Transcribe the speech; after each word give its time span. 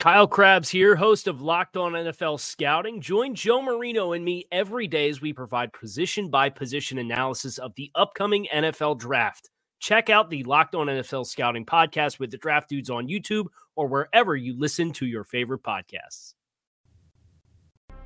Kyle 0.00 0.26
Crabbs 0.26 0.68
here, 0.68 0.96
host 0.96 1.28
of 1.28 1.40
Locked 1.40 1.76
On 1.76 1.92
NFL 1.92 2.38
Scouting. 2.38 3.00
Join 3.00 3.34
Joe 3.34 3.62
Marino 3.62 4.12
and 4.12 4.24
me 4.24 4.46
every 4.52 4.86
day 4.86 5.08
as 5.08 5.20
we 5.20 5.32
provide 5.32 5.72
position 5.72 6.28
by 6.28 6.50
position 6.50 6.98
analysis 6.98 7.58
of 7.58 7.74
the 7.76 7.90
upcoming 7.94 8.46
NFL 8.52 8.98
draft. 8.98 9.50
Check 9.78 10.10
out 10.10 10.30
the 10.30 10.42
Locked 10.44 10.74
On 10.74 10.88
NFL 10.88 11.26
Scouting 11.26 11.64
podcast 11.64 12.18
with 12.18 12.30
the 12.30 12.36
draft 12.36 12.68
dudes 12.68 12.90
on 12.90 13.08
YouTube 13.08 13.46
or 13.76 13.86
wherever 13.86 14.36
you 14.36 14.58
listen 14.58 14.92
to 14.92 15.06
your 15.06 15.24
favorite 15.24 15.62
podcasts. 15.62 16.34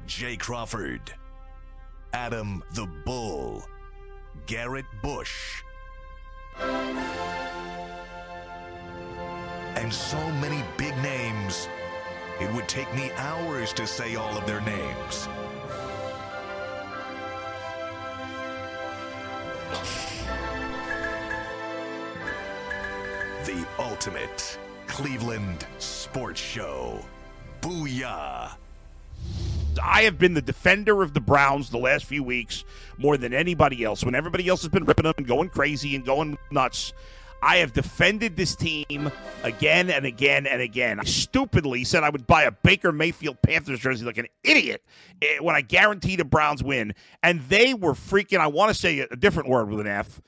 Jay 0.06 0.36
Crawford, 0.36 1.12
Adam 2.12 2.62
the 2.74 2.86
Bull, 3.04 3.62
Garrett 4.46 4.86
Bush, 5.02 5.62
and 9.76 9.92
so 9.92 10.18
many 10.32 10.64
big 10.76 10.96
names. 10.98 11.68
It 12.40 12.52
would 12.52 12.68
take 12.68 12.92
me 12.94 13.10
hours 13.16 13.72
to 13.72 13.86
say 13.86 14.14
all 14.14 14.36
of 14.38 14.46
their 14.46 14.60
names. 14.60 15.26
The 23.44 23.66
ultimate 23.78 24.58
Cleveland 24.86 25.66
sports 25.78 26.40
show. 26.40 27.04
Booyah! 27.60 28.52
I 29.82 30.02
have 30.02 30.18
been 30.18 30.34
the 30.34 30.42
defender 30.42 31.02
of 31.02 31.14
the 31.14 31.20
Browns 31.20 31.70
the 31.70 31.78
last 31.78 32.04
few 32.04 32.22
weeks 32.22 32.64
more 32.98 33.16
than 33.16 33.34
anybody 33.34 33.82
else. 33.82 34.04
When 34.04 34.14
everybody 34.14 34.48
else 34.48 34.62
has 34.62 34.70
been 34.70 34.84
ripping 34.84 35.04
them 35.04 35.14
and 35.18 35.26
going 35.26 35.48
crazy 35.48 35.96
and 35.96 36.04
going 36.04 36.38
nuts, 36.50 36.92
I 37.42 37.58
have 37.58 37.72
defended 37.72 38.36
this 38.36 38.56
team 38.56 39.10
again 39.44 39.90
and 39.90 40.04
again 40.04 40.46
and 40.46 40.60
again. 40.60 40.98
I 40.98 41.04
stupidly 41.04 41.84
said 41.84 42.02
I 42.02 42.10
would 42.10 42.26
buy 42.26 42.44
a 42.44 42.50
Baker 42.50 42.90
Mayfield 42.92 43.40
Panthers 43.42 43.80
jersey 43.80 44.04
like 44.04 44.18
an 44.18 44.26
idiot 44.42 44.84
eh, 45.22 45.38
when 45.40 45.54
I 45.54 45.60
guaranteed 45.60 46.18
the 46.18 46.24
Browns 46.24 46.62
win. 46.62 46.94
And 47.22 47.40
they 47.42 47.74
were 47.74 47.92
freaking, 47.92 48.40
I 48.40 48.48
want 48.48 48.70
to 48.70 48.74
say 48.74 49.00
a 49.00 49.16
different 49.16 49.48
word 49.48 49.70
with 49.70 49.80
an 49.80 49.86
F, 49.86 50.20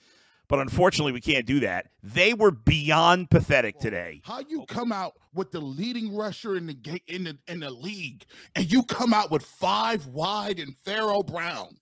but 0.46 0.60
unfortunately 0.60 1.12
we 1.12 1.20
can't 1.20 1.46
do 1.46 1.60
that. 1.60 1.88
They 2.02 2.32
were 2.32 2.52
beyond 2.52 3.30
pathetic 3.30 3.80
today. 3.80 4.20
How 4.24 4.40
you 4.48 4.64
come 4.66 4.92
out 4.92 5.14
with 5.34 5.50
the 5.50 5.60
leading 5.60 6.14
rusher 6.14 6.56
in 6.56 6.66
the 6.66 7.00
in 7.06 7.24
the 7.24 7.38
in 7.48 7.60
the 7.60 7.70
league 7.70 8.24
and 8.54 8.70
you 8.70 8.82
come 8.84 9.12
out 9.12 9.30
with 9.30 9.44
five 9.44 10.06
wide 10.06 10.58
and 10.60 10.76
Pharaoh 10.76 11.22
Brown? 11.22 11.76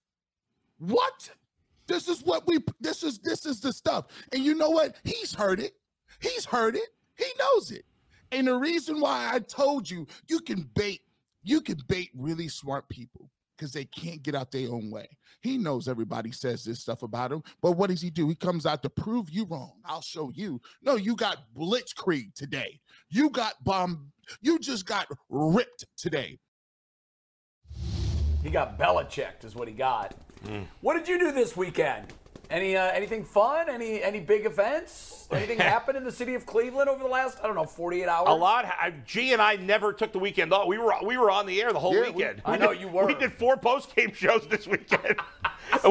What? 0.79 1.31
This 1.89 2.07
is 2.07 2.23
what 2.23 2.47
we 2.47 2.59
this 2.81 3.03
is 3.03 3.19
this 3.19 3.47
is 3.47 3.61
the 3.61 3.73
stuff. 3.73 4.07
And 4.33 4.45
you 4.45 4.55
know 4.55 4.71
what? 4.71 4.97
He's 5.03 5.35
heard 5.35 5.59
it. 5.59 5.73
He's 6.21 6.45
heard 6.45 6.77
it. 6.77 6.91
He 7.17 7.27
knows 7.39 7.73
it. 7.73 7.85
And 8.31 8.47
the 8.47 8.55
reason 8.55 9.01
why 9.01 9.31
I 9.33 9.39
told 9.41 9.91
you 9.91 10.07
you 10.29 10.41
can 10.41 10.71
bait 10.75 11.01
you 11.43 11.63
can 11.63 11.79
bait 11.89 12.11
really 12.15 12.49
smart 12.49 12.89
people 12.91 13.31
because 13.57 13.73
they 13.73 13.87
can't 13.87 14.23
get 14.23 14.35
out 14.35 14.53
their 14.53 14.71
own 14.71 14.91
way. 14.91 15.09
He 15.41 15.57
knows 15.57 15.89
everybody 15.89 16.31
says 16.31 16.63
this 16.63 16.81
stuff 16.81 17.03
about 17.03 17.33
him, 17.33 17.43
but 17.63 17.73
what 17.73 17.91
does 17.91 18.03
he 18.03 18.11
do? 18.11 18.29
He 18.29 18.35
comes 18.35 18.67
out 18.67 18.83
to 18.83 18.91
prove 18.91 19.31
you 19.31 19.47
wrong. 19.47 19.73
I'll 19.85 20.03
show 20.03 20.31
you. 20.35 20.61
No, 20.83 20.97
you 20.97 21.17
got 21.17 21.39
blitzkrieg 21.57 22.35
today. 22.35 22.81
You 23.09 23.31
got 23.31 23.55
bomb. 23.65 24.13
You 24.43 24.59
just 24.59 24.85
got 24.85 25.09
ripped 25.31 25.87
today. 25.97 26.39
He 28.43 28.51
got 28.51 28.79
Belichicked, 28.79 29.45
is 29.45 29.57
what 29.57 29.67
he 29.67 29.75
got. 29.75 30.15
What 30.81 30.95
did 30.95 31.09
you 31.09 31.19
do 31.19 31.33
this 31.33 31.57
weekend? 31.57 32.13
Any 32.51 32.77
uh, 32.77 32.87
anything 32.93 33.25
fun? 33.25 33.69
Any 33.69 34.03
any 34.03 34.21
big 34.21 34.47
events? 34.47 35.29
Anything 35.31 35.59
happen 35.75 35.97
in 35.97 36.05
the 36.05 36.13
city 36.13 36.35
of 36.35 36.47
Cleveland 36.47 36.89
over 36.89 37.03
the 37.03 37.09
last 37.09 37.39
I 37.43 37.47
don't 37.47 37.57
know 37.57 37.65
48 37.65 38.09
hours? 38.09 38.29
A 38.29 38.33
lot. 38.33 38.65
I, 38.65 38.91
G 39.05 39.33
and 39.35 39.43
I 39.43 39.57
never 39.57 39.93
took 39.93 40.13
the 40.13 40.19
weekend 40.19 40.53
off. 40.55 40.67
We 40.67 40.79
were 40.79 40.93
we 41.05 41.19
were 41.19 41.31
on 41.31 41.45
the 41.47 41.61
air 41.61 41.73
the 41.73 41.79
whole 41.79 41.95
Yeah, 41.95 42.03
we- 42.05 42.11
weekend. 42.11 42.43
I 42.47 42.53
We 42.53 42.59
know 42.59 42.73
did- 42.73 42.81
you 42.81 42.89
were. 42.89 43.07
We 43.07 43.15
did 43.15 43.33
four 43.35 43.57
post 43.59 43.95
game 43.95 44.13
shows 44.15 44.47
this 44.49 44.67
weekend. 44.67 45.17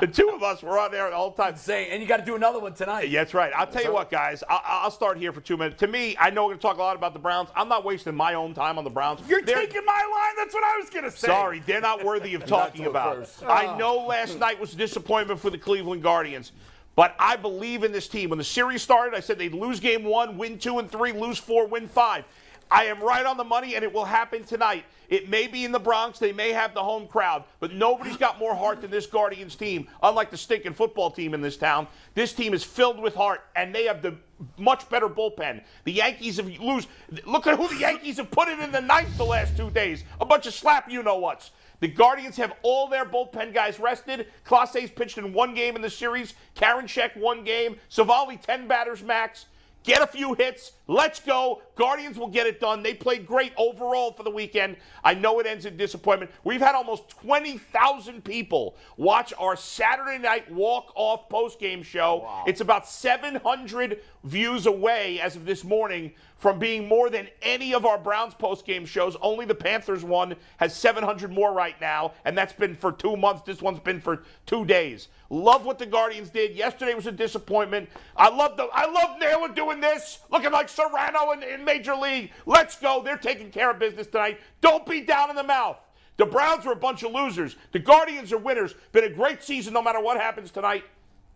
the 0.00 0.06
two 0.06 0.28
of 0.32 0.44
us 0.44 0.62
were 0.62 0.78
on 0.78 0.92
there 0.92 1.10
the 1.10 1.16
whole 1.16 1.32
time. 1.32 1.56
Say, 1.56 1.90
and 1.90 2.00
you 2.00 2.06
got 2.06 2.18
to 2.18 2.24
do 2.24 2.36
another 2.36 2.60
one 2.60 2.72
tonight. 2.72 3.08
Yeah, 3.08 3.20
that's 3.22 3.34
right. 3.34 3.52
I'll 3.56 3.66
tell 3.66 3.82
you 3.82 3.92
what, 3.92 4.08
guys. 4.08 4.44
I'll, 4.48 4.60
I'll 4.64 4.90
start 4.92 5.18
here 5.18 5.32
for 5.32 5.40
two 5.40 5.56
minutes. 5.56 5.80
To 5.80 5.88
me, 5.88 6.16
I 6.20 6.30
know 6.30 6.44
we're 6.44 6.50
going 6.50 6.58
to 6.58 6.62
talk 6.62 6.76
a 6.76 6.80
lot 6.80 6.94
about 6.94 7.14
the 7.14 7.18
Browns. 7.18 7.48
I'm 7.56 7.68
not 7.68 7.84
wasting 7.84 8.14
my 8.14 8.34
own 8.34 8.54
time 8.54 8.78
on 8.78 8.84
the 8.84 8.90
Browns. 8.90 9.20
You're 9.28 9.42
They're- 9.42 9.56
taking 9.56 9.84
my 9.84 9.92
line. 9.92 10.34
That's 10.36 10.54
what 10.54 10.62
I 10.62 10.78
was 10.78 10.88
going 10.88 11.04
to 11.04 11.10
say. 11.10 11.26
Sorry, 11.26 11.58
they're 11.66 11.80
not 11.80 12.04
worthy 12.04 12.34
of 12.34 12.46
talking 12.46 12.86
about. 12.86 13.16
first. 13.16 13.42
I 13.44 13.76
know 13.76 14.06
last 14.06 14.38
night 14.38 14.60
was 14.60 14.72
a 14.72 14.76
disappointment 14.76 15.40
for 15.40 15.50
the 15.50 15.58
Cleveland 15.58 16.03
Guardians, 16.04 16.52
but 16.94 17.16
I 17.18 17.34
believe 17.34 17.82
in 17.82 17.90
this 17.90 18.06
team. 18.06 18.30
When 18.30 18.38
the 18.38 18.44
series 18.44 18.82
started, 18.82 19.16
I 19.16 19.20
said 19.20 19.38
they'd 19.38 19.52
lose 19.52 19.80
game 19.80 20.04
one, 20.04 20.38
win 20.38 20.58
two 20.58 20.78
and 20.78 20.88
three, 20.88 21.10
lose 21.10 21.38
four, 21.38 21.66
win 21.66 21.88
five. 21.88 22.24
I 22.70 22.84
am 22.84 23.02
right 23.02 23.26
on 23.26 23.36
the 23.36 23.44
money, 23.44 23.74
and 23.74 23.84
it 23.84 23.92
will 23.92 24.04
happen 24.04 24.44
tonight. 24.44 24.84
It 25.08 25.28
may 25.28 25.46
be 25.46 25.64
in 25.64 25.72
the 25.72 25.78
Bronx. 25.78 26.18
They 26.18 26.32
may 26.32 26.50
have 26.50 26.72
the 26.74 26.82
home 26.82 27.06
crowd, 27.06 27.44
but 27.60 27.72
nobody's 27.72 28.16
got 28.16 28.38
more 28.38 28.54
heart 28.54 28.80
than 28.80 28.90
this 28.90 29.06
Guardians 29.06 29.54
team. 29.54 29.86
Unlike 30.02 30.30
the 30.30 30.36
stinking 30.36 30.72
football 30.74 31.10
team 31.10 31.34
in 31.34 31.40
this 31.40 31.56
town, 31.56 31.86
this 32.14 32.32
team 32.32 32.54
is 32.54 32.64
filled 32.64 32.98
with 33.00 33.14
heart, 33.14 33.42
and 33.54 33.74
they 33.74 33.84
have 33.84 34.02
the 34.02 34.16
much 34.56 34.88
better 34.88 35.08
bullpen. 35.08 35.62
The 35.84 35.92
Yankees 35.92 36.38
have 36.38 36.48
lose. 36.58 36.86
Look 37.26 37.46
at 37.46 37.58
who 37.58 37.68
the 37.68 37.76
Yankees 37.76 38.16
have 38.16 38.30
put 38.30 38.48
in 38.48 38.60
in 38.60 38.72
the 38.72 38.80
ninth 38.80 39.16
the 39.16 39.24
last 39.24 39.56
two 39.56 39.70
days. 39.70 40.04
A 40.20 40.24
bunch 40.24 40.46
of 40.46 40.54
slap 40.54 40.90
you 40.90 41.02
know 41.02 41.18
whats. 41.18 41.50
The 41.84 41.88
Guardians 41.88 42.38
have 42.38 42.54
all 42.62 42.88
their 42.88 43.04
bullpen 43.04 43.52
guys 43.52 43.78
rested. 43.78 44.28
Clase's 44.44 44.90
pitched 44.90 45.18
in 45.18 45.34
one 45.34 45.52
game 45.52 45.76
in 45.76 45.82
the 45.82 45.90
series. 45.90 46.32
Karinchak 46.56 47.14
one 47.14 47.44
game. 47.44 47.76
Civale 47.90 48.40
ten 48.40 48.66
batters 48.66 49.02
max. 49.02 49.44
Get 49.82 50.00
a 50.00 50.06
few 50.06 50.32
hits. 50.32 50.72
Let's 50.86 51.20
go. 51.20 51.60
Guardians 51.74 52.18
will 52.18 52.28
get 52.28 52.46
it 52.46 52.58
done. 52.58 52.82
They 52.82 52.94
played 52.94 53.26
great 53.26 53.52
overall 53.58 54.12
for 54.12 54.22
the 54.22 54.30
weekend. 54.30 54.78
I 55.04 55.12
know 55.12 55.40
it 55.40 55.46
ends 55.46 55.66
in 55.66 55.76
disappointment. 55.76 56.30
We've 56.42 56.62
had 56.62 56.74
almost 56.74 57.10
20,000 57.10 58.24
people 58.24 58.76
watch 58.96 59.34
our 59.38 59.54
Saturday 59.54 60.16
night 60.16 60.50
walk-off 60.50 61.28
post-game 61.28 61.82
show. 61.82 62.26
It's 62.46 62.62
about 62.62 62.88
700 62.88 64.00
views 64.24 64.66
away 64.66 65.20
as 65.20 65.36
of 65.36 65.44
this 65.44 65.62
morning 65.62 66.12
from 66.38 66.58
being 66.58 66.88
more 66.88 67.08
than 67.08 67.28
any 67.42 67.72
of 67.72 67.86
our 67.86 67.98
Browns 67.98 68.34
post-game 68.34 68.84
shows. 68.84 69.16
Only 69.22 69.46
the 69.46 69.54
Panthers 69.54 70.02
one 70.02 70.34
has 70.56 70.74
700 70.74 71.30
more 71.30 71.52
right 71.52 71.78
now, 71.80 72.12
and 72.24 72.36
that's 72.36 72.52
been 72.52 72.74
for 72.74 72.92
two 72.92 73.16
months. 73.16 73.42
This 73.42 73.62
one's 73.62 73.80
been 73.80 74.00
for 74.00 74.24
two 74.46 74.64
days. 74.64 75.08
Love 75.30 75.64
what 75.64 75.78
the 75.78 75.86
Guardians 75.86 76.30
did. 76.30 76.54
Yesterday 76.54 76.94
was 76.94 77.06
a 77.06 77.12
disappointment. 77.12 77.88
I 78.16 78.28
love 78.28 78.56
the 78.56 78.68
I 78.72 78.90
love 78.90 79.18
Naylor 79.18 79.48
doing 79.48 79.80
this, 79.80 80.18
looking 80.30 80.52
like 80.52 80.68
Cerrano 80.68 81.34
in, 81.34 81.42
in 81.42 81.64
Major 81.64 81.94
League. 81.94 82.30
Let's 82.46 82.78
go. 82.78 83.02
They're 83.02 83.16
taking 83.16 83.50
care 83.50 83.70
of 83.70 83.78
business 83.78 84.06
tonight. 84.06 84.38
Don't 84.60 84.86
be 84.86 85.00
down 85.00 85.30
in 85.30 85.36
the 85.36 85.42
mouth. 85.42 85.78
The 86.16 86.26
Browns 86.26 86.64
are 86.66 86.72
a 86.72 86.76
bunch 86.76 87.02
of 87.02 87.12
losers. 87.12 87.56
The 87.72 87.80
Guardians 87.80 88.32
are 88.32 88.38
winners. 88.38 88.74
Been 88.92 89.04
a 89.04 89.10
great 89.10 89.42
season 89.42 89.72
no 89.72 89.82
matter 89.82 90.00
what 90.00 90.20
happens 90.20 90.50
tonight. 90.50 90.84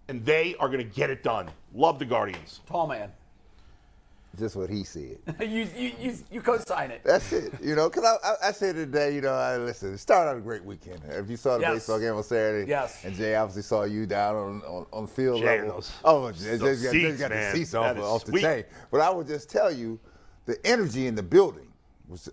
And 0.08 0.24
they 0.24 0.54
are 0.58 0.68
going 0.68 0.78
to 0.78 0.84
get 0.94 1.10
it 1.10 1.22
done. 1.22 1.48
Love 1.74 1.98
the 1.98 2.04
Guardians. 2.06 2.60
Tall 2.66 2.86
man. 2.86 3.10
Just 4.38 4.56
what 4.56 4.70
he 4.70 4.84
said. 4.84 5.18
you, 5.40 5.66
you, 5.76 5.92
you, 5.98 6.14
you 6.30 6.40
co-sign 6.40 6.90
it. 6.90 7.00
That's 7.04 7.32
it. 7.32 7.52
You 7.62 7.74
know, 7.74 7.88
because 7.88 8.04
I, 8.04 8.28
I, 8.28 8.48
I 8.48 8.52
said 8.52 8.76
today, 8.76 9.14
you 9.14 9.20
know, 9.20 9.32
I 9.32 9.56
listen, 9.56 9.94
it 9.94 9.98
started 9.98 10.30
out 10.30 10.36
a 10.36 10.40
great 10.40 10.64
weekend. 10.64 11.00
If 11.08 11.28
you 11.28 11.36
saw 11.36 11.56
the 11.56 11.62
Yes. 11.62 11.74
baseball 11.74 11.98
game 11.98 12.14
on 12.14 12.22
Saturday, 12.22 12.68
Yes. 12.68 13.04
and 13.04 13.14
Jay 13.16 13.34
obviously 13.34 13.62
saw 13.62 13.84
you 13.84 14.06
down 14.06 14.36
on, 14.36 14.62
on, 14.62 14.86
on 14.92 15.06
field 15.06 15.40
Jay, 15.40 15.58
level. 15.60 15.76
those- 15.76 15.92
oh, 16.04 16.30
Jay, 16.30 16.56
those 16.56 16.78
Jay 16.80 16.84
got, 16.84 16.92
seats, 16.92 16.92
Jay 16.92 17.16
got 17.16 17.30
man. 17.30 17.52
the 17.52 17.58
seats 17.58 17.70
That 17.72 17.96
off, 17.98 18.04
off 18.04 18.24
the 18.26 18.40
chain. 18.40 18.64
But 18.90 19.00
I 19.00 19.10
would 19.10 19.26
just 19.26 19.50
tell 19.50 19.72
you, 19.72 19.98
the 20.46 20.56
energy 20.64 21.06
in 21.06 21.14
the 21.14 21.22
building 21.22 21.66
was 22.08 22.28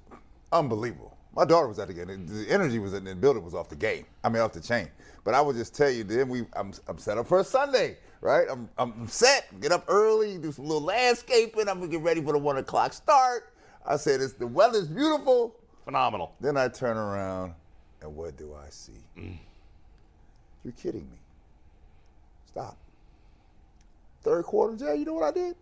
unbelievable. 0.51 1.17
My 1.35 1.43
daughter 1.45 1.67
was 1.67 1.79
at 1.79 1.87
the 1.87 1.93
game. 1.93 2.27
The 2.27 2.45
energy 2.49 2.77
was 2.79 2.93
in 2.93 3.03
the 3.03 3.15
building 3.15 3.43
was 3.43 3.53
off 3.55 3.67
the 3.67 3.75
game. 3.75 4.05
I 4.23 4.29
mean, 4.29 4.41
off 4.41 4.53
the 4.53 4.61
chain. 4.61 4.89
But 5.25 5.33
I 5.33 5.41
would 5.41 5.57
just 5.57 5.75
tell 5.75 5.89
you, 5.89 6.05
then 6.05 6.29
we, 6.29 6.45
I'm, 6.53 6.71
I'm 6.87 6.99
set 6.99 7.17
up 7.17 7.27
for 7.27 7.39
a 7.39 7.43
Sunday, 7.43 7.97
right? 8.21 8.47
I'm, 8.49 8.69
I'm 8.77 9.07
set. 9.07 9.59
Get 9.59 9.71
up 9.71 9.83
early, 9.87 10.37
do 10.37 10.51
some 10.51 10.65
little 10.65 10.83
landscaping. 10.83 11.67
I'm 11.67 11.79
gonna 11.79 11.91
get 11.91 12.01
ready 12.01 12.21
for 12.21 12.31
the 12.31 12.37
one 12.37 12.57
o'clock 12.57 12.93
start. 12.93 13.51
I 13.85 13.97
said, 13.97 14.21
it's 14.21 14.33
the 14.33 14.47
weather's 14.47 14.87
beautiful. 14.87 15.55
Phenomenal. 15.83 16.35
Then 16.39 16.57
I 16.57 16.67
turn 16.67 16.95
around, 16.95 17.53
and 18.01 18.15
what 18.15 18.37
do 18.37 18.53
I 18.53 18.69
see? 18.69 19.03
Mm. 19.17 19.37
You're 20.63 20.73
kidding 20.73 21.09
me. 21.09 21.17
Stop. 22.47 22.77
Third 24.21 24.45
quarter, 24.45 24.75
Jay, 24.75 24.95
you 24.95 25.05
know 25.05 25.13
what 25.13 25.23
I 25.23 25.31
did? 25.31 25.55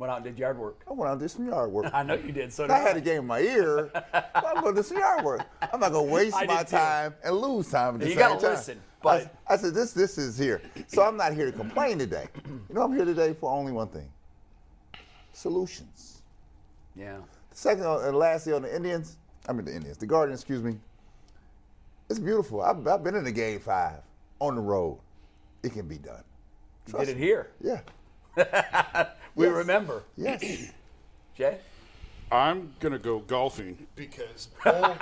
Went 0.00 0.10
out 0.10 0.16
and 0.16 0.24
did 0.24 0.38
yard 0.38 0.56
work. 0.58 0.80
I 0.88 0.94
went 0.94 1.08
out 1.10 1.12
and 1.12 1.20
did 1.20 1.30
some 1.30 1.46
yard 1.46 1.70
work. 1.70 1.90
I 1.92 2.02
know 2.02 2.14
you 2.14 2.32
did. 2.32 2.50
So 2.50 2.62
did 2.64 2.70
I 2.70 2.78
had 2.78 2.96
a 2.96 3.02
game 3.02 3.18
in 3.18 3.26
my 3.26 3.40
ear. 3.40 3.90
I'm 4.34 4.62
going 4.62 4.74
to 4.74 4.80
do 4.80 4.82
some 4.82 4.96
yard 4.96 5.22
work. 5.22 5.46
I'm 5.60 5.78
not 5.78 5.92
going 5.92 6.06
to 6.08 6.12
waste 6.14 6.36
I 6.36 6.46
my 6.46 6.62
time 6.62 7.14
and 7.22 7.36
lose 7.36 7.70
time 7.70 7.96
at 7.96 8.00
the 8.00 8.08
You 8.08 8.14
gotta 8.14 8.40
time. 8.40 8.50
listen, 8.52 8.78
I, 8.78 9.02
but- 9.02 9.36
I 9.46 9.56
said, 9.58 9.74
this, 9.74 9.92
this 9.92 10.16
is 10.16 10.38
here. 10.38 10.62
So 10.86 11.02
I'm 11.02 11.18
not 11.18 11.34
here 11.34 11.44
to 11.44 11.52
complain 11.52 11.98
today. 11.98 12.28
You 12.70 12.76
know, 12.76 12.82
I'm 12.82 12.94
here 12.94 13.04
today 13.04 13.34
for 13.34 13.50
only 13.52 13.72
one 13.72 13.88
thing 13.88 14.08
solutions. 15.32 16.22
Yeah. 16.94 17.18
Second 17.52 17.84
uh, 17.84 17.98
and 17.98 18.16
lastly 18.16 18.52
on 18.52 18.62
the 18.62 18.74
Indians, 18.74 19.16
I 19.48 19.52
mean 19.52 19.64
the 19.64 19.74
Indians, 19.74 19.96
the 19.98 20.06
Guardians, 20.06 20.40
excuse 20.40 20.62
me. 20.62 20.76
It's 22.08 22.20
beautiful. 22.20 22.62
I've, 22.62 22.86
I've 22.86 23.02
been 23.02 23.16
in 23.16 23.24
the 23.24 23.32
game 23.32 23.58
five 23.58 24.02
on 24.38 24.54
the 24.54 24.60
road. 24.60 24.98
It 25.64 25.72
can 25.72 25.88
be 25.88 25.98
done. 25.98 26.22
You 26.86 26.98
did 27.00 27.08
it 27.08 27.16
here. 27.16 27.50
Yeah. 27.60 27.80
We 29.36 29.46
Yes. 29.46 29.54
remember. 29.54 30.02
Yes. 30.16 30.42
Jay? 31.36 31.58
I'm 32.32 32.74
gonna 32.80 32.98
go 32.98 33.20
golfing 33.20 33.86
because 33.96 34.48
Bull, 34.64 34.96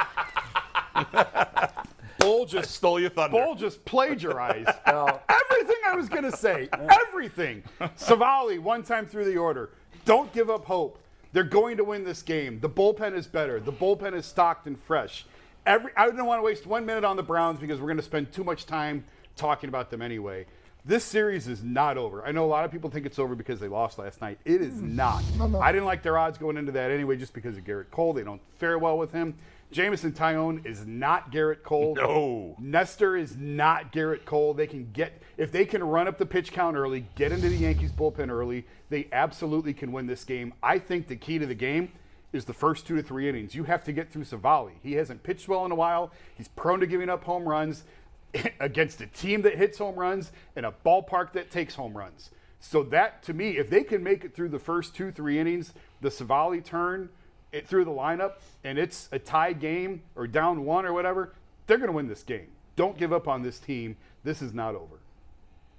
uh, 0.94 1.68
Bull 2.18 2.46
just 2.46 2.70
Stole 2.72 3.00
your 3.00 3.10
thunder. 3.10 3.36
Bull 3.36 3.54
just 3.54 3.84
plagiarized 3.84 4.68
everything 4.86 5.76
I 5.86 5.94
was 5.94 6.08
gonna 6.08 6.30
say. 6.32 6.68
Everything. 7.06 7.62
Civale, 7.96 8.58
one 8.58 8.82
time 8.82 9.06
through 9.06 9.24
the 9.24 9.36
order. 9.36 9.70
Don't 10.04 10.32
give 10.32 10.50
up 10.50 10.64
hope. 10.66 10.98
They're 11.32 11.42
going 11.44 11.76
to 11.76 11.84
win 11.84 12.04
this 12.04 12.22
game. 12.22 12.60
The 12.60 12.70
bullpen 12.70 13.14
is 13.14 13.26
better. 13.26 13.60
The 13.60 13.72
bullpen 13.72 14.14
is 14.14 14.24
stocked 14.26 14.66
and 14.66 14.78
fresh. 14.78 15.26
Every 15.66 15.90
I 15.96 16.06
don't 16.10 16.24
want 16.26 16.38
to 16.38 16.42
waste 16.44 16.66
one 16.66 16.86
minute 16.86 17.04
on 17.04 17.16
the 17.16 17.22
Browns 17.22 17.60
because 17.60 17.80
we're 17.80 17.88
going 17.88 17.98
to 17.98 18.02
spend 18.02 18.32
too 18.32 18.44
much 18.44 18.64
time 18.66 19.04
talking 19.36 19.68
about 19.68 19.90
them 19.90 20.00
anyway. 20.00 20.46
This 20.88 21.04
series 21.04 21.46
is 21.46 21.62
not 21.62 21.98
over. 21.98 22.26
I 22.26 22.32
know 22.32 22.46
a 22.46 22.48
lot 22.48 22.64
of 22.64 22.72
people 22.72 22.88
think 22.88 23.04
it's 23.04 23.18
over 23.18 23.34
because 23.34 23.60
they 23.60 23.68
lost 23.68 23.98
last 23.98 24.22
night. 24.22 24.38
It 24.46 24.62
is 24.62 24.72
mm. 24.72 24.94
not. 24.94 25.22
I 25.60 25.70
didn't 25.70 25.84
like 25.84 26.02
their 26.02 26.16
odds 26.16 26.38
going 26.38 26.56
into 26.56 26.72
that 26.72 26.90
anyway, 26.90 27.18
just 27.18 27.34
because 27.34 27.58
of 27.58 27.64
Gerrit 27.64 27.90
Cole. 27.90 28.14
They 28.14 28.24
don't 28.24 28.40
fare 28.56 28.78
well 28.78 28.96
with 28.96 29.12
him. 29.12 29.34
Jameson 29.70 30.12
Taillon 30.12 30.64
is 30.64 30.86
not 30.86 31.30
Gerrit 31.30 31.62
Cole. 31.62 31.94
No. 31.94 32.56
Nestor 32.58 33.18
is 33.18 33.36
not 33.36 33.92
Gerrit 33.92 34.24
Cole. 34.24 34.54
They 34.54 34.66
can 34.66 34.90
get 34.90 35.20
if 35.36 35.52
they 35.52 35.66
can 35.66 35.84
run 35.84 36.08
up 36.08 36.16
the 36.16 36.24
pitch 36.24 36.52
count 36.52 36.74
early, 36.74 37.04
get 37.16 37.32
into 37.32 37.50
the 37.50 37.56
Yankees 37.56 37.92
bullpen 37.92 38.30
early, 38.30 38.64
they 38.88 39.08
absolutely 39.12 39.74
can 39.74 39.92
win 39.92 40.06
this 40.06 40.24
game. 40.24 40.54
I 40.62 40.78
think 40.78 41.08
the 41.08 41.16
key 41.16 41.38
to 41.38 41.44
the 41.44 41.54
game 41.54 41.92
is 42.32 42.46
the 42.46 42.54
first 42.54 42.86
two 42.86 42.96
to 42.96 43.02
three 43.02 43.28
innings. 43.28 43.54
You 43.54 43.64
have 43.64 43.84
to 43.84 43.92
get 43.92 44.10
through 44.10 44.24
Civale. 44.24 44.72
He 44.82 44.94
hasn't 44.94 45.22
pitched 45.22 45.48
well 45.48 45.64
in 45.64 45.72
a 45.72 45.74
while. 45.74 46.12
He's 46.34 46.48
prone 46.48 46.80
to 46.80 46.86
giving 46.86 47.08
up 47.08 47.24
home 47.24 47.46
runs 47.46 47.84
against 48.60 49.00
a 49.00 49.06
team 49.06 49.42
that 49.42 49.56
hits 49.56 49.78
home 49.78 49.96
runs 49.96 50.32
and 50.56 50.66
a 50.66 50.74
ballpark 50.84 51.32
that 51.32 51.50
takes 51.50 51.74
home 51.74 51.96
runs. 51.96 52.30
So 52.60 52.82
that 52.84 53.22
to 53.24 53.32
me, 53.32 53.56
if 53.56 53.70
they 53.70 53.84
can 53.84 54.02
make 54.02 54.24
it 54.24 54.34
through 54.34 54.48
the 54.48 54.58
first 54.58 54.94
two, 54.94 55.12
three 55.12 55.38
innings, 55.38 55.72
the 56.00 56.10
Civale 56.10 56.60
turn 56.60 57.08
it 57.52 57.66
through 57.66 57.84
the 57.84 57.90
lineup 57.90 58.34
and 58.64 58.78
it's 58.78 59.08
a 59.12 59.18
tie 59.18 59.52
game 59.52 60.02
or 60.16 60.26
down 60.26 60.64
one 60.64 60.84
or 60.84 60.92
whatever, 60.92 61.34
they're 61.66 61.78
going 61.78 61.88
to 61.88 61.96
win 61.96 62.08
this 62.08 62.22
game. 62.22 62.48
Don't 62.76 62.98
give 62.98 63.12
up 63.12 63.28
on 63.28 63.42
this 63.42 63.58
team. 63.58 63.96
This 64.24 64.42
is 64.42 64.52
not 64.52 64.74
over. 64.74 65.00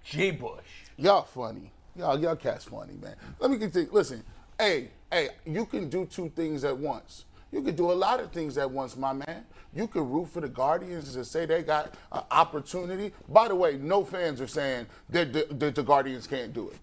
G. 0.03 0.31
Bush. 0.31 0.85
Y'all 0.97 1.23
funny. 1.23 1.71
Y'all, 1.95 2.19
y'all 2.19 2.35
cats 2.35 2.65
funny, 2.65 2.93
man. 3.01 3.15
Let 3.39 3.51
me 3.51 3.57
get 3.57 3.73
to 3.73 3.87
listen. 3.91 4.23
Hey, 4.57 4.89
hey, 5.11 5.29
you 5.45 5.65
can 5.65 5.89
do 5.89 6.05
two 6.05 6.29
things 6.35 6.63
at 6.63 6.77
once. 6.77 7.25
You 7.51 7.61
could 7.63 7.75
do 7.75 7.91
a 7.91 7.93
lot 7.93 8.19
of 8.19 8.31
things 8.31 8.57
at 8.57 8.69
once, 8.69 8.95
my 8.95 9.13
man. 9.13 9.45
You 9.73 9.87
could 9.87 10.03
root 10.03 10.29
for 10.29 10.41
the 10.41 10.47
Guardians 10.49 11.15
and 11.15 11.25
say 11.25 11.45
they 11.45 11.63
got 11.63 11.93
an 12.11 12.23
opportunity. 12.31 13.11
By 13.27 13.47
the 13.47 13.55
way, 13.55 13.77
no 13.77 14.03
fans 14.05 14.39
are 14.41 14.47
saying 14.47 14.87
that 15.09 15.33
the, 15.33 15.47
that 15.51 15.75
the 15.75 15.83
Guardians 15.83 16.27
can't 16.27 16.53
do 16.53 16.69
it. 16.69 16.77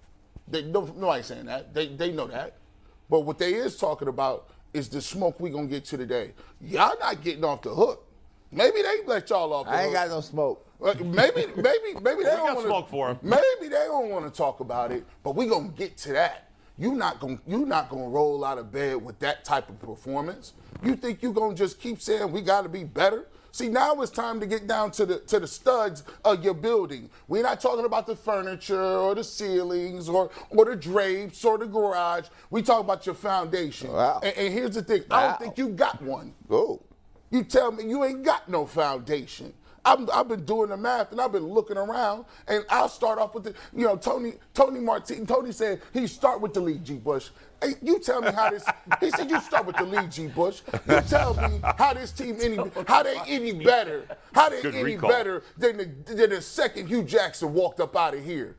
They, 0.48 0.62
no, 0.62 0.84
nobody's 0.96 1.26
saying 1.26 1.46
that. 1.46 1.72
They, 1.74 1.88
they 1.88 2.12
know 2.12 2.26
that. 2.28 2.56
But 3.08 3.20
what 3.20 3.38
they 3.38 3.54
is 3.54 3.76
talking 3.76 4.08
about 4.08 4.48
is 4.72 4.88
the 4.88 5.00
smoke 5.00 5.38
we 5.40 5.50
gonna 5.50 5.66
get 5.66 5.84
to 5.86 5.96
today. 5.96 6.32
Y'all 6.60 6.94
not 7.00 7.22
getting 7.22 7.44
off 7.44 7.62
the 7.62 7.70
hook. 7.74 8.04
Maybe 8.52 8.82
they 8.82 8.98
let 9.06 9.28
y'all 9.30 9.52
off 9.52 9.66
the 9.66 9.72
I 9.72 9.76
hook. 9.76 9.84
ain't 9.84 9.92
got 9.94 10.08
no 10.08 10.20
smoke. 10.20 10.66
Uh, 10.82 10.94
maybe, 11.04 11.46
maybe, 11.56 11.94
maybe 12.02 12.22
they 12.24 12.30
don't 12.30 12.54
wanna, 12.54 12.68
smoke 12.68 12.88
for 12.90 13.10
'em. 13.10 13.18
Maybe 13.22 13.42
they 13.62 13.84
don't 13.86 14.10
want 14.10 14.24
to 14.24 14.36
talk 14.36 14.60
about 14.60 14.92
it, 14.92 15.04
but 15.22 15.34
we 15.34 15.46
gonna 15.46 15.68
get 15.68 15.96
to 15.98 16.12
that. 16.12 16.45
You 16.78 16.92
not 16.92 17.20
gonna 17.20 17.38
you 17.46 17.64
not 17.64 17.88
gonna 17.88 18.08
roll 18.08 18.44
out 18.44 18.58
of 18.58 18.70
bed 18.70 18.96
with 19.02 19.18
that 19.20 19.44
type 19.44 19.70
of 19.70 19.80
performance. 19.80 20.52
You 20.82 20.94
think 20.94 21.22
you're 21.22 21.32
gonna 21.32 21.54
just 21.54 21.80
keep 21.80 22.00
saying 22.00 22.30
we 22.30 22.42
got 22.42 22.62
to 22.62 22.68
be 22.68 22.84
better? 22.84 23.26
See, 23.50 23.68
now 23.70 23.98
it's 24.02 24.10
time 24.10 24.38
to 24.40 24.46
get 24.46 24.66
down 24.66 24.90
to 24.92 25.06
the 25.06 25.18
to 25.20 25.40
the 25.40 25.46
studs 25.46 26.04
of 26.26 26.44
your 26.44 26.52
building. 26.52 27.08
We're 27.28 27.42
not 27.42 27.58
talking 27.58 27.86
about 27.86 28.06
the 28.06 28.14
furniture 28.14 28.78
or 28.78 29.14
the 29.14 29.24
ceilings 29.24 30.10
or 30.10 30.30
or 30.50 30.66
the 30.66 30.76
drapes 30.76 31.42
or 31.42 31.56
the 31.56 31.66
garage. 31.66 32.26
We 32.50 32.60
talk 32.60 32.80
about 32.80 33.06
your 33.06 33.14
foundation. 33.14 33.92
Wow. 33.92 34.20
And, 34.22 34.36
and 34.36 34.52
here's 34.52 34.74
the 34.74 34.82
thing: 34.82 35.04
I 35.10 35.28
don't 35.28 35.38
think 35.38 35.56
you 35.56 35.70
got 35.70 36.02
one. 36.02 36.34
Go. 36.46 36.82
You 37.30 37.42
tell 37.42 37.72
me 37.72 37.88
you 37.88 38.04
ain't 38.04 38.22
got 38.22 38.50
no 38.50 38.66
foundation. 38.66 39.54
I'm, 39.86 40.08
I've 40.12 40.28
been 40.28 40.44
doing 40.44 40.70
the 40.70 40.76
math 40.76 41.12
and 41.12 41.20
I've 41.20 41.30
been 41.32 41.46
looking 41.46 41.76
around, 41.78 42.24
and 42.48 42.64
I'll 42.68 42.88
start 42.88 43.18
off 43.20 43.34
with 43.34 43.44
the, 43.44 43.54
you 43.74 43.86
know, 43.86 43.96
Tony 43.96 44.34
Tony 44.52 44.80
Martin. 44.80 45.24
Tony 45.26 45.52
said 45.52 45.80
he 45.92 46.08
start 46.08 46.40
with 46.40 46.52
the 46.52 46.60
league, 46.60 46.84
G. 46.84 46.94
Bush. 46.94 47.28
Hey, 47.62 47.74
you 47.80 48.00
tell 48.00 48.20
me 48.20 48.32
how 48.32 48.50
this. 48.50 48.64
He 49.00 49.10
said 49.10 49.30
you 49.30 49.40
start 49.40 49.64
with 49.64 49.76
the 49.76 49.84
league, 49.84 50.10
G. 50.10 50.26
Bush. 50.26 50.62
You 50.88 51.00
tell 51.02 51.34
me 51.34 51.60
how 51.78 51.94
this 51.94 52.10
team 52.10 52.36
any, 52.40 52.56
how 52.88 53.04
they 53.04 53.16
any 53.28 53.52
better, 53.52 54.06
how 54.34 54.48
they 54.48 54.60
Good 54.60 54.74
any 54.74 54.96
recall. 54.96 55.08
better 55.08 55.42
than 55.56 55.76
the, 55.76 56.14
than 56.14 56.30
the 56.30 56.42
second 56.42 56.88
Hue 56.88 57.04
Jackson 57.04 57.54
walked 57.54 57.78
up 57.80 57.94
out 57.96 58.14
of 58.14 58.24
here. 58.24 58.56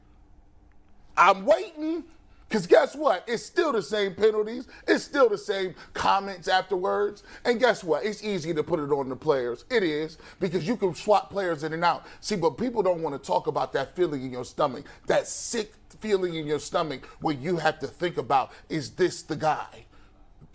I'm 1.18 1.46
waiting. 1.46 2.06
Because 2.48 2.66
guess 2.66 2.96
what? 2.96 3.24
It's 3.28 3.44
still 3.44 3.74
the 3.74 3.82
same 3.82 4.16
penalties. 4.16 4.68
It's 4.88 5.04
still 5.04 5.28
the 5.28 5.38
same 5.38 5.76
comments 5.94 6.48
afterwards. 6.48 7.24
And 7.44 7.60
guess 7.60 7.84
what? 7.84 8.06
It's 8.06 8.24
easy 8.24 8.54
to 8.54 8.64
put 8.64 8.80
it 8.80 8.92
on 8.92 9.10
the 9.10 9.16
players. 9.18 9.66
It 9.70 9.84
is 9.84 10.18
because 10.40 10.66
you 10.66 10.78
can 10.78 10.96
swap 10.96 11.30
players 11.30 11.64
in 11.64 11.74
and 11.74 11.84
out. 11.84 12.06
See, 12.22 12.38
but 12.38 12.52
people 12.52 12.84
don't 12.84 13.02
want 13.02 13.22
to 13.22 13.26
talk 13.26 13.48
about 13.48 13.74
that 13.74 13.96
feeling 13.96 14.24
in 14.24 14.32
your 14.32 14.46
stomach, 14.46 14.86
that 15.08 15.28
sick 15.28 15.74
feeling 16.00 16.36
in 16.36 16.48
your 16.48 16.60
stomach 16.60 17.06
where 17.20 17.36
you 17.36 17.58
have 17.58 17.80
to 17.80 17.88
think 17.88 18.18
about, 18.18 18.52
is 18.70 18.92
this 18.92 19.24
the 19.24 19.36
guy? 19.36 19.87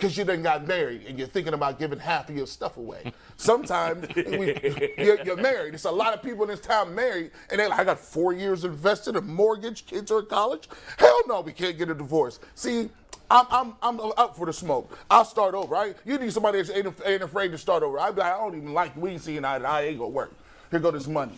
Because 0.03 0.17
you 0.17 0.25
done 0.25 0.43
got 0.43 0.67
married 0.67 1.07
and 1.07 1.17
you're 1.17 1.29
thinking 1.29 1.55
about 1.55 1.79
giving 1.79 2.01
half 2.01 2.29
of 2.29 2.37
your 2.37 2.49
stuff 2.49 2.77
away. 2.77 3.13
Sometimes 3.37 4.13
we, 4.17 4.59
you're, 4.99 5.23
you're 5.23 5.37
married. 5.37 5.75
There's 5.75 5.85
a 5.85 5.93
lot 5.93 6.13
of 6.13 6.25
people 6.25 6.43
in 6.43 6.49
this 6.49 6.59
town 6.59 6.93
married, 6.93 7.31
and 7.51 7.61
they're 7.61 7.69
like, 7.69 7.79
I 7.79 7.85
got 7.85 8.01
four 8.01 8.33
years 8.33 8.65
invested, 8.65 9.15
a 9.15 9.21
mortgage, 9.21 9.87
kids 9.87 10.11
are 10.11 10.19
in 10.19 10.27
college. 10.27 10.69
Hell 10.99 11.21
no, 11.29 11.41
we 11.43 11.53
can't 11.53 11.79
get 11.79 11.89
a 11.89 11.95
divorce. 11.95 12.41
See, 12.57 12.91
I'm, 13.31 13.47
I'm, 13.53 13.75
I'm 13.81 14.01
up 14.01 14.37
for 14.37 14.45
the 14.45 14.53
smoke. 14.53 14.99
I'll 15.09 15.25
start 15.25 15.55
over. 15.55 15.73
Right? 15.73 15.95
You 16.05 16.19
need 16.19 16.33
somebody 16.33 16.61
that 16.61 16.77
ain't, 16.77 16.93
ain't 17.07 17.23
afraid 17.23 17.53
to 17.53 17.59
start 17.59 17.85
over. 17.85 17.99
Like, 17.99 18.19
I 18.19 18.31
don't 18.39 18.57
even 18.57 18.75
like. 18.75 18.97
We 18.97 19.19
seeing 19.19 19.45
eye 19.45 19.61
to 19.61 19.69
eye. 19.69 19.83
Ain't 19.83 19.99
gonna 19.99 20.11
work. 20.11 20.35
Here 20.73 20.81
go 20.81 20.91
this 20.91 21.07
money. 21.07 21.35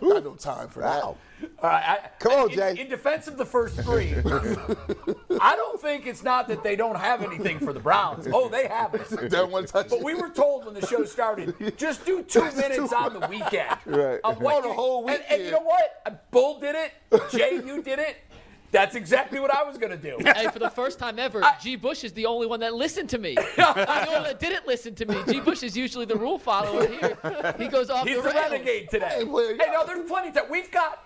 Got 0.00 0.24
no 0.24 0.34
time 0.34 0.68
for 0.68 0.80
that. 0.80 1.02
All 1.02 1.16
right, 1.62 1.82
I, 2.04 2.08
Come 2.18 2.32
on, 2.32 2.50
in, 2.50 2.56
Jay. 2.56 2.76
In 2.80 2.88
defense 2.88 3.26
of 3.26 3.38
the 3.38 3.46
first 3.46 3.76
three, 3.80 4.14
I 5.40 5.56
don't 5.56 5.80
think 5.80 6.06
it's 6.06 6.22
not 6.22 6.48
that 6.48 6.62
they 6.62 6.76
don't 6.76 6.98
have 6.98 7.22
anything 7.22 7.58
for 7.60 7.72
the 7.72 7.80
Browns. 7.80 8.28
Oh, 8.32 8.48
they 8.48 8.66
have 8.68 8.94
it. 8.94 9.08
That 9.30 9.48
one 9.50 9.64
touch. 9.64 9.88
But 9.88 10.02
we 10.02 10.14
were 10.14 10.28
told 10.28 10.66
when 10.66 10.74
the 10.74 10.86
show 10.86 11.04
started, 11.04 11.54
just 11.78 12.04
do 12.04 12.22
two 12.22 12.44
minutes 12.52 12.92
on 12.96 13.18
the 13.18 13.26
weekend. 13.28 13.76
Right. 13.86 14.20
Of 14.24 14.40
what 14.42 14.56
Oh, 14.56 14.62
the 14.62 14.68
you- 14.68 14.74
whole 14.74 15.08
and- 15.08 15.22
And, 15.30 15.42
you 15.44 15.50
know 15.52 15.60
what? 15.62 16.30
Bull 16.30 16.60
did 16.60 16.74
it. 16.74 16.92
Jay, 17.30 17.54
you 17.64 17.82
did 17.82 17.98
it. 17.98 18.16
That's 18.72 18.94
exactly 18.94 19.40
what 19.40 19.50
I 19.52 19.62
was 19.64 19.78
going 19.78 19.90
to 19.90 19.96
do. 19.98 20.16
Hey, 20.40 20.46
for 20.48 20.58
the 20.60 20.70
first 20.70 20.98
time 20.98 21.18
ever, 21.18 21.42
G. 21.60 21.76
Bush 21.76 22.04
is 22.04 22.12
the 22.12 22.26
only 22.26 22.46
one 22.46 22.60
that 22.60 22.74
listened 22.74 23.08
to 23.10 23.18
me. 23.18 23.36
I'm 23.38 23.44
the 23.74 23.90
only 24.00 24.12
one 24.14 24.22
that 24.24 24.38
didn't 24.40 24.66
listen 24.66 24.94
to 24.96 25.06
me. 25.06 25.16
G. 25.28 25.40
Bush 25.40 25.62
is 25.62 25.76
usually 25.76 26.04
the 26.06 26.16
rule 26.16 26.38
follower 26.38 26.86
here. 26.86 27.54
He 27.58 27.66
goes 27.68 27.90
off 27.90 28.06
He's 28.06 28.16
the 28.16 28.22
the 28.22 28.28
rails. 28.30 28.50
renegade 28.50 28.90
today. 28.90 29.08
Hey, 29.18 29.24
well, 29.24 29.48
Hey, 29.48 29.70
no, 29.72 29.84
there's 29.86 30.08
plenty 30.08 30.28
of 30.28 30.34
time. 30.34 30.44
We've 30.50 30.70
got 30.70 31.04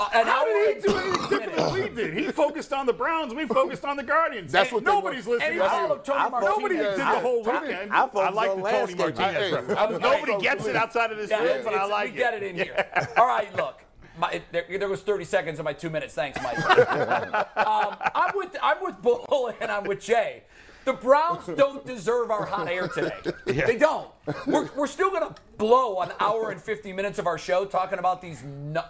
uh, 0.00 0.08
an 0.12 0.26
How 0.26 0.40
hour 0.40 0.46
did 0.46 0.76
he 0.76 0.88
do 0.88 0.96
and 0.96 1.06
anything 1.06 1.28
different 1.30 1.56
than 1.56 1.72
we 1.72 1.88
did? 2.02 2.14
He 2.18 2.24
focused 2.32 2.72
on 2.72 2.84
the 2.86 2.92
Browns. 2.92 3.32
We 3.32 3.46
focused 3.46 3.84
on 3.84 3.96
the 3.96 4.02
Guardians. 4.02 4.50
That's 4.50 4.72
what 4.72 4.82
nobody's 4.82 5.26
listening 5.26 5.60
And 5.60 5.72
he 5.72 5.88
to. 5.88 6.00
Tony 6.04 6.30
Martinez. 6.30 6.56
Nobody 6.56 6.76
did 6.76 6.96
the 6.98 7.04
whole 7.06 7.48
I- 7.48 7.62
weekend. 7.62 7.92
I 7.92 8.00
focus 8.08 8.20
I 8.20 8.30
like 8.30 8.56
the 8.56 8.62
Tony. 8.70 8.94
Martinez. 8.96 9.18
Hey, 9.36 9.52
reference. 9.52 9.78
I'm- 9.80 10.00
Nobody 10.00 10.38
gets 10.42 10.66
it 10.66 10.74
outside 10.76 11.12
of 11.12 11.18
this 11.18 11.30
Yeah, 11.30 11.42
room, 11.44 11.60
but 11.64 11.74
I 11.74 11.76
it's- 11.76 11.90
like 11.90 12.04
we 12.12 12.16
it. 12.16 12.18
get 12.18 12.34
it 12.34 12.42
in 12.42 12.56
here. 12.56 12.86
All 13.16 13.26
right, 13.26 13.54
look. 13.56 13.80
My, 14.18 14.30
it- 14.32 14.52
there, 14.52 14.64
there 14.78 14.88
was 14.88 15.02
30 15.02 15.24
seconds 15.24 15.58
of 15.58 15.64
my 15.64 15.72
two 15.72 15.90
minutes. 15.90 16.14
Thanks, 16.14 16.40
Mike. 16.42 16.58
um, 17.56 17.96
I'm 18.14 18.36
with 18.36 18.56
I'm 18.62 18.82
with 18.82 19.00
Bull 19.02 19.52
and 19.60 19.70
I'm 19.70 19.84
with 19.84 20.00
Jay. 20.00 20.42
The 20.84 20.92
Browns 20.92 21.46
don't 21.56 21.84
deserve 21.86 22.30
our 22.30 22.44
hot 22.44 22.68
air 22.68 22.88
today. 22.88 23.14
They 23.46 23.76
don't. 23.76 24.08
We're, 24.46 24.68
we're 24.76 24.86
still 24.86 25.08
going 25.10 25.26
to 25.26 25.34
blow 25.56 26.00
an 26.02 26.10
hour 26.20 26.50
and 26.50 26.60
50 26.60 26.92
minutes 26.92 27.18
of 27.18 27.26
our 27.26 27.38
show 27.38 27.64
talking 27.64 27.98
about 27.98 28.20
these 28.20 28.42
nu- 28.42 28.80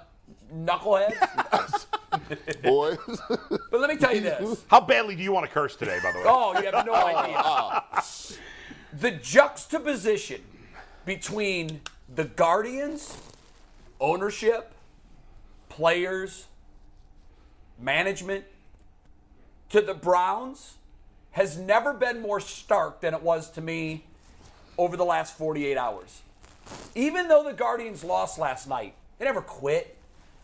knuckleheads. 0.53 1.87
boys. 2.65 2.99
But 3.29 3.81
let 3.81 3.89
me 3.91 3.97
tell 3.97 4.13
you 4.13 4.23
this. 4.23 4.65
How 4.67 4.81
badly 4.81 5.15
do 5.15 5.23
you 5.23 5.31
want 5.31 5.47
to 5.47 5.53
curse 5.53 5.77
today, 5.77 6.01
by 6.03 6.11
the 6.11 6.19
way? 6.19 6.25
Oh, 6.27 6.59
you 6.59 6.69
have 6.69 6.85
no 6.85 6.95
idea. 6.95 7.85
The 8.99 9.13
juxtaposition 9.13 10.41
between 11.05 11.81
the 12.13 12.25
Guardians, 12.25 13.17
ownership, 14.01 14.74
players, 15.75 16.47
management 17.79 18.45
to 19.71 19.81
the 19.81 19.95
Browns 19.95 20.75
has 21.33 21.59
never 21.59 21.93
been 21.93 22.23
more 22.23 22.39
stark 22.39 23.01
than 23.01 23.13
it 23.13 23.23
was 23.23 23.51
to 23.51 23.61
me 23.61 24.05
over 24.79 24.97
the 24.97 25.05
last 25.05 25.37
48 25.37 25.77
hours. 25.77 26.23
Even 26.95 27.27
though 27.27 27.43
the 27.43 27.53
Guardians 27.53 28.05
lost 28.05 28.39
last 28.39 28.69
night, 28.69 28.95
they 29.19 29.25
never 29.25 29.41
quit. 29.41 29.97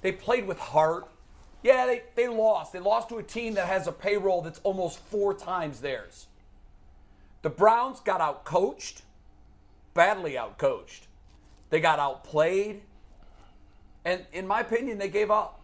They 0.03 0.11
played 0.11 0.49
with 0.49 0.59
heart. 0.59 1.09
Yeah, 1.63 1.87
they, 1.87 2.03
they 2.17 2.27
lost. 2.27 2.73
They 2.73 2.81
lost 2.81 3.09
to 3.11 3.19
a 3.19 3.23
team 3.23 3.55
that 3.55 3.67
has 3.67 3.87
a 3.87 3.93
payroll 3.93 4.43
that's 4.43 4.61
almost 4.65 4.99
four 4.99 5.33
times 5.33 5.81
theirs. 5.81 6.27
The 7.43 7.51
Browns 7.51 8.01
got 8.01 8.21
out 8.21 8.45
coached, 8.45 9.03
badly 9.95 10.37
out 10.37 10.59
coached. 10.59 11.07
They 11.71 11.81
got 11.81 12.01
outplayed. 12.01 12.83
And 14.05 14.25
in 14.33 14.47
my 14.47 14.61
opinion, 14.61 14.99
they 14.99 15.09
gave 15.09 15.31
up. 15.31 15.61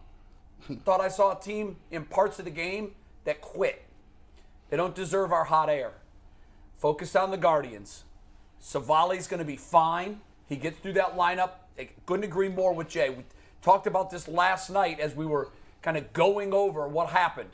Thought 0.83 1.01
I 1.01 1.07
saw 1.07 1.37
a 1.37 1.41
team 1.41 1.77
in 1.91 2.05
parts 2.05 2.39
of 2.39 2.45
the 2.45 2.51
game 2.51 2.91
that 3.25 3.41
quit. 3.41 3.83
They 4.69 4.77
don't 4.77 4.95
deserve 4.95 5.31
our 5.31 5.45
hot 5.45 5.69
air. 5.69 5.93
Focus 6.77 7.15
on 7.15 7.31
the 7.31 7.37
Guardians. 7.37 8.03
Civale's 8.59 9.27
going 9.27 9.39
to 9.39 9.45
be 9.45 9.55
fine. 9.55 10.21
He 10.47 10.55
gets 10.55 10.79
through 10.79 10.93
that 10.93 11.15
lineup. 11.15 11.51
I 11.79 11.89
couldn't 12.05 12.25
agree 12.25 12.49
more 12.49 12.73
with 12.73 12.89
Jay. 12.89 13.09
We 13.09 13.23
talked 13.61 13.87
about 13.87 14.09
this 14.09 14.27
last 14.27 14.69
night 14.69 14.99
as 14.99 15.15
we 15.15 15.25
were 15.25 15.49
kind 15.81 15.97
of 15.97 16.11
going 16.13 16.53
over 16.53 16.87
what 16.87 17.09
happened. 17.09 17.49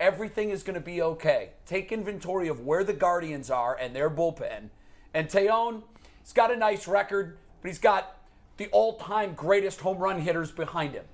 Everything 0.00 0.50
is 0.50 0.62
going 0.62 0.74
to 0.74 0.80
be 0.80 1.02
okay. 1.02 1.50
Take 1.66 1.92
inventory 1.92 2.48
of 2.48 2.60
where 2.60 2.84
the 2.84 2.92
Guardians 2.92 3.50
are 3.50 3.76
and 3.76 3.94
their 3.94 4.10
bullpen. 4.10 4.70
And 5.12 5.28
Taillon, 5.28 5.82
he's 6.22 6.32
got 6.32 6.50
a 6.50 6.56
nice 6.56 6.88
record, 6.88 7.38
but 7.62 7.68
he's 7.68 7.78
got 7.78 8.16
the 8.56 8.68
all 8.68 8.96
time 8.96 9.34
greatest 9.34 9.80
home 9.80 9.98
run 9.98 10.20
hitters 10.20 10.50
behind 10.50 10.94
him. 10.94 11.04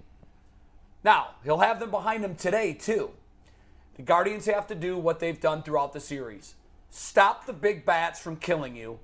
Now, 1.02 1.30
he'll 1.44 1.59
have 1.59 1.80
them 1.80 1.90
behind 1.90 2.25
him 2.25 2.35
today, 2.35 2.75
too. 2.75 3.11
The 3.97 4.02
Guardians 4.02 4.47
have 4.47 4.66
to 4.68 4.75
do 4.75 4.99
what 4.99 5.18
they've 5.20 5.40
done 5.40 5.62
throughout 5.62 5.92
the 5.92 6.00
series 6.00 6.54
stop 6.92 7.47
the 7.47 7.52
big 7.52 7.85
bats 7.85 8.18
from 8.20 8.37
killing 8.37 8.75
you. 8.75 8.99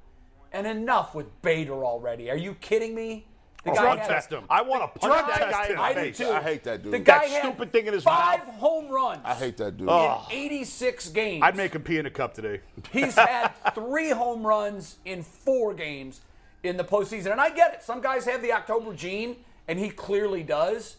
And 0.52 0.66
enough 0.66 1.14
with 1.14 1.26
Bader 1.42 1.84
already. 1.84 2.30
Are 2.30 2.36
you 2.36 2.54
kidding 2.54 2.94
me? 2.94 3.26
The 3.64 3.72
Drug 3.72 3.98
test 3.98 4.30
him. 4.30 4.44
I 4.48 4.62
want 4.62 4.82
to 4.94 4.98
punch 5.00 5.12
Drug 5.12 5.26
that 5.28 5.50
guy 5.50 5.64
in 5.66 5.70
him. 5.72 5.76
the 5.76 5.82
I 5.82 5.92
do 5.92 6.00
face. 6.00 6.16
too. 6.18 6.30
I 6.30 6.40
hate 6.40 6.64
that 6.64 6.82
dude. 6.82 6.92
The 6.92 6.98
guy 7.00 7.28
That 7.28 7.40
stupid 7.42 7.72
thing 7.72 7.86
in 7.86 7.92
his 7.94 8.04
five 8.04 8.46
mouth. 8.46 8.54
home 8.56 8.88
runs 8.88 9.20
I 9.24 9.34
hate 9.34 9.56
that 9.58 9.76
dude. 9.76 9.88
Oh. 9.90 10.24
in 10.30 10.36
86 10.36 11.08
games. 11.10 11.42
I'd 11.42 11.56
make 11.56 11.74
him 11.74 11.82
pee 11.82 11.98
in 11.98 12.06
a 12.06 12.10
cup 12.10 12.32
today. 12.34 12.60
He's 12.92 13.16
had 13.16 13.48
three 13.74 14.10
home 14.10 14.46
runs 14.46 14.96
in 15.04 15.22
four 15.22 15.74
games 15.74 16.20
in 16.62 16.76
the 16.76 16.84
postseason. 16.84 17.32
And 17.32 17.40
I 17.40 17.50
get 17.50 17.74
it. 17.74 17.82
Some 17.82 18.00
guys 18.00 18.24
have 18.26 18.42
the 18.42 18.52
October 18.52 18.94
gene, 18.94 19.36
and 19.68 19.78
he 19.78 19.90
clearly 19.90 20.42
does. 20.42 20.96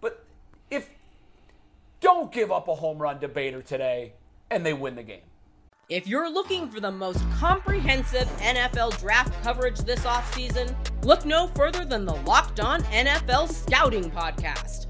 But 0.00 0.24
if 0.70 0.88
don't 2.00 2.32
give 2.32 2.50
up 2.50 2.68
a 2.68 2.74
home 2.74 2.98
run 2.98 3.20
to 3.20 3.28
Bader 3.28 3.62
today 3.62 4.14
and 4.50 4.64
they 4.64 4.72
win 4.72 4.96
the 4.96 5.02
game. 5.02 5.20
If 5.88 6.06
you're 6.06 6.30
looking 6.32 6.68
for 6.70 6.80
the 6.80 6.92
most 6.92 7.20
comprehensive 7.32 8.28
NFL 8.38 8.98
draft 9.00 9.42
coverage 9.42 9.78
this 9.80 10.04
offseason, 10.04 10.74
look 11.04 11.26
no 11.26 11.48
further 11.48 11.84
than 11.84 12.04
the 12.04 12.14
Locked 12.14 12.60
On 12.60 12.80
NFL 12.84 13.48
Scouting 13.52 14.10
Podcast. 14.10 14.89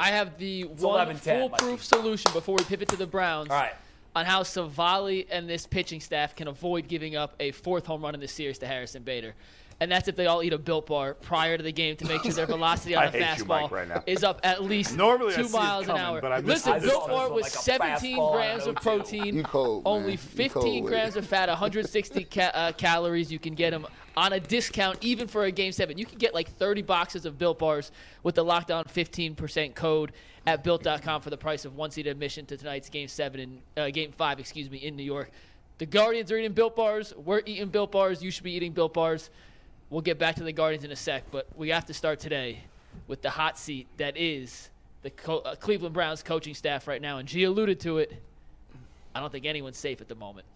I 0.00 0.12
have 0.12 0.38
the 0.38 0.64
one 0.64 1.08
11-10, 1.08 1.18
foolproof 1.18 1.84
solution 1.84 2.32
before 2.32 2.56
we 2.56 2.64
pivot 2.64 2.88
to 2.88 2.96
the 2.96 3.06
Browns. 3.06 3.50
All 3.50 3.56
right. 3.56 3.74
On 4.16 4.24
how 4.24 4.42
Civale 4.42 5.26
and 5.30 5.48
this 5.48 5.66
pitching 5.66 6.00
staff 6.00 6.34
can 6.34 6.48
avoid 6.48 6.88
giving 6.88 7.16
up 7.16 7.34
a 7.38 7.52
fourth 7.52 7.84
home 7.84 8.02
run 8.02 8.14
in 8.14 8.20
this 8.20 8.32
series 8.32 8.58
to 8.58 8.66
Harrison 8.66 9.02
Bader. 9.02 9.34
And 9.82 9.90
that's 9.90 10.08
if 10.08 10.14
they 10.16 10.26
all 10.26 10.42
eat 10.42 10.52
a 10.52 10.58
built 10.58 10.86
bar 10.86 11.14
prior 11.14 11.56
to 11.56 11.62
the 11.62 11.72
game 11.72 11.96
to 11.96 12.04
make 12.04 12.22
sure 12.22 12.32
their 12.32 12.44
velocity 12.58 12.94
on 12.94 13.04
I 13.04 13.10
the 13.10 13.24
hate 13.24 13.38
you, 13.38 13.44
Mike, 13.46 13.64
fastball 13.64 13.70
right 13.70 13.88
now. 13.88 14.02
is 14.06 14.22
up 14.22 14.38
at 14.44 14.62
least 14.62 14.94
Normally 14.94 15.32
I 15.32 15.36
two 15.38 15.44
see 15.48 15.56
it 15.56 15.58
miles 15.58 15.84
an 15.84 15.96
coming, 15.96 16.02
hour. 16.02 16.20
but 16.20 16.32
I 16.32 16.36
missed 16.42 16.66
Listen, 16.66 16.72
it 16.74 16.80
this 16.82 16.90
built 16.90 17.08
bar 17.08 17.32
with 17.32 17.44
Like 17.44 17.52
17 17.52 18.16
grams 18.32 18.66
of 18.66 18.74
protein, 18.76 19.42
cold, 19.42 19.82
only 19.86 20.16
15 20.16 20.50
cold 20.50 20.86
grams 20.86 21.16
of 21.16 21.26
fat, 21.26 21.48
160 21.48 22.24
ca- 22.24 22.50
uh, 22.52 22.72
calories. 22.72 23.32
You 23.32 23.38
can 23.38 23.54
get 23.54 23.70
them 23.70 23.86
on 24.18 24.34
a 24.34 24.40
discount 24.40 24.98
even 25.00 25.26
for 25.28 25.44
a 25.44 25.50
game 25.50 25.72
seven. 25.72 25.96
You 25.96 26.04
can 26.04 26.18
get 26.18 26.34
like 26.34 26.50
30 26.56 26.82
boxes 26.82 27.24
of 27.24 27.38
built 27.38 27.58
bars 27.58 27.90
with 28.22 28.34
the 28.34 28.44
lockdown 28.44 28.84
15% 28.86 29.74
code 29.74 30.12
at 30.46 30.62
built.com 30.62 31.22
for 31.22 31.30
the 31.30 31.38
price 31.38 31.64
of 31.64 31.74
one 31.76 31.90
seat 31.90 32.06
admission 32.06 32.44
to 32.46 32.56
tonight's 32.58 32.90
game 32.90 33.08
seven 33.08 33.40
and 33.40 33.60
uh, 33.78 33.88
game 33.90 34.12
five, 34.12 34.38
excuse 34.40 34.70
me, 34.70 34.76
in 34.78 34.94
New 34.96 35.04
York. 35.04 35.30
The 35.78 35.86
Guardians 35.86 36.30
are 36.30 36.36
eating 36.36 36.52
built 36.52 36.76
bars. 36.76 37.14
We're 37.16 37.40
eating 37.46 37.68
built 37.68 37.92
bars. 37.92 38.22
You 38.22 38.30
should 38.30 38.44
be 38.44 38.52
eating 38.52 38.72
built 38.72 38.92
bars. 38.92 39.30
We'll 39.90 40.02
get 40.02 40.20
back 40.20 40.36
to 40.36 40.44
the 40.44 40.52
Guardians 40.52 40.84
in 40.84 40.92
a 40.92 40.96
sec, 40.96 41.24
but 41.32 41.48
we 41.56 41.70
have 41.70 41.84
to 41.86 41.94
start 41.94 42.20
today 42.20 42.60
with 43.08 43.22
the 43.22 43.30
hot 43.30 43.58
seat 43.58 43.88
that 43.96 44.16
is 44.16 44.70
the 45.02 45.10
Co- 45.10 45.38
uh, 45.38 45.56
Cleveland 45.56 45.94
Browns 45.94 46.22
coaching 46.22 46.54
staff 46.54 46.86
right 46.86 47.02
now. 47.02 47.18
And 47.18 47.28
G 47.28 47.42
alluded 47.42 47.80
to 47.80 47.98
it. 47.98 48.22
I 49.16 49.18
don't 49.20 49.32
think 49.32 49.46
anyone's 49.46 49.78
safe 49.78 50.00
at 50.00 50.06
the 50.06 50.14
moment. 50.14 50.46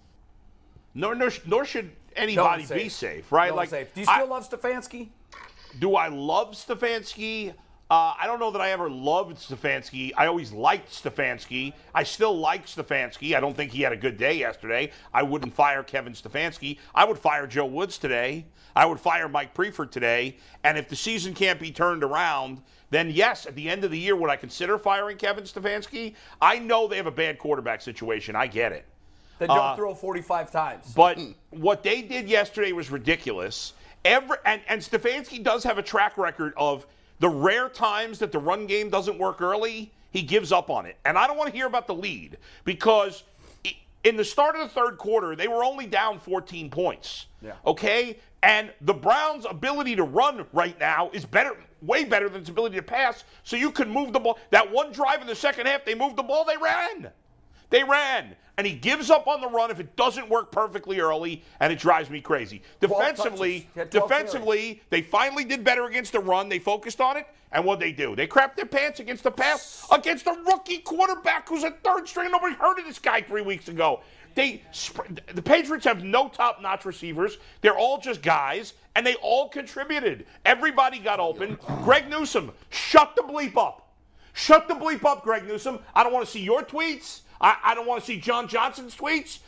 Nor, 0.95 1.17
nor, 1.17 1.31
nor 1.47 1.65
should 1.65 1.87
No 1.87 1.91
anybody 2.15 2.65
be 2.67 2.89
safe, 2.89 3.33
right? 3.33 3.51
No 3.51 3.57
like, 3.57 3.71
safe. 3.71 3.93
Do 3.93 4.03
you 4.03 4.07
I- 4.09 4.19
still 4.19 4.29
love 4.29 4.49
Stefanski? 4.49 5.09
Do 5.81 5.97
I 5.97 6.07
love 6.07 6.53
Stefanski? 6.53 7.55
Uh, 7.91 8.15
I 8.19 8.27
don't 8.27 8.39
know 8.39 8.53
that 8.53 8.61
I 8.61 8.71
ever 8.71 8.89
loved 8.89 9.37
Stefanski. 9.37 10.13
I 10.17 10.27
always 10.27 10.53
liked 10.53 10.91
Stefanski. 10.91 11.73
I 11.93 12.05
still 12.05 12.39
like 12.39 12.67
Stefanski. 12.67 13.37
I 13.37 13.41
don't 13.41 13.57
think 13.57 13.73
he 13.73 13.83
had 13.83 13.93
a 13.93 13.97
good 13.97 14.17
day 14.17 14.35
yesterday. 14.35 14.93
I 15.13 15.25
wouldn't 15.25 15.53
fire 15.53 15.83
Kevin 15.83 16.13
Stefanski. 16.13 16.79
I 16.95 17.05
would 17.05 17.19
fire 17.19 17.47
Joe 17.49 17.67
Woods 17.67 17.99
today. 17.99 18.47
I 18.77 18.87
would 18.87 18.99
fire 19.01 19.29
Mike 19.29 19.55
Priefer 19.55 19.91
today. 19.91 20.37
And 20.65 20.77
if 20.77 20.89
the 20.89 20.97
season 20.97 21.35
can't 21.35 21.61
be 21.61 21.71
turned 21.71 22.03
around, 22.03 22.61
then 22.91 23.11
yes, 23.11 23.47
at 23.47 23.55
the 23.55 23.69
end 23.69 23.85
of 23.85 23.91
the 23.91 23.99
year, 23.99 24.17
would 24.17 24.31
I 24.31 24.37
consider 24.37 24.79
firing 24.79 25.17
Kevin 25.17 25.45
Stefanski? 25.45 26.15
I 26.41 26.59
know 26.59 26.87
they 26.87 26.97
have 26.97 27.07
a 27.07 27.11
bad 27.13 27.39
quarterback 27.39 27.83
situation. 27.83 28.37
I 28.37 28.47
get 28.47 28.73
it. 28.73 28.85
Then 29.39 29.49
don't 29.49 29.59
Uh, 29.59 29.77
throw 29.77 29.95
45 29.95 30.51
times. 30.53 30.93
But 30.95 31.19
what 31.51 31.83
they 31.83 32.03
did 32.03 32.29
yesterday 32.29 32.73
was 32.73 32.91
ridiculous. 32.91 33.73
Every 34.05 34.37
and, 34.45 34.61
and 34.69 34.81
Stefanski 34.81 35.43
does 35.43 35.65
have 35.65 35.79
a 35.79 35.83
track 35.83 36.19
record 36.19 36.53
of 36.57 36.87
the 37.21 37.29
rare 37.29 37.69
times 37.69 38.19
that 38.19 38.33
the 38.33 38.39
run 38.39 38.67
game 38.67 38.91
doesn't 38.91 39.19
work 39.19 39.41
early, 39.41 39.93
he 40.11 40.23
gives 40.23 40.53
up 40.53 40.69
on 40.69 40.85
it. 40.87 40.97
And 41.05 41.17
I 41.19 41.27
don't 41.27 41.37
want 41.37 41.51
to 41.51 41.57
hear 41.57 41.67
about 41.67 41.87
the 41.87 41.95
lead 41.95 42.37
because 42.65 43.25
in 44.05 44.17
the 44.17 44.25
start 44.25 44.55
of 44.55 44.63
the 44.63 44.69
third 44.69 44.99
quarter, 44.99 45.35
they 45.35 45.49
were 45.49 45.65
only 45.65 45.87
down 45.87 46.21
14 46.21 46.71
points. 46.71 47.27
Yeah. 47.43 47.55
Okay? 47.67 48.19
And 48.43 48.71
the 48.83 48.95
Browns' 48.95 49.47
ability 49.49 49.97
to 49.97 50.05
run 50.05 50.47
right 50.53 50.79
now 50.79 51.11
is 51.15 51.25
better, 51.25 51.57
way 51.81 52.05
better 52.05 52.29
than 52.29 52.43
its 52.43 52.51
ability 52.51 52.77
to 52.77 52.83
pass. 52.83 53.25
So 53.43 53.57
you 53.57 53.71
can 53.71 53.89
move 53.89 54.13
the 54.13 54.21
ball. 54.21 54.39
That 54.51 54.71
one 54.71 54.93
drive 54.93 55.23
in 55.23 55.27
the 55.27 55.35
second 55.35 55.67
half, 55.67 55.85
they 55.85 55.95
moved 55.95 56.17
the 56.17 56.23
ball, 56.23 56.45
they 56.45 56.57
ran. 56.59 57.11
They 57.71 57.85
ran. 57.85 58.37
And 58.57 58.67
he 58.67 58.73
gives 58.73 59.11
up 59.11 59.27
on 59.27 59.41
the 59.41 59.49
run 59.49 59.73
if 59.73 59.81
it 59.81 59.97
doesn't 59.97 60.29
work 60.29 60.53
perfectly 60.53 61.01
early, 61.01 61.43
and 61.59 61.73
it 61.73 61.79
drives 61.79 62.09
me 62.09 62.21
crazy. 62.21 62.63
12 62.81 63.01
Defensively, 63.01 63.61
touches. 63.61 63.73
He 63.75 63.81
had 63.81 63.91
12 63.91 64.09
defensively, 64.09 64.83
they 64.91 65.03
finally 65.03 65.45
did 65.45 65.65
better 65.65 65.87
against 65.87 66.13
the 66.13 66.21
run. 66.21 66.49
They 66.49 66.61
focused 66.61 67.01
on 67.01 67.17
it, 67.17 67.27
and 67.51 67.65
what 67.65 67.81
they 67.81 67.91
do? 67.91 68.15
They 68.15 68.29
crapped 68.29 68.55
their 68.55 68.67
pants 68.67 69.01
against 69.01 69.25
the 69.25 69.33
pass 69.33 69.87
against 69.91 70.27
a 70.29 70.37
rookie 70.47 70.79
quarterback 70.79 71.49
who's 71.49 71.65
a 71.65 71.73
third 71.73 72.07
string. 72.07 72.31
Nobody 72.31 72.55
heard 72.55 72.79
of 72.79 72.85
this 72.85 73.01
guy 73.01 73.23
three 73.23 73.43
weeks 73.43 73.67
ago. 73.67 74.01
They 74.37 74.63
the 75.33 75.43
Patriots 75.43 75.85
have 75.85 76.05
no 76.05 76.29
top-notch 76.29 76.85
receivers. 76.85 77.39
They're 77.61 77.77
all 77.77 77.99
just 77.99 78.23
guys, 78.23 78.75
and 78.95 79.07
they 79.07 79.15
all 79.17 79.49
contributed. 79.49 80.27
Everybody 80.45 80.99
got 80.99 81.21
open. 81.21 81.59
Greg 81.83 82.09
Newsome, 82.09 82.53
shut 82.71 83.15
the 83.17 83.23
bleep 83.23 83.57
up. 83.57 83.93
Shut 84.33 84.67
the 84.67 84.75
bleep 84.75 85.05
up, 85.05 85.23
Greg 85.23 85.47
Newsome. 85.47 85.79
I 85.95 86.03
don't 86.03 86.13
want 86.13 86.27
to 86.27 86.31
see 86.31 86.43
your 86.43 86.63
tweets. 86.63 87.21
I, 87.41 87.57
I 87.63 87.75
don't 87.75 87.87
want 87.87 88.01
to 88.01 88.07
see 88.07 88.19
John 88.21 88.49
Johnson's 88.49 88.95
tweets. 88.97 89.41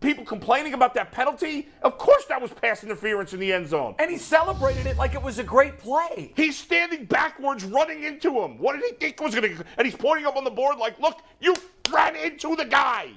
People 0.00 0.24
complaining 0.24 0.72
about 0.72 0.94
that 0.94 1.12
penalty. 1.12 1.68
Of 1.82 1.98
course, 1.98 2.24
that 2.26 2.40
was 2.40 2.50
pass 2.50 2.82
interference 2.82 3.34
in 3.34 3.40
the 3.40 3.52
end 3.52 3.68
zone. 3.68 3.94
and 3.98 4.10
he 4.10 4.16
celebrated 4.16 4.86
it 4.86 4.96
like 4.96 5.14
it 5.14 5.22
was 5.22 5.38
a 5.38 5.44
great 5.44 5.78
play. 5.78 6.32
He's 6.36 6.56
standing 6.56 7.04
backwards, 7.04 7.64
running 7.64 8.04
into 8.04 8.40
him. 8.40 8.56
What 8.58 8.74
did 8.80 8.84
he 8.84 8.92
think 8.92 9.20
was 9.20 9.34
going 9.34 9.56
to? 9.56 9.64
And 9.76 9.84
he's 9.86 9.96
pointing 9.96 10.26
up 10.26 10.36
on 10.36 10.44
the 10.44 10.50
board 10.50 10.78
like, 10.78 10.98
"Look, 11.00 11.18
you 11.40 11.54
ran 11.92 12.16
into 12.16 12.56
the 12.56 12.64
guy." 12.64 13.10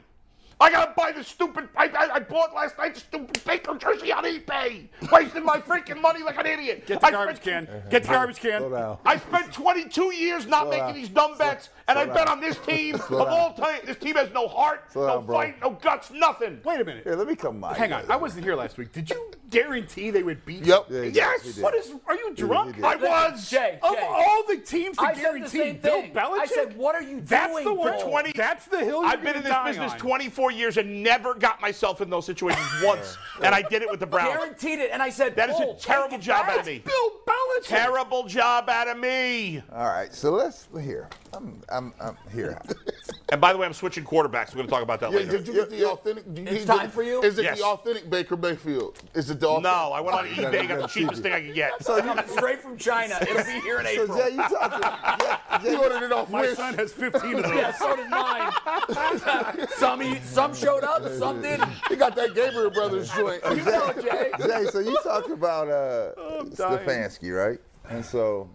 I 0.63 0.71
gotta 0.71 0.93
buy 0.95 1.11
the 1.11 1.23
stupid. 1.23 1.67
I, 1.75 1.87
I, 1.87 2.15
I 2.15 2.19
bought 2.19 2.55
last 2.55 2.77
night 2.77 2.93
the 2.93 3.01
stupid 3.01 3.43
Baker 3.45 3.75
jersey 3.75 4.13
on 4.13 4.23
eBay, 4.23 4.87
wasting 5.11 5.43
my 5.43 5.57
freaking 5.59 5.99
money 6.01 6.23
like 6.23 6.37
an 6.39 6.45
idiot. 6.45 6.85
Get 6.85 7.01
the 7.01 7.07
I 7.07 7.11
garbage 7.11 7.41
spent- 7.41 7.67
can. 7.69 7.83
Get 7.89 8.03
the 8.03 8.09
garbage 8.09 8.39
can. 8.39 8.73
I 9.05 9.17
spent 9.17 9.51
22 9.51 10.13
years 10.15 10.45
not 10.47 10.61
Slow 10.63 10.69
making 10.69 10.85
down. 10.85 10.93
these 10.95 11.09
dumb 11.09 11.37
bets, 11.37 11.69
and 11.89 11.99
I 11.99 12.05
bet 12.05 12.29
on 12.29 12.39
this 12.39 12.57
team 12.65 12.97
Slow 12.97 13.23
of 13.23 13.27
down. 13.27 13.37
all 13.37 13.53
time. 13.53 13.81
This 13.85 13.97
team 13.97 14.15
has 14.15 14.31
no 14.31 14.47
heart, 14.47 14.91
Slow 14.93 15.05
no 15.07 15.13
down, 15.15 15.25
bro. 15.25 15.35
fight, 15.37 15.61
no 15.61 15.71
guts, 15.71 16.11
nothing. 16.11 16.61
Wait 16.63 16.79
a 16.79 16.85
minute. 16.85 17.03
Here, 17.03 17.15
let 17.15 17.27
me 17.27 17.35
come 17.35 17.59
my 17.59 17.73
Hang 17.73 17.91
on. 17.91 18.09
I 18.09 18.15
wasn't 18.15 18.45
here 18.45 18.55
last 18.55 18.77
week. 18.77 18.93
Did 18.93 19.09
you 19.09 19.31
guarantee 19.49 20.09
they 20.11 20.23
would 20.23 20.45
beat? 20.45 20.63
Yep. 20.65 20.85
Yeah, 20.89 21.03
he. 21.03 21.09
Yes. 21.09 21.57
What 21.57 21.75
is? 21.75 21.91
Are 22.07 22.15
you 22.15 22.33
drunk? 22.35 22.75
did. 22.77 22.85
I 22.85 22.95
was. 22.95 23.49
Jay, 23.49 23.79
Of 23.83 23.93
Jay, 23.95 24.01
all 24.01 24.43
the 24.47 24.57
teams 24.57 24.97
to 24.97 25.03
I 25.03 25.13
said 25.13 25.17
the 25.17 25.21
guarantee 25.23 25.57
same 25.57 25.77
Bill 25.77 26.01
thing. 26.01 26.13
Belichick, 26.13 26.39
I 26.39 26.45
said, 26.45 26.77
what 26.77 26.95
are 26.95 27.01
you 27.01 27.09
doing? 27.21 27.25
That's 27.25 27.51
doing 27.53 27.65
the 27.65 27.73
one. 27.73 27.99
20 27.99 28.31
That's 28.35 28.65
the 28.67 28.79
hill. 28.79 29.01
I've 29.03 29.21
been 29.21 29.35
in 29.35 29.43
this 29.43 29.53
business 29.65 29.91
on. 29.91 29.97
24 29.99 30.51
years 30.53 30.77
and 30.77 31.03
never 31.03 31.33
got 31.33 31.61
myself 31.61 32.01
in 32.01 32.09
those 32.09 32.25
situations 32.25 32.65
once, 32.83 33.17
and 33.41 33.53
I 33.53 33.61
did 33.61 33.81
it 33.81 33.89
with 33.89 33.99
the 33.99 34.07
Browns. 34.07 34.35
guaranteed 34.35 34.79
it, 34.79 34.91
and 34.91 35.01
I 35.01 35.09
said 35.09 35.35
That 35.35 35.49
is 35.49 35.59
a 35.59 35.67
oh, 35.67 35.75
terrible 35.79 36.17
job 36.17 36.45
out 36.47 36.59
of 36.59 36.65
me. 36.65 36.79
Bill 36.79 37.11
Belichick. 37.27 37.67
Terrible 37.67 38.27
job 38.27 38.69
out 38.69 38.87
of 38.87 38.97
me. 38.97 39.61
All 39.71 39.85
right, 39.85 40.13
so 40.13 40.31
let's 40.31 40.67
here. 40.81 41.09
I'm 41.33 41.61
I'm, 41.69 41.93
I'm 41.99 42.17
here. 42.33 42.61
And 43.33 43.41
by 43.41 43.51
the 43.51 43.57
way, 43.57 43.65
I'm 43.65 43.73
switching 43.73 44.03
quarterbacks. 44.03 44.49
We're 44.49 44.57
going 44.57 44.67
to 44.67 44.71
talk 44.71 44.83
about 44.83 44.99
that 44.99 45.11
Yeah, 45.11 45.17
later. 45.17 45.31
did 45.39 45.47
you 45.47 45.53
get 45.53 45.69
the 45.71 45.89
authentic? 45.89 46.31
did 46.35 46.47
you 46.47 46.55
It's 46.55 46.65
get- 46.65 46.77
time 46.77 46.91
for 46.91 47.01
you? 47.01 47.19
Is 47.23 47.39
it 47.39 47.45
Yes. 47.45 47.57
the 47.57 47.65
authentic 47.65 48.07
Baker 48.07 48.37
Mayfield? 48.37 48.99
Is 49.15 49.31
it 49.31 49.39
the 49.39 49.47
authentic? 49.47 49.63
No, 49.71 49.91
I 49.91 50.01
went 50.01 50.15
on 50.15 50.25
eBay, 50.27 50.51
got 50.51 50.51
the 50.51 50.67
gotta 50.67 50.87
cheapest 50.93 51.23
thing 51.23 51.33
I 51.33 51.41
could 51.41 51.55
get. 51.55 51.83
So 51.83 51.95
you, 51.95 52.03
Coming 52.03 52.27
straight 52.27 52.61
from 52.61 52.77
China. 52.77 53.17
It'll 53.21 53.43
be 53.43 53.59
here 53.61 53.79
in 53.79 53.87
April. 53.87 54.05
so 54.15 54.21
April. 54.23 54.29
Jay, 54.29 54.35
you 54.35 54.41
talking? 54.43 54.79
Yeah, 54.83 55.59
He 55.61 55.65
Jay, 55.69 55.75
ordered 55.77 56.03
it 56.03 56.11
off 56.11 56.29
My 56.29 56.41
Wish. 56.41 56.55
son 56.57 56.75
has 56.75 56.93
15 56.93 57.35
of 57.37 57.43
those. 57.45 57.55
yeah, 57.55 57.71
so 57.73 57.95
does 57.95 58.09
mine. 58.11 59.67
some 59.77 59.99
he- 59.99 60.19
some 60.19 60.53
showed 60.53 60.83
up, 60.83 61.01
some 61.13 61.41
didn't. 61.41 61.69
He 61.89 61.95
got 61.95 62.15
that 62.15 62.35
Gabriel 62.35 62.69
Brothers 62.69 63.09
joint. 63.15 63.41
You 63.49 63.63
know, 63.65 63.93
Jay. 63.99 64.29
Jay, 64.45 64.65
so 64.71 64.77
you 64.77 64.95
talk 65.03 65.27
about 65.29 65.69
uh, 65.69 66.11
dying. 66.55 66.77
Stefanski, 66.85 67.35
right? 67.35 67.57
And 67.89 68.05
so 68.05 68.47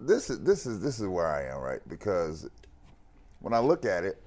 this 0.00 0.30
is 0.30 0.40
this 0.40 0.64
is 0.64 0.80
this 0.80 1.00
is 1.00 1.06
where 1.06 1.26
I 1.26 1.44
am, 1.54 1.58
right? 1.60 1.80
Because 1.86 2.48
when 3.40 3.52
I 3.54 3.58
look 3.58 3.84
at 3.84 4.04
it, 4.04 4.22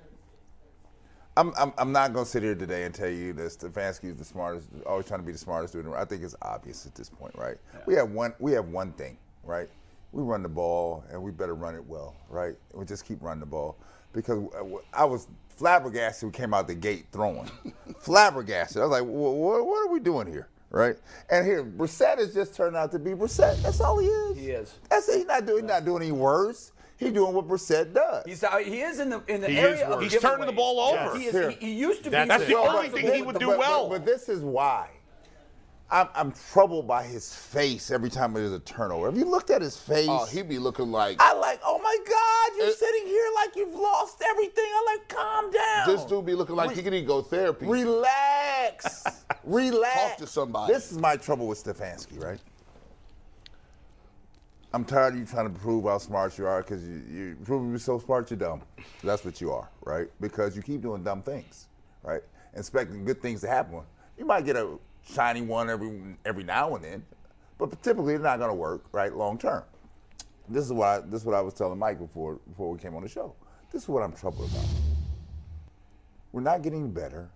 I'm 1.37 1.53
I'm, 1.57 1.73
I'm 1.77 1.91
not 1.91 2.13
gonna 2.13 2.25
sit 2.25 2.43
here 2.43 2.55
today 2.55 2.83
and 2.83 2.93
tell 2.93 3.09
you 3.09 3.31
that 3.33 3.43
Stefanski 3.43 4.05
is 4.11 4.17
the 4.17 4.25
smartest, 4.25 4.67
always 4.85 5.05
trying 5.05 5.21
to 5.21 5.25
be 5.25 5.31
the 5.31 5.37
smartest 5.37 5.73
dude. 5.73 5.81
in 5.81 5.85
the 5.85 5.91
room. 5.91 6.01
I 6.01 6.05
think 6.05 6.21
it's 6.23 6.35
obvious 6.41 6.85
at 6.85 6.95
this 6.95 7.09
point, 7.09 7.33
right? 7.37 7.57
We 7.85 7.93
have 7.95 8.11
one 8.11 8.33
we 8.39 8.51
have 8.53 8.67
one 8.67 8.91
thing, 8.93 9.17
right? 9.43 9.69
We 10.11 10.21
run 10.23 10.43
the 10.43 10.49
ball, 10.49 11.03
and 11.11 11.21
we 11.21 11.31
better 11.31 11.55
run 11.55 11.75
it 11.75 11.85
well, 11.85 12.15
right? 12.29 12.55
We 12.73 12.83
just 12.85 13.05
keep 13.05 13.21
running 13.21 13.39
the 13.39 13.45
ball 13.45 13.77
because 14.11 14.43
uh, 14.53 14.65
I 14.93 15.05
was 15.05 15.27
flabbergasted. 15.49 16.27
We 16.27 16.33
came 16.33 16.53
out 16.53 16.67
the 16.67 16.75
gate 16.75 17.05
throwing, 17.11 17.49
flabbergasted. 17.99 18.81
I 18.81 18.85
was 18.85 18.91
like, 18.91 19.07
what, 19.07 19.65
what 19.65 19.87
are 19.87 19.91
we 19.91 19.99
doing 20.01 20.27
here? 20.27 20.49
Right, 20.71 20.97
and 21.31 21.45
here 21.45 21.63
Brissett 21.63 22.17
has 22.19 22.33
just 22.33 22.53
turned 22.53 22.75
out 22.75 22.91
to 22.91 22.99
be 22.99 23.11
Brissett. 23.11 23.61
That's 23.63 23.81
all 23.81 23.97
he 23.97 24.07
is. 24.07 24.37
He 24.37 24.49
is. 24.49 24.75
That's 24.89 25.07
it. 25.09 25.17
He's 25.17 25.25
not 25.25 25.45
doing. 25.45 25.63
He's 25.63 25.69
not 25.69 25.85
doing 25.85 26.03
any 26.03 26.11
worse. 26.11 26.73
He's 26.99 27.13
doing 27.13 27.33
what 27.33 27.47
Brissett 27.47 27.93
does. 27.93 28.25
He's 28.25 28.43
uh, 28.43 28.57
he 28.57 28.81
is 28.81 28.99
in 28.99 29.09
the 29.09 29.23
in 29.29 29.39
the 29.39 29.47
He 29.47 29.57
area 29.57 29.87
of 29.87 29.99
worse. 30.01 30.11
He's 30.11 30.21
turning 30.21 30.45
the 30.47 30.51
ball 30.51 30.79
over. 30.81 31.17
He, 31.17 31.25
is, 31.27 31.55
he, 31.55 31.67
he 31.67 31.73
used 31.73 32.03
to 32.03 32.09
That's 32.09 32.25
be. 32.25 32.29
That's 32.29 32.45
the 32.45 32.57
only 32.57 32.89
thing 32.89 33.13
he 33.13 33.21
would 33.21 33.39
do 33.39 33.47
but- 33.47 33.57
well. 33.57 33.89
But, 33.89 34.05
this 34.05 34.27
is 34.27 34.41
why. 34.41 34.89
I'm, 35.91 36.07
I'm 36.13 36.31
troubled 36.51 36.87
by 36.87 37.01
his 37.03 37.33
face 37.33 37.89
every 37.89 38.11
time 38.11 38.33
there's 38.33 38.51
a 38.51 38.59
turnover. 38.59 39.07
Have 39.07 39.17
you 39.17 39.25
looked 39.25 39.49
at 39.49 39.59
his 39.59 39.75
face? 39.75 40.07
Oh, 40.07 40.25
he'd 40.25 40.47
be 40.47 40.59
looking 40.59 40.91
like 40.91 41.17
I 41.19 41.33
like, 41.33 41.59
oh 41.65 41.79
my 41.79 41.97
God, 42.07 42.57
you're 42.57 42.67
Uh, 42.67 42.77
sitting 42.77 43.07
here 43.07 43.25
like 43.35 43.55
you've 43.55 43.73
lost 43.73 44.21
everything. 44.23 44.65
I'm 44.77 44.85
like, 44.97 45.07
calm 45.07 45.51
down. 45.51 45.87
this 45.87 46.05
dude 46.05 46.27
be 46.27 46.35
looking 46.35 46.55
like 46.55 46.75
he 46.75 46.83
could 46.83 47.07
go 47.07 47.23
therapy. 47.23 47.65
Relax. 47.65 49.03
Relax. 49.43 49.95
Talk 50.09 50.17
to 50.17 50.27
somebody. 50.27 50.73
This 50.73 50.91
is 50.91 50.99
my 50.99 51.15
trouble 51.15 51.47
with 51.47 51.63
Stefanski, 51.63 52.23
right? 52.23 52.39
I'm 54.71 54.85
tired 54.85 55.13
of 55.13 55.19
you 55.19 55.25
trying 55.25 55.51
to 55.51 55.59
prove 55.59 55.85
how 55.85 55.97
smart 55.97 56.37
you 56.37 56.45
are 56.45 56.61
because 56.61 56.87
you, 56.87 57.01
you 57.11 57.37
proving 57.43 57.69
you're 57.69 57.79
so 57.79 57.97
smart, 57.97 58.29
you're 58.29 58.37
dumb. 58.37 58.61
That's 59.03 59.25
what 59.25 59.41
you 59.41 59.51
are, 59.51 59.67
right? 59.83 60.07
Because 60.21 60.55
you 60.55 60.61
keep 60.61 60.81
doing 60.81 61.03
dumb 61.03 61.23
things, 61.23 61.67
right? 62.03 62.21
Expecting 62.53 63.03
good 63.03 63.19
things 63.19 63.41
to 63.41 63.47
happen. 63.47 63.81
You 64.17 64.25
might 64.25 64.45
get 64.45 64.55
a 64.55 64.77
shiny 65.03 65.41
one 65.41 65.71
every 65.71 66.15
every 66.23 66.43
now 66.43 66.75
and 66.75 66.83
then, 66.83 67.03
but 67.57 67.81
typically 67.81 68.13
it's 68.13 68.23
not 68.23 68.37
going 68.37 68.51
to 68.51 68.55
work, 68.55 68.85
right? 68.91 69.11
Long 69.15 69.39
term. 69.39 69.63
This 70.47 70.65
is 70.65 70.73
what 70.73 70.87
I, 70.87 70.99
this 70.99 71.21
is 71.21 71.25
what 71.25 71.35
I 71.35 71.41
was 71.41 71.55
telling 71.55 71.79
Mike 71.79 71.97
before 71.97 72.39
before 72.47 72.71
we 72.71 72.77
came 72.77 72.95
on 72.95 73.01
the 73.01 73.09
show. 73.09 73.33
This 73.71 73.83
is 73.83 73.89
what 73.89 74.03
I'm 74.03 74.13
troubled 74.13 74.51
about. 74.51 74.65
We're 76.31 76.41
not 76.41 76.61
getting 76.61 76.91
better. 76.91 77.29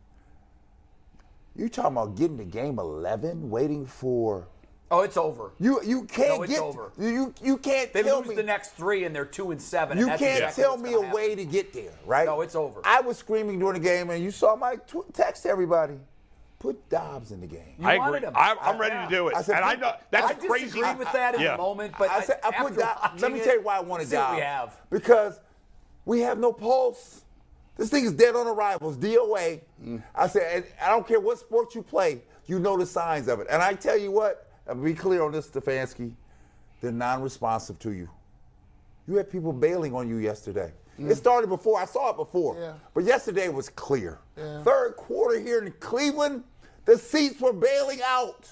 You 1.55 1.67
talking 1.67 1.93
about 1.93 2.15
getting 2.15 2.37
to 2.37 2.45
game 2.45 2.79
11, 2.79 3.49
waiting 3.49 3.85
for 3.85 4.47
Oh, 4.93 4.99
it's 5.01 5.17
over. 5.17 5.53
you? 5.59 5.81
You 5.83 6.03
can't 6.03 6.37
No, 6.37 6.43
it's 6.43 6.53
get 6.53 6.61
over. 6.61 6.91
you. 6.99 7.33
You 7.41 7.57
can't 7.57 7.91
They 7.91 8.03
tell 8.03 8.19
lose 8.19 8.27
me 8.29 8.35
the 8.35 8.43
next 8.43 8.71
three, 8.75 9.05
and 9.05 9.15
they're 9.15 9.25
two 9.25 9.49
and 9.49 9.59
seven. 9.59 9.97
you 9.97 10.07
and 10.07 10.19
can't 10.19 10.43
exactly 10.43 10.63
tell 10.63 10.77
me 10.77 10.93
a 10.93 10.97
gonna 10.97 11.15
way 11.15 11.33
to 11.33 11.45
get 11.45 11.73
there, 11.73 11.93
right? 12.05 12.27
No, 12.27 12.41
it's 12.41 12.53
over. 12.53 12.79
I 12.85 13.01
was 13.01 13.17
screaming 13.17 13.57
during 13.57 13.81
the 13.81 13.87
game, 13.87 14.11
and 14.11 14.23
you 14.23 14.29
saw 14.29 14.55
my 14.55 14.75
tw- 14.75 15.11
text 15.11 15.47
everybody. 15.47 15.95
Put 16.59 16.87
Dobbs 16.89 17.31
in 17.31 17.41
the 17.41 17.47
game. 17.47 17.73
You 17.79 17.87
I 17.87 17.95
agree. 18.07 18.19
him. 18.19 18.33
I, 18.35 18.55
I'm 18.61 18.77
ready 18.77 18.93
Yeah. 18.95 19.05
to 19.05 19.09
do 19.15 19.27
it. 19.29 19.35
I 19.35 19.41
said, 19.41 19.55
and 19.55 19.65
I 19.65 19.75
know 19.75 19.93
that's 20.11 20.27
I 20.31 20.33
crazy. 20.35 20.65
disagreed 20.65 20.99
with 20.99 21.11
that 21.11 21.33
in 21.35 21.41
Yeah. 21.41 21.53
the 21.53 21.57
moment, 21.57 21.95
but 21.97 22.11
I 22.11 22.21
said 22.21 22.39
I 22.43 22.51
put 22.51 22.77
Dobbs. 22.77 23.19
Let 23.21 23.33
me 23.33 23.39
tell 23.39 23.55
you 23.55 23.63
why 23.63 23.77
I 23.77 23.81
wanted 23.81 24.07
see 24.07 24.15
what 24.15 24.21
Dobbs. 24.21 24.35
we 24.35 24.41
have. 24.43 24.81
Because 24.91 25.39
we 26.05 26.19
have 26.21 26.37
no 26.37 26.53
pulse. 26.53 27.23
This 27.77 27.89
thing 27.89 28.05
is 28.05 28.13
dead 28.13 28.35
on 28.35 28.45
arrivals. 28.47 28.95
DOA. 28.97 29.61
Mm. 29.83 30.03
I 30.13 30.27
said, 30.27 30.65
I 30.79 30.89
don't 30.89 31.07
care 31.07 31.19
what 31.19 31.39
sport 31.39 31.73
you 31.73 31.81
play, 31.81 32.21
you 32.45 32.59
know 32.59 32.77
the 32.77 32.85
signs 32.85 33.27
of 33.27 33.39
it. 33.39 33.47
And 33.49 33.59
I 33.61 33.73
tell 33.73 33.97
you 33.97 34.11
what, 34.11 34.45
and 34.51 34.52
Uh, 34.67 34.73
be 34.75 34.93
clear 34.93 35.23
on 35.23 35.31
this, 35.31 35.47
Stefanski, 35.49 36.13
they're 36.81 36.91
non-responsive 36.91 37.79
to 37.79 37.91
you. 37.91 38.09
You 39.07 39.15
had 39.15 39.29
people 39.29 39.51
bailing 39.51 39.93
on 39.93 40.07
you 40.07 40.17
yesterday. 40.17 40.71
Mm. 40.99 41.09
It 41.11 41.15
started 41.15 41.47
before. 41.47 41.79
I 41.79 41.85
saw 41.85 42.11
it 42.11 42.17
before. 42.17 42.57
Yeah. 42.59 42.73
But 42.93 43.03
yesterday 43.03 43.49
was 43.49 43.69
clear. 43.69 44.19
Yeah. 44.37 44.63
Third 44.63 44.95
quarter 44.95 45.39
here 45.39 45.61
in 45.63 45.71
Cleveland, 45.79 46.43
the 46.85 46.97
seats 46.97 47.41
were 47.41 47.53
bailing 47.53 47.99
out. 48.05 48.51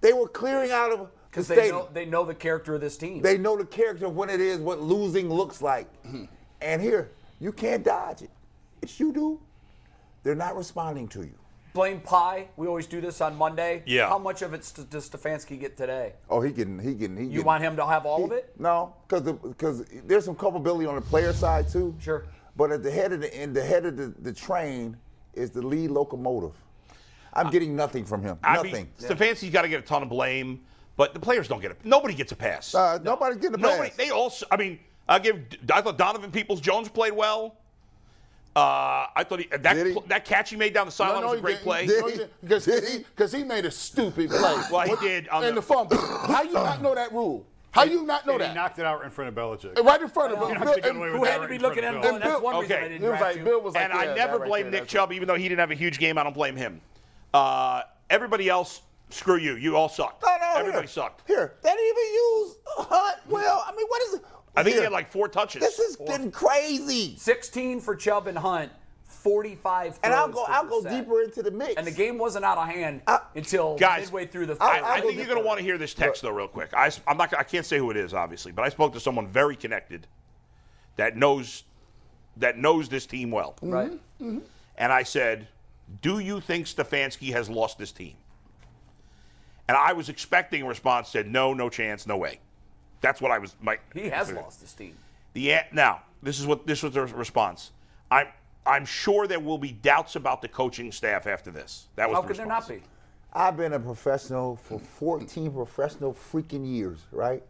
They 0.00 0.12
were 0.12 0.28
clearing 0.28 0.70
out 0.70 0.92
of 0.92 0.98
the 1.00 1.06
because 1.30 1.48
they 1.48 1.56
stadium. 1.56 1.76
know 1.76 1.88
they 1.92 2.06
know 2.06 2.24
the 2.24 2.34
character 2.34 2.74
of 2.74 2.80
this 2.80 2.96
team. 2.96 3.20
They 3.20 3.36
know 3.36 3.56
the 3.56 3.64
character 3.64 4.06
of 4.06 4.14
what 4.14 4.30
it 4.30 4.40
is, 4.40 4.60
what 4.60 4.80
losing 4.80 5.28
looks 5.28 5.60
like. 5.60 5.90
Mm-hmm. 6.04 6.24
and 6.60 6.80
here, 6.80 7.10
you 7.40 7.52
can't 7.52 7.84
dodge 7.84 8.22
it. 8.22 8.30
It's 8.80 8.98
you 9.00 9.12
do. 9.12 9.40
They're 10.22 10.34
not 10.34 10.56
responding 10.56 11.08
to 11.08 11.20
you. 11.20 11.34
Blame 11.72 12.00
Pie. 12.00 12.48
We 12.56 12.66
always 12.66 12.86
do 12.86 13.00
this 13.00 13.20
on 13.20 13.36
Monday. 13.36 13.82
Yeah. 13.86 14.08
How 14.08 14.18
much 14.18 14.42
of 14.42 14.54
it 14.54 14.64
st- 14.64 14.88
does 14.90 15.08
Stefanski 15.08 15.58
get 15.60 15.76
today? 15.76 16.14
Oh, 16.30 16.40
he 16.40 16.52
can, 16.52 16.78
he 16.78 16.94
can, 16.94 17.16
he 17.16 17.24
You 17.24 17.38
can- 17.40 17.44
want 17.46 17.62
him 17.62 17.76
to 17.76 17.86
have 17.86 18.06
all 18.06 18.24
of 18.24 18.32
it? 18.32 18.52
No, 18.58 18.94
because 19.06 19.22
because 19.42 19.84
there's 20.04 20.24
some 20.24 20.34
culpability 20.34 20.86
on 20.86 20.94
the 20.96 21.00
player 21.00 21.32
side 21.32 21.68
too. 21.68 21.94
Sure. 22.00 22.24
But 22.56 22.72
at 22.72 22.82
the 22.82 22.90
head 22.90 23.12
of 23.12 23.20
the 23.20 23.42
in 23.42 23.52
the 23.52 23.62
head 23.64 23.86
of 23.86 23.96
the, 23.96 24.14
the 24.20 24.32
train 24.32 24.96
is 25.34 25.50
the 25.50 25.62
lead 25.62 25.90
locomotive. 25.90 26.52
I'm 27.34 27.50
getting 27.50 27.76
nothing 27.76 28.04
from 28.04 28.22
him. 28.22 28.38
I 28.42 28.54
nothing. 28.56 28.72
mean, 28.72 28.88
Stefanski's 28.98 29.50
got 29.50 29.62
to 29.62 29.68
get 29.68 29.78
a 29.78 29.82
ton 29.86 30.02
of 30.02 30.08
blame, 30.08 30.60
but 30.96 31.14
the 31.14 31.20
players 31.20 31.46
don't 31.46 31.60
get 31.60 31.70
it. 31.70 31.78
Nobody 31.84 32.14
gets 32.14 32.32
a 32.32 32.36
pass. 32.36 32.74
uh, 32.74 32.98
Nobody's 33.04 33.36
getting 33.36 33.54
a 33.54 33.62
Nobody. 33.62 33.90
pass. 33.90 33.96
They 33.96 34.10
also. 34.10 34.46
I 34.50 34.56
mean, 34.56 34.80
I 35.08 35.18
give. 35.20 35.40
I 35.72 35.80
thought 35.82 35.98
Donovan 35.98 36.32
Peoples 36.32 36.60
Jones 36.60 36.88
played 36.88 37.12
well. 37.12 37.56
Uh, 38.58 39.06
I 39.14 39.24
thought 39.24 39.40
he, 39.40 39.46
that 39.56 39.76
he? 39.86 39.92
pl- 39.92 40.04
that 40.08 40.24
catch 40.24 40.50
he 40.50 40.56
made 40.56 40.74
down 40.74 40.86
the 40.86 40.92
sideline 40.92 41.24
was 41.24 41.38
a 41.38 41.42
great 41.42 41.52
didn't. 41.64 41.64
play. 41.64 41.86
Did 41.86 42.04
he? 42.12 42.24
Because 42.40 42.64
he, 43.32 43.38
he? 43.38 43.42
he 43.42 43.48
made 43.48 43.64
a 43.66 43.70
stupid 43.70 44.30
play. 44.30 44.40
Well, 44.72 44.82
he 44.82 44.90
What- 44.90 45.00
did 45.00 45.28
on 45.28 45.44
and 45.44 45.56
the- 45.56 45.60
the 45.60 45.66
fumble. 45.66 45.96
How 45.96 46.42
you 46.42 46.52
not 46.54 46.82
know 46.82 46.94
that 46.94 47.12
rule? 47.12 47.46
How 47.70 47.84
you 47.84 48.04
not 48.04 48.26
know 48.26 48.38
that? 48.38 48.48
he 48.48 48.54
knocked 48.54 48.78
it 48.78 48.84
out 48.86 49.04
in 49.04 49.10
front 49.10 49.28
of 49.28 49.34
Belichick. 49.34 49.78
Right 49.84 50.00
in 50.00 50.08
front 50.08 50.32
of 50.32 50.38
You're 50.40 50.48
him. 50.48 50.54
not 50.54 50.64
Bill- 50.64 50.72
gonna 50.72 50.80
get 50.82 50.90
and- 50.90 50.98
away 50.98 51.10
with 51.10 51.18
Who 51.20 51.24
that 51.26 51.32
had 51.34 51.42
to 51.42 51.48
be 51.48 51.58
looking 51.58 51.84
at 51.84 51.94
him 51.94 52.00
Bill. 52.00 52.18
that's 52.18 52.40
one 52.40 52.58
reason 52.60 52.72
I 52.76 52.78
Okay. 52.80 52.88
didn't 52.88 53.10
was 53.10 53.20
like. 53.20 53.44
Bill 53.44 53.60
was 53.60 53.74
like, 53.74 53.84
and 53.84 53.92
yeah, 53.92 54.00
I 54.00 54.06
that 54.06 54.16
never 54.16 54.38
right 54.38 54.48
blame 54.48 54.62
there, 54.64 54.70
Nick 54.72 54.80
that's 54.82 54.92
Chubb, 54.92 55.12
even 55.12 55.28
though 55.28 55.34
he 55.36 55.44
didn't 55.48 55.60
have 55.60 55.70
a 55.70 55.74
huge 55.76 55.98
game. 55.98 56.18
I 56.18 56.24
don't 56.24 56.34
blame 56.34 56.56
him. 56.56 56.80
Uh, 57.34 57.82
everybody 58.10 58.48
else, 58.48 58.80
screw 59.10 59.36
you. 59.36 59.54
You 59.54 59.76
all 59.76 59.88
sucked. 59.88 60.22
No, 60.24 60.36
no, 60.40 60.52
Everybody 60.56 60.86
here. 60.86 60.88
sucked. 60.88 61.22
Here, 61.28 61.54
they 61.62 61.68
didn't 61.70 61.84
even 61.86 62.04
use 62.14 62.56
Hunt 62.66 63.18
well. 63.28 63.64
I 63.66 63.74
mean, 63.76 63.86
what 63.86 64.02
is 64.02 64.14
it? 64.14 64.22
I 64.56 64.62
think 64.62 64.76
he 64.76 64.82
had 64.82 64.92
like 64.92 65.10
four 65.12 65.28
touches. 65.28 65.60
This 65.62 65.78
is 65.78 65.96
been 65.96 66.30
crazy. 66.30 67.16
16 67.16 67.80
for 67.80 67.94
Chubb 67.94 68.26
and 68.26 68.36
Hunt, 68.36 68.72
45 69.04 69.98
And 70.02 70.12
I'll 70.12 70.28
go. 70.28 70.44
I'll 70.48 70.64
go 70.64 70.82
Brissett. 70.82 70.90
deeper 70.90 71.22
into 71.22 71.42
the 71.42 71.50
mix. 71.50 71.74
And 71.76 71.86
the 71.86 71.90
game 71.92 72.18
wasn't 72.18 72.44
out 72.44 72.58
of 72.58 72.66
hand 72.68 73.02
I- 73.06 73.20
until 73.34 73.76
Guys, 73.78 74.06
midway 74.06 74.26
through 74.26 74.46
the 74.46 74.56
I, 74.60 74.76
third. 74.78 74.84
I 74.84 74.96
I'll 74.96 75.02
think 75.02 75.16
you're 75.16 75.26
going 75.26 75.38
to 75.40 75.44
want 75.46 75.58
to 75.58 75.64
hear 75.64 75.78
this 75.78 75.94
text 75.94 76.22
though, 76.22 76.30
real 76.30 76.48
quick. 76.48 76.70
I, 76.74 76.90
am 77.06 77.16
not. 77.16 77.32
I 77.34 77.42
can't 77.44 77.66
say 77.66 77.78
who 77.78 77.90
it 77.90 77.96
is, 77.96 78.14
obviously, 78.14 78.52
but 78.52 78.62
I 78.64 78.68
spoke 78.68 78.92
to 78.94 79.00
someone 79.00 79.28
very 79.28 79.54
connected 79.56 80.06
that 80.96 81.16
knows 81.16 81.64
that 82.36 82.56
knows 82.58 82.88
this 82.88 83.06
team 83.06 83.30
well. 83.30 83.56
right? 83.62 83.90
Mm-hmm. 83.90 84.28
Mm-hmm. 84.28 84.38
And 84.76 84.92
I 84.92 85.02
said, 85.02 85.48
"Do 86.02 86.18
you 86.20 86.40
think 86.40 86.66
Stefanski 86.66 87.32
has 87.32 87.48
lost 87.50 87.78
this 87.78 87.92
team?" 87.92 88.14
And 89.68 89.76
I 89.76 89.92
was 89.92 90.08
expecting 90.08 90.62
a 90.62 90.66
response. 90.66 91.08
Said, 91.08 91.26
"No, 91.30 91.52
no 91.54 91.68
chance, 91.68 92.06
no 92.06 92.16
way." 92.16 92.38
That's 93.00 93.20
what 93.20 93.30
I 93.30 93.38
was. 93.38 93.54
My 93.60 93.78
He 93.94 94.08
has 94.08 94.32
lost 94.32 94.60
his 94.60 94.72
team. 94.72 94.96
the 95.34 95.56
now 95.72 96.02
this 96.22 96.38
is 96.40 96.46
what 96.46 96.66
this 96.66 96.82
was 96.82 96.94
the 96.94 97.02
response. 97.06 97.72
I 98.10 98.28
I'm 98.66 98.84
sure 98.84 99.26
there 99.26 99.40
will 99.40 99.58
be 99.58 99.72
doubts 99.72 100.16
about 100.16 100.42
the 100.42 100.48
coaching 100.48 100.92
staff 100.92 101.26
after 101.26 101.50
this. 101.50 101.86
That 101.96 102.08
was 102.08 102.16
How 102.16 102.22
the 102.22 102.28
could 102.28 102.36
there 102.36 102.46
not 102.46 102.68
be? 102.68 102.82
I've 103.32 103.56
been 103.56 103.72
a 103.74 103.80
professional 103.80 104.56
for 104.56 104.78
14 104.78 105.52
professional 105.52 106.14
freaking 106.14 106.66
years, 106.66 106.98
right? 107.12 107.42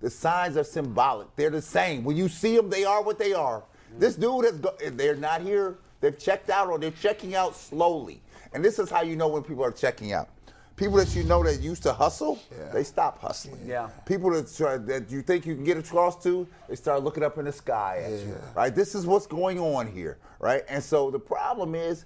The 0.00 0.10
signs 0.10 0.56
are 0.56 0.64
symbolic. 0.64 1.34
They're 1.36 1.50
the 1.50 1.62
same. 1.62 2.04
When 2.04 2.16
you 2.16 2.28
see 2.28 2.56
them, 2.56 2.68
they 2.68 2.84
are 2.84 3.02
what 3.02 3.18
they 3.18 3.32
are. 3.32 3.62
This 3.98 4.16
dude 4.16 4.44
has 4.44 4.58
go- 4.58 4.76
they're 4.90 5.14
not 5.16 5.40
here. 5.40 5.76
They've 6.00 6.18
checked 6.18 6.50
out 6.50 6.68
or 6.68 6.78
they're 6.78 6.90
checking 6.90 7.34
out 7.34 7.56
slowly. 7.56 8.20
And 8.52 8.64
this 8.64 8.78
is 8.78 8.90
how 8.90 9.02
you 9.02 9.16
know 9.16 9.28
when 9.28 9.42
people 9.42 9.64
are 9.64 9.70
checking 9.72 10.12
out. 10.12 10.28
People 10.76 10.98
that 10.98 11.14
you 11.16 11.22
know 11.24 11.42
that 11.42 11.60
used 11.60 11.82
to 11.84 11.92
hustle, 11.92 12.38
they 12.72 12.84
stop 12.84 13.18
hustling. 13.18 13.60
Yeah. 13.66 13.88
People 14.04 14.30
that 14.32 14.54
try, 14.54 14.76
that 14.76 15.10
you 15.10 15.22
think 15.22 15.46
you 15.46 15.54
can 15.54 15.64
get 15.64 15.78
across 15.78 16.22
to, 16.24 16.46
they 16.68 16.76
start 16.76 17.02
looking 17.02 17.22
up 17.22 17.38
in 17.38 17.46
the 17.46 17.52
sky 17.52 18.02
at 18.04 18.10
you. 18.12 18.36
Right? 18.54 18.74
This 18.74 18.94
is 18.94 19.06
what's 19.06 19.26
going 19.26 19.58
on 19.58 19.86
here, 19.86 20.18
right? 20.38 20.64
And 20.68 20.84
so 20.84 21.10
the 21.10 21.18
problem 21.18 21.74
is 21.74 22.04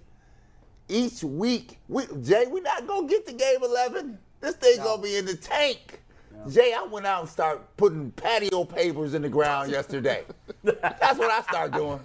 each 0.88 1.24
week, 1.24 1.78
we, 1.88 2.04
Jay, 2.22 2.44
we're 2.46 2.62
not 2.62 2.86
gonna 2.86 3.08
get 3.08 3.26
to 3.26 3.32
game 3.32 3.62
11. 3.62 4.16
This 4.40 4.54
thing 4.54 4.78
gonna 4.78 5.02
be 5.02 5.16
in 5.16 5.24
the 5.24 5.36
tank. 5.36 6.00
Jay, 6.48 6.72
I 6.72 6.84
went 6.84 7.06
out 7.06 7.22
and 7.22 7.28
started 7.28 7.62
putting 7.76 8.12
patio 8.12 8.64
papers 8.64 9.14
in 9.14 9.22
the 9.22 9.28
ground 9.28 9.70
yesterday. 9.70 10.24
That's 10.64 11.18
what 11.18 11.30
I 11.30 11.42
started 11.42 11.76
doing. 11.76 12.00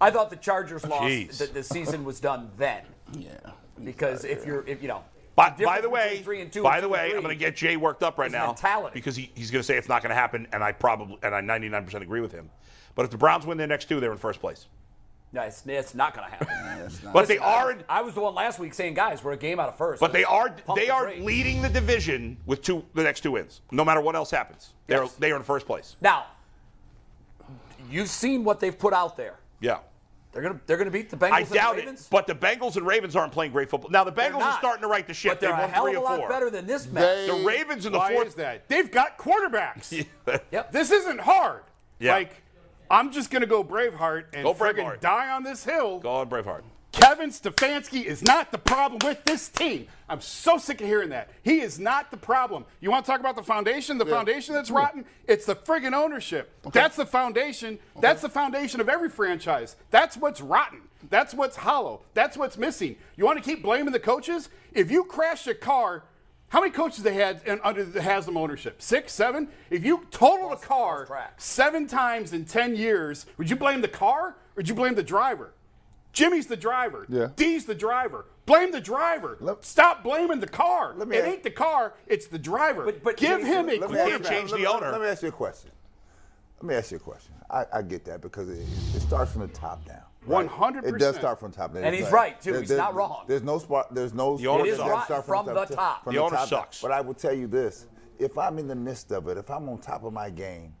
I 0.00 0.10
thought 0.10 0.30
the 0.30 0.36
Chargers 0.36 0.86
lost. 0.86 1.04
Jeez. 1.04 1.38
The, 1.38 1.46
the 1.46 1.62
season 1.62 2.04
was 2.04 2.20
done 2.20 2.50
then. 2.56 2.84
Yeah. 3.18 3.32
Because 3.82 4.24
if 4.24 4.46
you're, 4.46 4.64
if 4.66 4.80
you 4.80 4.88
know. 4.88 5.02
By, 5.36 5.50
the 5.56 5.64
by 5.64 5.80
the 5.80 5.90
way, 5.90 6.20
three 6.22 6.40
and 6.40 6.52
two 6.52 6.62
by 6.62 6.76
and 6.76 6.84
the 6.84 6.88
two 6.88 6.94
and 6.94 7.02
way, 7.10 7.16
I'm 7.16 7.22
going 7.22 7.36
to 7.36 7.44
get 7.44 7.56
Jay 7.56 7.76
worked 7.76 8.02
up 8.02 8.18
right 8.18 8.30
now 8.30 8.46
mentality. 8.46 8.94
because 8.94 9.16
he, 9.16 9.30
he's 9.34 9.50
going 9.50 9.60
to 9.60 9.66
say 9.66 9.76
it's 9.76 9.88
not 9.88 10.02
going 10.02 10.10
to 10.10 10.14
happen, 10.16 10.46
and 10.52 10.62
I 10.62 10.72
probably 10.72 11.18
and 11.22 11.34
I 11.34 11.40
99% 11.40 12.02
agree 12.02 12.20
with 12.20 12.32
him. 12.32 12.50
But 12.94 13.04
if 13.04 13.10
the 13.10 13.18
Browns 13.18 13.44
win 13.44 13.58
their 13.58 13.66
next 13.66 13.88
two, 13.88 13.98
they're 13.98 14.12
in 14.12 14.18
first 14.18 14.40
place. 14.40 14.66
No, 15.32 15.42
it's, 15.42 15.66
it's 15.66 15.96
not 15.96 16.14
going 16.14 16.28
to 16.30 16.36
happen. 16.36 16.90
But 17.12 17.26
they 17.26 17.34
Listen, 17.34 17.44
I 17.48 17.54
are, 17.54 17.74
was- 17.74 17.84
I 17.88 18.02
was 18.02 18.14
the 18.14 18.20
one 18.20 18.34
last 18.36 18.60
week 18.60 18.72
saying, 18.74 18.94
guys, 18.94 19.24
we're 19.24 19.32
a 19.32 19.36
game 19.36 19.58
out 19.58 19.68
of 19.68 19.76
first. 19.76 19.98
but 20.00 20.12
they 20.12 20.20
Let's 20.20 20.30
are 20.30 20.56
they 20.76 20.86
the 20.86 20.90
are 20.92 21.04
brakes. 21.06 21.24
leading 21.24 21.60
the 21.62 21.68
division 21.68 22.36
with 22.46 22.62
two 22.62 22.84
the 22.94 23.02
next 23.02 23.22
two 23.22 23.32
wins. 23.32 23.60
No 23.72 23.84
matter 23.84 24.00
what 24.00 24.14
else 24.14 24.30
happens, 24.30 24.74
they're 24.86 25.02
Yes. 25.02 25.14
they 25.16 25.32
are 25.32 25.36
in 25.36 25.42
first 25.42 25.66
place. 25.66 25.96
Now, 26.00 26.26
you've 27.90 28.10
seen 28.10 28.44
what 28.44 28.60
they've 28.60 28.78
put 28.78 28.92
out 28.92 29.16
there. 29.16 29.34
Yeah. 29.60 29.78
They're 30.34 30.42
gonna 30.42 30.60
they're 30.66 30.76
gonna 30.76 30.90
beat 30.90 31.08
the 31.10 31.16
Bengals 31.16 31.32
I 31.32 31.40
and 31.40 31.50
doubt 31.50 31.76
the 31.76 31.88
it, 31.88 32.08
but 32.10 32.26
the 32.26 32.34
Bengals 32.34 32.76
and 32.76 32.84
Ravens 32.86 33.14
aren't 33.14 33.32
playing 33.32 33.52
great 33.52 33.70
football. 33.70 33.90
Now 33.90 34.02
the 34.04 34.10
They're 34.10 34.30
Bengals 34.32 34.42
are 34.42 34.58
starting 34.58 34.82
to 34.82 34.88
right 34.88 35.06
the 35.06 35.14
ship. 35.14 35.32
But 35.32 35.40
they're 35.40 35.50
They've 35.50 35.58
a 35.58 35.62
won 35.62 35.70
hell 35.70 35.84
three 35.84 35.92
of 35.94 35.98
a 35.98 36.00
or 36.00 36.04
lot 36.10 36.18
four. 36.18 36.28
better 36.28 36.50
than 36.50 36.66
this 36.66 36.86
mess. 36.88 37.28
the 37.28 37.34
Ravens 37.46 37.86
in 37.86 37.92
the 37.92 37.98
Why 37.98 38.12
fourth. 38.12 38.26
is 38.28 38.34
that? 38.34 38.68
They've 38.68 38.90
got 38.90 39.16
quarterbacks. 39.16 40.04
Yep. 40.50 40.72
This 40.72 40.90
isn't 40.90 41.20
hard. 41.20 41.62
Yeah. 42.00 42.14
Like, 42.14 42.42
I'm 42.90 43.12
just 43.12 43.30
gonna 43.30 43.46
go 43.46 43.62
Braveheart 43.62 44.24
and 44.32 44.42
Go 44.44 44.52
friggin' 44.54 44.84
Braveheart. 44.84 45.00
die 45.00 45.30
on 45.30 45.42
this 45.44 45.64
hill. 45.64 46.00
Go 46.00 46.10
on, 46.10 46.28
Braveheart. 46.28 46.62
Kevin 46.94 47.30
Stefanski 47.30 48.04
is 48.04 48.22
not 48.22 48.52
the 48.52 48.58
problem 48.58 49.00
with 49.04 49.24
this 49.24 49.48
team. 49.48 49.88
I'm 50.08 50.20
so 50.20 50.58
sick 50.58 50.80
of 50.80 50.86
hearing 50.86 51.08
that. 51.10 51.28
He 51.42 51.60
is 51.60 51.78
not 51.78 52.10
the 52.10 52.16
problem. 52.16 52.64
You 52.80 52.90
want 52.90 53.04
to 53.04 53.10
talk 53.10 53.20
about 53.20 53.34
the 53.34 53.42
foundation? 53.42 53.98
The 53.98 54.06
foundation 54.06 54.54
that's 54.54 54.70
rotten? 54.70 55.04
It's 55.26 55.44
the 55.44 55.56
friggin' 55.56 55.92
ownership. 55.92 56.52
That's 56.72 56.96
the 56.96 57.04
foundation. 57.04 57.78
That's 58.00 58.22
the 58.22 58.28
foundation 58.28 58.80
of 58.80 58.88
every 58.88 59.08
franchise. 59.08 59.76
That's 59.90 60.16
what's 60.16 60.40
rotten. 60.40 60.82
That's 61.10 61.34
what's 61.34 61.56
hollow. 61.56 62.02
That's 62.14 62.36
what's 62.36 62.56
missing. 62.56 62.96
You 63.16 63.24
want 63.24 63.42
to 63.42 63.44
keep 63.44 63.62
blaming 63.62 63.92
the 63.92 64.00
coaches? 64.00 64.48
If 64.72 64.90
you 64.90 65.04
crash 65.04 65.46
a 65.46 65.54
car, 65.54 66.04
how 66.48 66.60
many 66.60 66.72
coaches 66.72 67.02
they 67.02 67.14
had 67.14 67.42
in, 67.44 67.60
under 67.64 67.84
the 67.84 68.02
Haslam 68.02 68.36
ownership? 68.36 68.80
Six, 68.80 69.12
seven? 69.12 69.48
If 69.68 69.84
you 69.84 70.06
total 70.12 70.52
a 70.52 70.56
car 70.56 71.06
seven 71.36 71.86
times 71.88 72.32
in 72.32 72.44
10 72.44 72.76
years, 72.76 73.26
would 73.36 73.50
you 73.50 73.56
blame 73.56 73.80
the 73.80 73.88
car 73.88 74.28
or 74.28 74.36
would 74.56 74.68
you 74.68 74.74
blame 74.74 74.94
the 74.94 75.02
driver? 75.02 75.52
Jimmy's 76.14 76.46
the 76.46 76.56
driver. 76.56 77.04
Yeah. 77.08 77.28
D's 77.36 77.66
the 77.66 77.74
driver. 77.74 78.26
Blame 78.46 78.72
the 78.72 78.80
driver. 78.80 79.36
Stop 79.60 80.02
blaming 80.02 80.40
the 80.40 80.46
car. 80.48 80.94
Let 80.96 81.08
me 81.08 81.16
it 81.16 81.20
ask- 81.24 81.28
ain't 81.32 81.42
the 81.42 81.50
car, 81.50 81.94
it's 82.06 82.26
the 82.26 82.38
driver. 82.38 82.84
But- 82.84 83.02
but 83.02 83.16
Give 83.16 83.42
him 83.42 83.68
a 83.68 83.78
Let 83.78 83.90
me 83.90 83.98
ask 83.98 84.10
you- 84.10 84.18
quarterback. 84.18 84.30
change 84.32 84.52
the 84.52 84.66
owner. 84.66 84.90
Let 84.92 85.00
me 85.00 85.06
ask 85.08 85.22
you 85.22 85.28
a 85.28 85.32
question. 85.32 85.70
Let 86.60 86.68
me 86.68 86.74
ask 86.76 86.90
you 86.92 86.96
a 86.96 87.00
question. 87.00 87.34
I, 87.50 87.66
I 87.72 87.82
get 87.82 88.04
that 88.06 88.20
because 88.22 88.48
it, 88.48 88.60
it 88.96 89.00
starts 89.00 89.32
from 89.32 89.42
the 89.42 89.48
top 89.48 89.84
down. 89.84 90.00
100%. 90.26 90.84
It 90.86 90.98
does 90.98 91.16
start 91.16 91.38
from 91.38 91.50
the 91.50 91.56
top 91.56 91.74
down. 91.74 91.84
And 91.84 91.94
he's 91.94 92.04
There's- 92.04 92.12
right, 92.14 92.40
too. 92.40 92.52
there- 92.52 92.60
He's 92.60 92.68
there- 92.70 92.78
not 92.78 92.94
wrong. 92.94 93.24
There's 93.26 93.42
no 93.42 93.58
spot. 93.58 93.94
There's 93.94 94.14
no. 94.14 94.36
The 94.38 94.46
owner 94.46 94.64
it 94.64 94.68
is 94.70 94.78
does 94.78 94.88
rotten 94.88 95.04
start 95.04 95.26
from 95.26 95.46
the 95.46 95.64
top. 95.66 96.04
From 96.04 96.14
The 96.14 96.20
owner 96.20 96.30
top 96.36 96.48
down. 96.48 96.60
sucks. 96.60 96.80
But 96.80 96.92
I 96.92 97.00
will 97.02 97.12
tell 97.12 97.34
you 97.34 97.46
this: 97.46 97.86
if 98.18 98.38
I'm 98.38 98.58
in 98.58 98.66
the 98.68 98.74
midst 98.74 99.12
of 99.12 99.28
it, 99.28 99.36
if 99.36 99.50
I'm 99.50 99.68
on 99.68 99.78
top 99.78 100.04
of 100.04 100.12
my 100.14 100.30
game, 100.30 100.74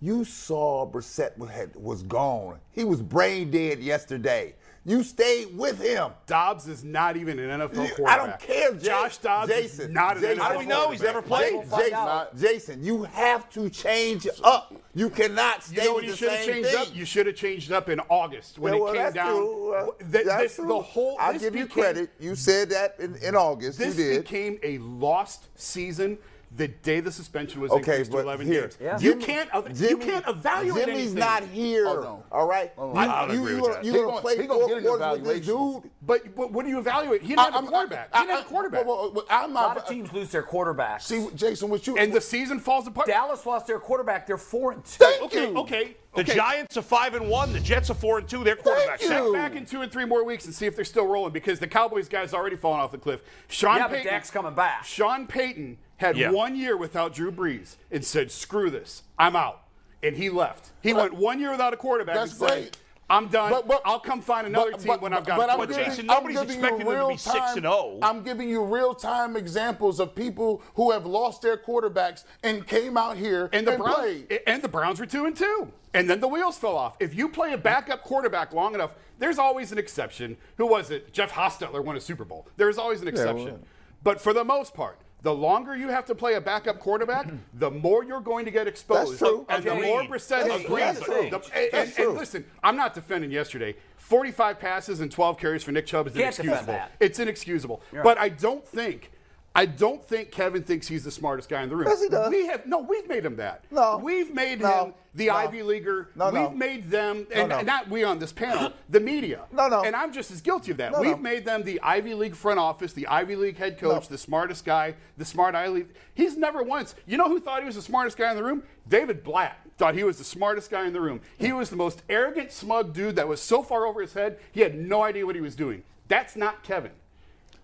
you 0.00 0.24
saw 0.24 0.86
Brissett 0.90 1.36
was, 1.38 1.50
had, 1.50 1.74
was 1.74 2.02
gone. 2.02 2.58
He 2.72 2.84
was 2.84 3.00
brain 3.02 3.50
dead 3.50 3.80
yesterday. 3.80 4.54
You 4.84 5.02
stayed 5.02 5.56
with 5.58 5.80
him. 5.82 6.12
Dobbs 6.26 6.68
is 6.68 6.84
not 6.84 7.16
even 7.16 7.40
an 7.40 7.60
NFL 7.60 7.88
You- 7.88 7.94
quarterback. 7.96 8.08
I 8.08 8.16
don't 8.26 8.38
care, 8.38 8.72
Jay- 8.74 8.86
Josh 8.86 9.16
Dobbs 9.18 9.48
Jason. 9.50 9.86
is 9.86 9.90
not 9.92 10.16
an 10.16 10.22
Jason. 10.22 10.38
NFL 10.38 10.42
How 10.44 10.52
do 10.52 10.58
we 10.60 10.66
know 10.66 10.90
he's 10.92 11.02
never 11.02 11.22
played? 11.22 11.50
Jay- 11.50 11.56
We'll 11.68 11.78
Jason, 11.80 11.94
out. 11.94 12.36
Jason, 12.36 12.84
you 12.84 13.02
have 13.02 13.50
to 13.50 13.68
change 13.68 14.28
up. 14.44 14.72
You 14.94 15.10
cannot 15.10 15.64
stay 15.64 15.82
You 15.82 15.88
know 15.88 15.94
with 15.96 16.04
you 16.04 16.10
the 16.12 16.16
same 16.18 16.46
changed 16.46 16.68
thing. 16.70 16.78
up? 16.78 16.94
You 16.94 17.04
should 17.04 17.26
have 17.26 17.34
changed 17.34 17.72
up 17.72 17.88
in 17.88 17.98
August 18.08 18.60
when 18.60 18.74
Yeah, 18.74 18.80
it 18.80 18.86
came 18.86 18.94
that's 18.96 19.14
down. 19.16 19.34
true. 19.34 19.94
That's 19.98 20.24
this- 20.24 20.54
true. 20.56 20.68
The 20.68 20.80
whole. 20.80 21.16
I'll 21.18 21.32
this 21.32 21.42
give 21.42 21.56
you 21.56 21.66
credit. 21.66 22.10
You 22.20 22.36
said 22.36 22.70
that 22.70 22.94
in, 23.00 23.16
in 23.16 23.34
August. 23.34 23.80
This 23.80 23.98
you 23.98 24.04
did. 24.04 24.22
became 24.22 24.60
a 24.62 24.78
lost 24.78 25.48
season 25.56 26.16
the 26.56 26.68
day 26.68 27.00
the 27.00 27.12
suspension 27.12 27.60
was 27.60 27.70
Okay, 27.70 27.92
increased 28.00 28.12
to 28.12 28.18
11 28.18 28.46
here, 28.46 28.60
games. 28.62 28.78
Yeah. 28.80 28.98
You 28.98 29.10
Jimmy- 29.12 29.24
can't. 29.24 29.50
ev- 29.54 29.80
you 29.80 29.98
can't 29.98 30.26
evaluate 30.26 30.86
Jimmy's 30.86 30.98
anything. 31.12 31.18
not 31.18 31.42
oh, 31.42 31.46
here. 31.46 31.86
Oh, 31.86 31.94
no. 32.00 32.24
All 32.32 32.46
right. 32.48 32.72
Oh, 32.78 32.92
you, 32.92 32.98
I 32.98 33.26
don't 33.26 33.34
you, 33.34 33.40
agree 33.42 33.50
you 33.54 33.60
with 33.60 33.64
gonna, 33.70 33.74
that. 33.74 33.84
you 33.84 33.92
He 33.92 33.98
gonna 33.98 34.08
gonna- 34.10 34.20
play 34.22 34.36
he 34.36 34.46
gonna 34.46 34.60
four 34.60 34.68
get 34.68 34.78
an 34.78 34.84
quarters 34.84 35.18
with 35.20 35.36
this 35.36 35.46
dude? 35.46 35.90
But, 36.02 36.34
but 36.34 36.52
what 36.52 36.64
do 36.64 36.70
you 36.70 36.78
evaluate? 36.78 37.22
He 37.22 37.28
didn't 37.28 37.40
have 37.40 37.52
a 37.52 37.56
I'm- 37.56 37.66
quarterback. 37.66 38.08
I- 38.12 38.18
he 38.20 38.24
didn't 38.26 38.36
have 38.36 38.44
a 38.44 38.46
I- 38.46 38.50
quarterback. 38.50 38.86
well, 38.86 39.12
well, 39.12 39.24
I'm 39.28 39.50
A 39.50 39.52
not. 39.54 39.62
lot 39.68 39.76
of 39.76 39.86
teams 39.86 40.12
lose 40.12 40.30
their 40.30 40.42
quarterbacks. 40.42 41.02
See, 41.02 41.28
Jason, 41.34 41.68
what 41.68 41.86
you 41.86 41.96
and 41.98 42.12
the 42.12 42.20
season 42.20 42.58
falls 42.60 42.86
apart. 42.86 43.06
Dallas 43.06 43.44
lost 43.44 43.66
their 43.66 43.78
quarterback. 43.78 44.26
They're 44.26 44.38
four 44.38 44.72
and 44.72 44.84
two. 44.84 45.04
Thank 45.04 45.22
Okay, 45.22 45.50
you. 45.50 45.58
okay. 45.58 45.96
The 46.14 46.22
okay. 46.22 46.34
Giants 46.34 46.76
are 46.78 46.82
five 46.82 47.12
and 47.14 47.28
one. 47.28 47.52
The 47.52 47.60
Jets 47.60 47.90
are 47.90 47.94
four 47.94 48.18
and 48.18 48.26
two. 48.26 48.42
Their 48.42 48.56
quarterback's 48.56 49.02
you. 49.02 49.12
out. 49.12 49.24
Check 49.24 49.32
back 49.34 49.54
in 49.54 49.66
two 49.66 49.82
and 49.82 49.92
three 49.92 50.06
more 50.06 50.24
weeks 50.24 50.46
and 50.46 50.54
see 50.54 50.64
if 50.64 50.74
they're 50.74 50.84
still 50.86 51.06
rolling 51.06 51.32
because 51.32 51.58
the 51.58 51.66
Cowboys 51.66 52.08
guys 52.08 52.32
already 52.32 52.56
fallen 52.56 52.80
off 52.80 52.90
the 52.90 52.96
cliff. 52.96 53.20
Sean 53.48 53.76
Yeah, 53.76 53.88
but 53.88 54.02
Dak's 54.02 54.30
coming 54.30 54.54
back. 54.54 54.84
Sean 54.84 55.26
Payton 55.26 55.76
had 55.98 56.16
Yeah. 56.16 56.30
one 56.30 56.56
year 56.56 56.76
without 56.76 57.14
Drew 57.14 57.32
Brees 57.32 57.76
and 57.90 58.04
said, 58.04 58.30
"Screw 58.30 58.70
this, 58.70 59.02
I'm 59.18 59.36
out," 59.36 59.62
and 60.02 60.16
he 60.16 60.28
left. 60.30 60.70
He 60.82 60.92
went 60.92 61.14
one 61.14 61.40
year 61.40 61.50
without 61.50 61.72
a 61.72 61.76
quarterback. 61.76 62.14
That's 62.16 62.40
and 62.40 62.50
said. 62.50 62.76
I'm 63.08 63.28
done. 63.28 63.52
But- 63.52 63.68
but- 63.68 63.82
I'll 63.84 64.00
come 64.00 64.20
find 64.20 64.48
another 64.48 64.72
But- 64.72 64.80
team 64.80 64.88
but- 64.88 65.00
when 65.00 65.12
I've 65.12 65.24
got 65.24 65.36
but 65.36 65.48
a 65.48 65.52
I'm 65.52 65.58
But 65.60 65.68
quarterback. 65.68 65.90
Jason, 65.92 66.10
I'm 66.10 66.16
nobody's 66.16 66.40
giving 66.40 66.48
you 66.48 66.54
expecting 66.56 66.78
them 66.78 66.88
to 66.88 66.92
be 67.04 67.06
real 67.08 67.16
six 67.18 67.56
and 67.56 67.64
oh. 67.66 67.98
I'm 68.02 68.22
giving 68.24 68.48
you 68.48 68.64
real 68.64 68.94
time 68.96 69.36
examples 69.36 70.00
of 70.00 70.12
people 70.16 70.60
who 70.74 70.90
have 70.90 71.06
lost 71.06 71.40
their 71.42 71.56
quarterbacks 71.56 72.24
and 72.42 72.66
came 72.66 72.96
out 72.96 73.16
here 73.16 73.48
and 73.52 73.64
the 73.64 73.74
and 73.74 73.82
Browns 73.82 73.96
played. 73.96 74.40
and 74.48 74.60
the 74.60 74.66
Browns 74.68 74.98
were 74.98 75.06
two 75.06 75.24
and 75.24 75.36
two, 75.36 75.70
and 75.94 76.10
then 76.10 76.18
the 76.18 76.26
wheels 76.26 76.58
fell 76.58 76.76
off. 76.76 76.96
If 76.98 77.14
you 77.14 77.28
play 77.28 77.52
a 77.52 77.58
backup 77.58 78.02
quarterback 78.02 78.52
long 78.52 78.74
enough, 78.74 78.94
there's 79.20 79.38
always 79.38 79.70
an 79.70 79.78
exception. 79.78 80.36
Who 80.56 80.66
was 80.66 80.90
it? 80.90 81.12
Jeff 81.12 81.30
Hostetler 81.30 81.84
won 81.84 81.94
a 81.96 82.00
Super 82.00 82.24
Bowl. 82.24 82.48
There's 82.56 82.76
always 82.76 83.02
an 83.02 83.06
exception. 83.08 83.44
well- 83.44 83.58
But 84.02 84.20
for 84.20 84.32
the 84.32 84.42
most 84.44 84.74
part, 84.74 84.98
the 85.22 85.32
longer 85.34 85.76
you 85.76 85.88
have 85.88 86.04
to 86.06 86.14
play 86.14 86.34
a 86.34 86.40
backup 86.40 86.78
quarterback, 86.78 87.28
the 87.54 87.70
more 87.70 88.04
you're 88.04 88.20
going 88.20 88.44
to 88.44 88.50
get 88.50 88.66
exposed. 88.66 89.12
That's 89.12 89.18
true. 89.18 89.46
And 89.48 89.64
the 89.64 89.74
more 89.74 90.02
Brissett 90.02 90.46
That's 90.46 90.64
agrees. 90.64 91.00
true. 91.00 91.30
The- 91.30 91.42
and, 91.54 91.74
and- 91.88 91.98
and 91.98 92.14
listen, 92.14 92.44
I'm 92.62 92.76
not 92.76 92.94
defending 92.94 93.30
yesterday. 93.30 93.74
45 93.96 94.60
passes 94.60 95.00
and 95.00 95.10
12 95.10 95.36
carries 95.38 95.64
for 95.64 95.72
Nick 95.72 95.86
Chubb 95.86 96.06
is 96.06 96.12
Can't 96.12 96.38
inexcusable. 96.38 96.80
It's 97.00 97.18
inexcusable. 97.18 97.82
But 98.04 98.18
I 98.18 98.28
don't 98.28 98.66
think. 98.66 99.10
I 99.56 99.64
don't 99.64 100.04
think 100.04 100.30
Kevin 100.30 100.62
thinks 100.62 100.86
he's 100.86 101.02
the 101.02 101.10
smartest 101.10 101.48
guy 101.48 101.62
in 101.62 101.70
the 101.70 101.76
room. 101.76 101.88
Yes, 101.88 102.02
he 102.02 102.10
does. 102.10 102.30
We 102.30 102.46
have 102.46 102.66
no. 102.66 102.80
We've 102.80 103.08
made 103.08 103.24
him 103.24 103.36
that. 103.36 103.64
No. 103.70 103.96
We've 103.96 104.34
made 104.34 104.60
No. 104.60 104.84
him 104.86 104.94
the 105.14 105.28
No. 105.28 105.34
Ivy 105.34 105.62
leaguer. 105.62 106.10
No, 106.14 106.28
no. 106.28 106.48
We've 106.48 106.58
made 106.58 106.90
them, 106.90 107.26
and, 107.32 107.48
no. 107.48 107.62
not 107.62 107.88
we 107.88 108.04
on 108.04 108.18
this 108.18 108.32
panel, 108.32 108.72
the 108.90 109.00
media. 109.00 109.44
No, 109.50 109.68
no. 109.68 109.82
And 109.82 109.96
I'm 109.96 110.12
just 110.12 110.30
as 110.30 110.42
guilty 110.42 110.72
of 110.72 110.76
that. 110.76 111.00
We've 111.00 111.18
made 111.18 111.46
them 111.46 111.62
the 111.62 111.80
Ivy 111.82 112.12
League 112.12 112.36
front 112.36 112.58
office, 112.58 112.92
the 112.92 113.06
Ivy 113.06 113.34
League 113.34 113.56
head 113.56 113.78
coach, 113.78 114.08
the 114.08 114.18
smartest 114.18 114.66
guy, 114.66 114.94
the 115.16 115.24
smart 115.24 115.54
Ivy 115.54 115.70
League. 115.72 115.88
He's 116.14 116.36
never 116.36 116.62
once. 116.62 116.94
You 117.06 117.16
know 117.16 117.28
who 117.28 117.40
thought 117.40 117.60
he 117.60 117.66
was 117.66 117.76
the 117.76 117.82
smartest 117.82 118.18
guy 118.18 118.30
in 118.30 118.36
the 118.36 118.44
room? 118.44 118.62
David 118.86 119.24
Blatt 119.24 119.58
thought 119.78 119.94
he 119.94 120.04
was 120.04 120.18
the 120.18 120.24
smartest 120.24 120.70
guy 120.70 120.86
in 120.86 120.92
the 120.92 121.00
room. 121.00 121.22
He 121.38 121.52
was 121.52 121.70
the 121.70 121.76
most 121.76 122.02
arrogant, 122.10 122.52
smug 122.52 122.92
dude 122.92 123.16
that 123.16 123.26
was 123.26 123.40
so 123.42 123.62
far 123.62 123.86
over 123.86 124.02
his 124.02 124.12
head, 124.12 124.38
he 124.52 124.60
had 124.60 124.74
no 124.74 125.02
idea 125.02 125.24
what 125.24 125.34
he 125.34 125.40
was 125.40 125.56
doing. 125.56 125.82
That's 126.08 126.36
not 126.36 126.62
Kevin. 126.62 126.92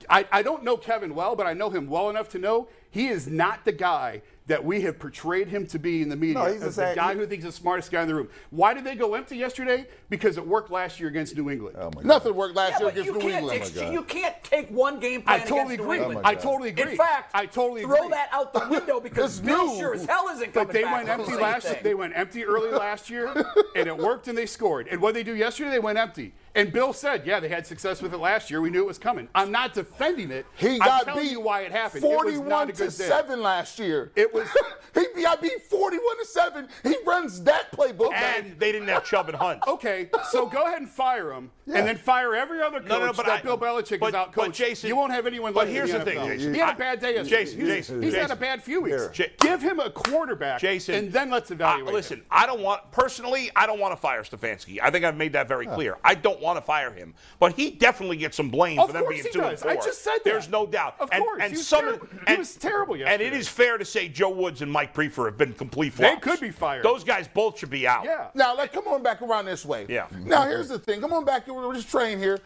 I, 0.08 0.26
I 0.30 0.42
don't 0.42 0.64
know 0.64 0.76
Kevin 0.76 1.14
well, 1.14 1.36
but 1.36 1.46
I 1.46 1.52
know 1.52 1.70
him 1.70 1.88
well 1.88 2.10
enough 2.10 2.28
to 2.30 2.38
know 2.38 2.68
he 2.90 3.08
is 3.08 3.26
not 3.26 3.64
the 3.64 3.72
guy 3.72 4.22
that 4.48 4.64
we 4.64 4.80
have 4.80 4.98
portrayed 4.98 5.48
him 5.48 5.66
to 5.68 5.78
be 5.78 6.02
in 6.02 6.08
the 6.08 6.16
media 6.16 6.34
No, 6.34 6.46
he's 6.50 6.60
the 6.60 6.66
as 6.66 6.76
the 6.76 6.82
same- 6.86 6.94
guy 6.96 7.12
he- 7.14 7.18
who 7.20 7.26
thinks 7.26 7.44
the 7.44 7.52
smartest 7.52 7.90
guy 7.92 8.02
in 8.02 8.08
the 8.08 8.14
room. 8.14 8.28
Why 8.50 8.74
did 8.74 8.82
they 8.84 8.96
go 8.96 9.14
empty 9.14 9.36
yesterday? 9.36 9.86
Because 10.10 10.36
it 10.36 10.46
worked 10.46 10.70
last 10.70 10.98
year 10.98 11.08
against 11.08 11.36
New 11.36 11.48
England. 11.48 11.76
Oh 11.78 11.84
my 11.94 12.02
God. 12.02 12.04
Nothing 12.04 12.34
worked 12.34 12.56
last 12.56 12.72
Yeah, 12.72 12.78
year 12.80 12.88
against 12.90 13.12
New 13.24 13.30
England. 13.30 13.60
ex- 13.62 13.76
oh 13.78 13.90
you 13.90 14.02
can't 14.02 14.34
take 14.42 14.68
one 14.70 14.98
game 14.98 15.22
I 15.26 15.38
plan 15.38 15.48
totally 15.48 15.60
against 15.74 15.80
agree. 15.80 15.96
New 15.98 16.02
England. 16.04 16.20
Oh 16.26 16.28
I 16.28 16.34
totally 16.34 16.68
agree. 16.70 16.90
In 16.92 16.96
fact, 16.96 17.30
I 17.34 17.46
totally 17.46 17.82
throw 17.82 17.94
agree. 17.94 18.08
that 18.10 18.28
out 18.32 18.52
the 18.52 18.66
window 18.70 18.98
because 19.00 19.38
It's 19.38 19.46
Bill 19.46 19.66
new. 19.68 19.78
sure 19.78 19.94
as 19.94 20.06
hell 20.06 20.28
isn't 20.32 20.52
coming 20.52 20.66
But 20.66 20.72
they 20.72 20.82
back 20.82 21.06
went 21.06 21.08
empty 21.08 21.36
last. 21.36 21.66
thing. 21.68 21.78
They 21.82 21.94
went 21.94 22.12
empty 22.16 22.44
early 22.44 22.70
last 22.70 23.10
year, 23.10 23.28
and 23.76 23.86
it 23.86 23.96
worked, 23.96 24.26
and 24.28 24.36
they 24.36 24.46
scored. 24.46 24.88
And 24.88 25.00
what 25.00 25.14
they 25.14 25.22
do 25.22 25.34
yesterday, 25.36 25.70
they 25.70 25.78
went 25.78 25.98
empty. 25.98 26.34
And 26.54 26.70
Bill 26.70 26.92
said, 26.92 27.22
"Yeah, 27.26 27.40
they 27.40 27.48
had 27.48 27.66
success 27.66 28.02
with 28.02 28.12
it 28.12 28.18
last 28.18 28.50
year. 28.50 28.60
We 28.60 28.68
knew 28.68 28.80
it 28.82 28.86
was 28.86 28.98
coming." 28.98 29.26
I'm 29.34 29.50
not 29.50 29.72
defending 29.72 30.30
it. 30.30 30.44
He 30.54 30.72
I'm 30.74 30.78
got 30.80 31.04
telling 31.06 31.22
beat 31.22 31.30
you 31.32 31.40
why 31.40 31.62
it 31.62 31.72
happened. 31.72 32.04
It 32.04 32.08
was 32.08 32.14
not 32.14 32.22
41 32.24 32.68
a 32.68 32.72
to 32.72 32.84
day. 32.84 32.88
7 32.90 33.42
last 33.42 33.78
year. 33.78 34.12
It 34.16 34.31
was- 34.32 34.48
he 35.14 35.22
got 35.22 35.40
beat 35.42 35.62
41 35.62 36.18
to 36.18 36.24
7. 36.26 36.68
He 36.82 36.96
runs 37.06 37.42
that 37.44 37.70
playbook. 37.72 38.12
And 38.14 38.58
they 38.58 38.72
didn't 38.72 38.88
have 38.88 39.04
Chubb 39.04 39.28
and 39.28 39.36
Hunt. 39.36 39.60
Okay, 39.66 40.10
so 40.30 40.46
go 40.46 40.62
ahead 40.66 40.78
and 40.80 40.88
fire 40.90 41.32
him, 41.32 41.50
and 41.66 41.86
then 41.86 41.96
fire 41.96 42.34
every 42.34 42.60
other 42.60 42.80
coach 42.80 42.88
No, 42.88 42.98
no, 43.06 43.12
but 43.12 43.26
that 43.26 43.40
I- 43.40 43.42
Bill 43.42 43.58
Belichick 43.58 44.00
but- 44.00 44.08
is 44.08 44.14
out 44.14 44.34
but. 44.34 44.52
Jason- 44.52 44.88
you 44.88 44.96
won't 44.96 45.12
have 45.12 45.26
anyone. 45.26 45.52
but 45.52 45.60
left 45.66 45.72
here's 45.72 45.92
the 45.92 45.98
the 45.98 46.04
thing, 46.04 46.26
Jason. 46.26 46.54
He 46.54 46.60
had 46.60 46.70
I- 46.70 46.72
a 46.72 46.76
bad 46.76 47.00
day 47.00 47.14
yesterday. 47.14 47.44
Jason, 47.44 47.60
he's, 47.60 47.68
Jason, 47.68 48.02
he's 48.02 48.14
had 48.14 48.30
a 48.30 48.36
bad 48.36 48.62
few 48.62 48.80
weeks. 48.80 49.08
Ja- 49.18 49.26
Give 49.38 49.62
him 49.62 49.78
a 49.80 49.90
quarterback, 49.90 50.60
Jason, 50.60 50.94
and 50.96 51.12
then 51.12 51.30
let's 51.30 51.50
I- 51.50 51.54
evaluate. 51.54 51.94
listen, 51.94 52.18
him. 52.18 52.26
I 52.30 52.46
don't 52.46 52.60
want 52.60 52.90
personally. 52.90 53.50
I 53.56 53.66
don't 53.66 53.78
want 53.78 53.92
to 53.92 53.96
fire 53.96 54.22
Stefanski. 54.22 54.78
I 54.82 54.90
think 54.90 55.04
I've 55.04 55.16
made 55.16 55.32
that 55.34 55.48
very 55.48 55.66
clear. 55.66 55.98
I 56.04 56.14
don't 56.14 56.40
want 56.40 56.56
to 56.58 56.62
fire 56.62 56.90
him, 56.92 57.14
but 57.38 57.52
he 57.54 57.70
definitely 57.70 58.16
gets 58.16 58.36
some 58.36 58.48
blame 58.50 58.78
Of 58.78 58.88
for 58.88 58.92
them 58.94 59.02
course 59.02 59.14
being 59.14 59.24
he 59.24 59.30
two 59.30 59.40
and 59.40 59.50
does. 59.50 59.62
four. 59.62 59.70
I 59.70 59.76
just 59.76 60.02
said 60.02 60.14
that. 60.14 60.24
There's 60.24 60.48
no 60.48 60.66
doubt. 60.66 60.96
Of 60.98 61.10
and, 61.12 61.22
course. 61.22 61.40
and 61.42 61.52
He 61.52 61.58
was 61.58 61.66
some 61.66 61.80
terrible. 61.84 62.06
of- 62.06 62.12
He 62.12 62.18
and- 62.26 62.38
was 62.38 62.56
terrible 62.56 62.94
And 62.94 63.02
it 63.02 63.06
yesterday. 63.08 63.36
is 63.38 63.48
fair 63.48 63.78
to 63.78 63.84
say 63.84 64.08
Joe 64.08 64.30
Woods 64.30 64.62
and 64.62 64.70
Mike 64.70 64.94
Priefer 64.94 65.26
have 65.26 65.38
been 65.38 65.52
complete 65.54 65.92
flops. 65.94 66.14
They 66.14 66.20
could 66.20 66.40
be 66.40 66.50
fired. 66.50 66.84
Those 66.84 67.04
guys 67.04 67.28
both 67.28 67.58
should 67.58 67.70
be 67.70 67.86
out. 67.86 68.04
Yeah. 68.04 68.26
Now, 68.34 68.56
like, 68.56 68.72
come 68.72 68.86
on 68.88 69.02
back 69.02 69.22
around 69.22 69.44
this 69.46 69.64
way. 69.64 69.86
Yeah. 69.88 70.06
Now, 70.24 70.42
here's 70.42 70.68
the 70.68 70.78
thing. 70.78 71.00
Come 71.00 71.12
on 71.12 71.24
back. 71.24 71.42
We're 71.54 71.74
just 71.74 71.90
train 71.90 72.18
here. 72.18 72.40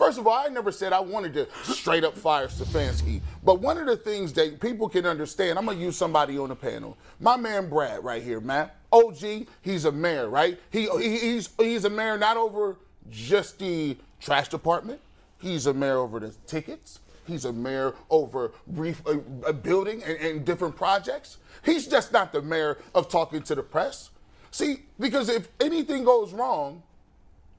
First 0.00 0.18
of 0.18 0.26
all, 0.26 0.32
I 0.32 0.48
never 0.48 0.72
said 0.72 0.94
I 0.94 1.00
wanted 1.00 1.34
to 1.34 1.46
straight 1.62 2.04
up 2.04 2.16
fire 2.16 2.48
Stefanski. 2.48 3.20
But 3.44 3.60
one 3.60 3.76
of 3.76 3.86
the 3.86 3.98
things 3.98 4.32
that 4.32 4.58
people 4.58 4.88
can 4.88 5.04
understand, 5.04 5.58
I'm 5.58 5.66
going 5.66 5.76
to 5.76 5.84
use 5.84 5.96
somebody 5.96 6.38
on 6.38 6.48
the 6.48 6.56
panel. 6.56 6.96
My 7.20 7.36
man 7.36 7.68
Brad 7.68 8.02
right 8.02 8.22
here, 8.22 8.40
man. 8.40 8.70
OG, 8.90 9.46
he's 9.60 9.84
a 9.84 9.92
mayor, 9.92 10.30
right? 10.30 10.58
He, 10.70 10.88
he 10.98 11.18
he's 11.18 11.50
he's 11.58 11.84
a 11.84 11.90
mayor 11.90 12.16
not 12.16 12.38
over 12.38 12.78
just 13.10 13.58
the 13.58 13.96
trash 14.20 14.48
department. 14.48 15.00
He's 15.38 15.66
a 15.66 15.74
mayor 15.74 15.98
over 15.98 16.18
the 16.18 16.30
tickets. 16.46 17.00
He's 17.26 17.44
a 17.44 17.52
mayor 17.52 17.94
over 18.08 18.52
brief, 18.66 19.02
uh, 19.06 19.18
a 19.46 19.52
building 19.52 20.02
and, 20.02 20.16
and 20.18 20.44
different 20.44 20.76
projects. 20.76 21.36
He's 21.62 21.86
just 21.86 22.10
not 22.10 22.32
the 22.32 22.42
mayor 22.42 22.78
of 22.94 23.08
talking 23.08 23.42
to 23.42 23.54
the 23.54 23.62
press. 23.62 24.10
See, 24.50 24.84
because 24.98 25.28
if 25.28 25.48
anything 25.60 26.04
goes 26.04 26.32
wrong, 26.32 26.82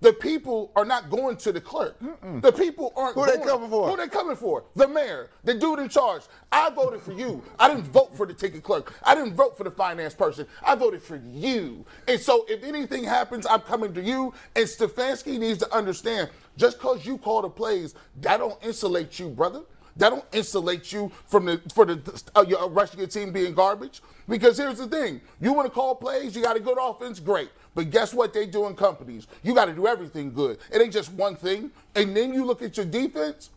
the 0.02 0.14
people 0.14 0.72
are 0.76 0.84
not 0.84 1.10
going 1.10 1.38
to 1.38 1.52
the 1.52 1.62
clerk. 1.62 1.96
The 2.42 2.52
people 2.52 2.92
aren't. 2.96 3.16
Who 3.16 3.26
they 3.26 3.38
coming 3.38 3.70
for? 3.70 3.90
Who 3.90 3.98
they 3.98 4.08
coming 4.08 4.36
for? 4.36 4.66
The 4.76 4.88
mayor, 4.88 5.30
the 5.44 5.54
dude 5.54 5.80
in 5.80 5.90
charge. 5.90 6.24
I 6.52 6.70
voted 6.72 7.02
for 7.02 7.14
you. 7.14 7.44
I 7.60 7.68
didn't 7.68 7.86
vote 7.86 8.16
for 8.18 8.26
the 8.26 8.34
ticket 8.34 8.64
clerk. 8.64 8.94
I 9.04 9.14
didn't 9.16 9.36
vote 9.36 9.58
for 9.58 9.64
the 9.64 9.72
finance 9.72 10.16
person. 10.16 10.48
I 10.66 10.76
voted 10.76 11.04
for 11.04 11.22
you. 11.32 11.86
And 12.08 12.20
so, 12.20 12.46
if 12.50 12.64
anything 12.64 13.04
happens, 13.04 13.46
I'm 13.46 13.62
coming 13.62 13.94
to 13.94 14.02
you. 14.02 14.34
And 14.56 14.66
Stefanski 14.66 15.40
needs 15.40 15.60
to 15.60 15.74
understand: 15.74 16.30
just 16.58 16.80
because 16.80 17.06
you 17.06 17.18
call 17.20 17.44
the 17.44 17.50
plays, 17.50 17.94
that 18.22 18.38
don't 18.38 18.62
insulate 18.64 19.20
you, 19.20 19.30
brother. 19.30 19.62
That 19.98 20.10
don't 20.10 20.26
insulate 20.32 20.92
you 20.94 21.12
from 21.28 21.46
the 21.46 21.62
for 21.74 21.86
the 21.86 22.24
uh, 22.36 22.46
your 22.48 22.70
rest 22.70 22.94
of 22.94 23.00
your 23.00 23.08
team 23.08 23.32
being 23.32 23.54
garbage. 23.54 24.02
Because 24.28 24.58
here's 24.58 24.78
the 24.78 24.88
thing: 24.88 25.22
you 25.40 25.54
want 25.54 25.68
to 25.68 25.72
call 25.72 25.96
plays, 25.96 26.36
you 26.36 26.42
got 26.42 26.56
a 26.56 26.60
good 26.60 26.78
offense, 26.82 27.20
great. 27.20 27.50
But 27.74 27.90
guess 27.90 28.14
what 28.14 28.34
they 28.34 28.46
do 28.46 28.68
in 28.68 28.76
companies? 28.76 29.28
You 29.44 29.56
got 29.56 29.66
to 29.66 29.74
do 29.74 29.88
everything 29.88 30.34
good. 30.34 30.60
It 30.72 30.82
ain't 30.82 30.94
just 30.94 31.12
one 31.14 31.36
thing. 31.36 31.72
And 31.96 32.16
then 32.16 32.34
you 32.34 32.46
look 32.46 32.62
at 32.62 32.76
your 32.76 32.86
defense. 32.86 33.50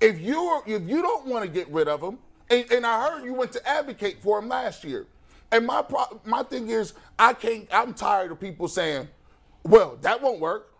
If 0.00 0.20
you 0.20 0.60
if 0.66 0.82
you 0.82 1.00
don't 1.00 1.26
want 1.26 1.44
to 1.44 1.50
get 1.50 1.68
rid 1.68 1.88
of 1.88 2.00
them, 2.00 2.18
and, 2.50 2.70
and 2.70 2.86
I 2.86 3.08
heard 3.08 3.24
you 3.24 3.32
went 3.32 3.52
to 3.52 3.68
advocate 3.68 4.22
for 4.22 4.38
him 4.38 4.48
last 4.48 4.84
year. 4.84 5.06
And 5.50 5.66
my 5.66 5.82
pro, 5.82 6.20
my 6.24 6.42
thing 6.42 6.68
is, 6.68 6.94
I 7.18 7.32
can't. 7.32 7.66
I'm 7.72 7.94
tired 7.94 8.32
of 8.32 8.40
people 8.40 8.68
saying, 8.68 9.08
"Well, 9.62 9.96
that 10.02 10.20
won't 10.20 10.40
work. 10.40 10.72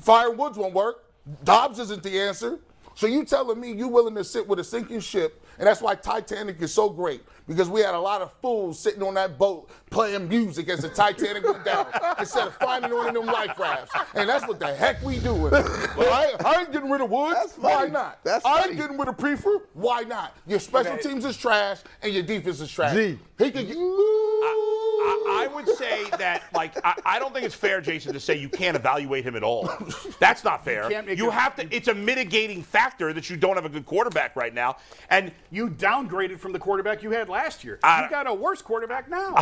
Fire 0.00 0.30
Woods 0.30 0.58
won't 0.58 0.74
work. 0.74 1.04
Dobbs 1.44 1.78
isn't 1.78 2.02
the 2.02 2.20
answer." 2.20 2.58
So 2.94 3.06
you 3.06 3.24
telling 3.24 3.60
me 3.60 3.72
you 3.72 3.88
willing 3.88 4.14
to 4.16 4.24
sit 4.24 4.46
with 4.46 4.58
a 4.58 4.64
sinking 4.64 5.00
ship, 5.00 5.42
and 5.58 5.66
that's 5.66 5.80
why 5.80 5.94
Titanic 5.94 6.60
is 6.60 6.74
so 6.74 6.88
great 6.88 7.22
because 7.46 7.68
we 7.68 7.80
had 7.80 7.94
a 7.94 7.98
lot 8.00 8.22
of 8.22 8.32
fools 8.42 8.78
sitting 8.78 9.02
on 9.02 9.14
that 9.14 9.38
boat 9.38 9.70
playing 9.90 10.28
music 10.28 10.68
as 10.68 10.80
the 10.80 10.88
Titanic 10.88 11.44
went 11.44 11.64
down 11.64 11.86
instead 12.18 12.46
of 12.48 12.54
finding 12.56 12.92
one 12.94 13.08
of 13.08 13.14
them 13.14 13.26
life 13.26 13.58
rafts. 13.58 13.94
And 14.14 14.28
that's 14.28 14.46
what 14.48 14.58
the 14.58 14.74
heck 14.74 15.02
we 15.02 15.18
doing. 15.18 15.50
Well, 15.50 16.12
I, 16.12 16.34
I 16.44 16.60
ain't 16.60 16.72
getting 16.72 16.90
rid 16.90 17.00
of 17.00 17.10
Woods. 17.10 17.34
That's 17.34 17.58
Why 17.58 17.86
not? 17.86 18.18
That's 18.24 18.44
I 18.44 18.60
funny. 18.60 18.70
ain't 18.72 18.80
getting 18.80 18.98
rid 18.98 19.08
of 19.08 19.16
Priefer. 19.16 19.60
Why 19.74 20.02
not? 20.02 20.34
Your 20.46 20.58
special 20.58 20.92
Okay. 20.94 21.02
teams 21.02 21.24
is 21.24 21.36
trash 21.36 21.78
and 22.02 22.12
your 22.12 22.22
defense 22.22 22.60
is 22.60 22.70
trash. 22.70 22.94
G. 22.94 23.18
He 23.38 23.50
could 23.50 23.66
get. 23.66 23.76
I, 23.76 25.44
I 25.44 25.54
would 25.54 25.68
say 25.76 26.04
that, 26.18 26.44
like, 26.54 26.72
I, 26.84 26.94
I 27.04 27.18
don't 27.18 27.32
think 27.32 27.44
it's 27.44 27.54
fair, 27.54 27.80
Jason, 27.80 28.12
to 28.14 28.20
say 28.20 28.36
you 28.36 28.48
can't 28.48 28.76
evaluate 28.76 29.24
him 29.24 29.36
at 29.36 29.42
all. 29.42 29.70
That's 30.20 30.42
not 30.42 30.64
fair. 30.64 30.88
can't 30.88 31.06
make 31.06 31.18
You 31.18 31.28
a- 31.28 31.32
have 31.32 31.54
to. 31.56 31.74
It's 31.74 31.88
a 31.88 31.94
mitigating 31.94 32.62
factor 32.62 33.12
that 33.12 33.28
you 33.30 33.36
don't 33.36 33.56
have 33.56 33.64
a 33.64 33.68
good 33.68 33.86
quarterback 33.86 34.34
right 34.36 34.54
now, 34.54 34.76
and 35.10 35.32
You 35.50 35.68
downgraded 35.68 36.38
from 36.38 36.52
the 36.52 36.58
quarterback 36.58 37.02
you 37.02 37.10
had 37.10 37.28
last 37.28 37.35
year. 37.64 37.78
I- 37.82 38.04
you 38.04 38.10
got 38.10 38.26
a 38.26 38.34
worse 38.34 38.62
quarterback 38.62 39.08
now. 39.08 39.34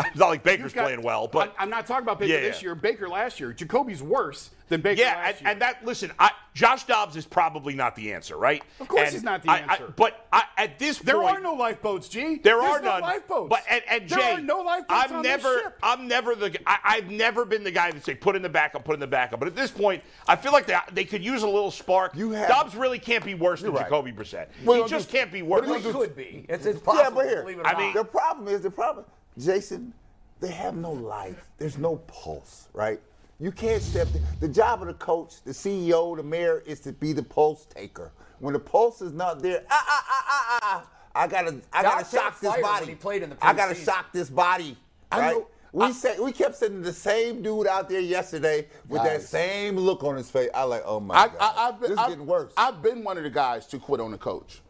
It's 0.00 0.16
not 0.16 0.28
like 0.28 0.42
Baker's 0.42 0.64
You've 0.64 0.74
got- 0.74 0.84
playing 0.84 1.02
well, 1.02 1.26
but 1.28 1.54
I, 1.58 1.62
am 1.62 1.70
not 1.70 1.86
talking 1.86 2.02
about 2.04 2.18
Baker 2.18 2.34
Yeah, 2.34 2.40
this 2.40 2.62
year. 2.62 2.74
Baker 2.74 3.08
last 3.08 3.40
year. 3.40 3.52
Jacoby's 3.52 4.02
worse 4.02 4.50
than 4.68 4.80
Baker 4.82 5.00
yeah, 5.00 5.14
last 5.16 5.28
and, 5.38 5.40
year. 5.42 5.50
and 5.52 5.62
that 5.62 5.84
listen, 5.84 6.12
I, 6.18 6.30
Josh 6.54 6.84
Dobbs 6.84 7.16
is 7.16 7.24
probably 7.24 7.74
not 7.74 7.96
the 7.96 8.12
answer, 8.12 8.36
right? 8.36 8.62
Of 8.80 8.88
course 8.88 9.04
And 9.04 9.12
he's 9.12 9.22
not 9.22 9.42
the 9.42 9.50
I- 9.50 9.54
I- 9.56 9.58
answer. 9.72 9.92
but 9.96 10.26
I, 10.32 10.42
at 10.56 10.78
this 10.78 10.98
there 10.98 11.14
point, 11.16 11.26
there 11.28 11.36
are 11.36 11.40
no 11.40 11.54
lifeboats, 11.54 12.08
G. 12.08 12.36
There 12.36 12.60
There's 12.60 12.64
are 12.76 12.80
no 12.80 12.90
none. 12.90 13.00
lifeboats. 13.00 13.48
But 13.50 13.62
and, 13.70 13.82
and 13.88 14.08
there 14.08 14.18
Jay, 14.18 14.32
are 14.34 14.40
no 14.40 14.60
lifeboats 14.60 15.04
I'm 15.10 15.16
on 15.16 15.22
this 15.22 15.42
never, 15.42 15.58
ship. 15.60 15.78
I'm 15.82 16.06
never 16.08 16.34
the, 16.34 16.58
I, 16.66 16.78
I've 16.84 17.10
never 17.10 17.44
been 17.44 17.64
the 17.64 17.70
guy 17.70 17.90
that 17.90 18.04
say 18.04 18.14
put 18.14 18.36
in 18.36 18.42
the 18.42 18.48
backup, 18.48 18.84
put 18.84 18.94
in 18.94 19.00
the 19.00 19.06
backup. 19.06 19.38
But 19.40 19.48
at 19.48 19.56
this 19.56 19.70
point, 19.70 20.02
I 20.26 20.36
feel 20.36 20.52
like 20.52 20.66
they, 20.66 20.76
they 20.92 21.04
could 21.04 21.24
use 21.24 21.42
a 21.42 21.48
little 21.48 21.70
spark. 21.70 22.14
You 22.14 22.30
have- 22.32 22.48
Dobbs 22.48 22.76
really 22.76 22.98
can't 22.98 23.24
be 23.24 23.34
worse 23.34 23.62
than 23.62 23.72
right. 23.72 23.84
Jacoby 23.84 24.12
Brissett. 24.12 24.48
Well, 24.64 24.76
he 24.76 24.80
just 24.82 24.90
just- 24.90 25.10
can't 25.10 25.32
be 25.32 25.42
worse. 25.42 25.68
It 25.68 25.92
could 25.92 26.14
be. 26.16 26.44
It's, 26.48 26.66
it's 26.66 26.80
possible. 26.80 27.04
Yeah, 27.04 27.10
but 27.10 27.26
here, 27.28 27.42
believe 27.42 27.58
it 27.58 27.62
or 27.62 27.66
I 27.66 27.72
not. 27.72 27.80
mean- 27.80 27.94
the 27.94 28.04
problem 28.04 28.48
is 28.48 28.60
the 28.62 28.70
problem, 28.70 29.06
Jason. 29.38 29.92
They 30.40 30.50
have 30.52 30.76
no 30.76 30.92
life. 30.92 31.48
There's 31.58 31.78
no 31.78 31.96
pulse, 32.06 32.68
right? 32.72 33.00
You 33.40 33.52
can't 33.52 33.82
step. 33.82 34.08
The 34.40 34.48
job 34.48 34.82
of 34.82 34.88
the 34.88 34.94
coach, 34.94 35.42
the 35.44 35.52
CEO, 35.52 36.16
the 36.16 36.22
mayor 36.22 36.62
is 36.66 36.80
to 36.80 36.92
be 36.92 37.12
the 37.12 37.22
pulse 37.22 37.66
taker. 37.66 38.12
When 38.40 38.52
the 38.52 38.60
pulse 38.60 39.02
is 39.02 39.12
not 39.12 39.40
there, 39.42 39.64
ah 39.70 39.84
ah 39.88 40.04
ah 40.08 40.24
ah 40.28 40.48
ah, 40.50 40.60
ah 40.62 40.90
I 41.14 41.26
gotta, 41.26 41.60
I 41.72 41.82
gotta 41.82 42.04
shock 42.04 42.40
this 42.40 42.54
body. 42.60 42.86
he 42.86 42.94
played 42.94 43.22
in 43.22 43.30
the 43.30 43.36
I 43.42 43.52
gotta 43.52 43.74
shock 43.74 44.12
this 44.12 44.30
body. 44.30 44.76
I 45.10 45.18
Right? 45.20 45.32
know- 45.36 45.46
We 45.72 45.92
said 45.92 46.18
we 46.20 46.32
kept 46.32 46.56
sending 46.56 46.82
the 46.82 46.92
same 46.92 47.42
dude 47.42 47.66
out 47.66 47.88
there 47.88 48.00
yesterday 48.00 48.68
with 48.88 49.02
that 49.02 49.22
same 49.22 49.76
look 49.76 50.02
on 50.04 50.16
his 50.16 50.30
face. 50.30 50.50
I 50.54 50.62
like, 50.64 50.82
oh 50.86 51.00
my 51.00 51.14
I, 51.14 51.28
god, 51.28 51.36
I, 51.40 51.68
I've 51.68 51.80
been, 51.80 51.90
this 51.90 51.98
is 51.98 51.98
I've, 51.98 52.08
getting 52.10 52.26
worse. 52.26 52.52
I've 52.56 52.82
been 52.82 53.04
one 53.04 53.18
of 53.18 53.24
the 53.24 53.30
guys 53.30 53.66
to 53.68 53.78
quit 53.78 54.00
on 54.00 54.10
the 54.12 54.18
coach. 54.18 54.60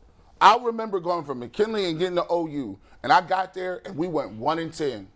I 0.40 0.57
remember 0.62 1.01
going 1.01 1.24
from 1.24 1.40
McKinley 1.40 1.87
and 1.87 1.98
getting 1.98 2.16
to 2.16 2.27
OU, 2.33 2.79
and 3.03 3.12
I 3.12 3.20
got 3.20 3.55
there 3.55 3.81
and 3.85 3.96
we 3.96 4.07
went 4.07 4.33
one 4.33 4.59
and 4.59 4.72
ten 4.72 5.09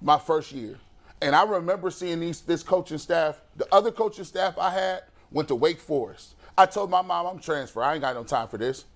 my 0.00 0.18
first 0.18 0.52
year. 0.52 0.78
And 1.22 1.36
I 1.36 1.44
remember 1.44 1.90
seeing 1.90 2.20
these 2.20 2.40
this 2.40 2.62
coaching 2.62 2.98
staff. 2.98 3.40
The 3.56 3.66
other 3.72 3.90
coaching 3.90 4.24
staff 4.24 4.56
I 4.58 4.70
had 4.70 5.02
went 5.30 5.48
to 5.48 5.54
Wake 5.54 5.80
Forest. 5.80 6.34
I 6.56 6.66
told 6.66 6.90
my 6.90 7.02
mom 7.02 7.26
I'm 7.26 7.38
transfer. 7.38 7.82
I 7.82 7.92
ain't 7.94 8.02
got 8.02 8.14
no 8.14 8.24
time 8.24 8.48
for 8.48 8.56
this. 8.56 8.86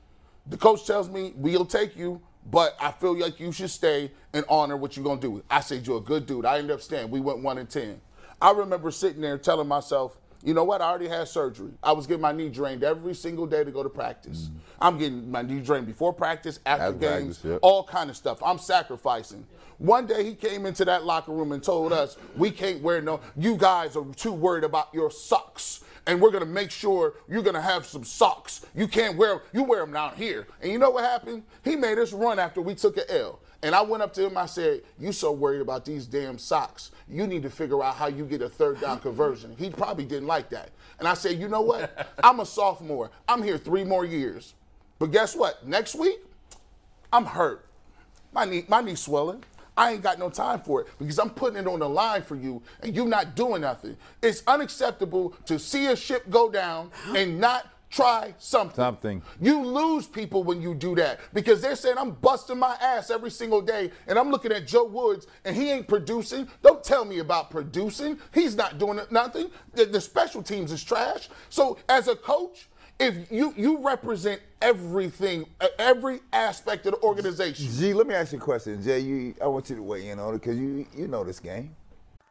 The 0.46 0.57
coach 0.57 0.87
tells 0.87 1.09
me 1.09 1.33
we'll 1.37 1.66
take 1.66 1.96
you, 1.96 2.20
but 2.50 2.76
I 2.80 2.92
feel 2.92 3.18
like 3.18 3.40
you 3.40 3.52
should 3.52 3.70
stay 3.70 4.11
and 4.33 4.44
honor 4.48 4.76
what 4.76 4.96
you're 4.96 5.04
gonna 5.04 5.20
do. 5.20 5.42
I 5.50 5.61
said 5.61 5.87
you're 5.87 5.98
a 5.98 6.02
good 6.02 6.26
dude. 6.26 6.46
I 6.46 6.59
ended 6.59 6.70
up 6.70 6.80
staying. 6.80 7.11
We 7.11 7.20
went 7.20 7.40
one 7.40 7.59
and 7.59 7.68
ten. 7.68 8.00
I 8.40 8.52
remember 8.52 8.90
sitting 8.90 9.20
there 9.20 9.38
telling 9.38 9.68
myself, 9.68 10.16
you 10.44 10.52
know 10.52 10.64
what? 10.64 10.83
I 10.83 10.90
already 10.90 11.09
had 11.09 11.26
surgery. 11.26 11.70
I 11.83 11.92
was 11.92 12.07
getting 12.07 12.20
my 12.20 12.33
knee 12.33 12.50
drained 12.50 12.85
every 12.85 13.14
single 13.14 13.46
day 13.46 13.64
to 13.64 13.70
go 13.70 13.83
to 13.83 13.88
practice. 13.88 14.44
Mm-hmm. 14.44 14.59
I'm 14.80 14.98
getting 14.98 15.30
my 15.30 15.40
knee 15.42 15.61
drained 15.61 15.87
before 15.87 16.12
practice, 16.12 16.61
after 16.66 16.85
After 16.85 16.98
games, 16.98 17.38
practice, 17.38 17.44
yep. 17.44 17.59
all 17.62 17.85
kind 17.85 18.11
of 18.11 18.16
stuff. 18.16 18.42
I'm 18.44 18.59
sacrificing. 18.59 19.46
One 19.78 20.07
day 20.07 20.22
he 20.22 20.35
came 20.35 20.66
into 20.66 20.85
that 20.85 21.04
locker 21.04 21.33
room 21.33 21.52
and 21.52 21.62
told 21.62 21.92
us, 21.92 22.16
we 22.37 22.50
can't 22.50 22.83
wear 22.83 23.00
no, 23.00 23.20
you 23.37 23.57
guys 23.57 23.96
are 23.96 24.04
too 24.14 24.33
worried 24.33 24.64
about 24.64 24.92
your 24.92 25.11
socks. 25.11 25.83
And 26.07 26.20
we're 26.20 26.30
gonna 26.30 26.44
make 26.44 26.70
sure 26.70 27.14
you're 27.26 27.42
gonna 27.42 27.62
have 27.62 27.87
some 27.87 28.04
socks. 28.04 28.66
You 28.74 28.87
can't 28.87 29.16
wear, 29.16 29.42
you 29.54 29.62
wear 29.62 29.80
them 29.80 29.94
down 29.94 30.14
here. 30.16 30.46
And 30.61 30.70
you 30.70 30.78
know 30.78 30.90
what 30.90 31.04
happened? 31.04 31.44
He 31.64 31.76
made 31.76 31.98
us 31.98 32.12
run 32.12 32.38
after 32.38 32.61
we 32.61 32.74
took 32.74 32.98
an 32.98 33.04
L. 33.09 33.40
And 33.64 33.74
I 33.74 33.81
went 33.81 34.03
up 34.03 34.12
to 34.12 34.27
him, 34.27 34.37
I 34.37 34.44
said, 34.44 34.83
You 35.00 35.11
so 35.11 35.33
worried 35.33 35.62
about 35.62 35.87
these 35.87 36.05
damn 36.05 36.37
socks. 36.37 36.90
You 37.09 37.27
need 37.27 37.42
to 37.44 37.50
figure 37.50 37.83
out 37.83 37.94
how 37.96 38.09
you 38.09 38.27
get 38.27 38.42
a 38.42 38.48
third 38.48 38.79
down 38.79 39.00
conversion. 39.00 39.57
He 39.59 39.70
probably 39.70 40.05
didn't 40.05 40.29
like 40.29 40.50
that. 40.50 40.68
And 40.98 41.09
I 41.09 41.14
said, 41.14 41.40
You 41.40 41.48
know 41.48 41.62
what? 41.62 42.14
I'm 42.22 42.40
a 42.40 42.46
sophomore. 42.46 43.11
I'm 43.27 43.42
here 43.42 43.57
three 43.57 43.83
more 43.83 44.05
years. 44.05 44.53
But 44.98 45.12
guess 45.12 45.35
what? 45.35 45.66
Next 45.66 45.94
week, 45.94 46.18
I'm 47.11 47.24
hurt. 47.24 47.64
my 48.35 48.44
knee, 48.44 48.66
my 48.68 48.83
knee 48.83 48.96
swelling. 48.96 49.42
I 49.79 49.92
ain't 49.92 50.03
got 50.03 50.18
no 50.18 50.29
time 50.29 50.61
for 50.61 50.83
it 50.83 50.88
because 50.98 51.18
I'm 51.18 51.31
putting 51.31 51.59
it 51.59 51.66
on 51.66 51.81
the 51.81 51.88
line 51.88 52.22
for 52.22 52.37
you 52.37 52.62
and 52.83 52.94
you 52.94 53.07
not 53.07 53.35
doing 53.35 53.62
nothing. 53.62 53.96
It's 54.22 54.42
unacceptable 54.46 55.31
to 55.46 55.59
see 55.59 55.87
a 55.87 55.96
ship 55.96 56.29
go 56.29 56.50
down 56.50 56.90
and 57.16 57.40
not 57.40 57.66
try 57.94 58.35
something. 58.38 58.76
Something. 58.76 59.22
You 59.40 59.64
lose 59.64 60.07
people 60.07 60.42
when 60.42 60.61
you 60.61 60.74
do 60.74 60.94
that 60.96 61.20
because 61.33 61.61
they're 61.61 61.76
saying 61.76 61.96
I'm 61.98 62.12
busting 62.12 62.59
my 62.59 62.76
ass 62.80 63.11
every 63.11 63.30
single 63.30 63.61
day 63.61 63.90
and 64.07 64.18
I'm 64.18 64.30
looking 64.30 64.52
at 64.52 64.66
Joe 64.66 64.85
Woods 64.85 65.26
and 65.44 65.54
he 65.54 65.70
ain't 65.70 65.87
producing. 65.87 66.48
Don't 66.62 66.83
tell 66.83 67.04
me 67.04 67.20
about 67.20 67.50
producing. 67.50 68.18
He's 68.33 68.57
not 68.57 68.78
doing 68.78 69.00
nothing. 69.11 69.50
The, 69.74 69.87
the 69.87 70.00
special 70.00 70.42
teams 70.42 70.72
is 70.72 70.83
trash. 70.83 71.28
So 71.48 71.78
as 71.88 72.09
a 72.09 72.16
coach, 72.16 72.68
if 72.98 73.30
you 73.30 73.52
you 73.57 73.78
represent 73.78 74.40
everything, 74.62 75.46
every 75.78 76.20
aspect 76.33 76.87
of 76.87 76.92
the 76.92 77.00
organization. 77.00 77.66
G, 77.68 77.92
let 77.92 78.07
me 78.07 78.14
ask 78.14 78.33
you 78.33 78.38
a 78.38 78.40
question. 78.40 78.80
Jay, 78.83 79.00
you, 79.00 79.35
I 79.42 79.48
want 79.48 79.68
you 79.68 79.76
to 79.76 79.83
weigh 79.83 80.09
in 80.11 80.20
on 80.20 80.35
it 80.35 80.38
because 80.38 80.57
you 80.57 80.87
you 80.96 81.09
know 81.09 81.24
this 81.24 81.40
game. 81.40 81.74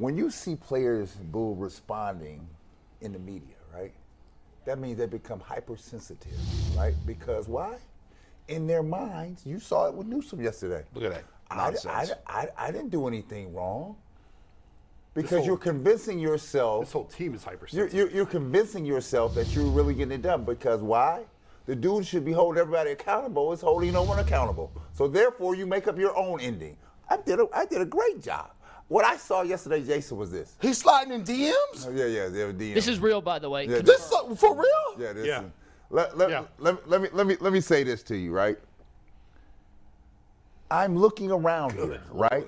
When 0.00 0.16
you 0.16 0.30
see 0.30 0.56
players, 0.56 1.10
boo, 1.12 1.54
responding 1.58 2.48
in 3.02 3.12
the 3.12 3.18
media, 3.18 3.56
right? 3.74 3.92
That 4.64 4.78
means 4.78 4.96
they 4.96 5.04
become 5.04 5.40
hypersensitive, 5.40 6.32
right? 6.74 6.94
Because 7.04 7.48
why? 7.48 7.76
In 8.48 8.66
their 8.66 8.82
minds, 8.82 9.44
you 9.44 9.60
saw 9.60 9.88
it 9.88 9.94
with 9.94 10.06
Newsome 10.06 10.40
yesterday. 10.40 10.84
Look 10.94 11.04
at 11.04 11.10
that. 11.10 11.24
I, 11.50 11.74
I, 11.86 12.06
I, 12.26 12.48
I 12.56 12.70
didn't 12.70 12.88
do 12.88 13.08
anything 13.08 13.52
wrong. 13.52 13.96
Because 15.12 15.30
whole- 15.40 15.44
you're 15.44 15.58
convincing 15.58 16.18
yourself. 16.18 16.86
This 16.86 16.92
whole 16.92 17.04
team 17.04 17.34
is 17.34 17.42
You're, 17.44 17.50
hypersensitive. 17.52 17.94
you're, 17.94 18.10
you're 18.10 18.24
convincing 18.26 18.86
yourself 18.86 19.34
that 19.34 19.54
you're 19.54 19.66
really 19.66 19.92
getting 19.92 20.12
it 20.12 20.22
done. 20.22 20.46
Because 20.46 20.80
why? 20.80 21.24
The 21.66 21.76
dude 21.76 22.06
should 22.06 22.24
be 22.24 22.32
holding 22.32 22.58
everybody 22.58 22.92
accountable. 22.92 23.52
Is 23.52 23.60
holding 23.60 23.92
no 23.92 24.02
one 24.02 24.18
accountable. 24.18 24.72
So 24.94 25.08
therefore, 25.08 25.54
you 25.54 25.66
make 25.66 25.88
up 25.88 25.98
your 25.98 26.16
own 26.16 26.40
ending. 26.40 26.78
I 27.10 27.18
did 27.18 27.38
a, 27.38 27.46
I 27.52 27.66
did 27.66 27.82
a 27.82 27.84
great 27.84 28.22
job. 28.22 28.52
What 28.90 29.04
I 29.04 29.18
saw 29.18 29.42
yesterday, 29.42 29.84
Jason, 29.84 30.16
was 30.16 30.32
this. 30.32 30.56
He's 30.60 30.76
sliding 30.78 31.12
in 31.12 31.22
DMs. 31.22 31.86
Oh, 31.86 31.92
yeah, 31.94 32.06
yeah, 32.06 32.28
they 32.28 32.44
were 32.44 32.52
DM. 32.52 32.74
This 32.74 32.88
is 32.88 32.98
real, 32.98 33.20
by 33.20 33.38
the 33.38 33.48
way. 33.48 33.64
Yeah, 33.68 33.82
This 33.82 34.02
so- 34.04 34.32
uh, 34.32 34.34
for 34.34 34.52
real? 34.56 34.66
Yeah, 34.98 35.12
this 35.12 35.26
Yeah. 35.28 35.42
is- 35.42 35.50
let, 35.90 36.18
let, 36.18 36.28
Yeah. 36.30 36.42
let, 36.58 36.88
let 36.88 37.00
me 37.00 37.08
let 37.12 37.24
me 37.28 37.36
let 37.38 37.52
me 37.52 37.60
say 37.60 37.84
this 37.84 38.02
to 38.04 38.16
you, 38.16 38.32
right? 38.32 38.58
I'm 40.72 40.96
looking 40.96 41.30
around 41.30 41.72
here, 41.74 42.00
right? 42.10 42.44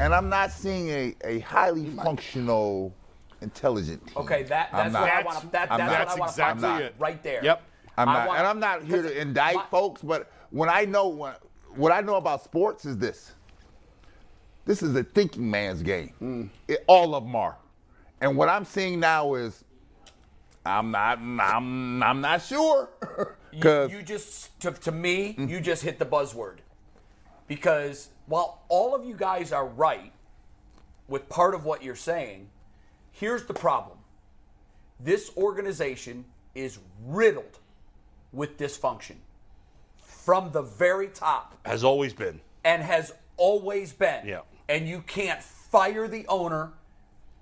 And 0.00 0.12
I'm 0.12 0.28
not 0.28 0.50
seeing 0.50 0.88
a, 0.88 1.14
a 1.24 1.38
highly 1.40 1.86
functional, 1.90 2.92
intelligent 3.40 4.04
team. 4.08 4.16
Okay, 4.18 4.42
that, 4.44 4.70
that's 4.72 4.92
what. 4.94 5.02
I 5.08 5.22
want 5.22 5.40
to. 5.42 5.46
That, 5.52 5.70
I'm 5.70 5.78
that's 5.78 5.90
not. 5.90 5.90
what 5.90 6.00
I 6.00 6.04
want 6.04 6.16
to 6.18 6.24
exactly 6.24 6.62
find 6.62 6.82
it. 6.84 6.94
right 6.98 7.22
there. 7.22 7.44
Yep. 7.44 7.62
I'm 7.98 8.06
not, 8.08 8.26
want- 8.26 8.38
and 8.40 8.48
I'm 8.48 8.58
not 8.58 8.82
here 8.82 9.02
to 9.02 9.20
indict 9.20 9.54
my- 9.54 9.64
folks, 9.70 10.02
but 10.02 10.28
when 10.50 10.68
I 10.68 10.86
know 10.86 11.06
what, 11.06 11.40
what 11.76 11.92
I 11.92 12.00
know 12.00 12.16
about 12.16 12.42
sports 12.42 12.84
is 12.84 12.98
this. 12.98 13.32
This 14.64 14.82
is 14.82 14.94
a 14.94 15.02
thinking 15.02 15.50
man's 15.50 15.82
game. 15.82 16.12
Mm. 16.22 16.48
It- 16.68 16.84
all 16.86 17.14
of 17.14 17.24
them 17.24 17.34
are, 17.36 17.56
and 18.20 18.36
what 18.36 18.48
I'm 18.48 18.64
seeing 18.64 19.00
now 19.00 19.34
is, 19.34 19.64
I'm 20.64 20.92
not, 20.92 21.18
I'm, 21.18 22.02
I'm 22.02 22.20
not 22.20 22.42
sure, 22.42 22.88
You, 23.52 23.58
because 23.58 23.92
you 23.92 24.02
just 24.02 24.58
to, 24.60 24.70
to 24.70 24.92
me, 24.92 25.34
mm. 25.38 25.48
you 25.48 25.60
just 25.60 25.82
hit 25.82 25.98
the 25.98 26.06
buzzword. 26.06 26.58
Because 27.48 28.08
while 28.26 28.62
all 28.68 28.94
of 28.94 29.04
you 29.04 29.14
guys 29.14 29.52
are 29.52 29.66
right 29.66 30.12
with 31.08 31.28
part 31.28 31.54
of 31.54 31.64
what 31.64 31.82
you're 31.82 31.96
saying, 31.96 32.48
here's 33.10 33.44
the 33.44 33.52
problem. 33.54 33.98
This 35.00 35.30
organization 35.36 36.24
is 36.54 36.78
riddled 37.04 37.58
with 38.32 38.56
dysfunction 38.56 39.16
from 39.98 40.52
the 40.52 40.62
very 40.62 41.08
top 41.08 41.58
Has 41.66 41.82
always 41.82 42.14
been. 42.14 42.40
and 42.64 42.82
has 42.82 43.12
always 43.36 43.92
been. 43.92 44.26
Yeah. 44.26 44.40
And 44.68 44.88
you 44.88 45.02
can't 45.06 45.42
fire 45.42 46.08
the 46.08 46.26
owner. 46.28 46.72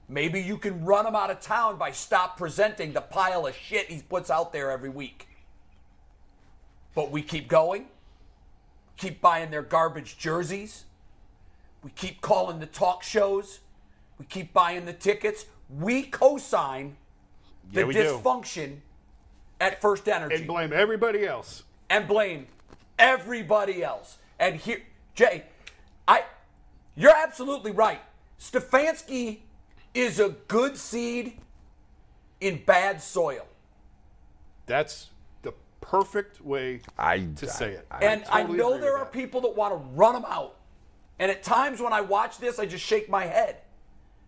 Maybe 0.09 0.41
you 0.41 0.59
can 0.59 0.85
run 0.85 1.07
him 1.07 1.15
out 1.15 1.31
of 1.31 1.41
town 1.41 1.77
by 1.79 1.93
stop 1.93 2.37
presenting 2.37 2.93
the 2.93 3.01
pile 3.01 3.47
of 3.47 3.55
shit 3.55 3.87
he 3.91 4.03
puts 4.03 4.31
out 4.31 4.53
there 4.53 4.71
every 4.71 4.89
week. 4.91 5.29
But 6.95 7.11
we 7.13 7.23
keep 7.23 7.47
going, 7.49 7.87
keep 8.97 9.21
buying 9.21 9.51
their 9.51 9.63
garbage 9.63 10.19
jerseys, 10.19 10.85
we 11.85 11.91
keep 11.91 12.21
calling 12.21 12.59
the 12.59 12.67
talk 12.67 13.03
shows, 13.05 13.61
we 14.19 14.27
keep 14.27 14.53
buying 14.53 14.85
the 14.87 14.93
tickets. 14.93 15.47
We 15.79 16.03
co 16.03 16.37
sign 16.37 16.97
the 17.73 17.81
Yeah, 17.83 17.87
we 17.87 17.95
do. 17.95 18.03
dysfunction 18.19 18.79
at 19.61 19.81
First 19.81 20.09
Energy 20.09 20.35
and 20.35 20.47
blame 20.49 20.73
everybody 20.73 21.25
else. 21.25 21.63
and 21.89 22.09
blame 22.09 22.49
everybody 22.99 23.83
else. 23.85 24.19
And 24.41 24.57
here, 24.57 24.83
Jay, 25.15 25.45
I, 26.09 26.25
you're 26.95 27.17
absolutely 27.17 27.71
right. 27.71 28.01
Stefanski 28.39 29.39
is 29.95 30.19
a 30.19 30.31
good 30.49 30.77
seed 30.77 31.39
in 32.41 32.63
bad 32.65 33.03
soil. 33.03 33.47
That's 34.67 35.11
the 35.43 35.53
perfect 35.81 36.41
way 36.41 36.81
I 36.99 37.19
to 37.37 37.49
say 37.49 37.73
it. 37.73 37.87
and 38.01 38.25
I 38.31 38.43
totally 38.43 38.59
know 38.59 38.79
there 38.79 38.97
are 38.97 39.05
that. 39.05 39.13
people 39.13 39.41
that 39.43 39.55
want 39.55 39.73
to 39.75 39.89
run 39.95 40.17
him 40.17 40.25
out. 40.27 40.57
And 41.19 41.31
at 41.31 41.43
times 41.43 41.81
when 41.81 41.93
I 41.93 42.01
watch 42.01 42.39
this, 42.39 42.59
I 42.59 42.67
just 42.67 42.85
shake 42.85 43.11
my 43.11 43.27
head. 43.27 43.57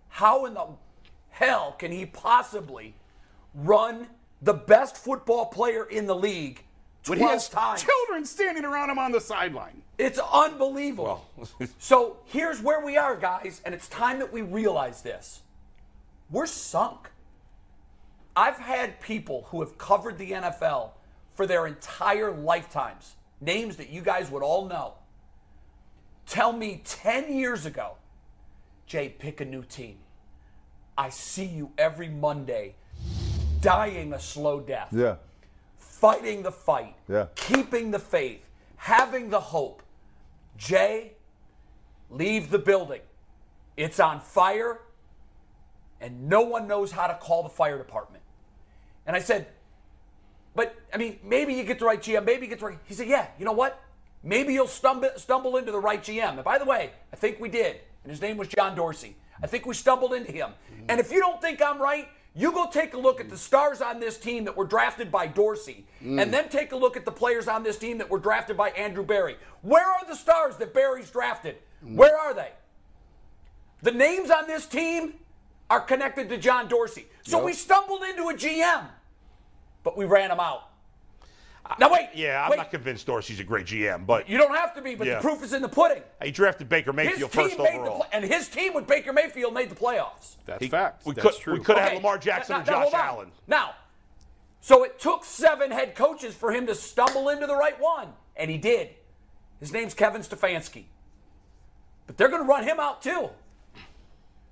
How 0.09 0.45
in 0.45 0.55
the 0.55 0.67
hell 1.31 1.75
can 1.79 1.91
he 1.91 2.05
possibly 2.05 2.95
run 3.55 4.09
the 4.43 4.53
best 4.53 4.97
football 4.97 5.47
player 5.47 5.85
in 5.85 6.07
the 6.07 6.15
league 6.15 6.65
when 7.07 7.19
12 7.19 7.31
he 7.31 7.35
has 7.35 7.49
times? 7.49 7.83
children 7.83 8.25
standing 8.25 8.65
around 8.65 8.91
him 8.91 8.99
on 8.99 9.13
the 9.13 9.21
sideline. 9.21 9.83
It's 9.99 10.19
unbelievable. 10.33 11.25
so 11.79 12.19
here's 12.27 12.61
where 12.61 12.85
we 12.85 12.97
are, 12.97 13.17
guys, 13.17 13.61
and 13.65 13.75
it's 13.75 13.89
time 13.89 14.19
that 14.19 14.33
we 14.33 14.43
realize 14.43 15.03
this. 15.03 15.41
We're 16.31 16.47
sunk. 16.47 17.11
I've 18.35 18.57
had 18.59 19.01
people 19.01 19.47
who 19.51 19.61
have 19.61 19.77
covered 19.77 20.17
the 20.19 20.33
NFL 20.33 20.91
for 21.35 21.47
their 21.47 21.67
entire 21.67 22.33
lifetimes, 22.33 23.15
names 23.41 23.77
that 23.77 23.91
you 23.91 24.01
guys 24.01 24.31
would 24.31 24.43
all 24.43 24.67
know, 24.67 24.95
tell 26.27 26.53
me 26.53 26.81
10 26.85 27.33
years 27.33 27.67
ago, 27.67 27.97
Jay, 28.87 29.09
pick 29.09 29.41
a 29.41 29.45
new 29.45 29.63
team. 29.63 29.99
I 30.97 31.09
see 31.11 31.45
you 31.45 31.73
every 31.79 32.09
Monday 32.09 32.75
dying 33.61 34.13
a 34.13 34.19
slow 34.19 34.61
death 34.61 34.89
yeah, 34.93 35.17
fighting 36.03 36.43
the 36.43 36.51
fight, 36.51 36.97
Yeah. 37.09 37.27
keeping 37.37 37.93
the 37.93 37.99
faith, 38.01 38.45
having 38.77 39.31
the 39.31 39.39
hope. 39.39 39.85
Jay, 40.57 41.13
leave 42.11 42.51
the 42.51 42.59
building. 42.59 43.03
It's 43.77 44.01
on 44.01 44.19
fire, 44.19 44.81
and 46.01 46.29
no 46.29 46.41
one 46.41 46.67
knows 46.67 46.91
how 46.91 47.07
to 47.07 47.15
call 47.15 47.45
the 47.45 47.49
fire 47.49 47.79
department. 47.79 48.25
And 49.07 49.15
I 49.15 49.21
said, 49.21 49.47
but 50.57 50.75
I 50.93 50.97
mean, 50.97 51.21
maybe 51.23 51.55
you 51.55 51.63
get 51.63 51.79
the 51.79 51.85
right 51.85 52.03
GM, 52.03 52.25
maybe 52.25 52.43
you 52.47 52.49
get 52.49 52.59
the 52.59 52.67
right. 52.67 52.79
He 52.85 52.95
said, 52.95 53.07
yeah, 53.07 53.29
you 53.39 53.45
know 53.45 53.53
what? 53.53 53.81
Maybe 54.25 54.53
you'll 54.55 54.67
stumble, 54.67 55.11
stumble 55.17 55.57
into 55.57 55.71
the 55.71 55.79
right 55.79 56.03
GM. 56.03 56.35
And 56.35 56.45
by 56.45 56.59
the 56.59 56.65
way, 56.65 56.91
I 57.13 57.17
think 57.17 57.39
we 57.39 57.49
did. 57.49 57.77
And 58.03 58.11
his 58.11 58.21
name 58.21 58.37
was 58.37 58.49
John 58.49 58.75
Dorsey. 58.75 59.15
I 59.41 59.47
think 59.47 59.67
we 59.67 59.75
stumbled 59.75 60.15
into 60.15 60.33
him. 60.33 60.51
And 60.89 60.99
if 60.99 61.13
you 61.13 61.21
don't 61.21 61.41
think 61.41 61.63
I'm 61.63 61.81
right, 61.81 62.09
you 62.35 62.53
go 62.53 62.67
take 62.71 62.95
a 62.95 62.99
look 62.99 63.21
at 63.21 63.29
the 63.29 63.37
stars 63.37 63.83
on 63.83 64.01
this 64.01 64.19
team 64.19 64.45
that 64.45 64.57
were 64.57 64.65
drafted 64.65 65.13
by 65.13 65.27
Dorsey, 65.27 65.87
mm. 66.03 66.21
and 66.21 66.33
then 66.33 66.49
take 66.49 66.73
a 66.73 66.77
look 66.77 66.97
at 66.97 67.05
the 67.05 67.13
players 67.13 67.47
on 67.47 67.63
this 67.63 67.77
team 67.77 67.99
that 67.99 68.09
were 68.09 68.19
drafted 68.19 68.57
by 68.57 68.71
Andrew 68.71 69.05
Berry. 69.05 69.37
Where 69.61 69.87
are 69.87 70.07
the 70.09 70.17
stars 70.17 70.57
that 70.57 70.73
Berry's 70.73 71.11
drafted? 71.11 71.57
Mm. 71.85 71.97
Where 71.97 72.17
are 72.19 72.33
they? 72.33 72.53
The 73.83 73.91
names 73.91 74.31
on 74.31 74.47
this 74.47 74.65
team 74.65 75.15
are 75.69 75.81
connected 75.81 76.29
to 76.31 76.39
John 76.39 76.69
Dorsey. 76.69 77.07
So 77.23 77.45
we 77.45 77.53
stumbled 77.53 78.03
into 78.03 78.29
a 78.29 78.35
GM, 78.35 78.87
but 79.83 79.97
we 79.97 80.05
ran 80.05 80.31
him 80.31 80.41
out. 80.41 80.72
Now 81.79 81.91
wait. 81.93 82.09
Yeah, 82.15 82.43
I'm 82.45 82.51
wait. 82.51 82.57
not 82.57 82.71
convinced 82.71 83.07
Dorsey's 83.07 83.41
a 83.41 83.45
great 83.45 83.67
GM, 83.67 84.05
but 84.05 84.29
You 84.29 84.37
don't 84.37 84.55
have 84.55 84.75
to 84.75 84.83
be, 84.83 84.95
but 84.95 85.07
Yeah. 85.07 85.15
the 85.17 85.21
proof 85.21 85.43
is 85.43 85.53
in 85.53 85.63
the 85.63 85.69
pudding. 85.69 86.03
he 86.23 86.31
drafted 86.31 86.69
Baker 86.69 86.91
His 86.93 86.97
Mayfield 86.97 87.33
team 87.33 87.43
first 87.45 87.59
made 87.59 87.67
the 87.75 87.79
overall. 87.79 87.97
play, 87.99 88.09
and 88.13 88.25
his 88.25 88.49
team 88.49 88.75
with 88.75 88.87
Baker 88.87 89.13
Mayfield 89.13 89.55
made 89.55 89.71
the 89.71 89.75
playoffs. 89.77 90.37
That's 90.45 90.63
He- 90.63 90.69
fact. 90.69 91.07
we 91.07 91.15
That's 91.15 91.29
could- 91.29 91.41
true. 91.41 91.53
we 91.55 91.61
could 91.61 91.77
have 91.77 91.85
Okay, 91.87 91.95
had 91.95 92.03
Lamar 92.03 92.19
Jackson 92.19 92.53
now- 92.55 92.59
and 92.59 92.67
now, 92.67 92.73
Josh 92.75 92.83
hold. 92.83 92.95
Allen. 92.95 93.33
Now, 93.47 93.75
so 94.61 94.83
it 94.83 94.99
took 94.99 95.25
seven 95.25 95.71
head 95.71 95.95
coaches 95.95 96.35
for 96.35 96.51
him 96.53 96.67
to 96.67 96.75
stumble 96.75 97.29
into 97.29 97.47
the 97.47 97.57
right 97.57 97.79
one, 97.81 98.13
and 98.37 98.51
he 98.51 98.59
did. 98.59 98.91
His 99.61 99.73
name's 99.73 99.95
Kevin 99.95 100.23
Stefanski. 100.23 100.85
But 102.09 102.17
they're 102.17 102.29
going 102.29 102.43
to 102.43 102.49
run 102.49 102.65
him 102.65 102.81
out 102.81 103.01
too 103.03 103.31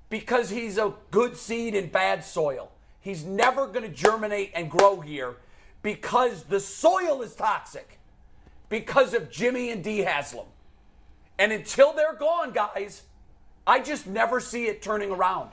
because 0.09 0.51
he's 0.51 0.79
a 0.79 0.95
good 1.11 1.37
seed 1.37 1.75
in 1.75 1.89
bad 1.89 2.25
soil. 2.25 2.71
He's 3.01 3.25
never 3.25 3.67
going 3.67 3.83
to 3.83 3.89
germinate 3.89 4.53
and 4.55 4.71
grow 4.71 5.01
here 5.01 5.37
because 5.83 6.45
the 6.45 6.61
soil 6.61 7.23
is 7.23 7.35
toxic 7.35 7.99
because 8.69 9.15
of 9.15 9.31
Jimmy 9.31 9.71
and 9.71 9.83
Dee 9.83 9.99
Haslam. 9.99 10.47
And 11.39 11.53
until 11.53 11.93
they're 11.93 12.15
gone, 12.15 12.53
guys, 12.53 13.03
I 13.67 13.81
just 13.81 14.07
never 14.07 14.41
see 14.41 14.67
it 14.67 14.83
turning 14.83 15.11
around 15.11 15.51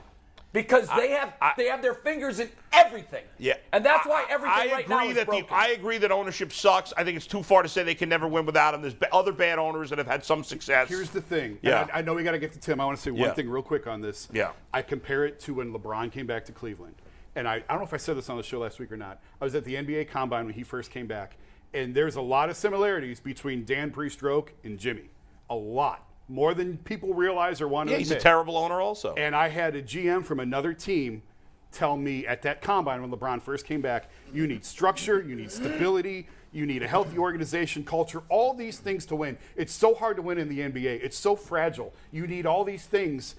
because 0.52 0.88
they 0.96 1.10
have 1.10 1.32
they 1.56 1.66
have 1.66 1.80
their 1.82 1.94
fingers 1.94 2.40
in 2.40 2.50
everything. 2.72 3.24
Yeah, 3.38 3.54
and 3.72 3.84
that's 3.84 4.06
why 4.06 4.26
everything 4.28 4.70
I 4.70 4.72
right 4.72 4.84
agree 4.84 4.96
now 4.96 5.08
is 5.08 5.14
that 5.16 5.26
broken. 5.26 5.46
the 5.48 5.54
I 5.54 5.68
agree 5.68 5.98
that 5.98 6.10
ownership 6.12 6.52
sucks. 6.52 6.92
I 6.96 7.04
think 7.04 7.16
it's 7.16 7.26
too 7.26 7.42
far 7.42 7.62
to 7.62 7.68
say 7.68 7.82
they 7.84 7.94
can 7.94 8.08
never 8.08 8.26
win 8.28 8.44
without 8.44 8.74
him. 8.74 8.82
There's 8.82 8.94
other 9.12 9.32
bad 9.32 9.58
owners 9.58 9.88
that 9.90 9.98
have 9.98 10.06
had 10.06 10.24
some 10.24 10.44
success. 10.44 10.88
Here's 10.88 11.10
the 11.10 11.20
thing. 11.22 11.52
and 11.52 11.58
Yeah. 11.62 11.86
I, 11.92 11.98
I 11.98 12.02
know 12.02 12.14
we 12.14 12.22
got 12.22 12.32
to 12.32 12.38
get 12.38 12.52
to 12.52 12.58
Tim. 12.58 12.80
I 12.80 12.84
want 12.84 12.96
to 12.98 13.02
say 13.02 13.10
one 13.10 13.20
Yeah. 13.20 13.34
thing 13.34 13.48
real 13.48 13.62
quick 13.62 13.86
on 13.86 14.00
this. 14.02 14.28
Yeah. 14.32 14.50
I 14.74 14.82
compare 14.82 15.24
it 15.26 15.38
to 15.40 15.54
when 15.54 15.72
LeBron 15.72 16.12
came 16.12 16.26
back 16.26 16.44
to 16.46 16.52
Cleveland. 16.52 16.94
And 17.38 17.46
I, 17.46 17.54
I 17.54 17.60
don't 17.68 17.78
know 17.78 17.84
if 17.84 17.94
I 17.94 17.98
said 17.98 18.16
this 18.16 18.28
on 18.28 18.36
the 18.36 18.42
show 18.42 18.58
last 18.58 18.80
week 18.80 18.90
or 18.90 18.96
not. 18.96 19.20
I 19.40 19.44
was 19.44 19.54
at 19.54 19.64
the 19.64 19.76
NBA 19.76 20.10
Combine 20.10 20.46
when 20.46 20.54
he 20.54 20.64
first 20.64 20.90
came 20.90 21.06
back. 21.06 21.36
And 21.72 21.94
there's 21.94 22.16
a 22.16 22.20
lot 22.20 22.50
of 22.50 22.56
similarities 22.56 23.20
between 23.20 23.64
Dan 23.64 23.92
Priestroke 23.92 24.48
and 24.64 24.76
Jimmy. 24.76 25.10
A 25.48 25.54
lot. 25.54 26.04
More 26.28 26.52
than 26.52 26.78
people 26.78 27.14
realize 27.14 27.60
or 27.60 27.68
want 27.68 27.90
to 27.90 27.92
Yeah, 27.92 27.98
he's 27.98 28.10
a 28.10 28.18
terrible 28.18 28.56
owner 28.56 28.80
also. 28.80 29.14
And 29.14 29.36
I 29.36 29.48
had 29.48 29.76
a 29.76 29.82
GM 29.82 30.24
from 30.24 30.40
another 30.40 30.74
team 30.74 31.22
tell 31.70 31.96
me 31.96 32.26
at 32.26 32.42
that 32.42 32.60
combine 32.60 33.02
when 33.02 33.10
LeBron 33.12 33.40
first 33.40 33.64
came 33.64 33.82
back, 33.82 34.10
you 34.32 34.48
need 34.48 34.64
structure, 34.64 35.22
you 35.22 35.36
need 35.36 35.52
stability, 35.52 36.26
you 36.50 36.66
need 36.66 36.82
a 36.82 36.88
healthy 36.88 37.18
organization, 37.18 37.84
culture, 37.84 38.22
all 38.28 38.52
these 38.52 38.78
things 38.78 39.06
to 39.06 39.14
win. 39.14 39.38
It's 39.54 39.72
so 39.72 39.94
hard 39.94 40.16
to 40.16 40.22
win 40.22 40.38
in 40.38 40.48
the 40.48 40.58
NBA. 40.58 41.04
It's 41.04 41.16
so 41.16 41.36
fragile. 41.36 41.94
You 42.10 42.26
need 42.26 42.46
all 42.46 42.64
these 42.64 42.86
things. 42.86 43.36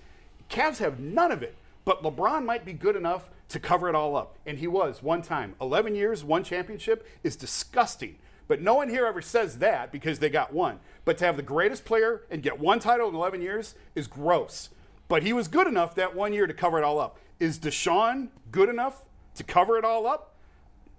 Cavs 0.50 0.78
have 0.78 1.02
none 1.02 1.34
of 1.34 1.44
it. 1.44 1.58
But 1.84 2.02
LeBron 2.02 2.46
might 2.46 2.64
be 2.64 2.74
good 2.74 2.96
enough 2.96 3.30
to 3.50 3.60
cover 3.60 3.90
it 3.90 3.96
all 3.96 4.16
up. 4.16 4.38
And 4.46 4.60
he 4.60 4.68
was 4.68 5.04
one 5.04 5.22
time. 5.22 5.56
11 5.60 5.96
years, 5.96 6.24
one 6.24 6.44
championship 6.44 7.06
is 7.24 7.36
disgusting. 7.36 8.16
But 8.48 8.62
no 8.62 8.74
one 8.76 8.90
here 8.90 9.06
ever 9.06 9.22
says 9.22 9.60
that 9.60 9.92
because 9.92 10.20
they 10.20 10.30
got 10.30 10.54
one. 10.54 10.80
But 11.06 11.18
to 11.20 11.26
have 11.26 11.36
the 11.38 11.44
greatest 11.44 11.86
player 11.86 12.22
and 12.32 12.42
get 12.42 12.60
one 12.60 12.80
title 12.80 13.10
in 13.10 13.16
11 13.16 13.42
years 13.42 13.76
is 13.96 14.08
gross. 14.08 14.70
But 15.08 15.24
he 15.24 15.34
was 15.34 15.48
good 15.48 15.68
enough 15.68 15.96
that 15.96 16.16
one 16.16 16.34
year 16.34 16.48
to 16.48 16.54
cover 16.54 16.78
it 16.78 16.84
all 16.84 17.00
up. 17.00 17.20
Is 17.40 17.60
Deshaun 17.60 18.30
good 18.52 18.70
enough 18.70 19.06
to 19.36 19.44
cover 19.44 19.78
it 19.78 19.86
all 19.86 20.08
up? 20.08 20.36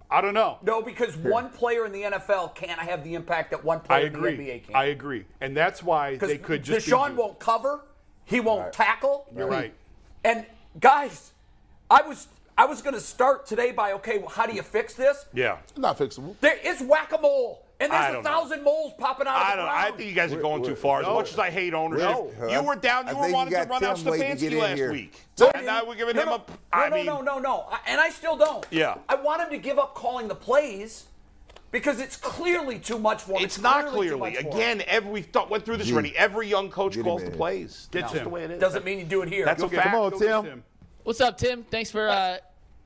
I 0.09 0.19
don't 0.19 0.33
know. 0.33 0.57
no, 0.61 0.81
because 0.81 1.15
one 1.15 1.49
player 1.49 1.85
in 1.85 1.93
the 1.93 2.01
NFL 2.01 2.53
can't 2.53 2.81
have 2.81 3.01
the 3.05 3.15
impact 3.15 3.51
that 3.51 3.63
one 3.63 3.77
I 3.77 3.81
player 3.81 4.05
agree. 4.07 4.31
in 4.33 4.37
the 4.39 4.49
NBA 4.49 4.63
can. 4.65 4.75
I 4.75 4.85
agree. 4.85 5.25
And 5.39 5.55
that's 5.55 5.81
why 5.81 6.17
they 6.17 6.37
could 6.37 6.63
just 6.63 6.85
be 6.85 6.91
Deshaun 6.91 7.09
good. 7.09 7.17
won't 7.17 7.39
cover. 7.39 7.85
He 8.25 8.41
won't 8.41 8.73
tackle. 8.73 9.25
You're 9.33 9.47
right. 9.47 9.73
And 10.25 10.45
guys, 10.81 11.31
I 11.89 12.01
was 12.01 12.27
I 12.57 12.65
was 12.65 12.81
going 12.81 12.93
to 12.93 13.01
start 13.01 13.45
today 13.45 13.71
by 13.71 13.93
okay, 13.93 14.17
well, 14.19 14.29
how 14.29 14.45
do 14.45 14.53
you 14.53 14.61
fix 14.61 14.93
this? 14.93 15.25
yeah. 15.33 15.57
Not 15.77 15.97
fixable. 15.97 16.35
There 16.41 16.57
is 16.63 16.81
whack 16.81 17.11
a 17.13 17.17
mole, 17.19 17.65
and 17.79 17.91
there's 17.91 18.09
a 18.09 18.13
don't 18.13 18.23
know. 18.23 18.29
thousand 18.29 18.63
moles 18.63 18.93
popping 18.99 19.25
out 19.27 19.35
of 19.35 19.41
I 19.41 19.49
the 19.51 19.55
don't. 19.57 19.65
ground. 19.65 19.93
I 19.93 19.97
think 19.97 20.09
you 20.09 20.15
guys 20.15 20.33
are 20.33 20.41
going 20.41 20.63
too 20.63 20.75
far. 20.75 21.01
As 21.01 21.07
much 21.07 21.31
as 21.33 21.39
I 21.39 21.49
hate 21.49 21.73
ownership, 21.73 22.15
We're- 22.39 22.51
you 22.53 22.61
were 22.61 22.75
down. 22.75 23.07
You 23.07 23.11
I 23.11 23.13
were 23.15 23.19
think 23.21 23.29
you 23.29 23.33
wanting 23.35 23.53
to 23.53 23.69
run 23.69 23.83
out 23.83 23.95
Tim 23.97 24.05
waiting 24.11 24.37
to 24.37 24.49
Stefanski 24.49 24.59
last 24.61 24.75
here. 24.77 24.91
week, 24.91 25.21
No, 25.39 25.51
and 25.55 25.65
now 25.65 25.85
we're 25.85 25.95
giving 25.95 26.15
no, 26.15 26.21
him 26.21 26.27
no, 26.29 26.35
a. 26.35 26.37
No, 26.37 26.45
I 26.73 26.89
no, 26.89 26.95
mean, 26.95 27.05
no, 27.05 27.21
no, 27.21 27.39
no, 27.39 27.65
I- 27.71 27.79
and 27.87 27.99
I 28.01 28.09
still 28.09 28.37
don't. 28.37 28.65
Yeah. 28.69 28.95
I 29.09 29.15
want 29.15 29.41
him 29.41 29.49
to 29.49 29.57
give 29.57 29.79
up 29.79 29.95
calling 29.95 30.27
the 30.27 30.35
plays 30.35 31.05
because 31.71 31.99
it's 32.01 32.17
clearly 32.17 32.77
too 32.79 32.99
much 32.99 33.21
for 33.23 33.39
him. 33.39 33.45
it's 33.45 33.57
not 33.59 33.87
clearly. 33.87 34.09
clearly. 34.09 34.19
much 34.19 34.35
for 34.35 34.41
him. 34.47 34.53
Again, 34.53 34.83
every 34.87 35.09
we 35.11 35.21
thought, 35.21 35.49
went 35.49 35.65
through 35.65 35.77
this 35.77 35.87
Gee. 35.87 35.93
already. 35.93 36.15
Every 36.17 36.47
young 36.47 36.69
coach 36.69 37.01
calls 37.01 37.23
the 37.23 37.31
plays. 37.31 37.87
That's 37.91 38.07
Tim. 38.11 38.13
just 38.13 38.23
the 38.25 38.29
way 38.29 38.43
it 38.43 38.51
is. 38.51 38.59
doesn't 38.59 38.83
mean 38.85 38.99
you 38.99 39.05
do 39.05 39.21
it 39.21 39.29
here. 39.29 39.45
That's 39.45 39.61
Go 39.61 39.67
a 39.67 39.69
fact. 39.69 39.89
Come 39.89 39.99
on, 40.01 40.19
Tim. 40.19 40.63
What's 41.03 41.19
up, 41.19 41.37
Tim? 41.37 41.63
Thanks 41.63 41.89
for 41.89 42.07
uh, 42.07 42.37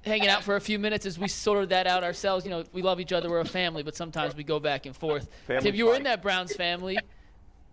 hanging 0.01 0.29
out 0.29 0.43
for 0.43 0.55
a 0.55 0.61
few 0.61 0.79
minutes 0.79 1.05
as 1.05 1.19
we 1.19 1.27
sorted 1.27 1.69
that 1.69 1.85
out 1.85 2.03
ourselves. 2.03 2.45
You 2.45 2.51
know, 2.51 2.63
we 2.71 2.81
love 2.81 3.01
each 3.01 3.11
other. 3.11 3.29
We're 3.29 3.41
a 3.41 3.45
family, 3.45 3.83
but 3.83 3.95
sometimes 3.95 4.35
we 4.35 4.43
go 4.43 4.57
back 4.59 4.85
and 4.85 4.95
forth. 4.95 5.27
Family 5.47 5.63
Tim, 5.63 5.75
you 5.75 5.87
were 5.87 5.95
in 5.95 6.03
that 6.03 6.21
Browns 6.21 6.55
family. 6.55 6.97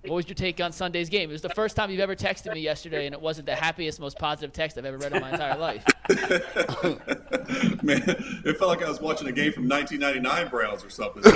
What 0.05 0.17
was 0.17 0.27
your 0.27 0.35
take 0.35 0.61
on 0.61 0.73
Sunday's 0.73 1.09
game? 1.09 1.31
It 1.31 1.33
was 1.33 1.43
the 1.43 1.51
first 1.51 1.77
time 1.77 1.89
you've 1.89 2.01
ever 2.01 2.17
texted 2.17 2.53
me 2.53 2.61
yesterday, 2.61 3.07
and 3.07 3.15
it 3.15 3.21
wasn't 3.21 3.47
the 3.47 3.55
happiest, 3.55 4.01
most 4.01 4.19
positive 4.19 4.53
text 4.53 4.77
I've 4.77 4.85
ever 4.85 4.99
read 4.99 5.13
in 5.13 5.21
my 5.21 5.31
entire 5.31 5.57
life. 5.57 5.85
Man, 7.85 8.03
it 8.45 8.59
felt 8.59 8.69
like 8.69 8.83
I 8.83 8.89
was 8.89 9.01
watching 9.01 9.29
a 9.29 9.33
game 9.33 9.53
from 9.53 9.69
1999 9.69 10.49
Browns 10.49 10.85
or 10.85 10.91
something. 10.91 11.23
That 11.23 11.33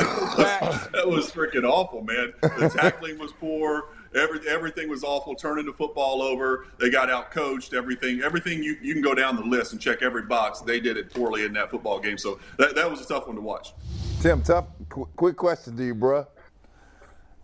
was, 0.63 0.89
that 0.93 1.09
was 1.09 1.31
freaking 1.31 1.63
awful, 1.63 2.03
man. 2.03 2.33
The 2.41 2.69
tackling 2.75 3.19
was 3.19 3.33
poor. 3.39 3.85
Every, 4.15 4.47
everything 4.49 4.89
was 4.89 5.05
awful. 5.05 5.35
Turning 5.35 5.67
the 5.67 5.73
football 5.73 6.23
over. 6.23 6.67
They 6.79 6.91
got 6.91 7.11
out 7.11 7.31
coached. 7.31 7.75
Everything, 7.75 8.23
everything 8.23 8.63
you, 8.63 8.77
you 8.83 8.93
can 8.93 9.03
go 9.03 9.15
down 9.15 9.37
the 9.37 9.43
list 9.43 9.73
and 9.73 9.81
check 9.81 10.03
every 10.03 10.23
box. 10.23 10.61
They 10.61 10.81
did 10.81 10.97
it 10.97 11.13
poorly 11.13 11.45
in 11.45 11.53
that 11.55 11.71
football 11.71 11.99
game. 12.01 12.19
So 12.19 12.39
that, 12.59 12.75
that 12.75 12.91
was 12.91 13.01
a 13.01 13.07
tough 13.07 13.27
one 13.27 13.37
to 13.37 13.43
watch. 13.43 13.73
Tim, 14.21 14.43
tough. 14.43 14.67
Qu- 14.89 15.09
quick 15.17 15.37
question 15.37 15.77
to 15.77 15.85
you, 15.85 15.95
bro. 15.95 16.27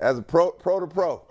As 0.00 0.18
a 0.18 0.22
pro, 0.22 0.50
pro 0.50 0.80
to 0.80 0.86
pro. 0.86 1.22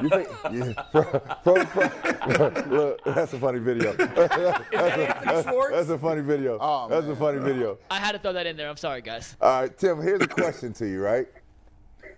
You 0.00 0.08
think, 0.08 0.28
yeah, 0.52 0.72
pro, 0.92 1.04
pro 1.42 1.54
to 1.56 1.66
pro. 1.66 2.48
Look, 2.70 3.04
that's 3.04 3.32
a 3.32 3.38
funny 3.38 3.58
video. 3.58 3.90
Anthony 4.72 5.42
Schwartz? 5.42 5.76
That's 5.76 5.90
a 5.90 5.98
funny 5.98 6.22
video. 6.22 6.58
Oh, 6.60 6.88
that's 6.88 7.06
a 7.06 7.16
funny 7.16 7.38
video. 7.38 7.78
I 7.90 7.98
had 7.98 8.12
to 8.12 8.18
throw 8.18 8.32
that 8.32 8.46
in 8.46 8.56
there. 8.56 8.68
I'm 8.68 8.76
sorry, 8.76 9.02
guys. 9.02 9.36
All 9.40 9.60
right, 9.60 9.76
Tim. 9.76 10.00
Here's 10.00 10.22
a 10.22 10.28
question 10.28 10.72
to 10.74 10.88
you, 10.88 11.02
right? 11.02 11.26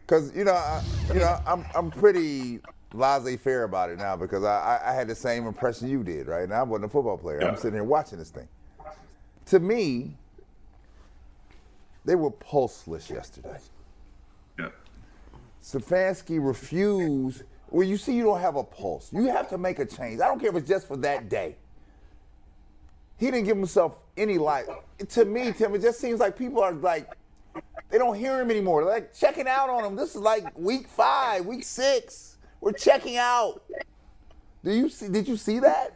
Because 0.07 0.35
you 0.37 0.45
know, 0.45 0.53
I, 0.53 0.83
you 1.09 1.21
know, 1.21 1.41
I'm 1.47 1.65
I'm 1.75 1.91
pretty 1.91 2.61
laissez-faire 2.95 3.65
about 3.65 3.91
it 3.91 3.99
now 3.99 4.17
because 4.17 4.45
I, 4.45 4.79
I 4.85 4.91
I 4.93 4.95
had 4.95 5.09
the 5.09 5.15
same 5.15 5.47
impression 5.47 5.89
you 5.89 6.05
did, 6.05 6.29
right? 6.29 6.49
Now 6.49 6.61
I 6.61 6.63
wasn't 6.63 6.87
a 6.87 6.89
football 6.89 7.19
player. 7.19 7.43
I'm 7.43 7.57
sitting 7.57 7.75
here 7.75 7.85
watching 7.85 8.19
this 8.19 8.31
thing. 8.31 8.49
To 9.47 9.59
me, 9.59 10.17
they 12.05 12.15
were 12.15 12.31
pulseless 12.31 13.11
yesterday. 13.11 13.59
Yeah. 14.59 14.69
Stefanski 15.63 16.45
refused. 16.45 17.43
Well, 17.71 17.87
you 17.87 17.97
see, 17.97 18.15
you 18.15 18.23
don't 18.23 18.41
have 18.41 18.55
a 18.55 18.63
pulse. 18.63 19.13
You 19.13 19.27
have 19.27 19.49
to 19.51 19.59
make 19.59 19.81
a 19.81 19.85
change. 19.85 20.21
I 20.21 20.29
don't 20.29 20.39
care 20.39 20.51
if 20.51 20.57
it's 20.57 20.69
just 20.69 20.87
for 20.87 20.97
that 20.99 21.29
day. 21.29 21.57
He 23.19 23.27
didn't 23.27 23.45
give 23.45 23.57
himself 23.57 24.03
any 24.17 24.39
life. 24.39 24.67
To 25.09 25.25
me, 25.25 25.53
Tim, 25.53 25.75
it 25.75 25.83
just 25.83 26.01
seems 26.01 26.21
like 26.21 26.39
people 26.39 26.63
are 26.63 26.73
like, 26.73 27.11
they 27.91 27.99
don't 27.99 28.17
hear 28.17 28.41
him 28.41 28.51
anymore. 28.51 28.85
They're 28.85 28.93
like 28.93 29.15
checking 29.15 29.47
out 29.47 29.71
on 29.71 29.85
him. 29.85 29.97
This 29.97 30.15
is 30.15 30.21
like 30.21 30.57
week 30.59 30.89
five, 30.89 31.47
week 31.47 31.65
six. 31.65 32.37
We're 32.61 32.73
checking 32.73 33.17
out. 33.17 33.63
Do 34.65 34.73
you 34.73 34.89
see? 34.89 35.09
Did 35.09 35.29
you 35.29 35.37
see 35.37 35.61
that? 35.61 35.95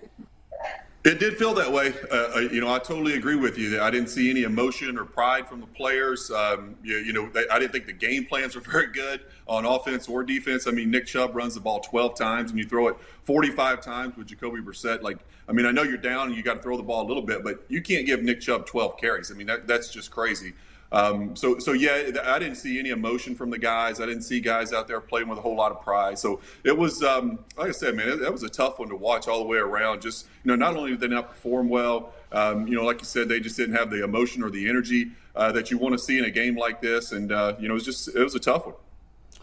It 1.03 1.19
did 1.19 1.39
feel 1.39 1.55
that 1.55 1.73
way. 1.73 1.95
Uh, 2.11 2.41
you 2.41 2.61
know, 2.61 2.71
I 2.71 2.79
totally 2.79 3.15
agree 3.15 3.35
with 3.35 3.57
you. 3.57 3.81
I 3.81 3.91
didn't 3.91 4.11
see 4.11 4.29
any 4.29 4.43
emotion 4.43 4.99
or 4.99 5.07
pride 5.07 5.49
from 5.49 5.61
the 5.61 5.67
players. 5.67 6.31
Um, 6.31 6.77
you, 6.85 6.99
you 6.99 7.15
know, 7.15 7.27
they, 7.31 7.49
I 7.51 7.59
didn't 7.59 7.73
think 7.73 7.87
the 7.87 7.95
game 7.95 8.27
plans 8.27 8.55
were 8.55 8.61
very 8.73 8.89
good 8.89 9.23
on 9.49 9.65
offense 9.65 10.09
or 10.09 10.23
defense. 10.23 10.67
I 10.67 10.73
mean, 10.73 10.91
Nick 10.91 11.07
Chubb 11.07 11.35
runs 11.35 11.55
the 11.55 11.61
ball 11.61 11.81
12 11.81 12.19
times, 12.19 12.51
and 12.51 12.59
you 12.59 12.67
throw 12.67 12.89
it 12.89 12.97
45 13.25 13.81
times 13.81 14.15
with 14.19 14.27
Jacoby 14.27 14.61
Brissett. 14.61 15.01
Like, 15.01 15.17
I 15.49 15.53
mean, 15.53 15.65
I 15.65 15.71
know 15.71 15.85
you're 15.85 15.97
down 15.97 16.29
and 16.29 16.37
you 16.37 16.43
got 16.43 16.55
to 16.55 16.63
throw 16.63 16.77
the 16.77 16.83
ball 16.83 17.07
a 17.07 17.09
little 17.09 17.23
bit, 17.23 17.43
but 17.43 17.65
you 17.69 17.81
can't 17.81 18.05
give 18.05 18.23
Nick 18.23 18.43
Chubb 18.43 18.67
12 18.67 18.99
carries. 18.99 19.31
I 19.31 19.35
mean, 19.35 19.47
that, 19.47 19.67
that's 19.67 19.91
just 19.91 20.11
crazy. 20.11 20.53
Um, 20.93 21.37
so, 21.37 21.59
so 21.59 21.73
yeah, 21.73 22.11
I 22.25 22.39
didn't 22.39 22.57
see 22.57 22.79
any 22.79 22.91
emotion 22.91 23.35
from 23.35 23.51
the 23.51 23.59
guys. 23.59 24.01
I 24.01 24.07
didn't 24.07 24.23
see 24.23 24.41
guys 24.41 24.73
out 24.73 24.89
there 24.89 25.01
playing 25.01 25.29
with 25.29 25.39
a 25.39 25.43
whole 25.43 25.55
lot 25.55 25.71
of 25.71 25.83
pride. 25.83 26.19
So 26.19 26.41
it 26.65 26.77
was, 26.77 27.03
um, 27.03 27.39
like 27.57 27.69
I 27.69 27.73
said, 27.73 27.95
man, 27.95 28.21
that 28.21 28.33
was 28.33 28.43
a 28.43 28.49
tough 28.49 28.79
one 28.79 28.89
to 28.89 28.97
watch 28.97 29.29
all 29.29 29.39
the 29.39 29.45
way 29.45 29.59
around. 29.59 30.03
Just 30.03 30.27
you 30.45 30.49
know, 30.51 30.57
not 30.57 30.77
only 30.77 30.91
did 30.91 31.01
they 31.01 31.09
not 31.09 31.29
perform 31.29 31.69
well, 31.69 32.13
um, 32.33 32.67
you 32.67 32.75
know, 32.75 32.85
like 32.85 33.01
you 33.01 33.07
said, 33.07 33.29
they 33.29 33.41
just 33.41 33.57
didn't 33.57 33.77
have 33.77 33.91
the 33.91 34.03
emotion 34.03 34.43
or 34.43 34.51
the 34.51 34.69
energy 34.69 35.13
uh, 35.37 35.53
that 35.53 35.71
you 35.71 35.79
want 35.79 35.93
to 35.93 35.99
see 35.99 36.19
in 36.19 36.25
a 36.25 36.31
game 36.31 36.57
like 36.57 36.81
this. 36.81 37.13
And 37.13 37.31
uh, 37.31 37.55
you 37.61 37.69
know, 37.69 37.75
it 37.75 37.75
was 37.75 37.85
just, 37.85 38.09
it 38.09 38.23
was 38.23 38.35
a 38.35 38.41
tough 38.41 38.67
one. 38.67 38.75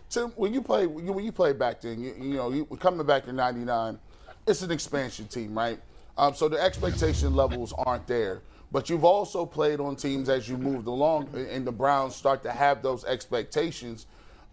Tim, 0.09 0.31
when 0.35 0.53
you 0.53 0.61
play 0.61 0.85
when 0.85 1.23
you 1.23 1.31
play 1.31 1.53
back 1.53 1.81
then, 1.81 2.01
you, 2.01 2.13
you 2.19 2.33
know, 2.35 2.51
you, 2.51 2.65
coming 2.79 3.05
back 3.05 3.27
in 3.27 3.35
'99, 3.35 3.99
it's 4.45 4.61
an 4.61 4.71
expansion 4.71 5.27
team, 5.27 5.57
right? 5.57 5.79
Um, 6.17 6.33
so 6.33 6.49
the 6.49 6.59
expectation 6.59 7.35
levels 7.35 7.73
aren't 7.77 8.07
there. 8.07 8.41
But 8.71 8.89
you've 8.89 9.05
also 9.05 9.45
played 9.45 9.79
on 9.79 9.95
teams 9.95 10.27
as 10.29 10.49
you 10.49 10.57
moved 10.57 10.87
along, 10.87 11.29
and 11.35 11.65
the 11.65 11.71
Browns 11.71 12.15
start 12.15 12.43
to 12.43 12.51
have 12.51 12.81
those 12.81 13.05
expectations. 13.05 14.07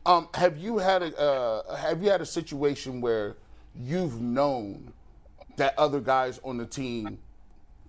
Um, 0.06 0.28
have 0.34 0.56
you 0.56 0.78
had 0.78 1.02
a 1.02 1.18
uh, 1.18 1.76
have 1.76 2.02
you 2.02 2.10
had 2.10 2.20
a 2.20 2.26
situation 2.26 3.00
where 3.00 3.36
you've 3.74 4.20
known 4.20 4.92
that 5.56 5.76
other 5.78 6.00
guys 6.00 6.40
on 6.44 6.58
the 6.58 6.66
team 6.66 7.18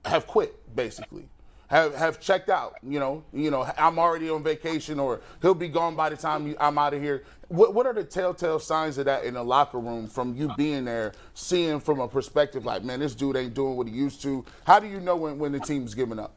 have 0.06 0.26
quit, 0.26 0.76
basically? 0.76 1.28
Have, 1.68 1.96
have 1.96 2.20
checked 2.20 2.50
out. 2.50 2.76
You 2.84 3.00
know, 3.00 3.24
you 3.34 3.52
know, 3.52 3.70
I'm 3.78 4.00
already 4.00 4.30
on 4.30 4.44
vacation, 4.44 5.00
or 5.00 5.22
he'll 5.42 5.54
be 5.54 5.68
gone 5.68 5.96
by 5.96 6.10
the 6.10 6.18
time 6.18 6.56
I'm 6.60 6.78
out 6.78 6.94
of 6.94 7.02
here. 7.02 7.24
What, 7.48 7.74
what 7.74 7.86
are 7.86 7.94
the 7.94 8.04
telltale 8.04 8.60
signs 8.60 8.98
of 8.98 9.06
that 9.06 9.24
in 9.24 9.36
the 9.36 9.44
locker 9.44 9.80
room 9.80 10.08
from 10.08 10.36
you 10.36 10.52
being 10.58 10.86
there, 10.86 11.14
seeing 11.34 11.80
from 11.80 12.00
a 12.00 12.08
perspective 12.08 12.66
like, 12.66 12.84
man, 12.84 13.00
this 13.00 13.16
dude 13.16 13.36
ain't 13.36 13.54
doing 13.54 13.76
what 13.76 13.88
he 13.88 13.94
used 13.94 14.22
to? 14.24 14.44
How 14.66 14.80
do 14.80 14.88
you 14.88 15.00
know 15.00 15.16
when, 15.16 15.38
when 15.38 15.52
the 15.52 15.60
team's 15.60 15.94
giving 15.94 16.20
up? 16.20 16.34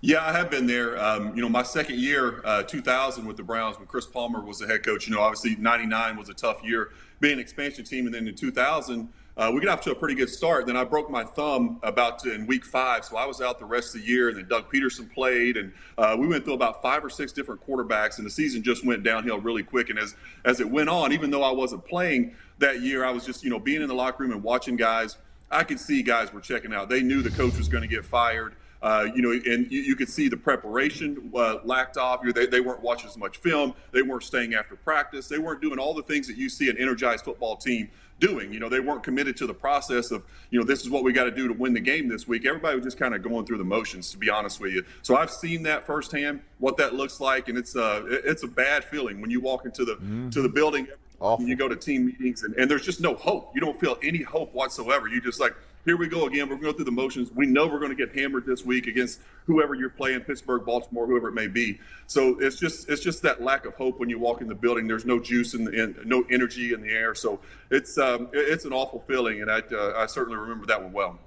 Yeah, 0.00 0.24
I 0.24 0.32
have 0.32 0.48
been 0.48 0.66
there. 0.66 0.96
Um, 1.02 1.34
you 1.34 1.42
know, 1.42 1.48
my 1.48 1.64
second 1.64 1.98
year, 1.98 2.40
uh, 2.44 2.62
2000, 2.62 3.26
with 3.26 3.36
the 3.36 3.42
Browns, 3.42 3.78
when 3.78 3.86
Chris 3.88 4.06
Palmer 4.06 4.40
was 4.40 4.60
the 4.60 4.66
head 4.66 4.84
coach. 4.84 5.08
You 5.08 5.14
know, 5.14 5.20
obviously 5.20 5.56
'99 5.56 6.16
was 6.16 6.28
a 6.28 6.34
tough 6.34 6.62
year, 6.62 6.90
being 7.18 7.34
an 7.34 7.40
expansion 7.40 7.84
team, 7.84 8.06
and 8.06 8.14
then 8.14 8.28
in 8.28 8.36
2000 8.36 9.08
uh, 9.38 9.52
we 9.54 9.60
got 9.60 9.78
off 9.78 9.80
to 9.84 9.92
a 9.92 9.94
pretty 9.94 10.16
good 10.16 10.28
start. 10.28 10.66
Then 10.66 10.76
I 10.76 10.82
broke 10.82 11.08
my 11.08 11.22
thumb 11.22 11.78
about 11.84 12.18
to, 12.20 12.34
in 12.34 12.44
week 12.48 12.64
five, 12.64 13.04
so 13.04 13.16
I 13.16 13.24
was 13.24 13.40
out 13.40 13.60
the 13.60 13.64
rest 13.64 13.94
of 13.94 14.00
the 14.00 14.06
year. 14.06 14.30
And 14.30 14.36
then 14.36 14.48
Doug 14.48 14.70
Pederson 14.70 15.12
played, 15.14 15.56
and 15.56 15.72
uh, 15.96 16.16
we 16.18 16.26
went 16.26 16.44
through 16.44 16.54
about 16.54 16.82
five 16.82 17.04
or 17.04 17.08
six 17.08 17.32
different 17.32 17.64
quarterbacks, 17.64 18.18
and 18.18 18.26
the 18.26 18.30
season 18.30 18.64
just 18.64 18.84
went 18.84 19.04
downhill 19.04 19.38
really 19.40 19.62
quick. 19.62 19.90
And 19.90 19.98
as 19.98 20.16
as 20.44 20.58
it 20.58 20.68
went 20.68 20.88
on, 20.88 21.12
even 21.12 21.30
though 21.30 21.44
I 21.44 21.52
wasn't 21.52 21.84
playing 21.84 22.34
that 22.58 22.80
year, 22.80 23.04
I 23.04 23.12
was 23.12 23.24
just 23.24 23.44
you 23.44 23.50
know 23.50 23.60
being 23.60 23.80
in 23.80 23.86
the 23.86 23.94
locker 23.94 24.24
room 24.24 24.32
and 24.32 24.42
watching 24.42 24.74
guys. 24.74 25.16
I 25.50 25.64
could 25.64 25.80
see 25.80 26.02
guys 26.02 26.32
were 26.32 26.40
checking 26.40 26.74
out. 26.74 26.88
They 26.90 27.00
knew 27.00 27.22
the 27.22 27.30
coach 27.30 27.56
was 27.56 27.68
going 27.68 27.82
to 27.82 27.88
get 27.88 28.04
fired. 28.04 28.56
Uh, 28.80 29.08
you 29.14 29.22
know, 29.22 29.32
and 29.32 29.70
you, 29.72 29.80
you, 29.80 29.96
could 29.96 30.08
see 30.08 30.28
the 30.28 30.36
preparation 30.36 31.32
uh, 31.34 31.56
lacked 31.64 31.96
off. 31.96 32.20
They, 32.22 32.46
they 32.46 32.60
weren't 32.60 32.80
watching 32.80 33.08
as 33.08 33.16
much 33.16 33.38
film. 33.38 33.74
They 33.90 34.02
weren't 34.02 34.22
staying 34.22 34.54
after 34.54 34.76
practice. 34.76 35.26
They 35.26 35.38
weren't 35.38 35.60
doing 35.60 35.80
all 35.80 35.94
the 35.94 36.02
things 36.02 36.28
that 36.28 36.36
you 36.36 36.48
see 36.48 36.70
an 36.70 36.78
energized 36.78 37.24
football 37.24 37.56
team 37.56 37.90
doing. 38.20 38.52
You 38.52 38.60
know, 38.60 38.68
they 38.68 38.80
weren't 38.80 39.02
committed 39.02 39.36
to 39.38 39.46
the 39.46 39.54
process 39.54 40.10
of, 40.10 40.22
you 40.50 40.58
know, 40.58 40.64
this 40.64 40.82
is 40.82 40.90
what 40.90 41.04
we 41.04 41.12
got 41.12 41.24
to 41.24 41.30
do 41.30 41.48
to 41.48 41.54
win 41.54 41.72
the 41.72 41.80
game 41.80 42.08
this 42.08 42.26
week. 42.26 42.46
Everybody 42.46 42.76
was 42.76 42.84
just 42.84 42.98
kind 42.98 43.14
of 43.14 43.22
going 43.22 43.46
through 43.46 43.58
the 43.58 43.64
motions, 43.64 44.10
to 44.12 44.18
be 44.18 44.30
honest 44.30 44.60
with 44.60 44.72
you. 44.72 44.84
So 45.02 45.16
I've 45.16 45.30
seen 45.30 45.62
that 45.64 45.86
firsthand, 45.86 46.40
what 46.58 46.76
that 46.78 46.94
looks 46.94 47.20
like, 47.20 47.48
and 47.48 47.56
it's 47.56 47.76
a 47.76 48.04
it's 48.06 48.42
a 48.42 48.48
bad 48.48 48.84
feeling 48.84 49.20
when 49.20 49.30
you 49.30 49.40
walk 49.40 49.64
into 49.64 49.84
the 49.84 49.96
mm. 49.96 50.32
to 50.32 50.42
the 50.42 50.48
building. 50.48 50.88
Awful. 51.20 51.46
You 51.46 51.56
go 51.56 51.68
to 51.68 51.76
team 51.76 52.06
meetings 52.06 52.44
and, 52.44 52.54
and 52.54 52.70
there's 52.70 52.84
just 52.84 53.00
no 53.00 53.14
hope. 53.14 53.50
You 53.54 53.60
don't 53.60 53.78
feel 53.78 53.98
any 54.02 54.22
hope 54.22 54.54
whatsoever. 54.54 55.08
You 55.08 55.20
just 55.20 55.40
like, 55.40 55.54
here 55.84 55.96
we 55.96 56.06
go 56.06 56.26
again. 56.26 56.48
We're 56.48 56.56
going 56.56 56.60
to 56.60 56.66
go 56.66 56.72
through 56.74 56.84
the 56.84 56.92
motions. 56.92 57.30
We 57.34 57.46
know 57.46 57.66
we're 57.66 57.80
going 57.80 57.96
to 57.96 58.06
get 58.06 58.14
hammered 58.14 58.46
this 58.46 58.64
week 58.64 58.86
against 58.86 59.20
whoever 59.46 59.74
you're 59.74 59.90
playing, 59.90 60.20
Pittsburgh, 60.20 60.64
Baltimore, 60.64 61.06
whoever 61.06 61.28
it 61.28 61.34
may 61.34 61.48
be. 61.48 61.80
So 62.06 62.38
it's 62.40 62.56
just 62.56 62.88
it's 62.88 63.02
just 63.02 63.22
that 63.22 63.42
lack 63.42 63.64
of 63.64 63.74
hope 63.74 63.98
when 63.98 64.08
you 64.08 64.18
walk 64.18 64.40
in 64.40 64.48
the 64.48 64.54
building. 64.54 64.86
There's 64.86 65.06
no 65.06 65.18
juice 65.18 65.54
in 65.54 65.64
the 65.64 65.72
in, 65.72 65.96
no 66.04 66.24
energy 66.30 66.72
in 66.72 66.82
the 66.82 66.90
air. 66.90 67.14
So 67.14 67.40
it's 67.70 67.96
um, 67.98 68.28
it's 68.32 68.64
an 68.64 68.72
awful 68.72 69.00
feeling, 69.00 69.40
and 69.40 69.50
I 69.50 69.60
uh, 69.60 69.94
I 69.96 70.06
certainly 70.06 70.38
remember 70.38 70.66
that 70.66 70.82
one 70.82 70.92
well. 70.92 71.18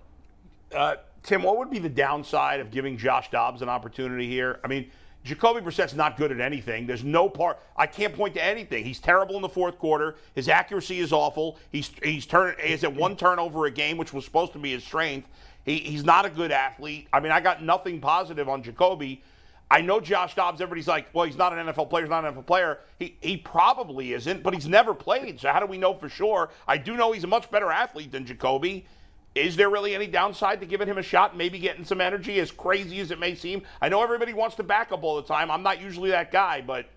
Uh, 0.74 0.96
Tim, 1.24 1.44
what 1.44 1.58
would 1.58 1.70
be 1.70 1.80
the 1.80 1.90
downside 1.90 2.60
of 2.60 2.72
giving 2.72 2.98
Josh 2.98 3.30
Dobbs 3.32 3.62
an 3.62 3.70
opportunity 3.70 4.28
here? 4.28 4.60
I 4.64 4.68
mean 4.68 4.92
Jacoby 5.24 5.62
Brissett's 5.62 5.94
not 5.94 6.18
good 6.18 6.32
at 6.32 6.40
anything. 6.40 6.88
There's 6.88 7.04
no 7.04 7.30
part. 7.30 7.60
I 7.78 7.86
can't 7.86 8.14
point 8.14 8.34
to 8.36 8.44
anything. 8.44 8.84
He's 8.84 9.00
terrible 9.00 9.36
in 9.36 9.42
the 9.42 9.50
fourth 9.50 9.78
quarter. 9.78 10.16
His 10.34 10.50
accuracy 10.50 11.00
is 11.00 11.14
awful. 11.14 11.58
He's 11.72 11.92
he's 12.02 12.26
turn 12.26 12.56
he's 12.62 12.84
at 12.84 12.94
one 12.94 13.16
turnover 13.16 13.66
a 13.66 13.72
game, 13.72 13.98
which 13.98 14.14
was 14.14 14.26
supposed 14.26 14.54
to 14.54 14.60
be 14.60 14.72
his 14.72 14.84
strength. 14.84 15.28
He, 15.64 15.78
he's 15.78 16.04
not 16.04 16.26
a 16.26 16.30
good 16.30 16.52
athlete. 16.52 17.08
I 17.14 17.20
mean, 17.20 17.32
I 17.32 17.40
got 17.40 17.62
nothing 17.62 18.02
positive 18.02 18.50
on 18.50 18.64
Jacoby. 18.64 19.22
I 19.70 19.82
know 19.82 20.02
Josh 20.02 20.36
Dobbs. 20.36 20.60
Everybody's 20.60 20.88
like, 20.88 21.08
well, 21.14 21.26
he's 21.26 21.38
not 21.38 21.58
an 21.58 21.68
NFL 21.68 21.90
player. 21.90 22.04
He's 22.04 22.10
not 22.10 22.26
an 22.26 22.34
NFL 22.34 22.48
player. 22.48 22.80
He 22.98 23.16
he 23.22 23.38
probably 23.38 24.14
isn't, 24.14 24.42
but 24.42 24.56
he's 24.56 24.68
never 24.68 24.96
played. 24.96 25.40
So 25.40 25.50
how 25.50 25.60
do 25.60 25.68
we 25.68 25.78
know 25.78 25.94
for 25.94 26.10
sure? 26.10 26.50
I 26.68 26.78
do 26.78 26.98
know 26.98 27.12
he's 27.12 27.24
a 27.24 27.28
much 27.28 27.50
better 27.52 27.72
athlete 27.72 28.12
than 28.12 28.26
Jacoby. 28.26 28.86
Is 29.34 29.56
there 29.56 29.70
really 29.70 29.96
any 29.96 30.08
downside 30.08 30.60
to 30.60 30.66
giving 30.66 30.88
him 30.88 30.98
a 30.98 31.04
shot, 31.04 31.38
maybe 31.38 31.58
getting 31.58 31.86
some 31.86 32.02
energy, 32.02 32.40
as 32.40 32.52
crazy 32.52 33.00
as 33.00 33.12
it 33.12 33.20
may 33.20 33.34
seem? 33.34 33.62
I 33.82 33.88
know 33.88 34.04
everybody 34.04 34.34
wants 34.34 34.58
to 34.58 34.64
back 34.64 34.92
up 34.92 35.04
all 35.04 35.16
the 35.16 35.28
time. 35.28 35.50
I'm 35.50 35.64
not 35.64 35.80
usually 35.80 36.12
that 36.12 36.32
guy, 36.32 36.62
but 36.62 36.88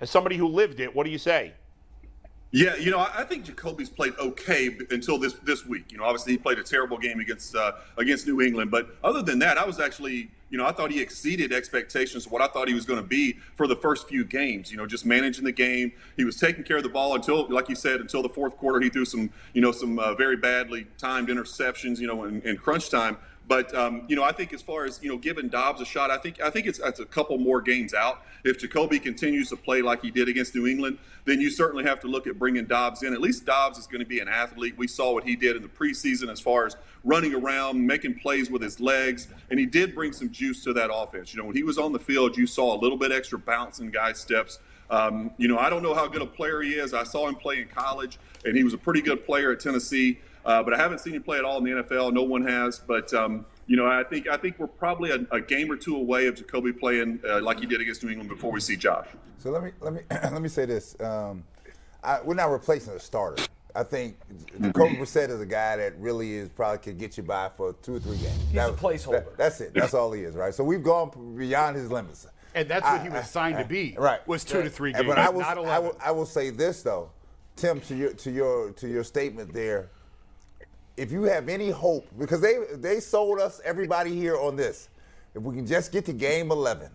as 0.00 0.08
somebody 0.08 0.36
who 0.36 0.46
lived 0.46 0.78
it, 0.78 0.94
what 0.94 1.04
do 1.04 1.10
you 1.10 1.18
say? 1.18 1.52
Yeah, 2.52 2.76
you 2.76 2.92
know, 2.92 3.00
I 3.00 3.24
think 3.24 3.44
Jacoby's 3.46 3.90
played 3.90 4.12
okay 4.16 4.78
until 4.90 5.18
this 5.18 5.32
this 5.42 5.66
week. 5.66 5.90
You 5.90 5.98
know, 5.98 6.04
obviously 6.04 6.34
he 6.34 6.38
played 6.38 6.60
a 6.60 6.62
terrible 6.62 6.96
game 6.96 7.18
against 7.18 7.56
uh, 7.56 7.72
against 7.96 8.28
New 8.28 8.40
England, 8.40 8.70
but 8.70 8.94
other 9.02 9.22
than 9.22 9.40
that, 9.40 9.58
I 9.58 9.64
was 9.64 9.80
actually, 9.80 10.30
you 10.54 10.58
know, 10.58 10.66
I 10.66 10.70
thought 10.70 10.92
he 10.92 11.00
exceeded 11.00 11.52
expectations 11.52 12.26
of 12.26 12.30
what 12.30 12.40
I 12.40 12.46
thought 12.46 12.68
he 12.68 12.74
was 12.74 12.84
going 12.84 13.02
to 13.02 13.06
be 13.06 13.32
for 13.56 13.66
the 13.66 13.74
first 13.74 14.06
few 14.06 14.24
games. 14.24 14.70
You 14.70 14.76
know, 14.76 14.86
just 14.86 15.04
managing 15.04 15.42
the 15.42 15.50
game, 15.50 15.90
he 16.16 16.22
was 16.22 16.36
taking 16.36 16.62
care 16.62 16.76
of 16.76 16.84
the 16.84 16.88
ball 16.88 17.16
until, 17.16 17.48
like 17.50 17.68
you 17.68 17.74
said, 17.74 18.00
until 18.00 18.22
the 18.22 18.28
fourth 18.28 18.56
quarter. 18.56 18.78
He 18.78 18.88
threw 18.88 19.04
some, 19.04 19.30
you 19.52 19.60
know, 19.60 19.72
some 19.72 19.98
uh, 19.98 20.14
very 20.14 20.36
badly 20.36 20.86
timed 20.96 21.26
interceptions. 21.26 21.98
You 21.98 22.06
know, 22.06 22.22
in, 22.22 22.40
in 22.42 22.56
crunch 22.56 22.88
time. 22.88 23.16
But 23.46 23.74
um, 23.74 24.04
you 24.08 24.16
know, 24.16 24.22
I 24.22 24.32
think 24.32 24.52
as 24.52 24.62
far 24.62 24.84
as 24.84 25.02
you 25.02 25.08
know, 25.08 25.18
giving 25.18 25.48
Dobbs 25.48 25.80
a 25.80 25.84
shot, 25.84 26.10
I 26.10 26.16
think 26.16 26.40
I 26.40 26.50
think 26.50 26.66
it's, 26.66 26.78
it's 26.78 27.00
a 27.00 27.04
couple 27.04 27.36
more 27.38 27.60
games 27.60 27.92
out. 27.92 28.22
If 28.42 28.58
Jacoby 28.58 28.98
continues 28.98 29.48
to 29.50 29.56
play 29.56 29.82
like 29.82 30.02
he 30.02 30.10
did 30.10 30.28
against 30.28 30.54
New 30.54 30.66
England, 30.66 30.98
then 31.24 31.40
you 31.40 31.50
certainly 31.50 31.84
have 31.84 32.00
to 32.00 32.08
look 32.08 32.26
at 32.26 32.38
bringing 32.38 32.64
Dobbs 32.64 33.02
in. 33.02 33.12
At 33.12 33.20
least 33.20 33.44
Dobbs 33.44 33.78
is 33.78 33.86
going 33.86 34.00
to 34.00 34.06
be 34.06 34.20
an 34.20 34.28
athlete. 34.28 34.76
We 34.78 34.86
saw 34.86 35.12
what 35.12 35.24
he 35.24 35.36
did 35.36 35.56
in 35.56 35.62
the 35.62 35.68
preseason 35.68 36.30
as 36.30 36.40
far 36.40 36.66
as 36.66 36.76
running 37.04 37.34
around, 37.34 37.86
making 37.86 38.18
plays 38.18 38.50
with 38.50 38.62
his 38.62 38.80
legs, 38.80 39.28
and 39.50 39.60
he 39.60 39.66
did 39.66 39.94
bring 39.94 40.12
some 40.12 40.30
juice 40.30 40.64
to 40.64 40.72
that 40.72 40.90
offense. 40.92 41.34
You 41.34 41.40
know, 41.40 41.46
when 41.46 41.56
he 41.56 41.62
was 41.62 41.76
on 41.76 41.92
the 41.92 41.98
field, 41.98 42.36
you 42.36 42.46
saw 42.46 42.74
a 42.74 42.78
little 42.78 42.98
bit 42.98 43.12
extra 43.12 43.38
bounce 43.38 43.80
in 43.80 43.90
guys' 43.90 44.18
steps. 44.18 44.58
Um, 44.90 45.30
you 45.38 45.48
know, 45.48 45.58
I 45.58 45.70
don't 45.70 45.82
know 45.82 45.94
how 45.94 46.06
good 46.06 46.22
a 46.22 46.26
player 46.26 46.62
he 46.62 46.74
is. 46.74 46.94
I 46.94 47.04
saw 47.04 47.28
him 47.28 47.34
play 47.34 47.60
in 47.60 47.68
college, 47.68 48.18
and 48.44 48.56
he 48.56 48.64
was 48.64 48.74
a 48.74 48.78
pretty 48.78 49.02
good 49.02 49.24
player 49.24 49.52
at 49.52 49.60
Tennessee. 49.60 50.18
Uh, 50.44 50.62
but 50.62 50.74
I 50.74 50.76
haven't 50.76 50.98
seen 50.98 51.14
him 51.14 51.22
play 51.22 51.38
at 51.38 51.44
all 51.44 51.58
in 51.58 51.64
the 51.64 51.82
NFL. 51.82 52.12
No 52.12 52.22
one 52.22 52.46
has. 52.46 52.78
But 52.78 53.12
um, 53.14 53.46
you 53.66 53.76
know, 53.76 53.86
I 53.86 54.04
think 54.04 54.28
I 54.28 54.36
think 54.36 54.58
we're 54.58 54.66
probably 54.66 55.10
a, 55.10 55.26
a 55.30 55.40
game 55.40 55.70
or 55.70 55.76
two 55.76 55.96
away 55.96 56.26
of 56.26 56.36
Jacoby 56.36 56.72
playing 56.72 57.20
uh, 57.26 57.40
like 57.40 57.60
he 57.60 57.66
did 57.66 57.80
against 57.80 58.02
New 58.02 58.10
England 58.10 58.28
before 58.28 58.52
we 58.52 58.60
see 58.60 58.76
Josh. 58.76 59.08
So 59.38 59.50
let 59.50 59.62
me 59.62 59.70
let 59.80 59.92
me 59.92 60.00
let 60.10 60.42
me 60.42 60.48
say 60.48 60.66
this: 60.66 61.00
um, 61.00 61.44
I, 62.02 62.20
we're 62.22 62.34
not 62.34 62.50
replacing 62.50 62.92
a 62.92 63.00
starter. 63.00 63.42
I 63.76 63.82
think 63.82 64.16
Jacoby 64.60 64.96
Brissett 64.96 65.30
is 65.30 65.40
a 65.40 65.46
guy 65.46 65.76
that 65.76 65.98
really 65.98 66.34
is 66.34 66.48
probably 66.48 66.78
could 66.78 66.96
get 66.96 67.16
you 67.16 67.24
by 67.24 67.50
for 67.56 67.72
two 67.82 67.96
or 67.96 67.98
three 67.98 68.18
games. 68.18 68.38
He's 68.44 68.52
that, 68.52 68.70
a 68.70 68.72
placeholder. 68.72 69.24
That, 69.24 69.36
that's 69.36 69.60
it. 69.60 69.74
That's 69.74 69.94
all 69.94 70.12
he 70.12 70.22
is, 70.22 70.36
right? 70.36 70.54
So 70.54 70.62
we've 70.62 70.82
gone 70.82 71.10
beyond 71.36 71.76
his 71.76 71.90
limits. 71.90 72.28
And 72.54 72.68
that's 72.68 72.84
what 72.84 73.00
I, 73.00 73.02
he 73.02 73.08
was 73.08 73.28
signed 73.28 73.56
I, 73.56 73.62
to 73.62 73.68
be. 73.68 73.96
Right. 73.98 74.24
Was 74.28 74.44
two 74.44 74.62
to 74.62 74.70
three 74.70 74.92
games. 74.92 75.06
But 75.06 75.18
I 75.18 75.28
will, 75.28 75.42
I 75.42 75.78
will, 75.80 75.96
I 76.00 76.12
will 76.12 76.26
say 76.26 76.50
this 76.50 76.82
though, 76.82 77.10
Tim, 77.56 77.80
to 77.80 77.96
your 77.96 78.12
to 78.12 78.30
your 78.30 78.70
to 78.72 78.86
your 78.86 79.02
statement 79.02 79.52
there 79.52 79.90
if 80.96 81.10
you 81.10 81.24
have 81.24 81.48
any 81.48 81.70
hope, 81.70 82.06
because 82.18 82.40
they 82.40 82.58
they 82.74 83.00
sold 83.00 83.40
us 83.40 83.60
everybody 83.64 84.14
here 84.14 84.36
on 84.36 84.56
this. 84.56 84.88
If 85.34 85.42
we 85.42 85.54
can 85.56 85.66
just 85.66 85.90
get 85.90 86.04
to 86.06 86.12
game 86.12 86.52
11, 86.52 86.88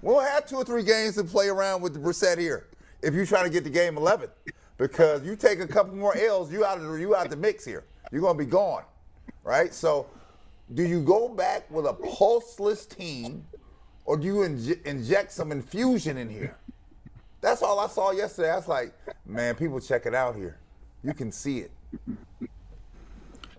we'll 0.00 0.20
have 0.20 0.46
two 0.46 0.56
or 0.56 0.64
three 0.64 0.82
games 0.82 1.16
to 1.16 1.24
play 1.24 1.48
around 1.48 1.82
with 1.82 1.92
the 1.92 2.00
Brissett 2.00 2.38
here. 2.38 2.66
If 3.02 3.12
you 3.12 3.26
try 3.26 3.42
to 3.42 3.50
get 3.50 3.64
to 3.64 3.70
game 3.70 3.98
11, 3.98 4.30
because 4.78 5.24
you 5.26 5.36
take 5.36 5.60
a 5.60 5.66
couple 5.66 5.94
more 5.94 6.16
L's, 6.16 6.50
you 6.50 6.64
out 6.64 6.78
of 6.78 6.84
the, 6.84 6.94
you 6.94 7.14
out 7.14 7.28
the 7.28 7.36
mix 7.36 7.64
here. 7.64 7.84
You're 8.10 8.22
gonna 8.22 8.38
be 8.38 8.46
gone, 8.46 8.84
right? 9.42 9.74
So, 9.74 10.06
do 10.72 10.82
you 10.82 11.02
go 11.02 11.28
back 11.28 11.70
with 11.70 11.86
a 11.86 11.92
pulseless 11.92 12.86
team, 12.86 13.44
or 14.06 14.16
do 14.16 14.26
you 14.26 14.34
inj- 14.36 14.82
inject 14.84 15.32
some 15.32 15.52
infusion 15.52 16.16
in 16.16 16.30
here? 16.30 16.56
That's 17.42 17.62
all 17.62 17.78
I 17.78 17.88
saw 17.88 18.12
yesterday. 18.12 18.50
I 18.50 18.56
was 18.56 18.68
like, 18.68 18.94
man, 19.26 19.54
people 19.54 19.78
check 19.78 20.06
it 20.06 20.14
out 20.14 20.34
here. 20.34 20.56
You 21.02 21.12
can 21.12 21.30
see 21.30 21.58
it. 21.58 21.70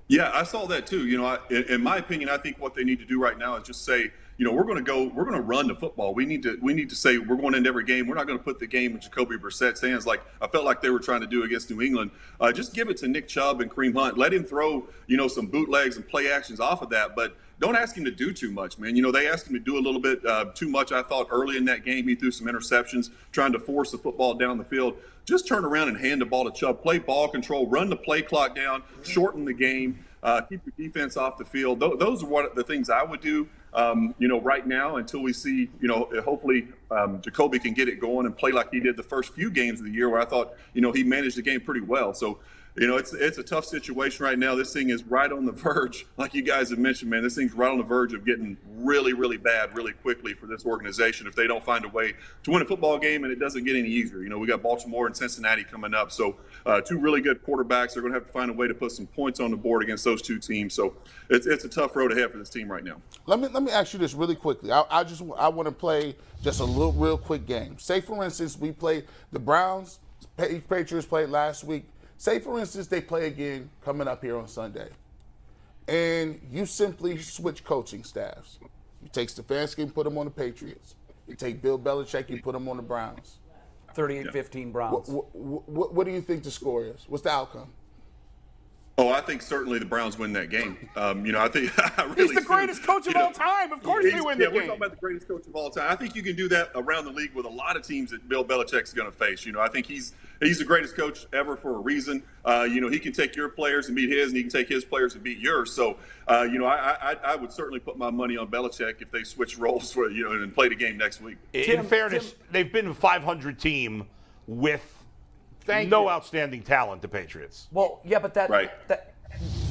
Yeah, 0.08 0.30
I 0.34 0.44
saw 0.44 0.68
that 0.68 0.86
too. 0.86 1.08
You 1.08 1.18
know, 1.18 1.26
I, 1.26 1.40
in 1.50 1.82
my 1.82 1.98
opinion, 1.98 2.30
I 2.30 2.38
think 2.38 2.60
what 2.60 2.76
they 2.76 2.84
need 2.84 3.00
to 3.00 3.06
do 3.06 3.20
right 3.20 3.38
now 3.38 3.56
is 3.56 3.64
just 3.64 3.86
say, 3.86 4.12
you 4.38 4.46
know, 4.46 4.52
we're 4.52 4.66
going 4.66 4.78
to 4.78 4.84
go, 4.84 5.08
we're 5.08 5.24
going 5.24 5.36
to 5.36 5.42
run 5.42 5.68
the 5.68 5.76
football. 5.76 6.14
We 6.14 6.26
need 6.26 6.44
to, 6.44 6.60
we 6.62 6.74
need 6.74 6.90
to 6.90 6.96
say 6.96 7.18
we're 7.18 7.38
going 7.38 7.56
into 7.56 7.70
every 7.70 7.86
game. 7.86 8.06
We're 8.06 8.16
not 8.16 8.28
going 8.28 8.38
to 8.38 8.44
put 8.44 8.60
the 8.60 8.68
game 8.68 8.94
in 8.94 9.00
Jacoby 9.00 9.38
Brissett's 9.38 9.82
hands 9.82 10.06
like 10.06 10.22
I 10.42 10.48
felt 10.48 10.66
like 10.66 10.82
they 10.82 10.90
were 10.90 11.00
trying 11.00 11.22
to 11.22 11.28
do 11.28 11.44
against 11.44 11.72
New 11.72 11.82
England. 11.82 12.12
Uh, 12.40 12.52
just 12.52 12.74
give 12.74 12.90
it 12.90 12.98
to 12.98 13.08
Nick 13.08 13.28
Chubb 13.28 13.62
and 13.62 13.72
Kareem 13.72 13.96
Hunt. 13.96 14.18
Let 14.18 14.34
him 14.34 14.44
throw, 14.44 14.88
you 15.08 15.18
know, 15.18 15.28
some 15.28 15.48
bootlegs 15.48 15.96
and 15.96 16.08
play 16.08 16.32
actions 16.32 16.60
off 16.60 16.82
of 16.82 16.90
that, 16.90 17.16
but 17.16 17.38
don't 17.60 17.76
ask 17.76 17.96
him 17.96 18.06
to 18.06 18.12
do 18.12 18.34
too 18.34 18.52
much, 18.52 18.78
man. 18.78 18.96
You 18.96 19.02
know, 19.02 19.12
they 19.12 19.28
asked 19.28 19.48
him 19.48 19.54
to 19.54 19.60
do 19.60 19.78
a 19.78 19.84
little 19.84 20.02
bit 20.02 20.26
uh, 20.26 20.46
too 20.54 20.70
much. 20.70 20.92
I 20.92 21.02
thought 21.02 21.28
early 21.32 21.58
in 21.58 21.66
that 21.66 21.86
game 21.86 22.08
he 22.08 22.16
threw 22.16 22.32
some 22.32 22.48
interceptions, 22.48 23.12
trying 23.32 23.54
to 23.54 23.60
force 23.60 23.92
the 23.92 23.98
football 23.98 24.34
down 24.34 24.58
the 24.58 24.64
field. 24.64 24.98
Just 25.26 25.48
turn 25.48 25.66
around 25.66 25.88
and 25.88 25.98
hand 25.98 26.22
the 26.22 26.26
ball 26.26 26.50
to 26.50 26.52
Chubb. 26.52 26.82
Play 26.82 27.00
ball 27.00 27.28
control, 27.28 27.68
run 27.68 27.90
the 27.90 27.96
play 27.96 28.22
clock 28.22 28.56
down, 28.56 28.84
shorten 29.04 29.46
the 29.46 29.54
game 29.54 30.06
uh, 30.26 30.42
keep 30.42 30.60
your 30.66 30.88
defense 30.88 31.18
off 31.18 31.38
the 31.38 31.46
field. 31.46 31.80
Th- 31.80 32.00
those 32.00 32.24
are 32.24 32.26
what 32.26 32.56
the 32.56 32.64
things 32.64 32.90
I 32.90 33.04
would 33.04 33.22
do. 33.22 33.48
Um, 33.76 34.16
you 34.18 34.28
know, 34.28 34.42
right 34.42 34.66
now 34.66 34.96
until 34.96 35.20
we 35.20 35.34
see, 35.34 35.70
you 35.80 35.88
know, 35.88 36.10
hopefully 36.24 36.70
um, 36.90 37.22
Jacoby 37.22 37.60
can 37.60 37.74
get 37.74 37.88
it 37.88 38.00
going 38.00 38.26
and 38.26 38.36
play 38.36 38.52
like 38.52 38.72
he 38.72 38.80
did 38.80 38.98
the 38.98 39.04
first 39.04 39.34
few 39.34 39.52
games 39.52 39.80
of 39.80 39.86
the 39.86 39.92
year, 39.92 40.10
where 40.10 40.20
I 40.20 40.26
thought, 40.26 40.54
you 40.74 40.82
know, 40.82 40.92
he 40.92 41.04
managed 41.04 41.38
the 41.38 41.42
game 41.44 41.62
pretty 41.62 41.82
well. 41.82 42.14
So 42.14 42.40
you 42.78 42.88
know, 42.88 42.98
it's 42.98 43.14
it's 43.14 43.38
a 43.38 43.44
tough 43.44 43.66
situation 43.66 44.26
right 44.26 44.38
now. 44.38 44.54
This 44.54 44.74
thing 44.74 44.90
is 44.90 45.04
right 45.06 45.32
on 45.32 45.46
the 45.46 45.52
verge, 45.54 46.06
like 46.18 46.34
you 46.34 46.42
guys 46.42 46.70
have 46.72 46.80
mentioned, 46.80 47.10
man. 47.10 47.24
This 47.24 47.36
thing's 47.36 47.54
right 47.54 47.72
on 47.72 47.78
the 47.78 47.84
verge 47.84 48.14
of 48.14 48.26
getting 48.26 48.58
really, 48.78 49.14
really 49.14 49.38
bad, 49.38 49.76
really 49.76 49.94
quickly 49.94 50.34
for 50.34 50.46
this 50.46 50.66
organization 50.66 51.26
if 51.26 51.36
they 51.36 51.48
don't 51.48 51.64
find 51.64 51.86
a 51.86 51.90
way 51.90 52.14
to 52.44 52.52
win 52.52 52.62
a 52.62 52.66
football 52.66 52.98
game, 52.98 53.24
and 53.24 53.32
it 53.32 53.40
doesn't 53.40 53.64
get 53.64 53.78
any 53.78 53.88
easier. 53.88 54.22
You 54.22 54.30
know, 54.30 54.38
we 54.38 54.48
got 54.48 54.62
Baltimore 54.62 55.08
and 55.08 55.16
Cincinnati 55.16 55.64
coming 55.64 55.94
up, 55.94 56.12
so 56.12 56.36
uh, 56.66 56.82
two 56.82 57.00
really 57.00 57.22
good 57.22 57.42
quarterbacks. 57.46 57.94
They're 57.94 58.02
going 58.02 58.14
to 58.14 58.20
have 58.20 58.28
to 58.28 58.34
find 58.34 58.50
a 58.50 58.54
way 58.54 58.68
to 58.68 58.74
put 58.74 58.92
some 58.92 59.08
points 59.08 59.40
on 59.40 59.52
the 59.52 59.58
board 59.58 59.82
against 59.82 60.04
those 60.04 60.22
two 60.22 60.38
teams. 60.38 60.74
So 60.74 60.96
it's 61.30 61.48
it's 61.48 61.64
a 61.64 61.70
tough 61.70 61.96
road 61.96 62.12
ahead 62.12 62.32
for 62.32 62.38
this 62.38 62.50
team 62.50 62.70
right 62.70 62.84
now. 62.84 63.02
Let 63.26 63.40
me 63.40 63.48
let 63.48 63.64
me 63.64 63.72
ask 63.72 63.94
you 63.94 64.00
this 64.00 64.14
really 64.14 64.36
quickly. 64.36 64.74
I, 64.74 64.84
I 64.90 65.04
just 65.06 65.24
I 65.38 65.48
want 65.48 65.68
to 65.68 65.74
play 65.74 66.16
just 66.42 66.60
a 66.60 66.66
little 66.66 66.92
real 66.92 67.18
quick 67.18 67.46
game. 67.46 67.80
Say 67.80 68.02
for 68.02 68.22
instance 68.24 68.60
we 68.60 68.74
play 68.74 69.04
the 69.32 69.40
Browns. 69.40 70.00
Pa- 70.38 70.48
Patriots 70.70 71.08
played 71.08 71.30
last 71.30 71.64
week. 71.64 71.86
Say 72.18 72.40
for 72.40 72.60
instance 72.60 72.88
they 72.88 73.02
play 73.02 73.28
again 73.28 73.70
coming 73.84 74.08
up 74.08 74.24
here 74.24 74.38
on 74.38 74.48
Sunday, 74.48 74.90
and 75.88 76.40
you 76.52 76.66
simply 76.66 77.18
switch 77.18 77.64
coaching 77.64 78.04
staffs. 78.04 78.60
You 79.04 79.10
take 79.12 79.30
Stefanski 79.30 79.80
and 79.80 79.94
put 79.94 80.08
him 80.08 80.18
on 80.18 80.26
the 80.26 80.32
Patriots. 80.32 80.96
You 81.28 81.36
take 81.36 81.62
Bill 81.62 81.78
Belichick 81.78 82.30
and 82.30 82.42
put 82.42 82.56
him 82.56 82.68
on 82.68 82.78
the 82.78 82.84
Browns. 82.84 83.40
38-15 83.96 84.72
Browns. 84.72 85.10
What, 85.10 85.36
what, 85.36 85.70
what, 85.70 85.94
what 85.94 86.06
do 86.06 86.12
you 86.12 86.22
think 86.22 86.44
the 86.44 86.52
score 86.52 86.86
is? 86.86 87.06
What's 87.08 87.24
the 87.24 87.30
outcome? 87.32 87.72
Oh, 88.98 89.10
I 89.10 89.20
think 89.20 89.42
certainly 89.42 89.78
the 89.78 89.84
Browns 89.86 90.18
win 90.18 90.32
that 90.34 90.50
game. 90.50 90.78
Um, 90.96 91.26
you 91.26 91.34
know, 91.34 91.42
I 91.42 91.50
think 91.50 91.70
I 92.00 92.04
really 92.06 92.28
He's 92.28 92.34
the 92.36 92.40
do. 92.42 92.48
greatest 92.48 92.82
coach 92.84 93.02
of 93.02 93.08
You 93.08 93.14
know, 93.20 93.26
all 93.26 93.32
time. 93.34 93.74
Of 93.74 93.84
course 93.84 94.06
he's- 94.06 94.16
they 94.18 94.22
win 94.26 94.40
yeah, 94.40 94.46
the 94.48 94.52
we're 94.54 94.62
talking 94.62 94.78
about 94.78 94.92
the 94.92 94.98
greatest 94.98 95.28
coach 95.28 95.46
of 95.48 95.54
all 95.54 95.70
time. 95.70 95.92
I 95.92 95.98
think 95.98 96.16
you 96.16 96.24
can 96.24 96.38
do 96.38 96.48
that 96.48 96.70
around 96.76 97.04
the 97.04 97.12
league 97.12 97.34
with 97.34 97.46
a 97.46 97.50
lot 97.50 97.76
of 97.76 97.86
teams 97.86 98.12
that 98.12 98.30
Bill 98.30 98.46
Belichick's 98.46 98.94
going 98.94 99.12
to 99.12 99.18
face. 99.18 99.46
You 99.46 99.52
know, 99.52 99.60
I 99.60 99.68
think 99.68 99.86
he's 99.86 100.14
he's 100.40 100.60
the 100.60 100.64
greatest 100.64 100.96
coach 100.96 101.26
ever 101.34 101.58
for 101.58 101.76
a 101.76 101.80
reason. 101.80 102.24
Uh, 102.46 102.66
you 102.72 102.80
know, 102.80 102.88
he 102.88 103.00
can 103.00 103.12
take 103.12 103.36
your 103.36 103.50
players 103.50 103.88
and 103.88 103.98
beat 103.98 104.10
his, 104.12 104.28
and 104.30 104.38
he 104.38 104.44
can 104.44 104.52
take 104.52 104.70
his 104.70 104.86
players 104.86 105.14
and 105.14 105.22
beat 105.22 105.40
yours. 105.40 105.74
So, 105.74 105.98
uh, 106.30 106.48
you 106.50 106.58
know, 106.58 106.66
I, 106.66 106.96
I 107.12 107.16
I 107.34 107.36
would 107.36 107.52
certainly 107.52 107.82
put 107.82 107.98
my 107.98 108.10
money 108.10 108.38
on 108.38 108.48
Belichick 108.48 109.02
if 109.02 109.12
they 109.12 109.24
switch 109.24 109.58
roles 109.58 109.92
for 109.92 110.10
you 110.10 110.24
know 110.24 110.32
and 110.42 110.54
play 110.56 110.70
the 110.70 110.76
game 110.76 110.98
next 110.98 111.20
week. 111.22 111.36
In 111.52 111.84
fairness, 111.84 112.34
they've 112.50 112.72
been 112.72 112.88
a 112.88 112.94
500 112.94 113.60
team 113.60 114.06
with 114.48 115.04
Thank 115.66 115.90
no 115.90 116.04
you. 116.04 116.10
outstanding 116.10 116.64
talent. 116.64 117.02
The 117.02 117.08
Patriots. 117.08 117.68
Well, 117.72 118.02
yeah, 118.04 118.20
but 118.20 118.34
that 118.36 118.50
Right. 118.50 118.72
that 118.88 119.06
we- 119.08 119.12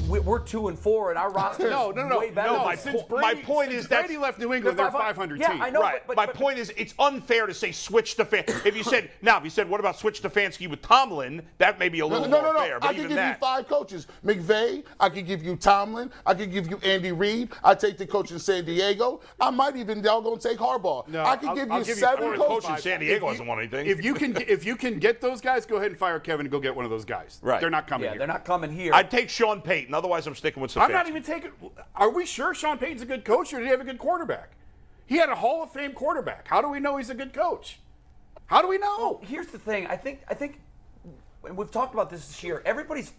we're 0.08 0.38
two 0.38 0.68
and 0.68 0.78
four, 0.78 1.10
and 1.10 1.18
our 1.18 1.30
roster 1.30 1.68
No, 1.70 1.90
is 1.90 1.96
no, 1.96 2.06
no, 2.08 2.18
way 2.18 2.30
better. 2.30 2.52
no. 2.52 2.64
My, 2.64 2.76
four. 2.76 2.92
since 2.92 3.02
Brady, 3.02 3.22
my 3.22 3.42
point 3.42 3.70
since 3.70 3.84
is 3.84 3.88
that 3.88 4.06
Brady 4.06 4.18
left 4.18 4.38
New 4.38 4.52
England, 4.54 4.78
they're 4.78 4.90
500 4.90 5.40
Yeah, 5.40 5.52
team. 5.52 5.62
I 5.62 5.70
know, 5.70 5.80
right. 5.80 6.06
but- 6.06 6.16
My 6.16 6.26
but- 6.26 6.34
point 6.34 6.58
is, 6.58 6.72
it's 6.76 6.94
unfair 6.98 7.46
to 7.46 7.54
say 7.54 7.72
switch 7.72 8.14
to 8.16 8.24
fan. 8.24 8.44
If 8.64 8.76
you 8.76 8.82
said 8.84 9.10
now, 9.22 9.38
if 9.38 9.44
you 9.44 9.50
said 9.50 9.68
what 9.68 9.80
about 9.80 9.98
switch 9.98 10.22
Stefanski 10.22 10.68
with 10.68 10.80
Tomlin, 10.82 11.42
that 11.58 11.78
may 11.78 11.88
be 11.88 12.00
a 12.00 12.06
little 12.06 12.28
no, 12.28 12.40
more 12.42 12.52
no, 12.52 12.58
no. 12.58 12.58
fair. 12.60 12.80
But 12.80 12.90
I 12.90 12.94
could 12.94 13.08
give 13.08 13.16
that, 13.16 13.36
you 13.36 13.40
five 13.40 13.68
coaches. 13.68 14.06
McVay. 14.24 14.84
I 15.00 15.08
could 15.08 15.26
give 15.26 15.42
you 15.44 15.56
Tomlin. 15.56 16.10
I 16.26 16.34
could 16.34 16.50
give 16.52 16.68
you 16.70 16.78
Andy 16.82 17.12
Reid. 17.12 17.50
I 17.62 17.74
take 17.74 17.98
the 17.98 18.06
coach 18.06 18.30
in 18.30 18.38
San 18.38 18.64
Diego. 18.64 19.20
I 19.40 19.50
might 19.50 19.76
even 19.76 20.00
doggone 20.02 20.38
take 20.38 20.58
Harbaugh. 20.58 21.06
No, 21.08 21.24
I 21.24 21.36
could 21.36 21.50
I'll- 21.50 21.54
give 21.56 21.70
I'll 21.70 21.78
you 21.80 21.84
give 21.84 21.96
you 21.96 22.00
seven 22.02 22.36
four 22.36 22.46
coaches. 22.48 22.68
coaches. 22.68 22.84
San 22.84 23.00
Diego 23.00 23.14
If 23.16 23.22
you- 23.22 23.28
hasn't 23.28 23.48
won 23.48 23.58
anything. 23.58 23.86
If 23.86 24.04
you 24.04 24.14
can, 24.14 24.36
if 24.48 24.64
you 24.64 24.76
can 24.76 24.98
get 24.98 25.20
those 25.20 25.40
guys, 25.40 25.66
go 25.66 25.76
ahead 25.76 25.90
and 25.90 25.98
fire 25.98 26.18
Kevin 26.20 26.46
and 26.46 26.50
go 26.50 26.58
get 26.60 26.74
one 26.74 26.84
of 26.84 26.90
those 26.90 27.04
guys. 27.04 27.38
Right. 27.42 27.60
They're 27.60 27.70
not 27.70 27.86
coming 27.86 28.04
yeah, 28.04 28.10
here. 28.12 28.18
they're 28.18 28.26
not 28.28 28.44
coming 28.44 28.70
here. 28.72 28.92
I'd 28.94 29.10
take 29.10 29.28
Sean 29.28 29.60
Payton. 29.60 29.93
Otherwise, 29.94 30.26
I'm 30.26 30.34
sticking 30.34 30.60
with 30.60 30.72
Stefanski. 30.74 30.84
I'm 30.84 30.92
not 30.92 31.08
even 31.08 31.22
taking. 31.22 31.52
Are 31.94 32.10
we 32.10 32.26
sure 32.26 32.54
Sean 32.54 32.78
Payton's 32.78 33.02
a 33.02 33.06
good 33.06 33.24
coach, 33.24 33.52
or 33.52 33.58
did 33.58 33.64
he 33.64 33.70
have 33.70 33.80
a 33.80 33.84
good 33.84 33.98
quarterback? 33.98 34.50
He 35.06 35.16
had 35.16 35.28
a 35.28 35.34
Hall 35.34 35.62
of 35.62 35.70
Fame 35.70 35.92
quarterback. 35.92 36.48
How 36.48 36.60
do 36.60 36.68
we 36.68 36.80
know 36.80 36.96
he's 36.96 37.10
a 37.10 37.14
good 37.14 37.32
coach? 37.32 37.78
How 38.46 38.60
do 38.60 38.68
we 38.68 38.78
know? 38.78 38.96
Well, 38.98 39.20
here's 39.22 39.48
the 39.48 39.58
thing. 39.58 39.86
I 39.86 39.96
think 39.96 40.22
I 40.28 40.34
think 40.34 40.60
and 41.46 41.56
we've 41.56 41.70
talked 41.70 41.94
about 41.94 42.10
this 42.10 42.26
this 42.26 42.42
year. 42.42 42.62
Everybody's 42.64 43.12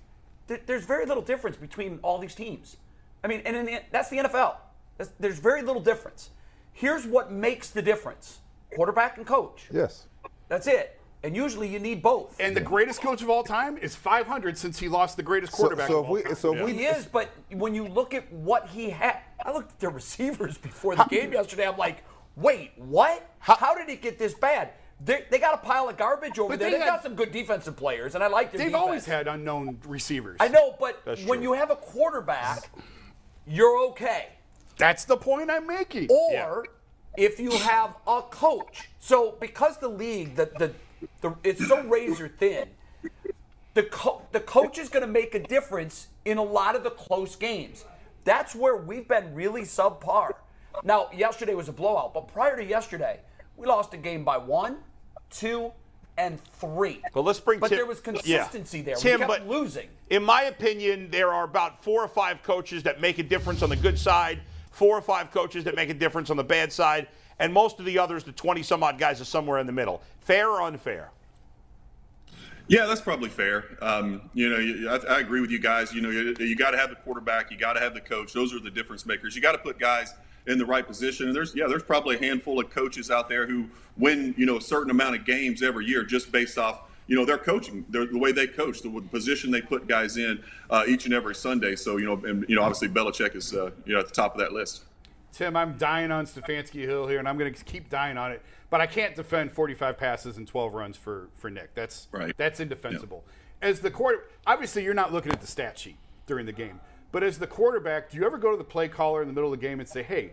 there's 0.47 0.85
very 0.85 1.05
little 1.05 1.23
difference 1.23 1.57
between 1.57 1.99
all 2.03 2.19
these 2.19 2.35
teams. 2.35 2.77
I 3.23 3.27
mean, 3.27 3.41
and 3.45 3.55
in 3.55 3.65
the, 3.65 3.79
that's 3.91 4.09
the 4.09 4.17
NFL. 4.17 4.57
That's, 4.97 5.09
there's 5.19 5.39
very 5.39 5.63
little 5.63 5.81
difference. 5.81 6.29
Here's 6.71 7.05
what 7.07 7.31
makes 7.31 7.69
the 7.69 7.81
difference: 7.81 8.39
quarterback 8.75 9.17
and 9.17 9.25
coach. 9.25 9.67
Yes. 9.71 10.05
That's 10.47 10.67
it. 10.67 10.99
And 11.25 11.35
usually 11.35 11.67
you 11.67 11.79
need 11.79 12.03
both. 12.03 12.39
And 12.39 12.55
the 12.55 12.61
greatest 12.61 13.01
coach 13.01 13.23
of 13.23 13.31
all 13.31 13.41
time 13.43 13.79
is 13.79 13.95
500 13.95 14.55
since 14.59 14.77
he 14.77 14.87
lost 14.87 15.17
the 15.17 15.23
greatest 15.23 15.51
quarterback. 15.53 15.87
so 15.87 15.97
of 15.97 16.03
if 16.05 16.07
all 16.07 16.13
we- 16.13 16.35
so 16.35 16.55
if 16.55 16.63
we- 16.65 16.73
he 16.73 16.85
is, 16.85 17.07
but 17.07 17.29
when 17.49 17.73
you 17.73 17.87
look 17.87 18.13
at 18.13 18.31
what 18.31 18.67
he 18.67 18.91
had, 18.91 19.17
I 19.43 19.51
looked 19.51 19.71
at 19.71 19.79
the 19.79 19.89
receivers 19.89 20.55
before 20.69 20.95
the 20.95 21.03
game 21.05 21.33
yesterday. 21.33 21.67
I'm 21.67 21.77
like, 21.77 22.03
wait, 22.35 22.73
what? 22.77 23.27
How, 23.39 23.73
did 23.75 23.89
it 23.89 24.03
get 24.03 24.19
this 24.19 24.35
bad? 24.35 24.69
They, 25.03 25.25
they 25.31 25.39
got 25.39 25.55
a 25.55 25.57
pile 25.57 25.89
of 25.89 25.97
garbage 25.97 26.37
over 26.37 26.49
But 26.49 26.59
there. 26.59 26.69
they 26.69 26.77
They 26.77 26.83
had- 26.83 26.89
got 26.91 27.01
some 27.03 27.15
good 27.15 27.31
defensive 27.31 27.75
players, 27.75 28.13
and 28.13 28.23
I 28.23 28.27
like 28.27 28.51
their 28.51 28.59
They've 28.59 28.67
defense. 28.67 28.83
always 28.83 29.05
had 29.07 29.27
unknown 29.27 29.79
receivers. 29.87 30.37
I 30.39 30.47
know, 30.49 30.75
but 30.79 31.01
That's 31.05 31.25
when 31.25 31.39
true. 31.39 31.47
you 31.49 31.53
have 31.53 31.71
a 31.71 31.75
quarterback, 31.75 32.69
you're 33.47 33.79
okay. 33.89 34.27
That's 34.77 35.05
the 35.05 35.17
point 35.17 35.49
I'm 35.49 35.65
making. 35.65 36.09
Or 36.11 36.65
if 37.17 37.39
you 37.39 37.49
have 37.49 37.95
a 38.05 38.21
coach. 38.21 38.89
So 38.99 39.37
because 39.39 39.77
the 39.79 39.87
league, 39.87 40.35
the 40.35 40.51
the, 40.59 40.71
the 41.21 41.35
it's 41.43 41.67
so 41.67 41.81
razor 41.83 42.27
thin, 42.27 42.67
the 43.73 43.83
co- 43.83 44.21
the 44.31 44.39
coach 44.39 44.77
is 44.77 44.89
going 44.89 45.05
to 45.05 45.11
make 45.11 45.35
a 45.35 45.39
difference 45.39 46.07
in 46.23 46.37
a 46.37 46.43
lot 46.43 46.75
of 46.75 46.83
the 46.83 46.91
close 46.91 47.35
games. 47.35 47.85
That's 48.23 48.55
where 48.55 48.75
we've 48.75 49.07
been 49.07 49.33
really 49.35 49.61
subpar. 49.61 50.33
Now, 50.83 51.09
yesterday 51.13 51.53
was 51.53 51.69
a 51.69 51.73
blowout, 51.73 52.13
but 52.13 52.27
prior 52.27 52.57
to 52.57 52.63
yesterday, 52.63 53.19
we 53.55 53.67
lost 53.67 53.93
a 53.93 53.97
game 53.97 54.23
by 54.23 54.37
one, 54.37 54.77
two, 55.29 55.71
and 56.17 56.41
three. 56.43 57.01
But 57.13 57.21
let's 57.21 57.39
bring. 57.39 57.59
But 57.59 57.69
Tim- 57.69 57.77
there 57.77 57.85
was 57.85 58.01
yeah. 58.23 58.39
consistency 58.39 58.81
there. 58.81 58.95
Tim, 58.95 59.21
we 59.21 59.27
kept 59.27 59.29
but 59.29 59.47
losing. 59.47 59.87
In 60.09 60.23
my 60.23 60.43
opinion, 60.43 61.09
there 61.11 61.31
are 61.33 61.43
about 61.43 61.83
four 61.83 62.03
or 62.03 62.07
five 62.07 62.43
coaches 62.43 62.83
that 62.83 63.01
make 63.01 63.19
a 63.19 63.23
difference 63.23 63.61
on 63.61 63.69
the 63.69 63.75
good 63.75 63.97
side, 63.97 64.39
four 64.71 64.97
or 64.97 65.01
five 65.01 65.31
coaches 65.31 65.63
that 65.63 65.75
make 65.75 65.89
a 65.89 65.93
difference 65.93 66.29
on 66.29 66.37
the 66.37 66.43
bad 66.43 66.71
side, 66.71 67.07
and 67.39 67.53
most 67.53 67.79
of 67.79 67.85
the 67.85 67.99
others, 67.99 68.23
the 68.23 68.31
20 68.31 68.63
some 68.63 68.83
odd 68.83 68.97
guys, 68.97 69.19
are 69.21 69.25
somewhere 69.25 69.59
in 69.59 69.67
the 69.67 69.73
middle. 69.73 70.01
Fair 70.21 70.49
or 70.49 70.61
unfair? 70.61 71.11
Yeah, 72.67 72.87
that's 72.87 73.01
probably 73.01 73.29
fair. 73.29 73.77
Um, 73.81 74.29
you 74.33 74.49
know, 74.49 74.91
I, 74.91 75.15
I 75.15 75.19
agree 75.19 75.39
with 75.39 75.51
you 75.51 75.59
guys. 75.59 75.93
You 75.93 76.01
know, 76.01 76.09
you, 76.09 76.35
you 76.39 76.55
got 76.55 76.71
to 76.71 76.77
have 76.77 76.89
the 76.89 76.95
quarterback, 76.95 77.51
you 77.51 77.57
got 77.57 77.73
to 77.73 77.79
have 77.79 77.93
the 77.93 78.01
coach. 78.01 78.33
Those 78.33 78.53
are 78.53 78.59
the 78.59 78.71
difference 78.71 79.05
makers. 79.05 79.35
You 79.35 79.41
got 79.41 79.51
to 79.51 79.59
put 79.59 79.77
guys 79.77 80.13
in 80.47 80.57
the 80.57 80.65
right 80.65 80.85
position. 80.85 81.27
And 81.27 81.35
there's, 81.35 81.55
yeah, 81.55 81.67
there's 81.67 81.83
probably 81.83 82.15
a 82.15 82.19
handful 82.19 82.59
of 82.59 82.69
coaches 82.69 83.11
out 83.11 83.29
there 83.29 83.45
who 83.45 83.67
win, 83.97 84.33
you 84.37 84.45
know, 84.45 84.57
a 84.57 84.61
certain 84.61 84.89
amount 84.89 85.15
of 85.15 85.25
games 85.25 85.61
every 85.61 85.85
year 85.85 86.03
just 86.03 86.31
based 86.31 86.57
off, 86.57 86.81
you 87.07 87.15
know, 87.15 87.25
their 87.25 87.37
coaching, 87.37 87.85
the 87.89 88.09
way 88.13 88.31
they 88.31 88.47
coach, 88.47 88.81
the 88.81 88.89
position 89.11 89.51
they 89.51 89.61
put 89.61 89.87
guys 89.87 90.17
in 90.17 90.43
uh, 90.71 90.83
each 90.87 91.05
and 91.05 91.13
every 91.13 91.35
Sunday. 91.35 91.75
So, 91.75 91.97
you 91.97 92.05
know, 92.05 92.13
and, 92.25 92.45
you 92.49 92.55
know, 92.55 92.63
obviously 92.63 92.89
Belichick 92.89 93.35
is, 93.35 93.53
uh, 93.53 93.71
you 93.85 93.93
know, 93.93 93.99
at 93.99 94.07
the 94.07 94.13
top 94.13 94.33
of 94.33 94.39
that 94.39 94.53
list. 94.53 94.83
Tim, 95.35 95.57
I'm 95.57 95.77
dying 95.77 96.11
on 96.11 96.25
Stefanski 96.25 96.85
Hill 96.85 97.07
here, 97.07 97.19
and 97.19 97.27
I'm 97.27 97.37
going 97.37 97.53
to 97.53 97.63
keep 97.65 97.89
dying 97.89 98.17
on 98.17 98.31
it. 98.31 98.41
But 98.69 98.79
I 98.79 98.87
can't 98.87 99.15
defend 99.15 99.51
45 99.51 99.97
passes 99.97 100.37
and 100.37 100.47
12 100.47 100.73
runs 100.73 100.95
for 100.95 101.27
for 101.35 101.49
Nick. 101.49 101.75
That's 101.75 102.07
Right. 102.11 102.35
That's 102.37 102.61
indefensible. 102.61 103.25
As 103.61 103.81
the 103.81 103.91
quarter, 103.91 104.23
obviously 104.47 104.83
you're 104.83 104.93
not 104.93 105.11
looking 105.11 105.33
at 105.33 105.41
the 105.41 105.47
stat 105.47 105.77
sheet 105.77 105.97
during 106.25 106.45
the 106.45 106.53
game, 106.53 106.79
but 107.11 107.21
as 107.21 107.37
the 107.37 107.47
quarterback, 107.47 108.09
do 108.09 108.17
you 108.17 108.25
ever 108.25 108.37
go 108.37 108.51
to 108.51 108.57
the 108.57 108.63
play 108.63 108.87
caller 108.87 109.21
in 109.21 109.27
the 109.27 109.33
middle 109.33 109.51
of 109.51 109.59
the 109.59 109.65
game 109.65 109.81
and 109.81 109.89
say, 109.89 110.03
"Hey, 110.03 110.31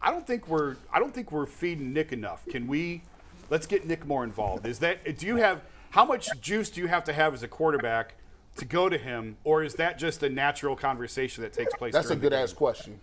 I 0.00 0.12
don't 0.12 0.26
think 0.26 0.46
we're 0.46 0.76
I 0.92 1.00
don't 1.00 1.12
think 1.12 1.32
we're 1.32 1.46
feeding 1.46 1.92
Nick 1.92 2.12
enough. 2.12 2.46
Can 2.46 2.68
we 2.68 3.02
let's 3.50 3.66
get 3.66 3.84
Nick 3.84 4.06
more 4.06 4.22
involved?" 4.22 4.64
Is 4.64 4.78
that 4.78 5.18
do 5.18 5.26
you 5.26 5.36
have 5.36 5.62
how 5.90 6.04
much 6.04 6.28
juice 6.40 6.70
do 6.70 6.80
you 6.80 6.86
have 6.86 7.02
to 7.04 7.12
have 7.12 7.34
as 7.34 7.42
a 7.42 7.48
quarterback 7.48 8.14
to 8.58 8.64
go 8.64 8.88
to 8.88 8.98
him, 8.98 9.38
or 9.42 9.64
is 9.64 9.74
that 9.74 9.98
just 9.98 10.22
a 10.22 10.28
natural 10.28 10.76
conversation 10.76 11.42
that 11.42 11.52
takes 11.52 11.74
place? 11.74 11.92
That's 11.92 12.10
a 12.10 12.16
good 12.16 12.30
game? 12.30 12.42
ass 12.42 12.52
question. 12.52 13.00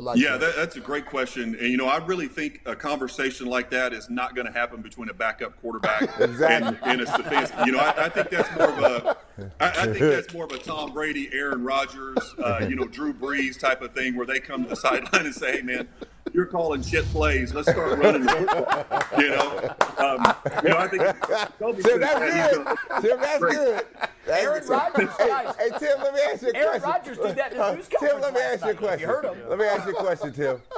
Like 0.00 0.18
yeah, 0.18 0.32
that. 0.32 0.40
that, 0.40 0.56
that's 0.56 0.76
a 0.76 0.80
great 0.80 1.06
question. 1.06 1.54
And, 1.54 1.70
you 1.70 1.76
know, 1.76 1.86
I 1.86 2.04
really 2.04 2.26
think 2.26 2.62
a 2.66 2.74
conversation 2.74 3.46
like 3.46 3.70
that 3.70 3.92
is 3.92 4.10
not 4.10 4.34
going 4.34 4.46
to 4.46 4.52
happen 4.52 4.82
between 4.82 5.08
a 5.08 5.14
backup 5.14 5.60
quarterback 5.60 6.02
Exactly. 6.18 6.76
and, 6.82 7.00
and 7.00 7.00
a 7.00 7.04
Stefanski. 7.06 7.66
You 7.66 7.72
know, 7.72 7.78
I, 7.78 8.06
I 8.06 8.08
think 8.08 8.30
that's 8.30 8.58
more 8.58 8.70
of 8.70 8.78
a, 8.78 9.16
I, 9.60 9.68
I 9.68 9.84
think 9.86 9.98
that's 9.98 10.32
more 10.34 10.44
of 10.46 10.52
a 10.52 10.58
Tom 10.58 10.92
Brady, 10.92 11.30
Aaron 11.32 11.62
Rodgers, 11.62 12.18
uh, 12.42 12.66
you 12.68 12.74
know, 12.74 12.86
Drew 12.86 13.14
Brees 13.14 13.58
type 13.58 13.82
of 13.82 13.92
thing, 13.92 14.16
where 14.16 14.26
they 14.26 14.40
come 14.40 14.64
to 14.64 14.68
the 14.70 14.76
sideline 14.76 15.26
and 15.26 15.34
say, 15.34 15.58
"Hey, 15.58 15.62
man, 15.62 15.88
you're 16.32 16.46
calling 16.46 16.82
shit 16.82 17.04
plays. 17.06 17.54
Let's 17.54 17.70
start 17.70 17.98
running." 17.98 18.26
football." 18.26 18.84
You 19.18 19.28
know, 19.28 19.74
um, 19.98 20.34
you 20.62 20.68
know, 20.70 20.76
I 20.76 20.88
think 20.88 21.02
Kobe 21.58 21.82
that's 21.82 22.54
good. 22.54 23.20
that's 23.20 23.38
Great. 23.38 23.54
good. 23.54 23.86
That's 24.26 24.42
Aaron. 24.44 24.66
Rodgers, 24.68 25.10
hey, 25.18 25.28
guys. 25.28 25.56
Hey, 25.56 25.68
Tim, 25.78 25.98
let 26.00 26.14
me 26.14 26.20
ask 26.32 26.42
you 26.42 26.48
a 26.48 26.52
question. 26.52 26.56
Aaron. 26.56 26.82
Rodgers 26.82 27.18
did 27.18 27.36
that 27.36 27.52
in 27.52 27.58
his 27.76 27.76
news 27.90 28.00
Tim, 28.00 28.20
let 28.20 28.32
me 28.34 28.40
last 28.40 28.62
ask 28.62 28.64
you 28.64 28.68
a 28.70 28.72
night. 28.72 28.78
question. 28.78 29.00
You 29.00 29.06
heard 29.06 29.24
him. 29.24 29.48
Let 29.48 29.58
me 29.58 29.64
ask 29.66 29.86
you 29.86 29.92
a 29.92 30.00
question, 30.00 30.32
Tim. 30.32 30.62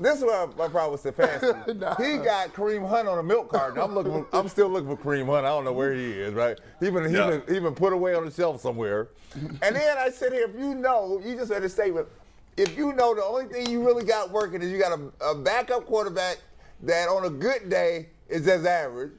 This 0.00 0.18
is 0.18 0.24
what 0.24 0.56
my 0.56 0.66
problem 0.66 0.90
with 1.00 1.04
Stefanski. 1.16 1.96
He 2.04 2.16
got 2.24 2.52
Kareem 2.52 2.88
Hunt 2.88 3.06
on 3.06 3.18
a 3.20 3.22
milk 3.22 3.48
carton. 3.48 3.80
I'm 3.80 3.94
looking. 3.94 4.24
For, 4.24 4.36
I'm 4.36 4.48
still 4.48 4.68
looking 4.68 4.88
for 4.88 5.00
Kareem 5.00 5.26
Hunt. 5.26 5.46
I 5.46 5.50
don't 5.50 5.64
know 5.64 5.72
where 5.72 5.94
he 5.94 6.04
is. 6.10 6.34
Right? 6.34 6.58
He 6.80 6.90
been 6.90 7.08
he 7.08 7.14
Yeah. 7.14 7.30
been 7.30 7.42
he 7.54 7.60
been 7.60 7.76
put 7.76 7.92
away 7.92 8.14
on 8.16 8.24
the 8.24 8.30
shelf 8.32 8.60
somewhere. 8.60 9.10
And 9.36 9.76
then 9.76 9.96
I 9.96 10.10
sit 10.10 10.32
here. 10.32 10.48
If 10.48 10.56
you 10.58 10.74
know, 10.74 11.20
you 11.24 11.36
just 11.36 11.52
made 11.52 11.62
a 11.62 11.68
statement. 11.68 12.08
If 12.56 12.76
you 12.76 12.92
know 12.92 13.14
the 13.14 13.22
only 13.22 13.44
thing 13.44 13.70
you 13.70 13.86
really 13.86 14.04
got 14.04 14.32
working 14.32 14.62
is 14.62 14.72
you 14.72 14.80
got 14.80 14.98
a, 14.98 15.24
a 15.24 15.34
backup 15.36 15.86
quarterback 15.86 16.38
that 16.82 17.08
on 17.08 17.26
a 17.26 17.30
good 17.30 17.70
day 17.70 18.08
is 18.28 18.48
as 18.48 18.66
average. 18.66 19.12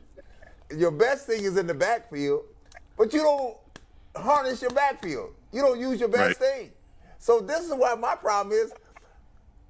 Your 0.75 0.91
best 0.91 1.25
thing 1.25 1.45
is 1.45 1.55
in 1.55 1.67
the 1.67 1.73
backfield. 1.73 2.41
But 2.99 3.11
you 3.13 3.21
don't 3.21 3.57
harness 4.15 4.61
your 4.61 4.71
backfield. 4.71 5.31
You 5.51 5.61
don't 5.61 5.79
use 5.79 5.99
your 5.99 6.09
best 6.09 6.39
Right. 6.39 6.51
thing. 6.51 6.71
So 7.17 7.39
this 7.39 7.61
is 7.65 7.73
why 7.73 7.95
my 7.95 8.15
problem 8.15 8.55
is: 8.55 8.71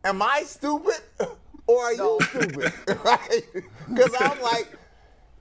Am 0.04 0.22
I 0.22 0.42
stupid 0.46 1.00
or 1.68 1.84
are 1.84 1.94
you 1.94 2.20
stupid? 2.30 2.74
right? 3.06 3.42
Because 3.88 4.14
I'm 4.20 4.42
like, 4.42 4.68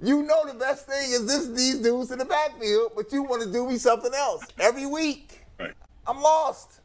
you 0.00 0.22
know, 0.22 0.46
the 0.46 0.54
best 0.54 0.86
thing 0.86 1.10
is 1.10 1.26
this 1.26 1.48
these 1.48 1.80
dudes 1.80 2.10
in 2.12 2.18
the 2.18 2.24
backfield, 2.24 2.92
but 2.94 3.10
you 3.12 3.22
want 3.24 3.42
to 3.42 3.50
do 3.52 3.66
me 3.66 3.78
something 3.78 4.12
else 4.14 4.44
every 4.60 4.86
week. 4.86 5.44
Right. 5.58 5.72
I'm 6.06 6.20
lost. 6.20 6.80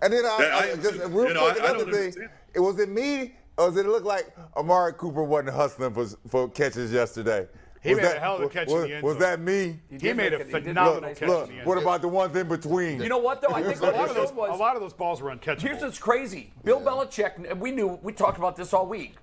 And 0.00 0.12
then 0.12 0.24
I, 0.24 0.28
I 0.28 0.72
I- 0.72 0.76
just 0.76 0.94
too. 1.00 1.06
real 1.08 1.28
You 1.28 1.34
know, 1.34 1.50
quick 1.50 1.62
I- 1.62 1.66
I 1.66 1.70
another 1.70 1.84
thing. 1.92 1.94
understand. 2.04 2.30
It 2.54 2.60
was 2.60 2.78
it 2.78 2.88
me 2.90 3.34
or 3.56 3.68
does 3.68 3.76
it 3.78 3.86
look 3.86 4.04
like 4.04 4.26
Amari 4.56 4.92
Cooper 4.94 5.22
wasn't 5.22 5.54
hustling 5.54 5.94
for 5.94 6.06
for 6.28 6.48
catches 6.48 6.92
yesterday? 6.92 7.46
He 7.82 7.94
Was 7.94 8.02
made 8.04 8.16
a 8.16 8.20
hell 8.20 8.36
of 8.36 8.42
a 8.42 8.46
was- 8.46 8.54
in 8.84 8.88
the 8.90 8.94
end 8.94 9.02
was 9.04 9.16
that 9.18 9.40
me? 9.40 9.80
He 9.90 9.98
did 9.98 10.16
made 10.16 10.32
a 10.32 10.38
make 10.38 10.40
it- 10.40 10.46
he 10.46 10.52
did 10.52 10.64
phenomenal 10.64 10.94
make 10.94 11.02
a 11.02 11.06
nice 11.08 11.18
catch 11.18 11.28
Look, 11.28 11.48
in 11.48 11.54
the 11.54 11.58
end 11.60 11.66
what 11.68 11.78
about 11.78 12.00
the 12.02 12.08
ones 12.08 12.36
in 12.36 12.48
between? 12.48 13.02
You 13.02 13.08
know 13.08 13.18
what 13.18 13.40
though? 13.40 13.48
I 13.54 13.62
think 13.64 13.80
a 13.80 13.86
lot 13.86 14.08
of 14.08 14.14
those, 14.14 14.32
was 14.32 14.50
a 14.58 14.62
lot 14.62 14.76
of 14.76 14.82
those 14.82 14.92
balls 14.92 15.20
were 15.20 15.30
uncatchable. 15.34 15.60
Here's 15.62 15.82
what's 15.82 15.98
crazy. 15.98 16.52
Bill 16.62 16.80
Belichick, 16.80 17.56
we 17.58 17.72
knew, 17.72 17.98
we 18.02 18.12
talked 18.12 18.38
about 18.38 18.54
this 18.56 18.72
all 18.72 18.86
week. 18.86 19.16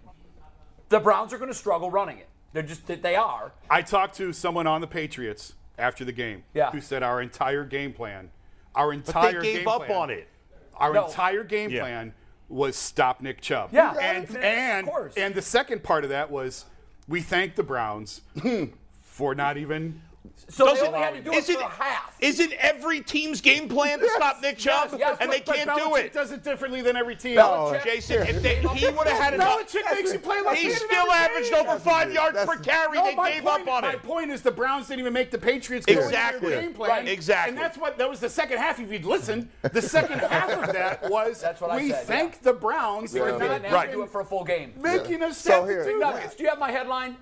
The 0.89 0.99
Browns 0.99 1.31
are 1.33 1.37
going 1.37 1.51
to 1.51 1.57
struggle 1.57 1.89
running 1.89 2.17
it. 2.17 2.27
They're 2.51 2.63
just, 2.63 2.85
they 2.87 3.15
are. 3.15 3.51
I 3.69 3.81
talked 3.81 4.15
to 4.17 4.33
someone 4.33 4.67
on 4.67 4.81
the 4.81 4.87
Patriots 4.87 5.53
after 5.77 6.03
the 6.03 6.11
game 6.11 6.43
Yeah. 6.53 6.71
who 6.71 6.81
said 6.81 7.03
our 7.03 7.21
entire 7.21 7.63
game 7.63 7.93
plan, 7.93 8.31
our 8.75 8.91
entire 8.91 9.13
But 9.13 9.25
entire 9.27 9.41
they 9.41 9.47
gave 9.53 9.57
game 9.59 9.67
up 9.67 9.85
plan, 9.85 9.97
on 9.97 10.09
it. 10.09 10.27
Our 10.75 10.93
No. 10.93 11.05
entire 11.05 11.43
game 11.43 11.69
Yeah. 11.69 11.81
plan 11.81 12.13
was 12.49 12.75
stop 12.75 13.21
Nick 13.21 13.39
Chubb. 13.41 13.69
Yeah. 13.71 13.93
and 14.01 14.27
Of 14.29 14.35
and 14.37 14.87
course. 14.87 15.13
and 15.15 15.35
the 15.35 15.41
second 15.43 15.83
part 15.83 16.03
of 16.03 16.09
that 16.09 16.31
was 16.31 16.65
we 17.09 17.21
thank 17.21 17.55
the 17.55 17.63
Browns 17.63 18.21
for 19.01 19.35
not 19.35 19.57
even. 19.57 20.01
So 20.47 20.65
they 20.65 20.71
Doesn't- 20.71 20.87
only 20.87 20.99
had 20.99 21.13
to 21.13 21.21
do 21.21 21.31
it 21.31 21.37
isn't- 21.37 21.55
for 21.55 21.69
half. 21.83 22.15
Isn't 22.19 22.53
every 22.53 23.01
team's 23.01 23.39
game 23.39 23.69
plan 23.69 23.99
to 23.99 24.09
stop 24.09 24.41
Nick 24.41 24.57
Chubb? 24.57 24.95
yes, 24.97 25.17
and 25.19 25.29
but- 25.29 25.45
they 25.45 25.53
can't 25.53 25.69
do 25.75 25.83
Belichick 25.83 26.05
it. 26.05 26.13
Does 26.13 26.31
it 26.31 26.43
differently 26.43 26.81
than 26.81 26.95
every 26.97 27.15
team. 27.15 27.37
Belichick- 27.37 27.83
Jason, 27.83 28.27
if 28.27 28.41
they, 28.41 28.55
he 28.55 28.87
would 28.89 29.07
have 29.07 29.19
had 29.19 29.33
enough. 29.35 29.59
Belichick 29.59 29.83
makes 29.93 30.11
you 30.11 30.19
play 30.19 30.41
like 30.41 30.57
He 30.57 30.71
still 30.71 31.11
averaged 31.11 31.51
game. 31.51 31.67
over 31.67 31.77
five 31.79 32.11
yards 32.11 32.37
per 32.45 32.55
carry. 32.57 32.97
No, 32.97 33.05
they 33.05 33.15
my 33.15 33.31
gave 33.31 33.43
point, 33.43 33.61
up 33.67 33.73
on 33.75 33.81
my 33.83 33.91
it. 33.93 34.03
point 34.03 34.31
is 34.31 34.41
the 34.41 34.51
Browns 34.51 34.87
didn't 34.87 35.01
even 35.01 35.13
make 35.13 35.29
the 35.31 35.37
Patriots 35.37 35.85
go 35.85 35.93
into 35.93 36.05
Exactly. 36.05 36.49
their 36.49 36.61
game 36.61 36.73
plan. 36.73 36.89
Right, 36.89 37.07
exactly. 37.07 37.49
And 37.49 37.57
that's 37.57 37.77
what 37.77 37.97
that 37.97 38.09
was 38.09 38.19
the 38.19 38.29
second 38.29 38.57
half. 38.57 38.79
If 38.79 38.91
you'd 38.91 39.05
listened, 39.05 39.49
the 39.71 39.81
second 39.81 40.19
half 40.19 40.49
of 40.51 40.73
that 40.73 41.09
was 41.09 41.41
That's 41.41 41.61
what 41.61 41.71
I 41.71 41.77
we 41.77 41.91
said, 41.91 42.05
thank 42.05 42.31
yeah. 42.33 42.37
the 42.41 42.53
Browns 42.53 43.11
They 43.11 43.19
for 43.19 43.37
didn't 43.37 43.63
not 43.63 43.71
Right. 43.71 43.91
do 43.91 44.01
it 44.01 44.09
for 44.09 44.21
a 44.21 44.25
full 44.25 44.43
game. 44.43 44.73
making 44.77 45.21
us 45.21 45.37
So 45.37 45.49
step 45.51 45.65
here- 45.65 45.83
to 45.85 45.99
Nuggets, 45.99 46.35
do 46.35 46.43
you 46.43 46.49
have 46.49 46.59
my 46.59 46.71
headline? 46.71 47.17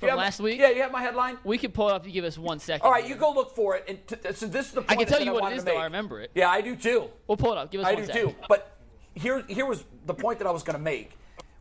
Do 0.00 0.06
you 0.06 0.10
From 0.12 0.18
have- 0.18 0.24
last 0.26 0.40
week? 0.40 0.60
Yeah, 0.60 0.70
you 0.70 0.82
have 0.82 0.92
my 0.92 1.02
headline? 1.02 1.38
We 1.42 1.58
can 1.58 1.72
pull 1.72 1.88
it 1.88 1.92
up 1.92 2.02
if 2.02 2.06
you 2.06 2.12
give 2.12 2.24
us 2.24 2.38
one 2.38 2.60
second. 2.60 2.84
All 2.86 2.92
right, 2.92 3.06
you 3.06 3.16
go 3.16 3.32
look 3.32 3.54
for 3.56 3.74
it. 3.74 3.84
And 3.88 4.06
t- 4.06 4.32
so 4.32 4.46
this 4.46 4.66
is 4.66 4.72
the 4.72 4.82
Point 4.82 4.90
I 4.92 4.94
point 4.94 4.98
can 5.00 5.08
tell 5.08 5.18
that 5.18 5.24
you 5.24 5.32
what 5.32 5.52
it 5.52 5.56
is, 5.56 5.64
though. 5.64 5.76
I 5.76 5.84
remember 5.84 6.20
it. 6.20 6.30
Yeah, 6.36 6.48
I 6.50 6.60
do 6.60 6.76
too. 6.76 7.08
We'll 7.26 7.36
pull 7.36 7.50
it 7.52 7.58
up. 7.58 7.72
Give 7.72 7.80
us 7.80 7.86
I 7.88 7.94
one 7.94 8.02
do 8.02 8.06
second. 8.06 8.28
too. 8.30 8.34
But 8.48 8.76
here, 9.14 9.42
here 9.48 9.66
was 9.66 9.82
the 10.06 10.14
point 10.14 10.38
that 10.38 10.46
I 10.46 10.52
was 10.52 10.62
going 10.62 10.78
to 10.78 10.82
make. 10.82 11.12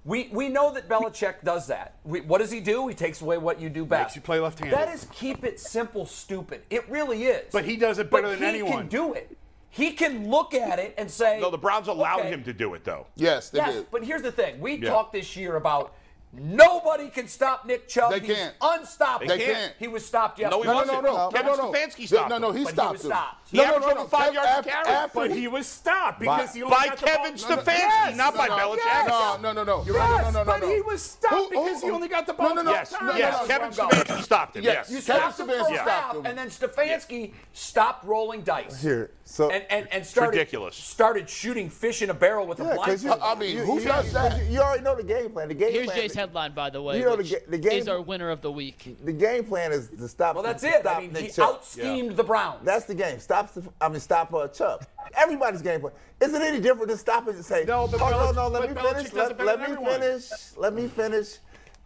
We, 0.05 0.29
we 0.31 0.49
know 0.49 0.71
that 0.73 0.88
Belichick 0.88 1.43
does 1.43 1.65
that. 1.67 1.95
We, 2.05 2.21
what 2.21 2.38
does 2.38 2.51
he 2.51 2.59
do? 2.59 2.88
He 2.88 2.93
takes 2.93 3.21
away 3.21 3.39
what 3.39 3.59
you 3.59 3.69
do 3.69 3.85
best. 3.85 4.09
Makes 4.09 4.15
you 4.17 4.21
play 4.21 4.39
left-handed. 4.39 4.77
That 4.77 4.93
is 4.93 5.07
keep 5.11 5.43
it 5.43 5.59
simple, 5.59 6.05
stupid. 6.05 6.61
It 6.69 6.88
really 6.89 7.23
is. 7.25 7.45
But 7.51 7.65
he 7.65 7.75
does 7.75 7.97
it 7.97 8.11
better 8.11 8.23
But 8.27 8.29
than 8.29 8.39
he 8.39 8.45
anyone. 8.45 8.71
He 8.71 8.77
can 8.77 8.88
do 8.88 9.13
it. 9.15 9.35
He 9.71 9.91
can 9.93 10.29
look 10.29 10.53
at 10.53 10.77
it 10.79 10.93
and 10.99 11.09
say. 11.09 11.39
No, 11.41 11.49
the 11.49 11.57
Browns 11.57 11.88
allowed 11.88 12.19
okay, 12.21 12.29
him 12.29 12.43
to 12.43 12.53
do 12.53 12.73
it 12.75 12.83
though. 12.83 13.07
Yes, 13.15 13.49
they 13.49 13.57
Yes, 13.57 13.73
did. 13.73 13.91
but 13.91 14.03
here's 14.03 14.21
the 14.21 14.31
thing. 14.31 14.59
We 14.61 14.75
Yeah. 14.75 14.89
talked 14.91 15.11
this 15.11 15.35
year 15.35 15.55
about 15.55 15.93
nobody 16.34 17.09
can 17.09 17.28
stop 17.28 17.65
Nick 17.65 17.88
Chubb. 17.88 18.11
They 18.11 18.19
He's 18.19 18.36
can't. 18.36 18.55
unstoppable. 18.61 19.28
They 19.28 19.45
can't. 19.45 19.73
He 19.80 19.88
was 19.88 20.05
stopped 20.05 20.39
No, 20.39 20.61
he 20.61 20.67
No, 20.67 20.73
no, 20.73 20.73
wasn't. 20.75 21.03
no, 21.03 21.13
no, 21.15 21.30
Kevin 21.30 21.47
no, 21.47 21.55
no, 21.55 21.71
Stefanski 21.71 22.07
stopped 22.07 22.30
No, 22.30 22.38
no, 22.38 22.49
him. 22.51 22.57
he 22.57 22.63
But 22.63 22.69
he 22.69 22.75
stopped 22.75 22.91
was 22.93 23.01
him. 23.03 23.07
stopped. 23.11 23.47
He 23.50 23.58
No, 23.58 23.64
no, 23.64 23.70
averaged 23.70 23.88
no, 23.88 24.02
over 24.02 24.10
five 24.10 24.32
Kev- 24.32 24.34
yards 24.34 24.50
per 24.52 24.60
af- 24.60 24.66
carry. 24.66 24.88
after 24.88 25.20
But 25.20 25.32
he- 25.32 25.39
he 25.39 25.48
was 25.48 25.68
stopped 25.68 26.20
because 26.20 26.54
he 26.54 26.64
only 26.64 26.76
By 26.76 26.88
got 26.88 26.98
the 26.98 27.06
Kevin 27.06 27.36
ball. 27.36 27.50
No, 27.50 27.56
no, 27.56 27.62
Stefanski, 27.62 27.78
yes, 27.78 28.16
not 28.18 28.36
by 28.36 28.48
no, 28.48 28.58
no, 28.58 28.64
Belichick. 28.70 28.78
yes. 28.86 29.08
No, 29.08 29.38
no, 29.41 29.54
no, 29.54 29.64
no. 29.64 29.84
Yes, 29.86 29.95
no, 29.95 30.02
no, 30.04 30.30
no, 30.32 30.39
no, 30.39 30.45
but 30.45 30.62
no. 30.62 30.70
he 30.70 30.82
was 30.82 31.02
stopped 31.02 31.34
Who- 31.34 31.43
who- 31.43 31.50
because 31.50 31.82
he 31.82 31.89
only 31.89 32.08
got 32.10 32.26
the 32.28 32.34
ball 32.34 32.50
No, 32.50 32.56
no, 32.56 32.62
no. 32.64 32.72
Yes, 32.72 32.91
no, 32.91 33.00
no, 33.08 33.16
yes. 33.16 33.34
no, 33.41 33.48
Kevin 33.48 33.70
no, 33.78 33.84
no. 33.84 33.89
Stefanski 33.89 34.24
stopped 34.24 34.56
him. 34.58 34.64
Yes. 34.64 34.89
Yes. 34.89 35.08
You 35.08 35.14
Kevin 35.14 35.24
him 35.28 35.32
for 35.32 35.43
Stefanski 35.43 35.74
stopped 35.76 35.89
half, 35.89 36.16
him. 36.16 36.26
and 36.26 36.38
then 36.38 36.48
Stefanski 36.50 37.34
stopped 37.54 38.06
rolling 38.06 38.41
dice. 38.41 38.82
Here, 38.82 39.12
so- 39.24 39.50
and 39.50 39.64
and, 39.70 39.88
and 39.93 40.06
started 40.06 40.32
ridiculous. 40.38 40.76
started 40.76 41.30
shooting 41.30 41.70
fish 41.70 42.02
in 42.02 42.10
a 42.10 42.14
barrel 42.14 42.45
with 42.48 42.60
a 42.60 42.64
Yeah, 42.64 42.76
'cause 42.76 43.04
you, 43.04 43.10
blindfold. 43.10 43.38
I 43.38 43.39
mean, 43.39 43.56
you, 43.58 43.64
who 43.64 43.80
you, 43.80 43.86
does 43.88 44.06
you- 44.08 44.12
that? 44.12 44.43
You, 44.45 44.60
already 44.60 44.84
know 44.84 44.95
the 44.95 45.04
game 45.04 45.32
plan. 45.32 45.48
The 45.48 45.54
game 45.54 45.72
Here's 45.72 45.86
plan. 45.88 45.98
Jay's 46.00 46.14
headline, 46.14 46.54
by 46.54 46.70
the 46.70 46.82
way. 46.82 46.98
You 46.98 47.06
know 47.06 47.12
the 47.12 47.18
which 47.18 47.30
ga- 47.32 47.45
the 47.48 47.58
game- 47.58 47.80
is 47.80 47.88
our 47.88 48.02
winner 48.02 48.30
of 48.30 48.41
the 48.41 48.52
week. 48.52 48.98
The 49.04 49.14
game 49.14 49.45
plan 49.45 49.72
is 49.72 49.88
to 49.89 50.08
stop. 50.10 50.36
well, 50.36 50.43
that's 50.43 50.64
it. 50.64 50.82
Stop 50.82 50.98
I 50.98 51.00
mean, 51.02 51.16
he 51.16 51.30
Chubb. 51.30 51.50
out 51.56 51.66
schemed 51.66 52.18
the 52.18 52.24
Browns. 52.24 52.66
That's 52.66 52.86
the 52.86 52.95
game. 52.95 53.20
Stop. 53.20 53.36
The- 53.43 53.63
I 53.79 53.89
mean, 53.89 53.99
stop 53.99 54.33
uh, 54.33 54.47
Chubb. 54.47 54.85
Everybody's 55.15 55.61
game 55.61 55.79
plan. 55.81 55.93
Is 56.19 56.33
it 56.33 56.41
any 56.41 56.59
different 56.59 56.89
than 56.89 56.97
stopping 56.97 57.35
and 57.35 57.45
say, 57.45 57.63
No, 57.65 57.88
but 57.88 58.01
oh, 58.01 58.09
no, 58.09 58.31
no, 58.31 58.47
let 58.47 58.69
me 58.69 58.81
finish. 58.81 59.13
Let, 59.13 59.39
let 59.43 59.59
me 59.59 59.75
finish. 59.85 60.29
Let 60.57 60.73
me 60.73 60.88
finish. 60.88 61.38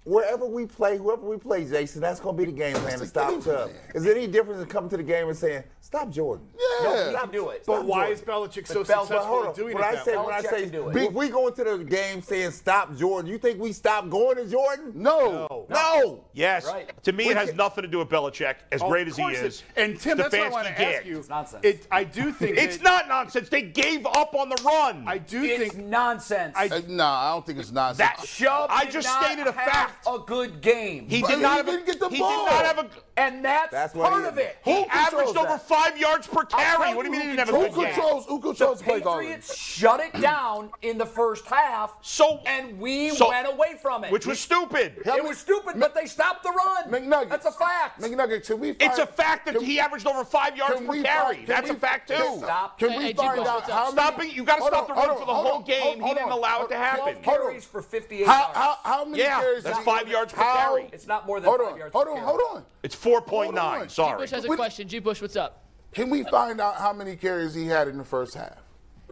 Wherever 0.03 0.47
we 0.47 0.65
play, 0.65 0.97
whoever 0.97 1.21
we 1.27 1.37
play, 1.37 1.63
Jason, 1.63 2.01
that's 2.01 2.19
going 2.19 2.35
to 2.35 2.43
be 2.43 2.49
the 2.51 2.57
game 2.57 2.75
plan 2.77 2.97
to 2.97 3.05
stop 3.05 3.29
game 3.29 3.41
Chubb. 3.43 3.69
Is 3.93 4.03
there 4.03 4.15
any 4.15 4.25
difference 4.25 4.59
in 4.59 4.67
coming 4.67 4.89
to 4.89 4.97
the 4.97 5.03
game 5.03 5.27
and 5.27 5.37
saying, 5.37 5.63
stop 5.79 6.09
Jordan? 6.09 6.47
Yeah. 6.81 7.09
he 7.11 7.15
can 7.15 7.29
do 7.29 7.49
it. 7.49 7.63
But 7.67 7.75
Stop 7.75 7.85
why 7.85 7.97
Jordan. 8.07 8.13
is 8.13 8.21
Belichick 8.21 8.67
so 8.67 8.79
But 8.79 8.87
Bel- 8.87 9.05
successful 9.05 9.17
But 9.17 9.25
hold 9.25 9.47
at 9.49 9.55
doing 9.55 9.75
When 9.75 9.83
it 9.83 9.87
I 9.99 10.03
say 10.03 10.17
when 10.17 10.33
I 10.33 10.41
say 10.41 10.69
do 10.69 10.89
it. 10.89 10.95
if 10.97 11.13
we 11.13 11.29
go 11.29 11.47
into 11.47 11.63
the 11.63 11.77
game 11.83 12.23
saying 12.23 12.49
stop 12.49 12.95
Jordan, 12.95 13.29
you 13.29 13.37
think 13.37 13.59
we 13.59 13.71
stop 13.73 14.09
going 14.09 14.37
to 14.37 14.45
Jordan? 14.47 14.91
No. 14.95 15.67
No. 15.69 16.23
Yes. 16.33 16.65
Right. 16.65 16.91
To 17.03 17.11
me, 17.11 17.25
We 17.25 17.31
it 17.31 17.37
has 17.37 17.49
can- 17.49 17.57
nothing 17.57 17.83
to 17.83 17.87
do 17.87 17.99
with 17.99 18.09
Belichick, 18.09 18.55
as 18.71 18.81
Oh, 18.81 18.89
great 18.89 19.07
as 19.07 19.15
he 19.17 19.23
is. 19.23 19.39
it- 19.39 19.45
is. 19.45 19.63
And 19.75 19.99
Tim, 19.99 20.17
that's 20.17 20.31
what 20.35 20.41
I 20.41 20.49
want 20.49 20.67
to 20.67 20.73
did. 20.73 20.95
ask 20.95 21.05
you. 21.05 21.19
It's 21.19 21.29
nonsense. 21.29 21.63
It, 21.63 21.87
I 21.91 22.05
do 22.05 22.31
think 22.33 22.57
It's 22.57 22.77
that- 22.77 22.83
not 22.83 23.07
nonsense. 23.07 23.49
They 23.49 23.61
gave 23.61 24.03
up 24.07 24.33
on 24.33 24.49
the 24.49 24.59
run. 24.65 25.03
I 25.07 25.19
do 25.19 25.43
it's 25.43 25.73
think 25.73 25.85
nonsense. 25.85 26.55
I- 26.57 26.69
Uh, 26.69 26.81
No, 26.87 27.05
I 27.05 27.31
don't 27.33 27.45
think 27.45 27.59
it's 27.59 27.71
nonsense. 27.71 27.97
That 27.99 28.25
Chubb 28.25 28.71
I 28.73 28.85
just 28.85 29.07
stated 29.07 29.45
a 29.45 29.53
fact. 29.53 29.89
A 30.07 30.19
good 30.19 30.61
game. 30.61 31.07
He 31.09 31.21
But 31.21 31.27
did 31.29 31.35
he 31.37 31.41
not 31.43 31.57
have 31.57 31.65
didn't 31.65 31.83
a, 31.83 31.85
get 31.85 31.99
the 31.99 32.09
He 32.09 32.19
ball. 32.19 32.45
did 32.45 32.51
not 32.51 32.65
have 32.65 32.77
a. 32.79 32.89
and 33.17 33.43
that's, 33.45 33.71
That's 33.71 33.93
part 33.93 34.25
of 34.25 34.37
it. 34.37 34.57
He 34.63 34.83
averaged 34.85 35.09
controls 35.33 35.37
over 35.37 35.47
that? 35.47 35.67
five 35.67 35.97
yards 35.97 36.27
per 36.27 36.43
carry. 36.45 36.93
What 36.95 37.03
do 37.05 37.09
you 37.09 37.13
you 37.15 37.19
mean 37.19 37.21
he 37.21 37.27
who 37.31 37.35
didn't 37.35 37.47
have 37.47 37.49
a 37.49 37.51
who 37.69 37.75
good 37.75 37.85
game? 37.85 37.93
controls? 37.93 38.25
Who 38.27 38.39
The 38.41 38.53
play? 38.83 38.99
Patriots 39.01 39.55
shut 39.57 39.99
it 39.99 40.19
down 40.21 40.71
in 40.81 40.97
the 40.97 41.05
first 41.05 41.45
half, 41.45 41.95
So 42.01 42.39
and 42.45 42.79
we 42.79 43.09
so- 43.11 43.29
went 43.29 43.47
away 43.47 43.75
from 43.81 44.03
it. 44.03 44.11
which 44.11 44.25
was 44.25 44.39
stupid. 44.39 44.93
it 45.05 45.23
was 45.23 45.37
stupid, 45.37 45.79
but 45.79 45.93
they 45.95 46.05
stopped 46.05 46.43
the 46.43 46.49
run. 46.51 46.89
McNuggets. 46.91 47.29
That's 47.29 47.45
a 47.45 47.51
fact. 47.51 48.01
McNuggets, 48.01 48.47
can 48.47 48.59
we 48.59 48.71
It's 48.71 48.97
a 48.97 49.05
fact 49.05 49.45
that 49.45 49.61
he 49.61 49.79
averaged 49.79 50.07
over 50.07 50.23
five 50.25 50.55
yards 50.57 50.81
per 50.81 51.03
carry. 51.03 51.45
That's 51.45 51.69
a 51.69 51.75
fact 51.75 52.07
too. 52.09 52.15
can- 52.15 52.39
Stop. 52.39 52.79
Can 52.79 52.97
we 52.97 53.05
hey, 53.05 53.13
find 53.13 53.35
Jimbo, 53.35 53.49
out 53.49 53.69
how 53.69 53.91
many? 53.91 54.31
You 54.31 54.43
got 54.43 54.57
to 54.57 54.63
stop 54.65 54.87
the 54.87 54.93
run 54.93 55.09
for 55.17 55.25
the 55.25 55.33
whole 55.33 55.59
game. 55.61 56.01
He 56.01 56.13
didn't 56.13 56.31
allow 56.31 56.63
it 56.63 56.69
to 56.69 56.75
happen. 56.77 57.15
12 57.15 57.25
Hold 57.25 57.37
on. 57.37 57.43
carries 57.47 57.65
for 57.65 57.81
58 57.81 58.25
How, 58.27 58.51
how, 58.53 58.77
how 58.83 59.05
many 59.05 59.23
Yeah, 59.23 59.39
carries? 59.39 59.63
That's 59.86 59.97
did 59.97 60.05
five 60.05 60.07
yards 60.11 60.34
per 60.34 60.41
how- 60.41 60.75
carry. 60.75 60.89
It's 60.93 61.07
not 61.07 61.25
more 61.25 61.39
than 61.39 61.47
Hold 61.49 61.61
five 61.61 61.73
on, 61.73 61.77
yards 61.79 61.93
hold 61.93 62.05
per 62.05 62.11
on, 62.11 62.17
carry. 62.17 62.27
hold 62.27 62.41
on. 62.57 62.65
It's 62.84 62.95
four 62.95 63.21
point 63.21 63.45
Hold 63.45 63.55
nine. 63.55 63.89
on. 63.99 64.17
Bush 64.17 64.32
has 64.32 64.45
a 64.45 64.47
We- 64.47 64.55
question. 64.55 64.88
G. 64.88 64.99
Bush, 64.99 65.21
what's 65.21 65.36
up? 65.36 65.65
Can 65.93 66.09
we 66.09 66.23
find 66.23 66.61
out 66.61 66.75
how 66.77 66.93
many 66.93 67.15
carries 67.15 67.53
he 67.53 67.67
had 67.67 67.88
in 67.88 67.97
the 67.97 68.03
first 68.05 68.34
half? 68.36 68.49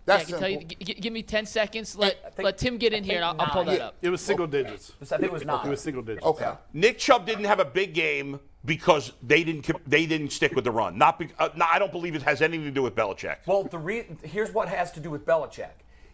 Yeah, 0.07 0.15
I 0.15 0.17
That's 0.17 0.30
can 0.32 0.39
tell 0.39 0.49
you. 0.49 0.59
simple. 0.59 0.78
G- 0.80 0.93
g- 0.93 1.01
give 1.01 1.13
me 1.13 1.22
10 1.22 1.45
seconds. 1.45 1.95
Let 1.95 2.36
think- 2.36 2.45
let 2.45 2.57
Tim 2.57 2.78
get 2.78 2.93
in 2.93 3.03
here, 3.03 3.17
and 3.17 3.26
I'll, 3.26 3.36
I'll 3.39 3.47
pull 3.47 3.63
that 3.65 3.72
nine. 3.74 3.82
up. 3.82 3.95
it 4.01 4.09
was 4.09 4.22
single 4.22 4.47
digits. 4.47 4.93
I 5.01 5.05
think 5.05 5.24
it 5.24 5.32
was 5.32 5.45
not. 5.45 5.65
It 5.65 5.70
was 5.70 5.82
single 5.82 6.01
digits. 6.01 6.26
Okay. 6.26 6.51
Nick 6.74 6.97
Chubb 6.97 7.26
didn't 7.28 7.43
have 7.45 7.59
a 7.59 7.65
big 7.65 7.93
game 7.93 8.39
because 8.65 9.11
they 9.22 9.43
didn't 9.43 9.70
they 9.88 10.05
didn't 10.07 10.32
stick 10.32 10.55
with 10.55 10.63
the 10.63 10.72
run. 10.72 10.97
Not, 10.97 11.20
be, 11.20 11.28
uh, 11.38 11.49
no, 11.55 11.65
I 11.72 11.78
don't 11.80 11.91
believe 11.91 12.15
it 12.15 12.24
has 12.24 12.41
anything 12.41 12.65
to 12.65 12.72
do 12.72 12.82
with 12.82 12.95
Belichick. 12.95 13.38
Well, 13.45 13.63
the 13.65 13.78
re- 13.78 14.07
here's 14.24 14.51
what 14.51 14.67
has 14.70 14.91
to 14.93 14.99
do 14.99 15.09
with 15.11 15.26
Belichick. 15.26 15.70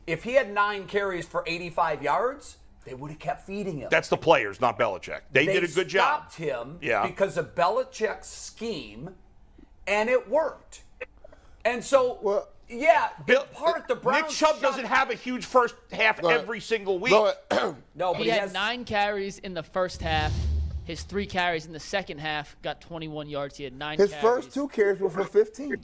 If 0.07 0.23
he 0.23 0.33
had 0.33 0.51
nine 0.53 0.87
carries 0.87 1.25
for 1.25 1.43
85 1.47 2.03
yards, 2.03 2.57
they 2.85 2.93
would 2.93 3.09
have 3.11 3.19
kept 3.19 3.45
feeding 3.45 3.79
him. 3.79 3.87
That's 3.91 4.09
the 4.09 4.17
players, 4.17 4.61
not 4.61 4.77
Belichick. 4.79 5.21
They, 5.31 5.45
did 5.45 5.63
a 5.63 5.67
good 5.67 5.87
job. 5.87 6.31
stopped 6.31 6.35
him 6.35 6.77
Yeah. 6.81 7.05
because 7.05 7.37
of 7.37 7.55
Belichick's 7.55 8.27
scheme, 8.27 9.09
and 9.87 10.09
it 10.09 10.29
worked. 10.29 10.83
And 11.65 11.83
so, 11.83 12.19
Well, 12.21 12.47
yeah, 12.69 13.09
Bill, 13.25 13.41
in 13.43 13.47
part 13.55 13.87
the 13.87 13.95
Browns. 13.95 14.23
Nick 14.23 14.31
Chubb 14.31 14.61
doesn't 14.61 14.85
have 14.85 15.09
a 15.09 15.15
huge 15.15 15.45
first 15.45 15.75
half 15.91 16.21
Go 16.21 16.29
ahead. 16.29 16.41
every 16.41 16.59
single 16.59 16.99
week. 16.99 17.11
Go. 17.11 17.33
No, 17.95 18.11
but 18.13 18.17
He 18.19 18.23
he, 18.25 18.29
had 18.29 18.41
has 18.41 18.53
nine 18.53 18.85
carries 18.85 19.39
in 19.39 19.53
the 19.53 19.63
first 19.63 20.01
half. 20.01 20.31
His 20.83 21.01
three 21.01 21.25
carries 21.25 21.65
in 21.65 21.73
the 21.73 21.79
second 21.79 22.19
half 22.19 22.55
got 22.61 22.81
21 22.81 23.27
yards. 23.29 23.57
He 23.57 23.63
had 23.63 23.73
nine. 23.73 23.97
His 23.97 24.11
carries. 24.11 24.21
first 24.23 24.53
two 24.53 24.67
carries 24.67 24.99
were 24.99 25.09
for 25.09 25.23
15. 25.23 25.83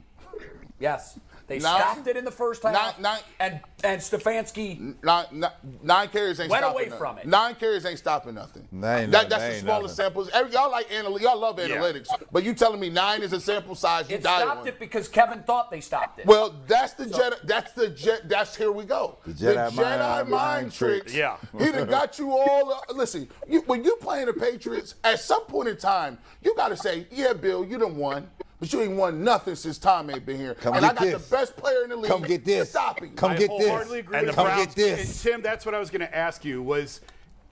Yes. 0.78 1.18
They 1.48 1.58
Nine- 1.58 1.80
stopped 1.80 2.06
it 2.06 2.16
in 2.16 2.24
the 2.24 2.30
first 2.30 2.62
half. 2.62 2.72
Nine- 2.72 2.94
nine- 3.00 3.20
and 3.40 3.60
and 3.84 4.00
Stefanski 4.00 4.94
Nine, 5.02 5.26
nine, 5.32 5.50
nine 5.82 6.08
carries 6.08 6.38
ain't 6.40 6.50
Went 6.50 6.64
away 6.64 6.84
nothing. 6.84 6.98
from 6.98 7.18
it. 7.18 7.26
Nine 7.26 7.54
carries 7.56 7.84
ain't 7.84 7.98
stopping 7.98 8.34
nothing. 8.34 8.68
That 8.72 9.00
ain't 9.02 9.10
That- 9.12 9.28
nothing. 9.28 9.28
that's 9.30 9.42
That 9.42 9.52
the 9.54 9.58
smallest 9.60 9.98
nothing. 9.98 10.04
samples. 10.10 10.28
Every, 10.32 10.52
y'all 10.52 10.70
like 10.70 10.86
anal- 10.92 11.20
y'all 11.20 11.38
love 11.38 11.56
analytics, 11.56 12.08
but 12.30 12.44
you 12.44 12.54
telling 12.54 12.78
me 12.80 12.90
nine 12.90 13.22
is 13.22 13.32
a 13.32 13.40
sample 13.40 13.74
size? 13.74 14.08
You 14.08 14.16
it 14.16 14.22
die 14.22 14.40
stopped 14.42 14.60
on. 14.60 14.66
it 14.68 14.78
because 14.78 15.08
Kevin 15.08 15.42
thought 15.42 15.70
they 15.70 15.80
stopped 15.80 16.20
it. 16.20 16.26
Well, 16.26 16.54
that's 16.66 16.92
the 16.94 17.06
Jedi. 17.06 17.34
That's 17.44 17.72
the 17.72 17.88
Jedi. 17.88 18.28
That's 18.28 18.54
here 18.56 18.70
we 18.72 18.84
go. 18.84 19.18
The 19.26 19.32
Jedi 19.32 19.74
mind- 19.74 20.28
mind 20.30 20.72
tricks. 20.72 21.12
tricks. 21.12 21.14
Yeah. 21.14 21.36
he 21.58 21.72
done 21.72 21.88
got 21.88 22.18
you 22.18 22.30
all. 22.30 22.72
Uh, 22.72 22.92
listen, 22.94 23.28
you, 23.48 23.60
when 23.62 23.82
you 23.84 23.96
playing 23.96 24.26
the 24.26 24.32
Patriots, 24.32 24.94
at 25.04 25.18
some 25.20 25.42
point 25.46 25.68
in 25.68 25.76
time, 25.76 26.18
you 26.42 26.54
got 26.54 26.68
to 26.68 26.76
say, 26.76 27.06
"Yeah, 27.10 27.32
Bill, 27.32 27.64
you 27.64 27.78
done 27.78 27.96
won." 27.96 28.30
But 28.62 28.72
you 28.72 28.80
ain't 28.82 28.92
won 28.94 29.24
nothing 29.24 29.56
since 29.56 29.76
Tom 29.76 30.08
ain't 30.08 30.24
been 30.24 30.36
here. 30.36 30.54
Come 30.54 30.76
and 30.76 30.86
I 30.86 30.90
get 30.90 30.94
got 30.98 31.04
this. 31.04 31.24
the 31.28 31.36
best 31.36 31.56
player 31.56 31.82
in 31.82 31.90
the 31.90 31.96
league. 31.96 32.08
Come 32.08 32.22
get 32.22 32.44
this. 32.44 32.70
Stopping. 32.70 33.12
Come 33.16 33.32
I 33.32 33.36
get 33.36 33.50
this. 33.58 33.90
agree 33.90 33.98
And 34.18 34.26
with 34.28 34.36
the 34.36 34.40
Brown. 34.40 34.46
Browns- 34.46 34.66
get 34.66 34.76
this. 34.76 35.24
And 35.24 35.32
Tim, 35.32 35.42
that's 35.42 35.66
what 35.66 35.74
I 35.74 35.80
was 35.80 35.90
going 35.90 36.02
to 36.02 36.16
ask 36.16 36.44
you 36.44 36.62
was, 36.62 37.00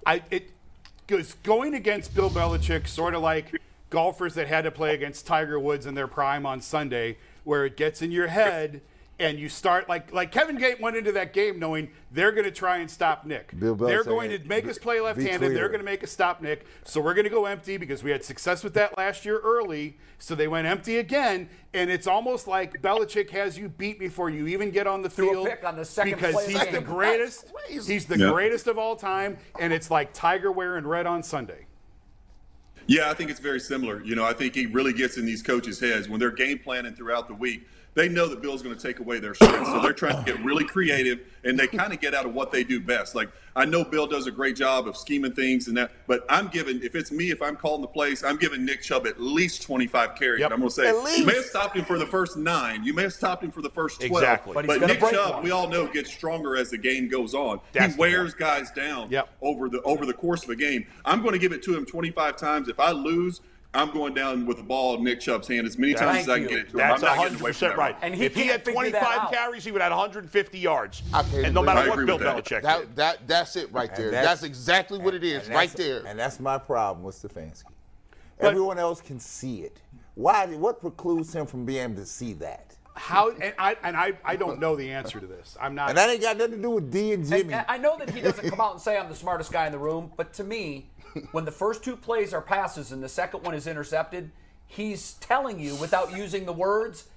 I 0.07 0.23
it 0.31 0.51
was 1.11 1.35
going 1.43 1.75
against 1.75 2.15
Bill 2.15 2.31
Belichick, 2.31 2.87
sort 2.87 3.17
of 3.17 3.23
like 3.23 3.61
golfers 3.91 4.35
that 4.35 4.47
had 4.47 4.63
to 4.63 4.71
play 4.71 4.95
against 4.95 5.27
Tiger 5.27 5.59
Woods 5.59 5.85
in 5.85 5.95
their 5.95 6.07
prime 6.07 6.47
on 6.47 6.61
Sunday, 6.61 7.17
where 7.43 7.65
it 7.67 7.77
gets 7.77 8.03
in 8.03 8.13
your 8.13 8.29
head 8.29 8.81
and 9.21 9.39
you 9.39 9.49
start 9.49 9.89
like 9.89 10.13
like 10.13 10.33
Kevin 10.33 10.57
Gate 10.57 10.81
went 10.81 10.97
into 10.97 11.13
that 11.13 11.33
game 11.33 11.59
knowing 11.59 11.91
they're 12.11 12.33
going 12.33 12.45
to 12.45 12.51
try 12.51 12.79
and 12.79 12.91
stop 12.91 13.25
Nick. 13.27 13.57
Bill 13.61 13.75
they're 13.77 14.03
going 14.03 14.31
to 14.31 14.39
make 14.49 14.67
us 14.67 14.79
play 14.79 14.99
left-handed. 14.99 15.55
They're 15.55 15.69
going 15.69 15.79
to 15.81 15.85
make 15.85 16.03
us 16.03 16.11
stop 16.11 16.41
Nick. 16.41 16.67
So 16.85 17.01
we're 17.01 17.15
going 17.15 17.25
to 17.25 17.31
go 17.31 17.45
empty 17.45 17.77
because 17.77 18.03
we 18.03 18.11
had 18.11 18.25
success 18.25 18.65
with 18.65 18.75
that 18.75 18.97
last 18.97 19.25
year 19.25 19.39
early. 19.39 19.99
So 20.19 20.35
they 20.35 20.49
went 20.49 20.67
empty 20.67 20.99
again, 20.99 21.49
and 21.73 21.91
it's 21.91 22.07
almost 22.07 22.49
like 22.49 22.83
Belichick 22.83 23.31
has 23.31 23.57
you 23.59 23.69
beat 23.69 23.99
before 23.99 24.29
you 24.31 24.47
even 24.49 24.71
get 24.71 24.87
on 24.87 25.03
the 25.03 25.11
Threw 25.11 25.31
a 25.31 25.33
field 25.33 25.49
pick 25.49 25.65
on 25.65 25.77
the 25.77 25.85
second 25.85 26.15
because 26.15 26.35
play 26.35 26.47
of 26.47 26.53
the 26.53 26.59
he's 26.59 26.69
the 26.73 26.81
greatest. 26.81 27.47
He's 27.69 28.07
the 28.07 28.19
Yeah. 28.19 28.31
greatest 28.31 28.67
of 28.67 28.79
all 28.79 28.97
time, 28.97 29.39
and 29.59 29.73
it's 29.73 29.91
like 29.91 30.13
Tiger 30.13 30.51
wearing 30.51 30.87
red 30.87 31.07
on 31.07 31.23
Sunday. 31.23 31.67
Yeah, 32.87 33.09
I 33.11 33.15
think 33.15 33.31
it's 33.31 33.39
very 33.39 33.61
similar. 33.61 34.03
You 34.03 34.17
know, 34.17 34.25
I 34.25 34.33
think 34.33 34.55
he 34.55 34.67
really 34.67 34.93
gets 34.93 35.17
in 35.17 35.25
these 35.25 35.43
coaches' 35.43 35.79
heads 35.79 36.09
when 36.09 36.19
they're 36.19 36.31
game 36.31 36.59
planning 36.59 36.95
throughout 36.95 37.29
the 37.29 37.35
week. 37.35 37.67
They 37.95 38.09
know 38.09 38.29
that 38.29 38.41
Bill's 38.41 38.63
going 38.63 38.77
to 38.77 38.81
take 38.81 39.01
away 39.01 39.19
their 39.19 39.35
strengths, 39.35 39.69
so 39.69 39.81
they're 39.81 39.93
trying 39.93 40.23
to 40.25 40.33
get 40.33 40.43
really 40.45 40.65
creative, 40.65 41.21
and 41.45 41.59
they 41.59 41.67
kind 41.67 41.93
of 41.93 42.01
get 42.01 42.15
out 42.15 42.25
of 42.25 42.33
what 42.35 42.53
they 42.53 42.63
do 42.63 42.79
best. 42.81 43.15
Like 43.17 43.31
I 43.57 43.65
know 43.65 43.85
Bill 43.85 44.07
does 44.07 44.29
a 44.29 44.31
great 44.31 44.55
job 44.55 44.87
of 44.87 44.97
scheming 44.97 45.33
things 45.33 45.67
and 45.67 45.77
that, 45.77 45.91
but 46.07 46.25
I'm 46.29 46.47
giving 46.49 46.81
if 46.83 46.95
it's 46.95 47.11
me, 47.11 47.31
if 47.31 47.43
I'm 47.43 47.57
calling 47.57 47.81
the 47.83 47.89
plays, 47.89 48.23
I'm 48.23 48.37
giving 48.37 48.65
Nick 48.65 48.83
Chubb 48.83 49.07
at 49.09 49.21
least 49.21 49.63
25 49.63 50.15
carries. 50.15 50.41
Yep. 50.41 50.53
I'm 50.53 50.59
going 50.59 50.69
to 50.71 50.75
say 50.75 51.19
you 51.19 51.27
may 51.27 51.35
have 51.35 51.45
stopped 51.45 51.77
him 51.77 51.85
for 51.85 51.99
the 51.99 52.07
first 52.07 52.37
nine, 52.37 52.85
you 52.85 52.95
may 52.95 53.03
have 53.03 53.13
stopped 53.13 53.43
him 53.43 53.51
for 53.51 53.61
the 53.61 53.71
first 53.71 54.01
12, 54.01 54.13
Exactly. 54.13 54.53
But 54.55 54.67
But, 54.67 54.81
Nick 54.87 55.01
Chubb, 55.01 55.35
one. 55.35 55.43
we 55.43 55.51
all 55.51 55.69
know, 55.69 55.89
gets 55.89 56.13
stronger 56.13 56.57
as 56.57 56.71
the 56.71 56.79
game 56.79 57.09
goes 57.09 57.35
on. 57.35 57.61
That's 57.73 57.95
he 57.95 57.99
wears 57.99 58.35
guys 58.35 58.71
down 58.71 59.11
Yep. 59.11 59.29
over 59.43 59.69
the 59.69 59.83
over 59.83 60.07
the 60.07 60.15
course 60.15 60.45
of 60.45 60.51
a 60.51 60.57
game. 60.57 60.87
I'm 61.05 61.23
going 61.23 61.33
to 61.33 61.39
give 61.41 61.53
it 61.53 61.63
to 61.65 61.77
him 61.77 61.85
25 61.85 62.37
times. 62.37 62.69
If 62.69 62.79
I 62.79 62.93
lose, 62.93 63.41
I'm 63.73 63.93
going 63.93 64.15
down 64.15 64.47
with 64.47 64.57
the 64.57 64.65
ball 64.65 64.97
in 64.97 65.05
Nick 65.05 65.21
Chubb's 65.21 65.47
hand 65.47 65.65
as 65.65 65.79
many 65.79 65.95
times 65.95 66.25
Thank 66.27 66.29
as 66.29 66.29
I 66.29 66.35
can 66.35 66.43
you. 66.43 66.49
get 66.49 66.59
it 66.59 66.65
to 66.71 66.73
him. 66.73 66.79
That's 66.79 67.03
I'm 67.05 67.17
not 67.19 67.31
100% 67.39 67.55
from 67.71 67.79
right. 67.79 67.97
And 68.03 68.15
he 68.15 68.25
if 68.25 68.35
he 68.35 68.47
had 68.47 68.65
25 68.65 69.31
carries, 69.31 69.65
he 69.65 69.71
would 69.71 69.81
have 69.81 69.93
150 69.93 70.59
yards. 70.59 71.03
I 71.15 71.23
can't 71.23 71.47
And 71.47 71.55
no 71.55 71.63
matter 71.63 71.89
what 71.89 71.95
agree 72.01 72.07
Bill 72.07 72.17
with 72.19 72.25
that. 72.25 72.45
Belichick 72.45 72.63
did. 72.63 72.65
That, 72.65 72.97
that 72.97 73.29
that's 73.29 73.55
it 73.55 73.73
right 73.73 73.95
there. 73.95 74.07
And 74.07 74.15
That's, 74.15 74.43
exactly 74.43 74.99
what 74.99 75.15
it 75.15 75.23
is, 75.23 75.49
right 75.49 75.71
there. 75.71 76.05
And 76.05 76.19
that's 76.19 76.41
my 76.41 76.59
problem 76.59 77.05
with 77.05 77.15
Stefanski. 77.15 77.65
Everyone 78.41 78.79
else 78.79 79.01
can 79.01 79.21
see 79.21 79.61
it. 79.63 79.81
Why? 80.15 80.47
What 80.47 80.81
precludes 80.81 81.33
him 81.33 81.47
from 81.47 81.65
being 81.65 81.85
able 81.85 81.97
to 81.97 82.07
see 82.07 82.33
that? 82.35 82.75
How 82.97 83.31
and 83.31 83.55
I 83.57 83.77
and 83.85 83.97
I, 83.97 84.13
I 84.25 84.35
don't 84.37 84.59
know 84.59 84.75
the 84.75 84.91
answer 84.91 85.21
to 85.21 85.27
this. 85.27 85.57
I'm 85.61 85.75
not. 85.77 85.91
And 85.91 85.97
that 85.99 86.11
ain't 86.11 86.21
got 86.21 86.37
nothing 86.37 86.57
to 86.57 86.63
do 86.63 86.71
with 86.71 86.91
D 86.91 87.13
and 87.13 87.23
And- 87.23 87.31
Jimmy. 87.33 87.55
and 87.55 87.65
I 87.69 87.79
know 87.79 87.97
that 87.97 88.11
he 88.11 88.21
doesn't 88.21 88.51
come 88.51 88.61
out 88.61 88.73
and 88.73 88.81
say 88.81 88.99
I'm 88.99 89.09
the 89.09 89.15
smartest 89.15 89.53
guy 89.53 89.67
in 89.67 89.73
the 89.73 89.79
room, 89.79 90.11
but 90.17 90.33
to 90.35 90.45
me, 90.45 90.91
when 91.33 91.45
the 91.45 91.51
first 91.53 91.83
two 91.85 91.97
plays 91.97 92.33
are 92.35 92.41
passes 92.43 92.93
and 92.93 93.03
the 93.03 93.09
second 93.09 93.43
one 93.45 93.55
is 93.55 93.67
intercepted, 93.67 94.31
he's 94.67 95.15
telling 95.15 95.59
you 95.59 95.75
without 95.77 96.17
using 96.17 96.47
the 96.47 96.53
words, 96.53 97.09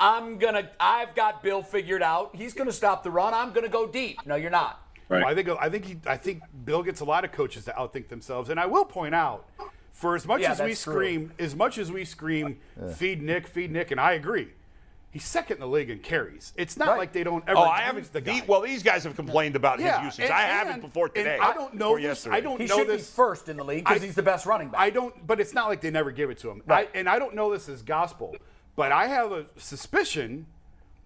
I'm 0.00 0.38
gonna 0.38 0.70
I've 0.80 1.14
got 1.14 1.42
Bill 1.42 1.62
figured 1.62 2.02
out. 2.02 2.34
He's 2.34 2.54
gonna 2.54 2.72
stop 2.72 3.02
the 3.04 3.10
run. 3.10 3.34
I'm 3.34 3.52
gonna 3.52 3.68
go 3.68 3.86
deep. 3.86 4.18
No, 4.26 4.34
you're 4.34 4.50
not. 4.50 4.82
Right. 5.08 5.20
Well, 5.22 5.30
I 5.30 5.34
think 5.34 5.48
I 5.48 5.68
think 5.70 5.84
he, 5.84 5.96
I 6.06 6.16
think 6.16 6.42
Bill 6.64 6.82
gets 6.82 7.00
a 7.00 7.04
lot 7.04 7.24
of 7.24 7.32
coaches 7.32 7.64
to 7.66 7.72
outthink 7.72 8.08
themselves, 8.08 8.50
and 8.50 8.58
I 8.60 8.66
will 8.66 8.84
point 8.84 9.14
out, 9.14 9.46
for 9.92 10.14
as 10.14 10.26
much 10.26 10.42
Yeah, 10.42 10.52
as 10.52 10.60
we 10.60 10.68
that's 10.68 10.82
true. 10.84 10.92
scream, 10.94 11.32
as 11.38 11.54
much 11.54 11.78
as 11.78 11.90
we 11.92 12.04
scream, 12.04 12.58
feed 12.96 13.22
Nick, 13.22 13.46
feed 13.46 13.70
Nick, 13.70 13.90
and 13.90 14.00
I 14.00 14.12
agree, 14.12 14.48
he's 15.10 15.24
second 15.24 15.56
in 15.56 15.60
the 15.60 15.66
league 15.68 15.90
in 15.90 15.98
carries. 16.00 16.52
It's 16.56 16.76
not 16.76 16.88
Right. 16.90 16.98
like 16.98 17.12
they 17.12 17.24
don't 17.24 17.42
ever. 17.48 17.58
Oh, 17.58 17.62
I 17.62 17.80
haven't. 17.80 18.12
the 18.12 18.20
guy. 18.20 18.40
the- 18.40 18.46
well, 18.46 18.60
these 18.60 18.82
guys 18.82 19.04
have 19.04 19.16
complained 19.16 19.56
about 19.56 19.80
yeah, 19.80 19.98
his 20.00 20.06
usage. 20.18 20.24
and- 20.26 20.34
I 20.34 20.42
haven't 20.42 20.72
and- 20.74 20.82
before 20.82 21.08
today. 21.08 21.38
I 21.40 21.52
don't 21.54 21.74
know 21.74 21.94
this. 21.96 22.04
yesterday. 22.04 22.36
I 22.36 22.40
don't 22.40 22.60
He 22.60 22.66
know 22.66 22.76
should 22.78 22.88
this. 22.88 23.08
be 23.10 23.14
first 23.16 23.48
in 23.48 23.56
the 23.56 23.64
league 23.64 23.84
because 23.84 24.02
he's 24.02 24.14
the 24.14 24.22
best 24.22 24.46
running 24.46 24.68
back. 24.68 24.80
I 24.80 24.90
don't, 24.90 25.26
but 25.26 25.40
it's 25.40 25.54
not 25.54 25.68
like 25.68 25.80
they 25.80 25.90
never 25.90 26.10
give 26.10 26.30
it 26.30 26.38
to 26.38 26.50
him. 26.50 26.62
Right. 26.66 26.88
I, 26.94 26.98
and 26.98 27.08
I 27.08 27.18
don't 27.18 27.34
know 27.34 27.50
this 27.52 27.68
as 27.68 27.82
gospel, 27.82 28.36
but 28.76 28.92
I 28.92 29.06
have 29.06 29.32
a 29.32 29.46
suspicion 29.56 30.46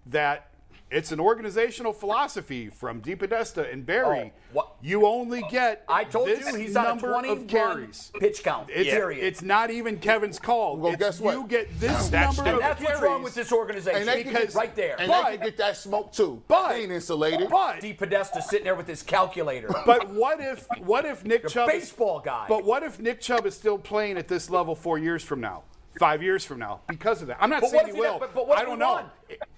that 0.07 0.49
it's 0.93 1.11
an 1.11 1.19
organizational 1.19 1.91
philosophy 1.93 2.69
from 2.69 3.01
DePodesta 3.01 3.71
and 3.71 3.85
Berry. 3.85 4.31
Oh, 4.35 4.39
what- 4.53 4.75
You 4.81 5.05
only 5.05 5.43
get 5.49 5.83
I 5.89 6.03
told 6.03 6.27
this 6.27 6.45
you 6.45 6.55
he's 6.55 6.75
on 6.75 6.85
a 6.85 6.87
number 6.89 7.09
20 7.11 7.29
of 7.29 7.47
carries. 7.47 8.11
pitch 8.19 8.43
count. 8.43 8.69
It's, 8.69 8.89
period. 8.89 9.23
it's 9.23 9.41
not 9.41 9.71
even 9.71 9.97
Kevin's 9.97 10.37
call. 10.39 10.77
Well, 10.77 10.93
It's 10.93 10.99
guess 11.01 11.19
what? 11.19 11.35
You 11.35 11.47
get 11.47 11.79
this 11.79 12.09
That's 12.09 12.37
number 12.37 12.43
the- 12.43 12.57
of 12.57 12.61
and 12.61 12.61
that's 12.61 12.81
what's 12.83 13.01
wrong 13.01 13.23
with 13.23 13.33
this 13.33 13.51
organization. 13.51 14.01
And 14.01 14.07
they 14.09 14.23
because 14.23 14.47
get- 14.47 14.55
right 14.55 14.75
there. 14.75 14.95
And 14.99 15.07
But- 15.09 15.25
they 15.31 15.37
can 15.37 15.45
get 15.47 15.57
that 15.57 15.77
smoke 15.77 16.11
too. 16.13 16.43
But- 16.47 16.69
they 16.69 16.83
ain't 16.83 16.91
insulated. 16.91 17.49
But 17.49 17.79
DePodesta 17.81 18.41
sitting 18.43 18.65
there 18.65 18.75
with 18.75 18.87
his 18.87 19.01
calculator. 19.03 19.69
But 19.85 20.09
what 20.09 20.39
if 20.39 20.67
what 20.79 21.05
if 21.05 21.25
Nick 21.25 21.43
You're 21.43 21.49
Chubb 21.49 21.69
is- 21.69 21.75
baseball 21.83 22.19
guy. 22.19 22.45
But 22.47 22.63
what 22.63 22.83
if 22.83 22.99
Nick 22.99 23.19
Chubb 23.21 23.45
is 23.45 23.55
still 23.55 23.77
playing 23.77 24.17
at 24.17 24.27
this 24.27 24.49
level 24.49 24.75
four 24.75 24.97
years 24.99 25.23
from 25.23 25.41
now, 25.41 25.63
five 25.99 26.21
years 26.23 26.43
from 26.45 26.59
now, 26.59 26.81
because 26.87 27.21
of 27.21 27.27
that? 27.27 27.37
I'm 27.39 27.49
not 27.49 27.61
But 27.61 27.69
saying 27.71 27.83
what 27.83 27.91
he 27.91 27.97
if 27.97 27.97
will. 27.99 28.19
But, 28.19 28.33
but 28.33 28.47
what 28.47 28.57
I 28.57 28.61
don't 28.63 28.73
he 28.73 28.77
know. 28.79 28.93
won? 28.93 29.05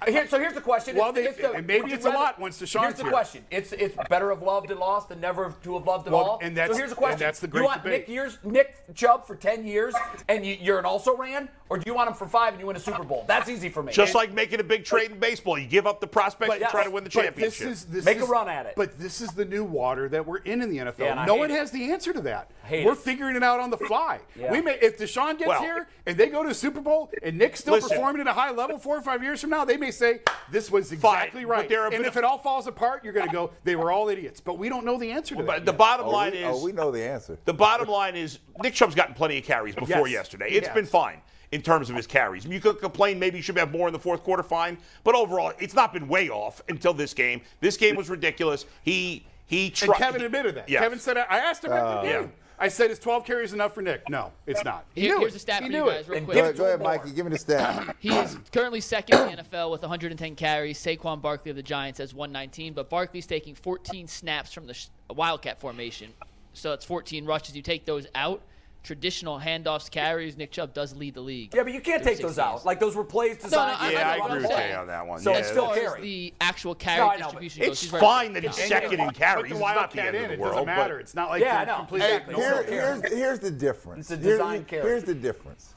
Uh, 0.01 0.11
here, 0.11 0.27
so 0.27 0.39
here's 0.39 0.53
the 0.53 0.61
question. 0.61 0.95
Well, 0.95 1.09
It's- 1.09 1.35
they- 1.35 1.43
it's 1.47 1.53
the- 1.55 1.61
maybe 1.61 1.81
would 1.83 1.91
you 1.91 1.97
it's 1.97 2.05
a 2.05 2.09
lot 2.09 2.39
once 2.39 2.61
Deshaun's 2.61 2.83
Here's 2.83 2.93
the 2.95 3.03
here. 3.03 3.11
question. 3.11 3.45
It's 3.51 3.71
it's 3.71 3.95
better 4.09 4.29
have 4.29 4.41
loved 4.41 4.71
and 4.71 4.79
lost 4.79 5.09
than 5.09 5.19
never 5.19 5.53
to 5.63 5.73
have 5.75 5.85
loved 5.87 6.07
at 6.07 6.13
Well, 6.13 6.23
all. 6.23 6.39
and 6.41 6.55
that's- 6.55 6.75
so 6.75 6.77
here's 6.77 6.89
the 6.91 6.95
question. 6.95 7.13
and 7.13 7.21
that's 7.21 7.39
the 7.39 7.49
you 7.53 7.63
want 7.63 7.83
debate. 7.83 8.01
Nick 8.01 8.09
years, 8.09 8.37
Nick 8.43 8.75
Chubb 8.95 9.25
for 9.25 9.35
ten 9.35 9.65
years, 9.65 9.93
and 10.27 10.45
you, 10.45 10.57
you're 10.59 10.79
an 10.79 10.85
also 10.85 11.15
ran, 11.15 11.49
or 11.69 11.77
do 11.77 11.83
you 11.87 11.93
want 11.93 12.07
him 12.09 12.15
for 12.15 12.27
five 12.27 12.53
and 12.53 12.59
you 12.61 12.67
win 12.67 12.75
a 12.75 12.79
Super 12.79 13.03
Bowl? 13.03 13.25
That's 13.27 13.49
easy 13.49 13.69
for 13.69 13.81
me. 13.83 13.91
Just 13.91 14.13
like 14.15 14.31
making 14.33 14.59
a 14.59 14.63
big 14.63 14.85
trade 14.85 15.11
in 15.11 15.19
baseball, 15.19 15.57
you 15.57 15.67
give 15.67 15.87
up 15.87 15.99
the 16.01 16.07
prospect 16.07 16.51
and 16.51 16.61
yes, 16.61 16.71
try 16.71 16.83
to 16.83 16.91
win 16.91 17.03
the 17.03 17.09
championship. 17.09 17.59
this 17.59 17.61
is 17.61 17.85
this 17.85 18.05
Make 18.05 18.19
a 18.21 18.25
run 18.25 18.47
at 18.49 18.65
it. 18.65 18.73
But 18.75 18.99
this 18.99 19.21
is 19.21 19.29
the 19.31 19.45
new 19.45 19.63
water 19.63 20.07
that 20.09 20.25
we're 20.25 20.37
in 20.39 20.61
in 20.61 20.69
the 20.69 20.77
NFL. 20.79 21.05
Yeah, 21.05 21.25
no 21.25 21.35
one 21.35 21.49
it. 21.51 21.55
has 21.57 21.71
the 21.71 21.91
answer 21.91 22.13
to 22.13 22.21
that. 22.21 22.51
We're 22.69 22.93
it. 22.93 22.97
figuring 22.97 23.35
it 23.35 23.43
out 23.43 23.59
on 23.59 23.69
the 23.69 23.77
fly. 23.77 24.19
Yeah. 24.35 24.51
We 24.51 24.61
may 24.61 24.77
if 24.81 24.97
Deshaun 24.97 25.37
gets 25.37 25.47
Well- 25.49 25.61
here 25.61 25.87
and 26.05 26.17
they 26.17 26.27
go 26.27 26.43
to 26.43 26.49
a 26.49 26.53
Super 26.53 26.81
Bowl 26.81 27.09
and 27.23 27.37
Nick's 27.37 27.59
still 27.61 27.73
Listen. 27.73 27.89
performing 27.89 28.21
at 28.21 28.27
a 28.27 28.33
high 28.33 28.51
level 28.51 28.77
four 28.77 28.97
or 28.97 29.01
five 29.01 29.23
years 29.23 29.41
from 29.41 29.49
now, 29.49 29.64
they 29.65 29.77
may 29.77 29.91
say 29.91 30.21
this 30.51 30.71
was 30.71 30.91
exactly 30.91 31.43
but 31.43 31.49
right. 31.49 31.69
there 31.69 31.87
And 31.87 32.05
if 32.05 32.15
it 32.17 32.23
all 32.23 32.37
falls 32.37 32.67
apart, 32.67 33.03
you're 33.03 33.13
going 33.13 33.27
to 33.27 33.33
go, 33.33 33.51
they 33.63 33.75
were 33.75 33.91
all 33.91 34.09
idiots. 34.09 34.39
But 34.39 34.57
we 34.57 34.69
don't 34.69 34.85
know 34.85 34.97
the 34.97 35.11
answer 35.11 35.35
to 35.35 35.43
But 35.43 35.47
that. 35.47 35.65
the 35.65 35.71
yet. 35.71 35.77
bottom 35.77 36.07
oh, 36.07 36.11
line 36.11 36.31
we, 36.31 36.37
is 36.39 36.45
oh, 36.47 36.63
we 36.63 36.71
know 36.71 36.91
the 36.91 37.03
answer. 37.03 37.37
The 37.45 37.53
bottom 37.53 37.87
line 37.87 38.15
is 38.15 38.39
Nick 38.61 38.73
Chubb's 38.73 38.95
gotten 38.95 39.15
plenty 39.15 39.37
of 39.39 39.43
carries 39.43 39.75
before 39.75 40.07
Yes. 40.07 40.13
yesterday. 40.13 40.49
It's 40.51 40.67
Yes. 40.67 40.75
been 40.75 40.85
fine 40.85 41.21
in 41.51 41.61
terms 41.61 41.89
of 41.89 41.95
his 41.95 42.07
carries. 42.07 42.45
You 42.45 42.59
could 42.59 42.79
complain 42.79 43.19
maybe 43.19 43.37
he 43.37 43.41
should 43.41 43.57
have 43.57 43.71
more 43.71 43.87
in 43.87 43.93
the 43.93 43.99
fourth 43.99 44.23
quarter, 44.23 44.43
fine. 44.43 44.77
But 45.03 45.15
overall, 45.15 45.53
it's 45.59 45.73
not 45.75 45.93
been 45.93 46.07
way 46.07 46.29
off 46.29 46.61
until 46.69 46.93
this 46.93 47.13
game. 47.13 47.41
This 47.59 47.77
game 47.77 47.95
was 47.95 48.09
ridiculous. 48.09 48.65
He 48.83 49.25
he 49.47 49.67
And 49.67 49.75
tried. 49.75 49.97
Kevin 49.99 50.21
admitted 50.23 50.55
that. 50.55 50.67
Yeah. 50.69 50.79
Kevin 50.79 50.97
said, 50.99 51.17
I 51.17 51.37
asked 51.37 51.63
him 51.63 51.71
Uh, 51.71 51.75
after 51.75 52.07
the 52.07 52.13
Yeah. 52.13 52.27
Game. 52.57 52.65
I 52.65 52.69
said, 52.69 52.91
is 52.91 52.99
12 52.99 53.25
carries 53.25 53.53
enough 53.53 53.73
for 53.73 53.81
Nick? 53.81 54.09
No, 54.09 54.31
it's 54.45 54.63
not. 54.63 54.85
He 54.95 55.01
Here- 55.01 55.15
knew 55.15 55.19
here's 55.21 55.33
it. 55.33 55.37
a 55.37 55.39
stat 55.39 55.61
he 55.63 55.67
for 55.67 55.71
knew 55.71 55.85
you 55.85 55.91
guys, 55.91 56.05
it. 56.05 56.09
real 56.09 56.17
And 56.17 56.25
quick. 56.27 56.35
Go 56.35 56.41
give 56.41 56.43
ahead, 56.43 56.55
it 56.55 56.57
go 56.57 56.63
to 56.63 56.69
ahead, 56.69 56.79
him. 56.79 56.83
Mikey. 56.85 57.11
Give 57.15 57.25
me 57.25 57.31
the 57.31 57.37
stat. 57.37 57.95
He 57.99 58.09
is 58.09 58.37
currently 58.51 58.81
second 58.81 59.19
in 59.29 59.35
the 59.37 59.43
NFL 59.43 59.71
with 59.71 59.81
110 59.81 60.35
carries. 60.35 60.79
Saquon 60.79 61.21
Barkley 61.21 61.51
of 61.51 61.57
the 61.57 61.63
Giants 61.63 61.99
has 61.99 62.13
119, 62.13 62.73
but 62.73 62.89
Barkley's 62.89 63.27
taking 63.27 63.55
14 63.55 64.07
snaps 64.07 64.51
from 64.53 64.67
the 64.67 64.77
Wildcat 65.09 65.59
formation. 65.59 66.11
So 66.53 66.71
it's 66.73 66.85
14 66.85 67.25
rushes. 67.25 67.55
You 67.55 67.61
take 67.61 67.85
those 67.85 68.07
out, 68.15 68.41
traditional 68.85 69.39
handoffs, 69.39 69.89
carries, 69.89 70.37
Nick 70.37 70.51
Chubb 70.51 70.73
does 70.73 70.95
lead 70.95 71.15
the 71.15 71.21
league. 71.21 71.53
yeah, 71.55 71.63
but 71.63 71.73
you 71.73 71.81
can't 71.81 72.03
take 72.03 72.19
those 72.19 72.37
out. 72.39 72.65
Like 72.65 72.79
those 72.79 72.95
were 72.95 73.03
plays 73.03 73.37
No, 73.37 73.43
no, 73.43 73.49
designed. 73.49 73.77
I- 73.79 73.91
Yeah, 73.91 74.09
I 74.11 74.25
agree 74.25 74.41
with. 74.43 74.49
Jay 74.51 74.73
on 74.73 74.87
that 74.87 75.05
one. 75.07 75.19
So 75.19 75.31
yeah, 75.31 75.37
it's 75.39 75.47
As 75.47 75.51
still 75.53 75.65
far 75.65 75.73
as 75.75 75.79
carry. 75.81 76.01
the 76.01 76.33
actual 76.39 76.75
carry 76.75 76.99
No, 76.99 77.07
know, 77.13 77.17
distribution 77.17 77.61
it's 77.63 77.69
goes, 77.69 77.81
he's 77.81 77.99
fine 77.99 78.33
that 78.33 78.43
he's 78.43 78.55
second 78.55 78.99
in 78.99 79.07
Put 79.07 79.15
carries. 79.15 79.51
It's 79.51 79.59
not 79.59 79.91
the 79.91 80.01
end 80.03 80.15
in. 80.15 80.25
of 80.25 80.31
It 80.31 80.35
the 80.35 80.41
world. 80.41 80.53
doesn't 80.53 80.65
but- 80.67 80.77
matter. 80.77 80.99
It's 80.99 81.15
not 81.15 81.29
like 81.29 81.41
Yeah, 81.41 81.65
they're 81.65 81.73
I 81.73 81.77
know. 81.77 81.77
completely 81.79 82.07
Exactly. 82.07 82.35
Here- 82.35 82.63
here's, 82.63 83.13
here's 83.13 83.39
the 83.39 83.51
difference. 83.51 84.11
It's 84.11 84.19
a 84.21 84.23
Here- 84.23 84.37
design 84.37 84.65
carry. 84.65 84.83
Here's 84.87 85.03
the 85.03 85.15
difference. 85.15 85.73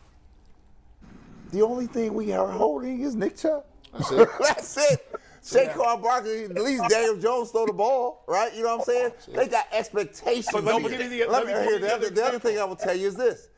The 1.51 1.63
only 1.63 1.87
thing 1.87 2.13
we 2.13 2.33
are 2.33 2.49
holding 2.49 3.01
is 3.01 3.15
Nick 3.15 3.37
Chubb. 3.39 3.65
That's 3.93 4.77
it. 4.77 5.01
Saquon 5.43 6.03
Barkley, 6.03 6.45
at 6.45 6.55
least 6.55 6.85
Daniel 6.89 7.17
Jones 7.17 7.51
throw 7.51 7.67
the 7.67 7.73
ball, 7.73 8.25
right? 8.27 8.55
You 8.55 8.63
know 8.65 8.77
what 8.77 8.89
I'm 8.89 8.95
saying? 8.95 9.13
They 9.35 9.49
got 9.49 9.67
expectations. 9.73 10.49
But 10.53 10.65
let 10.65 10.83
me 10.83 10.89
here. 10.91 10.99
give 10.99 11.13
you 11.13 11.31
Let 11.31 11.45
let 11.45 11.47
me 11.47 11.53
me 11.55 11.61
hear 11.61 11.79
give 11.79 11.81
the 11.83 11.95
other, 11.95 12.09
the 12.09 12.15
the 12.15 12.25
other 12.27 12.39
thing 12.39 12.59
I 12.59 12.65
will 12.65 12.77
tell 12.77 12.95
you 12.97 13.09
is 13.09 13.15
this: 13.15 13.49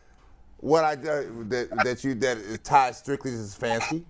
what 0.58 0.84
I 0.84 0.92
uh, 0.92 1.24
that 1.48 1.68
that 1.84 2.04
you 2.04 2.14
that 2.16 2.36
is 2.38 2.58
tied 2.58 2.94
strictly 2.94 3.32
to 3.32 3.42
fancy. 3.44 4.04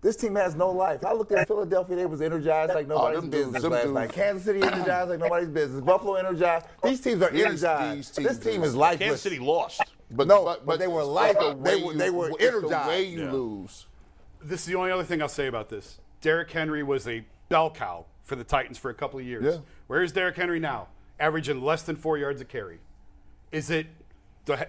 This 0.00 0.16
team 0.16 0.34
has 0.34 0.54
no 0.54 0.70
life. 0.70 1.04
I 1.04 1.12
looked 1.14 1.32
at 1.32 1.46
Philadelphia; 1.48 1.96
they 1.96 2.06
was 2.06 2.20
energized 2.20 2.74
like 2.74 2.86
nobody's 2.86 3.18
Oh, 3.18 3.20
them 3.22 3.30
dudes, 3.30 3.44
business 3.46 3.62
them 3.62 3.72
last 3.72 3.82
dudes. 3.84 3.94
night. 3.94 4.12
Kansas 4.12 4.44
City 4.44 4.62
energized 4.62 5.10
like 5.10 5.18
nobody's 5.18 5.48
business. 5.48 5.80
Buffalo 5.80 6.14
energized. 6.14 6.66
These 6.82 7.00
teams 7.00 7.22
are 7.22 7.30
These- 7.30 7.44
energized. 7.44 7.96
these 7.98 8.10
teams 8.10 8.28
this 8.28 8.38
team 8.38 8.62
is 8.62 8.74
lifeless. 8.74 9.06
Kansas 9.08 9.22
City 9.22 9.38
lost. 9.38 9.80
But 10.10 10.26
No, 10.26 10.44
but, 10.44 10.66
but 10.66 10.78
they 10.78 10.86
were 10.86 11.00
it's 11.00 11.08
life- 11.08 11.38
the 11.38 11.54
they 11.62 11.76
were- 11.82 11.92
you- 11.92 11.98
they 11.98 12.10
were 12.10 12.28
it's 12.28 12.38
The 12.38 12.46
energized. 12.48 12.88
way 12.88 13.02
you 13.04 13.24
Yeah. 13.24 13.32
lose. 13.32 13.86
This 14.42 14.60
is 14.60 14.66
the 14.66 14.74
only 14.74 14.90
other 14.92 15.04
thing 15.04 15.22
I'll 15.22 15.28
say 15.28 15.46
about 15.46 15.70
this. 15.70 15.98
Derrick 16.24 16.50
Henry 16.52 16.82
was 16.82 17.06
a 17.06 17.22
bell 17.50 17.70
cow 17.70 18.06
for 18.22 18.34
the 18.34 18.44
Titans 18.44 18.78
for 18.78 18.90
a 18.90 18.94
couple 18.94 19.20
of 19.20 19.26
years. 19.26 19.44
Yeah. 19.44 19.60
Where 19.88 20.02
is 20.02 20.10
Derrick 20.10 20.36
Henry 20.36 20.58
now? 20.58 20.88
Averaging 21.20 21.60
less 21.60 21.82
than 21.82 21.96
four 21.96 22.16
yards 22.16 22.40
a 22.40 22.46
carry. 22.46 22.78
Is 23.52 23.68
it 23.68 23.88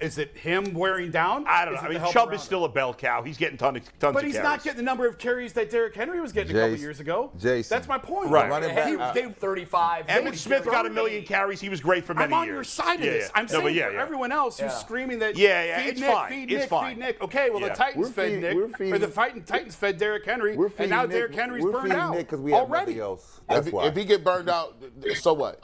is 0.02 0.18
it 0.18 0.36
him 0.38 0.74
wearing 0.74 1.12
down? 1.12 1.46
I 1.48 1.66
don't 1.66 1.74
Is 1.76 1.82
know. 1.82 1.90
I 1.90 1.92
mean, 2.00 2.12
Chubb 2.12 2.34
is 2.34 2.42
still 2.42 2.64
a 2.64 2.70
bell 2.70 2.94
cow. 2.94 3.22
He's 3.24 3.38
getting 3.38 3.58
tons, 3.58 3.78
of 3.78 3.84
tons 3.84 3.86
of 3.86 4.00
things. 4.00 4.14
But 4.14 4.20
of 4.20 4.24
he's 4.26 4.34
carries. 4.36 4.44
not 4.44 4.64
getting 4.64 4.78
the 4.78 4.84
number 4.84 5.06
of 5.06 5.18
carries 5.18 5.52
that 5.54 5.70
Derrick 5.70 5.94
Henry 5.96 6.22
was 6.22 6.32
getting 6.32 6.56
a 6.56 6.60
couple 6.62 6.78
years 6.78 7.00
ago. 7.02 7.32
Jason. 7.38 7.76
That's 7.76 7.88
my 7.88 7.98
point. 7.98 8.30
Right. 8.30 8.50
Running 8.50 8.74
back- 8.74 8.88
He 8.88 8.96
was 8.96 9.14
getting 9.14 9.34
35. 9.34 10.08
Emmitt 10.08 10.22
40 10.24 10.38
Smith 10.38 10.66
got 10.66 10.86
a 10.86 10.90
million 10.90 11.24
carries. 11.26 11.60
He 11.60 11.68
was 11.70 11.82
great 11.82 12.06
for 12.06 12.14
many 12.14 12.28
years. 12.28 12.34
I'm 12.34 12.40
on 12.40 12.46
years. 12.48 12.56
your 12.56 12.64
side 12.64 13.00
of 13.00 13.06
Yeah, 13.06 13.12
this. 13.12 13.26
yeah. 13.26 13.32
I'm 13.40 13.46
No, 13.46 13.52
saying 13.60 13.76
yeah, 13.76 13.88
for 13.88 13.94
yeah. 13.94 14.02
everyone 14.02 14.32
else 14.32 14.60
who's 14.60 14.74
screaming 14.74 15.20
that 15.20 15.36
Yeah, 15.36 15.64
yeah, 15.64 15.78
feed 15.82 15.90
it's 15.90 16.00
Nick, 16.00 16.10
fine. 16.12 16.30
feed 16.30 16.52
It's 16.52 16.62
Nick, 16.62 16.70
fine. 16.70 16.96
feed 16.96 17.00
Nick. 17.02 17.22
Okay, 17.24 17.50
well 17.50 17.62
Yeah. 17.62 17.70
the 17.70 17.76
Titans 17.76 18.06
We're 18.08 18.12
fed 18.14 18.32
feed- 18.32 18.42
Nick, 18.42 18.56
we're 18.80 18.96
or 18.96 19.00
the 19.00 19.08
fighting 19.10 19.44
Titans 19.44 19.76
fed 19.76 19.98
Derrick 19.98 20.26
Henry, 20.26 20.54
and 20.54 20.60
now 20.62 21.02
feeding 21.02 21.10
Derrick 21.10 21.32
Nick- 21.32 21.40
Henry's 21.40 21.64
we're 21.64 21.72
burned 21.72 21.84
feeding 21.84 22.00
out 22.00 22.16
Nick 22.16 22.30
'cause 22.30 22.40
we 22.40 22.52
have 22.52 22.62
already. 22.62 23.00
else. 23.00 23.42
That's 23.50 23.68
If, 23.68 23.74
why. 23.74 23.88
if 23.88 23.96
he 23.96 24.06
get 24.06 24.24
burned 24.24 24.50
out, 24.50 24.76
so 25.16 25.34
what? 25.34 25.60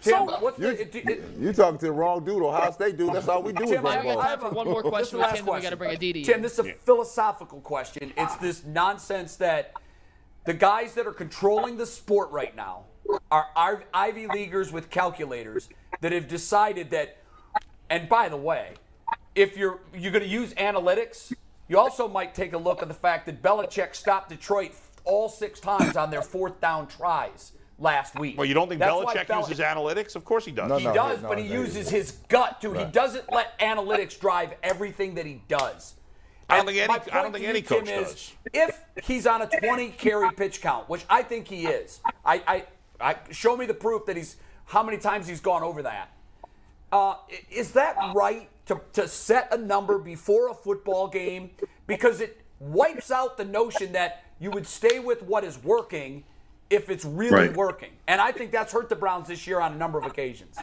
So 0.00 0.26
Tim, 0.26 0.40
what's 0.40 0.58
the? 0.58 0.80
It, 0.80 0.94
it, 0.94 1.24
you 1.38 1.52
talking 1.52 1.78
to 1.78 1.86
the 1.86 1.92
wrong 1.92 2.24
dude. 2.24 2.42
Ohio 2.42 2.70
State 2.72 2.96
dude. 2.96 3.12
That's 3.12 3.28
all 3.28 3.42
we 3.42 3.52
do 3.52 3.64
is 3.64 3.70
Tim, 3.70 3.82
run 3.84 3.98
I 3.98 4.02
the 4.02 4.08
we 4.08 4.14
got 4.14 4.14
ball. 4.14 4.22
time 4.22 4.40
for 4.40 4.50
one 4.50 4.66
more 4.68 4.82
This 4.82 4.86
is 4.86 4.90
question 4.90 5.18
the 5.18 5.22
last 5.22 5.36
Tim, 5.36 5.44
then 5.44 5.44
we 5.44 5.50
question. 5.50 5.62
got 5.62 5.70
to 5.70 6.00
bring 6.00 6.20
a 6.20 6.24
Tim, 6.24 6.42
this 6.42 6.52
is 6.52 6.58
a 6.60 6.74
philosophical 6.74 7.60
question. 7.60 8.12
It's 8.16 8.36
this 8.36 8.64
nonsense 8.64 9.36
that 9.36 9.74
the 10.46 10.54
guys 10.54 10.94
that 10.94 11.06
are 11.06 11.12
controlling 11.12 11.76
the 11.76 11.86
sport 11.86 12.30
right 12.30 12.54
now 12.56 12.84
are 13.30 13.84
Ivy 13.92 14.26
Leaguers 14.26 14.72
with 14.72 14.90
calculators 14.90 15.68
that 16.00 16.12
have 16.12 16.28
decided 16.28 16.90
that. 16.90 17.18
And 17.90 18.08
by 18.08 18.28
the 18.28 18.36
way, 18.36 18.74
if 19.34 19.56
you're 19.56 19.80
you're 19.94 20.12
going 20.12 20.24
to 20.24 20.28
use 20.28 20.54
analytics, 20.54 21.32
you 21.68 21.78
also 21.78 22.08
might 22.08 22.34
take 22.34 22.52
a 22.52 22.58
look 22.58 22.82
at 22.82 22.88
the 22.88 22.94
fact 22.94 23.26
that 23.26 23.42
Belichick 23.42 23.94
stopped 23.94 24.28
Detroit 24.30 24.72
all 25.04 25.28
six 25.28 25.60
times 25.60 25.96
on 25.96 26.10
their 26.10 26.22
fourth 26.22 26.60
down 26.60 26.86
tries 26.86 27.52
last 27.80 28.18
week. 28.18 28.36
Well, 28.36 28.44
you 28.46 28.54
don't 28.54 28.68
think 28.68 28.78
That's 28.78 28.92
Belichick 28.92 29.26
Bel- 29.26 29.40
uses 29.40 29.58
analytics? 29.58 30.14
Of 30.14 30.24
course 30.24 30.44
he 30.44 30.52
does. 30.52 30.68
No, 30.68 30.76
he 30.76 30.84
no, 30.84 30.94
does, 30.94 31.22
no, 31.22 31.28
but 31.28 31.38
he 31.38 31.48
no, 31.48 31.54
uses 31.62 31.88
he- 31.90 31.96
his 31.96 32.12
gut 32.28 32.60
to. 32.60 32.72
He 32.74 32.84
doesn't 32.84 33.32
let 33.32 33.58
analytics 33.58 34.18
drive 34.20 34.54
everything 34.62 35.14
that 35.14 35.26
he 35.26 35.42
does. 35.48 35.94
I 36.48 36.56
don't 36.58 36.68
And 36.68 36.76
think 36.76 36.78
any- 36.82 36.88
my 36.88 37.18
I 37.18 37.22
don't 37.22 37.32
think 37.32 37.44
to 37.44 37.48
any 37.48 37.58
you, 37.60 37.64
Tim, 37.64 37.78
coach 37.80 37.88
is 37.90 38.08
does. 38.52 38.78
If 38.96 39.04
he's 39.06 39.26
on 39.26 39.42
a 39.42 39.46
20 39.46 39.90
carry 39.90 40.30
pitch 40.32 40.60
count, 40.60 40.88
which 40.88 41.04
I 41.08 41.22
think 41.22 41.48
he 41.48 41.66
is, 41.66 42.00
I, 42.24 42.42
I, 42.46 42.64
I 43.00 43.16
show 43.32 43.56
me 43.56 43.66
the 43.66 43.74
proof 43.74 44.06
that 44.06 44.16
he's 44.16 44.36
how 44.66 44.82
many 44.82 44.98
times 44.98 45.26
he's 45.26 45.40
gone 45.40 45.62
over 45.62 45.82
that. 45.82 46.10
Uh, 46.92 47.14
is 47.50 47.72
that 47.72 47.96
right 48.14 48.48
to, 48.66 48.80
to 48.94 49.06
set 49.08 49.52
a 49.52 49.56
number 49.56 49.98
before 49.98 50.48
a 50.50 50.54
football 50.54 51.06
game? 51.08 51.50
Because 51.86 52.20
it 52.20 52.40
wipes 52.58 53.10
out 53.12 53.36
the 53.36 53.44
notion 53.44 53.92
that 53.92 54.24
you 54.40 54.50
would 54.50 54.66
stay 54.66 54.98
with 54.98 55.22
what 55.22 55.44
is 55.44 55.62
working 55.62 56.24
if 56.70 56.88
it's 56.88 57.04
really 57.04 57.34
Right. 57.34 57.56
working. 57.56 57.90
And 58.06 58.20
I 58.20 58.32
think 58.32 58.52
that's 58.52 58.72
hurt 58.72 58.88
the 58.88 58.96
Browns 58.96 59.28
this 59.28 59.46
year 59.46 59.60
on 59.60 59.72
a 59.72 59.76
number 59.76 59.98
of 59.98 60.06
occasions. 60.06 60.56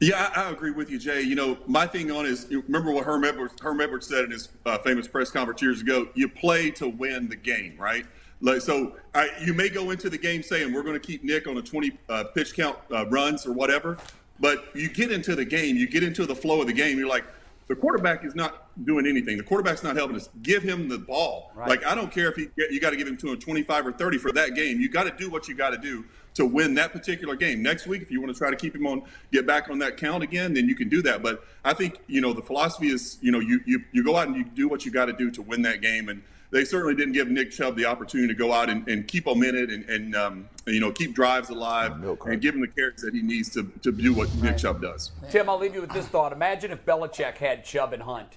Yeah, 0.00 0.30
I, 0.36 0.42
I 0.42 0.50
agree 0.50 0.70
with 0.70 0.90
you, 0.90 0.98
Jay. 0.98 1.22
You 1.22 1.34
know, 1.34 1.56
my 1.66 1.86
thing 1.86 2.10
on 2.10 2.26
is 2.26 2.46
remember 2.50 2.90
what 2.90 3.04
Herm 3.04 3.24
Edwards, 3.24 3.54
Herm 3.60 3.80
Edwards 3.80 4.06
said 4.06 4.24
in 4.24 4.30
his 4.32 4.50
uh, 4.66 4.78
famous 4.78 5.08
press 5.08 5.30
conference 5.30 5.62
years 5.62 5.80
ago. 5.80 6.08
You 6.14 6.28
play 6.28 6.70
to 6.72 6.88
win 6.88 7.28
the 7.28 7.36
game, 7.36 7.74
right? 7.78 8.04
Like, 8.40 8.60
so 8.60 8.96
I, 9.14 9.30
you 9.42 9.54
may 9.54 9.70
go 9.70 9.90
into 9.90 10.10
the 10.10 10.18
game 10.18 10.42
saying 10.42 10.72
we're 10.72 10.82
going 10.82 11.00
to 11.00 11.06
keep 11.06 11.24
Nick 11.24 11.46
on 11.46 11.56
a 11.56 11.62
20 11.62 11.92
uh, 12.08 12.24
pitch 12.34 12.54
count 12.54 12.76
uh, 12.92 13.06
runs 13.06 13.46
or 13.46 13.52
whatever, 13.52 13.96
but 14.40 14.66
you 14.74 14.88
get 14.90 15.10
into 15.10 15.34
the 15.34 15.44
game, 15.44 15.76
you 15.76 15.86
get 15.88 16.02
into 16.02 16.26
the 16.26 16.34
flow 16.34 16.60
of 16.60 16.66
the 16.66 16.72
game. 16.72 16.98
You're 16.98 17.08
like, 17.08 17.24
the 17.66 17.74
quarterback 17.74 18.24
is 18.24 18.34
not 18.34 18.68
doing 18.84 19.06
anything. 19.06 19.36
The 19.38 19.42
quarterback's 19.42 19.82
not 19.82 19.96
helping 19.96 20.16
us. 20.16 20.28
Give 20.42 20.62
him 20.62 20.88
the 20.88 20.98
ball. 20.98 21.52
Like 21.68 21.84
I 21.84 21.94
don't 21.94 22.12
care 22.12 22.28
if 22.28 22.36
he, 22.36 22.48
you 22.56 22.80
got 22.80 22.90
to 22.90 22.96
give 22.96 23.08
him 23.08 23.16
to 23.18 23.32
him 23.32 23.38
25 23.38 23.86
or 23.86 23.92
30 23.92 24.18
for 24.18 24.32
that 24.32 24.54
game. 24.54 24.80
You 24.80 24.88
got 24.88 25.04
to 25.04 25.10
do 25.10 25.30
what 25.30 25.48
you 25.48 25.54
got 25.54 25.70
to 25.70 25.78
do 25.78 26.04
to 26.34 26.44
win 26.44 26.74
that 26.74 26.92
particular 26.92 27.36
game. 27.36 27.62
Next 27.62 27.86
week, 27.86 28.02
if 28.02 28.10
you 28.10 28.20
want 28.20 28.32
to 28.34 28.38
try 28.38 28.50
to 28.50 28.56
keep 28.56 28.74
him 28.74 28.86
on, 28.86 29.02
get 29.32 29.46
back 29.46 29.70
on 29.70 29.78
that 29.78 29.96
count 29.96 30.22
again, 30.22 30.52
then 30.52 30.68
you 30.68 30.74
can 30.74 30.88
do 30.88 31.00
that. 31.02 31.22
But 31.22 31.44
I 31.64 31.72
think 31.72 32.00
you 32.06 32.20
know 32.20 32.32
the 32.32 32.42
philosophy 32.42 32.88
is 32.88 33.18
you 33.22 33.32
know 33.32 33.40
you 33.40 33.60
you, 33.64 33.82
you 33.92 34.04
go 34.04 34.16
out 34.16 34.28
and 34.28 34.36
you 34.36 34.44
do 34.44 34.68
what 34.68 34.84
you 34.84 34.90
got 34.90 35.06
to 35.06 35.12
do 35.12 35.30
to 35.30 35.42
win 35.42 35.62
that 35.62 35.80
game 35.80 36.08
and. 36.08 36.22
They 36.54 36.64
certainly 36.64 36.94
didn't 36.94 37.14
give 37.14 37.26
Nick 37.28 37.50
Chubb 37.50 37.74
the 37.74 37.84
opportunity 37.84 38.28
to 38.28 38.38
go 38.38 38.52
out 38.52 38.70
and, 38.70 38.86
and 38.86 39.08
keep 39.08 39.24
them 39.24 39.42
in 39.42 39.56
it 39.56 39.70
and, 39.70 39.84
and 39.90 40.14
um, 40.14 40.48
you 40.66 40.78
know 40.78 40.92
keep 40.92 41.12
drives 41.12 41.50
alive 41.50 42.00
and 42.00 42.40
give 42.40 42.54
him 42.54 42.60
the 42.60 42.68
carries 42.68 43.00
that 43.00 43.12
he 43.12 43.22
needs 43.22 43.50
to, 43.50 43.64
to 43.82 43.90
do 43.90 44.14
what 44.14 44.32
Nick 44.36 44.58
Chubb 44.58 44.80
does. 44.80 45.10
Tim, 45.30 45.48
I'll 45.50 45.58
leave 45.58 45.74
you 45.74 45.80
with 45.80 45.90
this 45.90 46.06
thought. 46.06 46.32
Imagine 46.32 46.70
if 46.70 46.84
Belichick 46.86 47.38
had 47.38 47.64
Chubb 47.64 47.92
and 47.92 48.04
Hunt. 48.04 48.36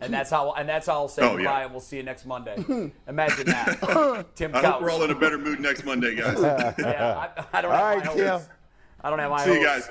And 0.00 0.14
that's 0.14 0.30
how 0.30 0.52
and 0.52 0.68
that's 0.68 0.86
how 0.86 0.92
I'll 0.92 1.08
say 1.08 1.22
Oh, 1.22 1.30
goodbye 1.36 1.42
yeah. 1.58 1.62
and 1.64 1.72
we'll 1.72 1.80
see 1.80 1.96
you 1.96 2.04
next 2.04 2.24
Monday. 2.24 2.54
Imagine 3.08 3.46
that. 3.46 4.26
Tim 4.36 4.54
I 4.54 4.60
Couch. 4.62 4.72
hope 4.74 4.82
we're 4.82 4.90
all 4.90 5.02
in 5.02 5.10
a 5.10 5.18
better 5.18 5.36
mood 5.38 5.58
next 5.58 5.84
Monday, 5.84 6.14
guys. 6.14 6.38
yeah, 6.40 7.30
I, 7.52 7.58
I 7.58 7.62
don't 7.62 7.72
All 7.72 7.76
have 7.78 7.96
right, 7.96 8.06
my 8.06 8.14
Tim. 8.14 8.40
I 9.02 9.10
don't 9.10 9.18
have 9.18 9.30
my 9.32 9.44
See 9.44 9.54
you 9.54 9.64
guys. 9.64 9.90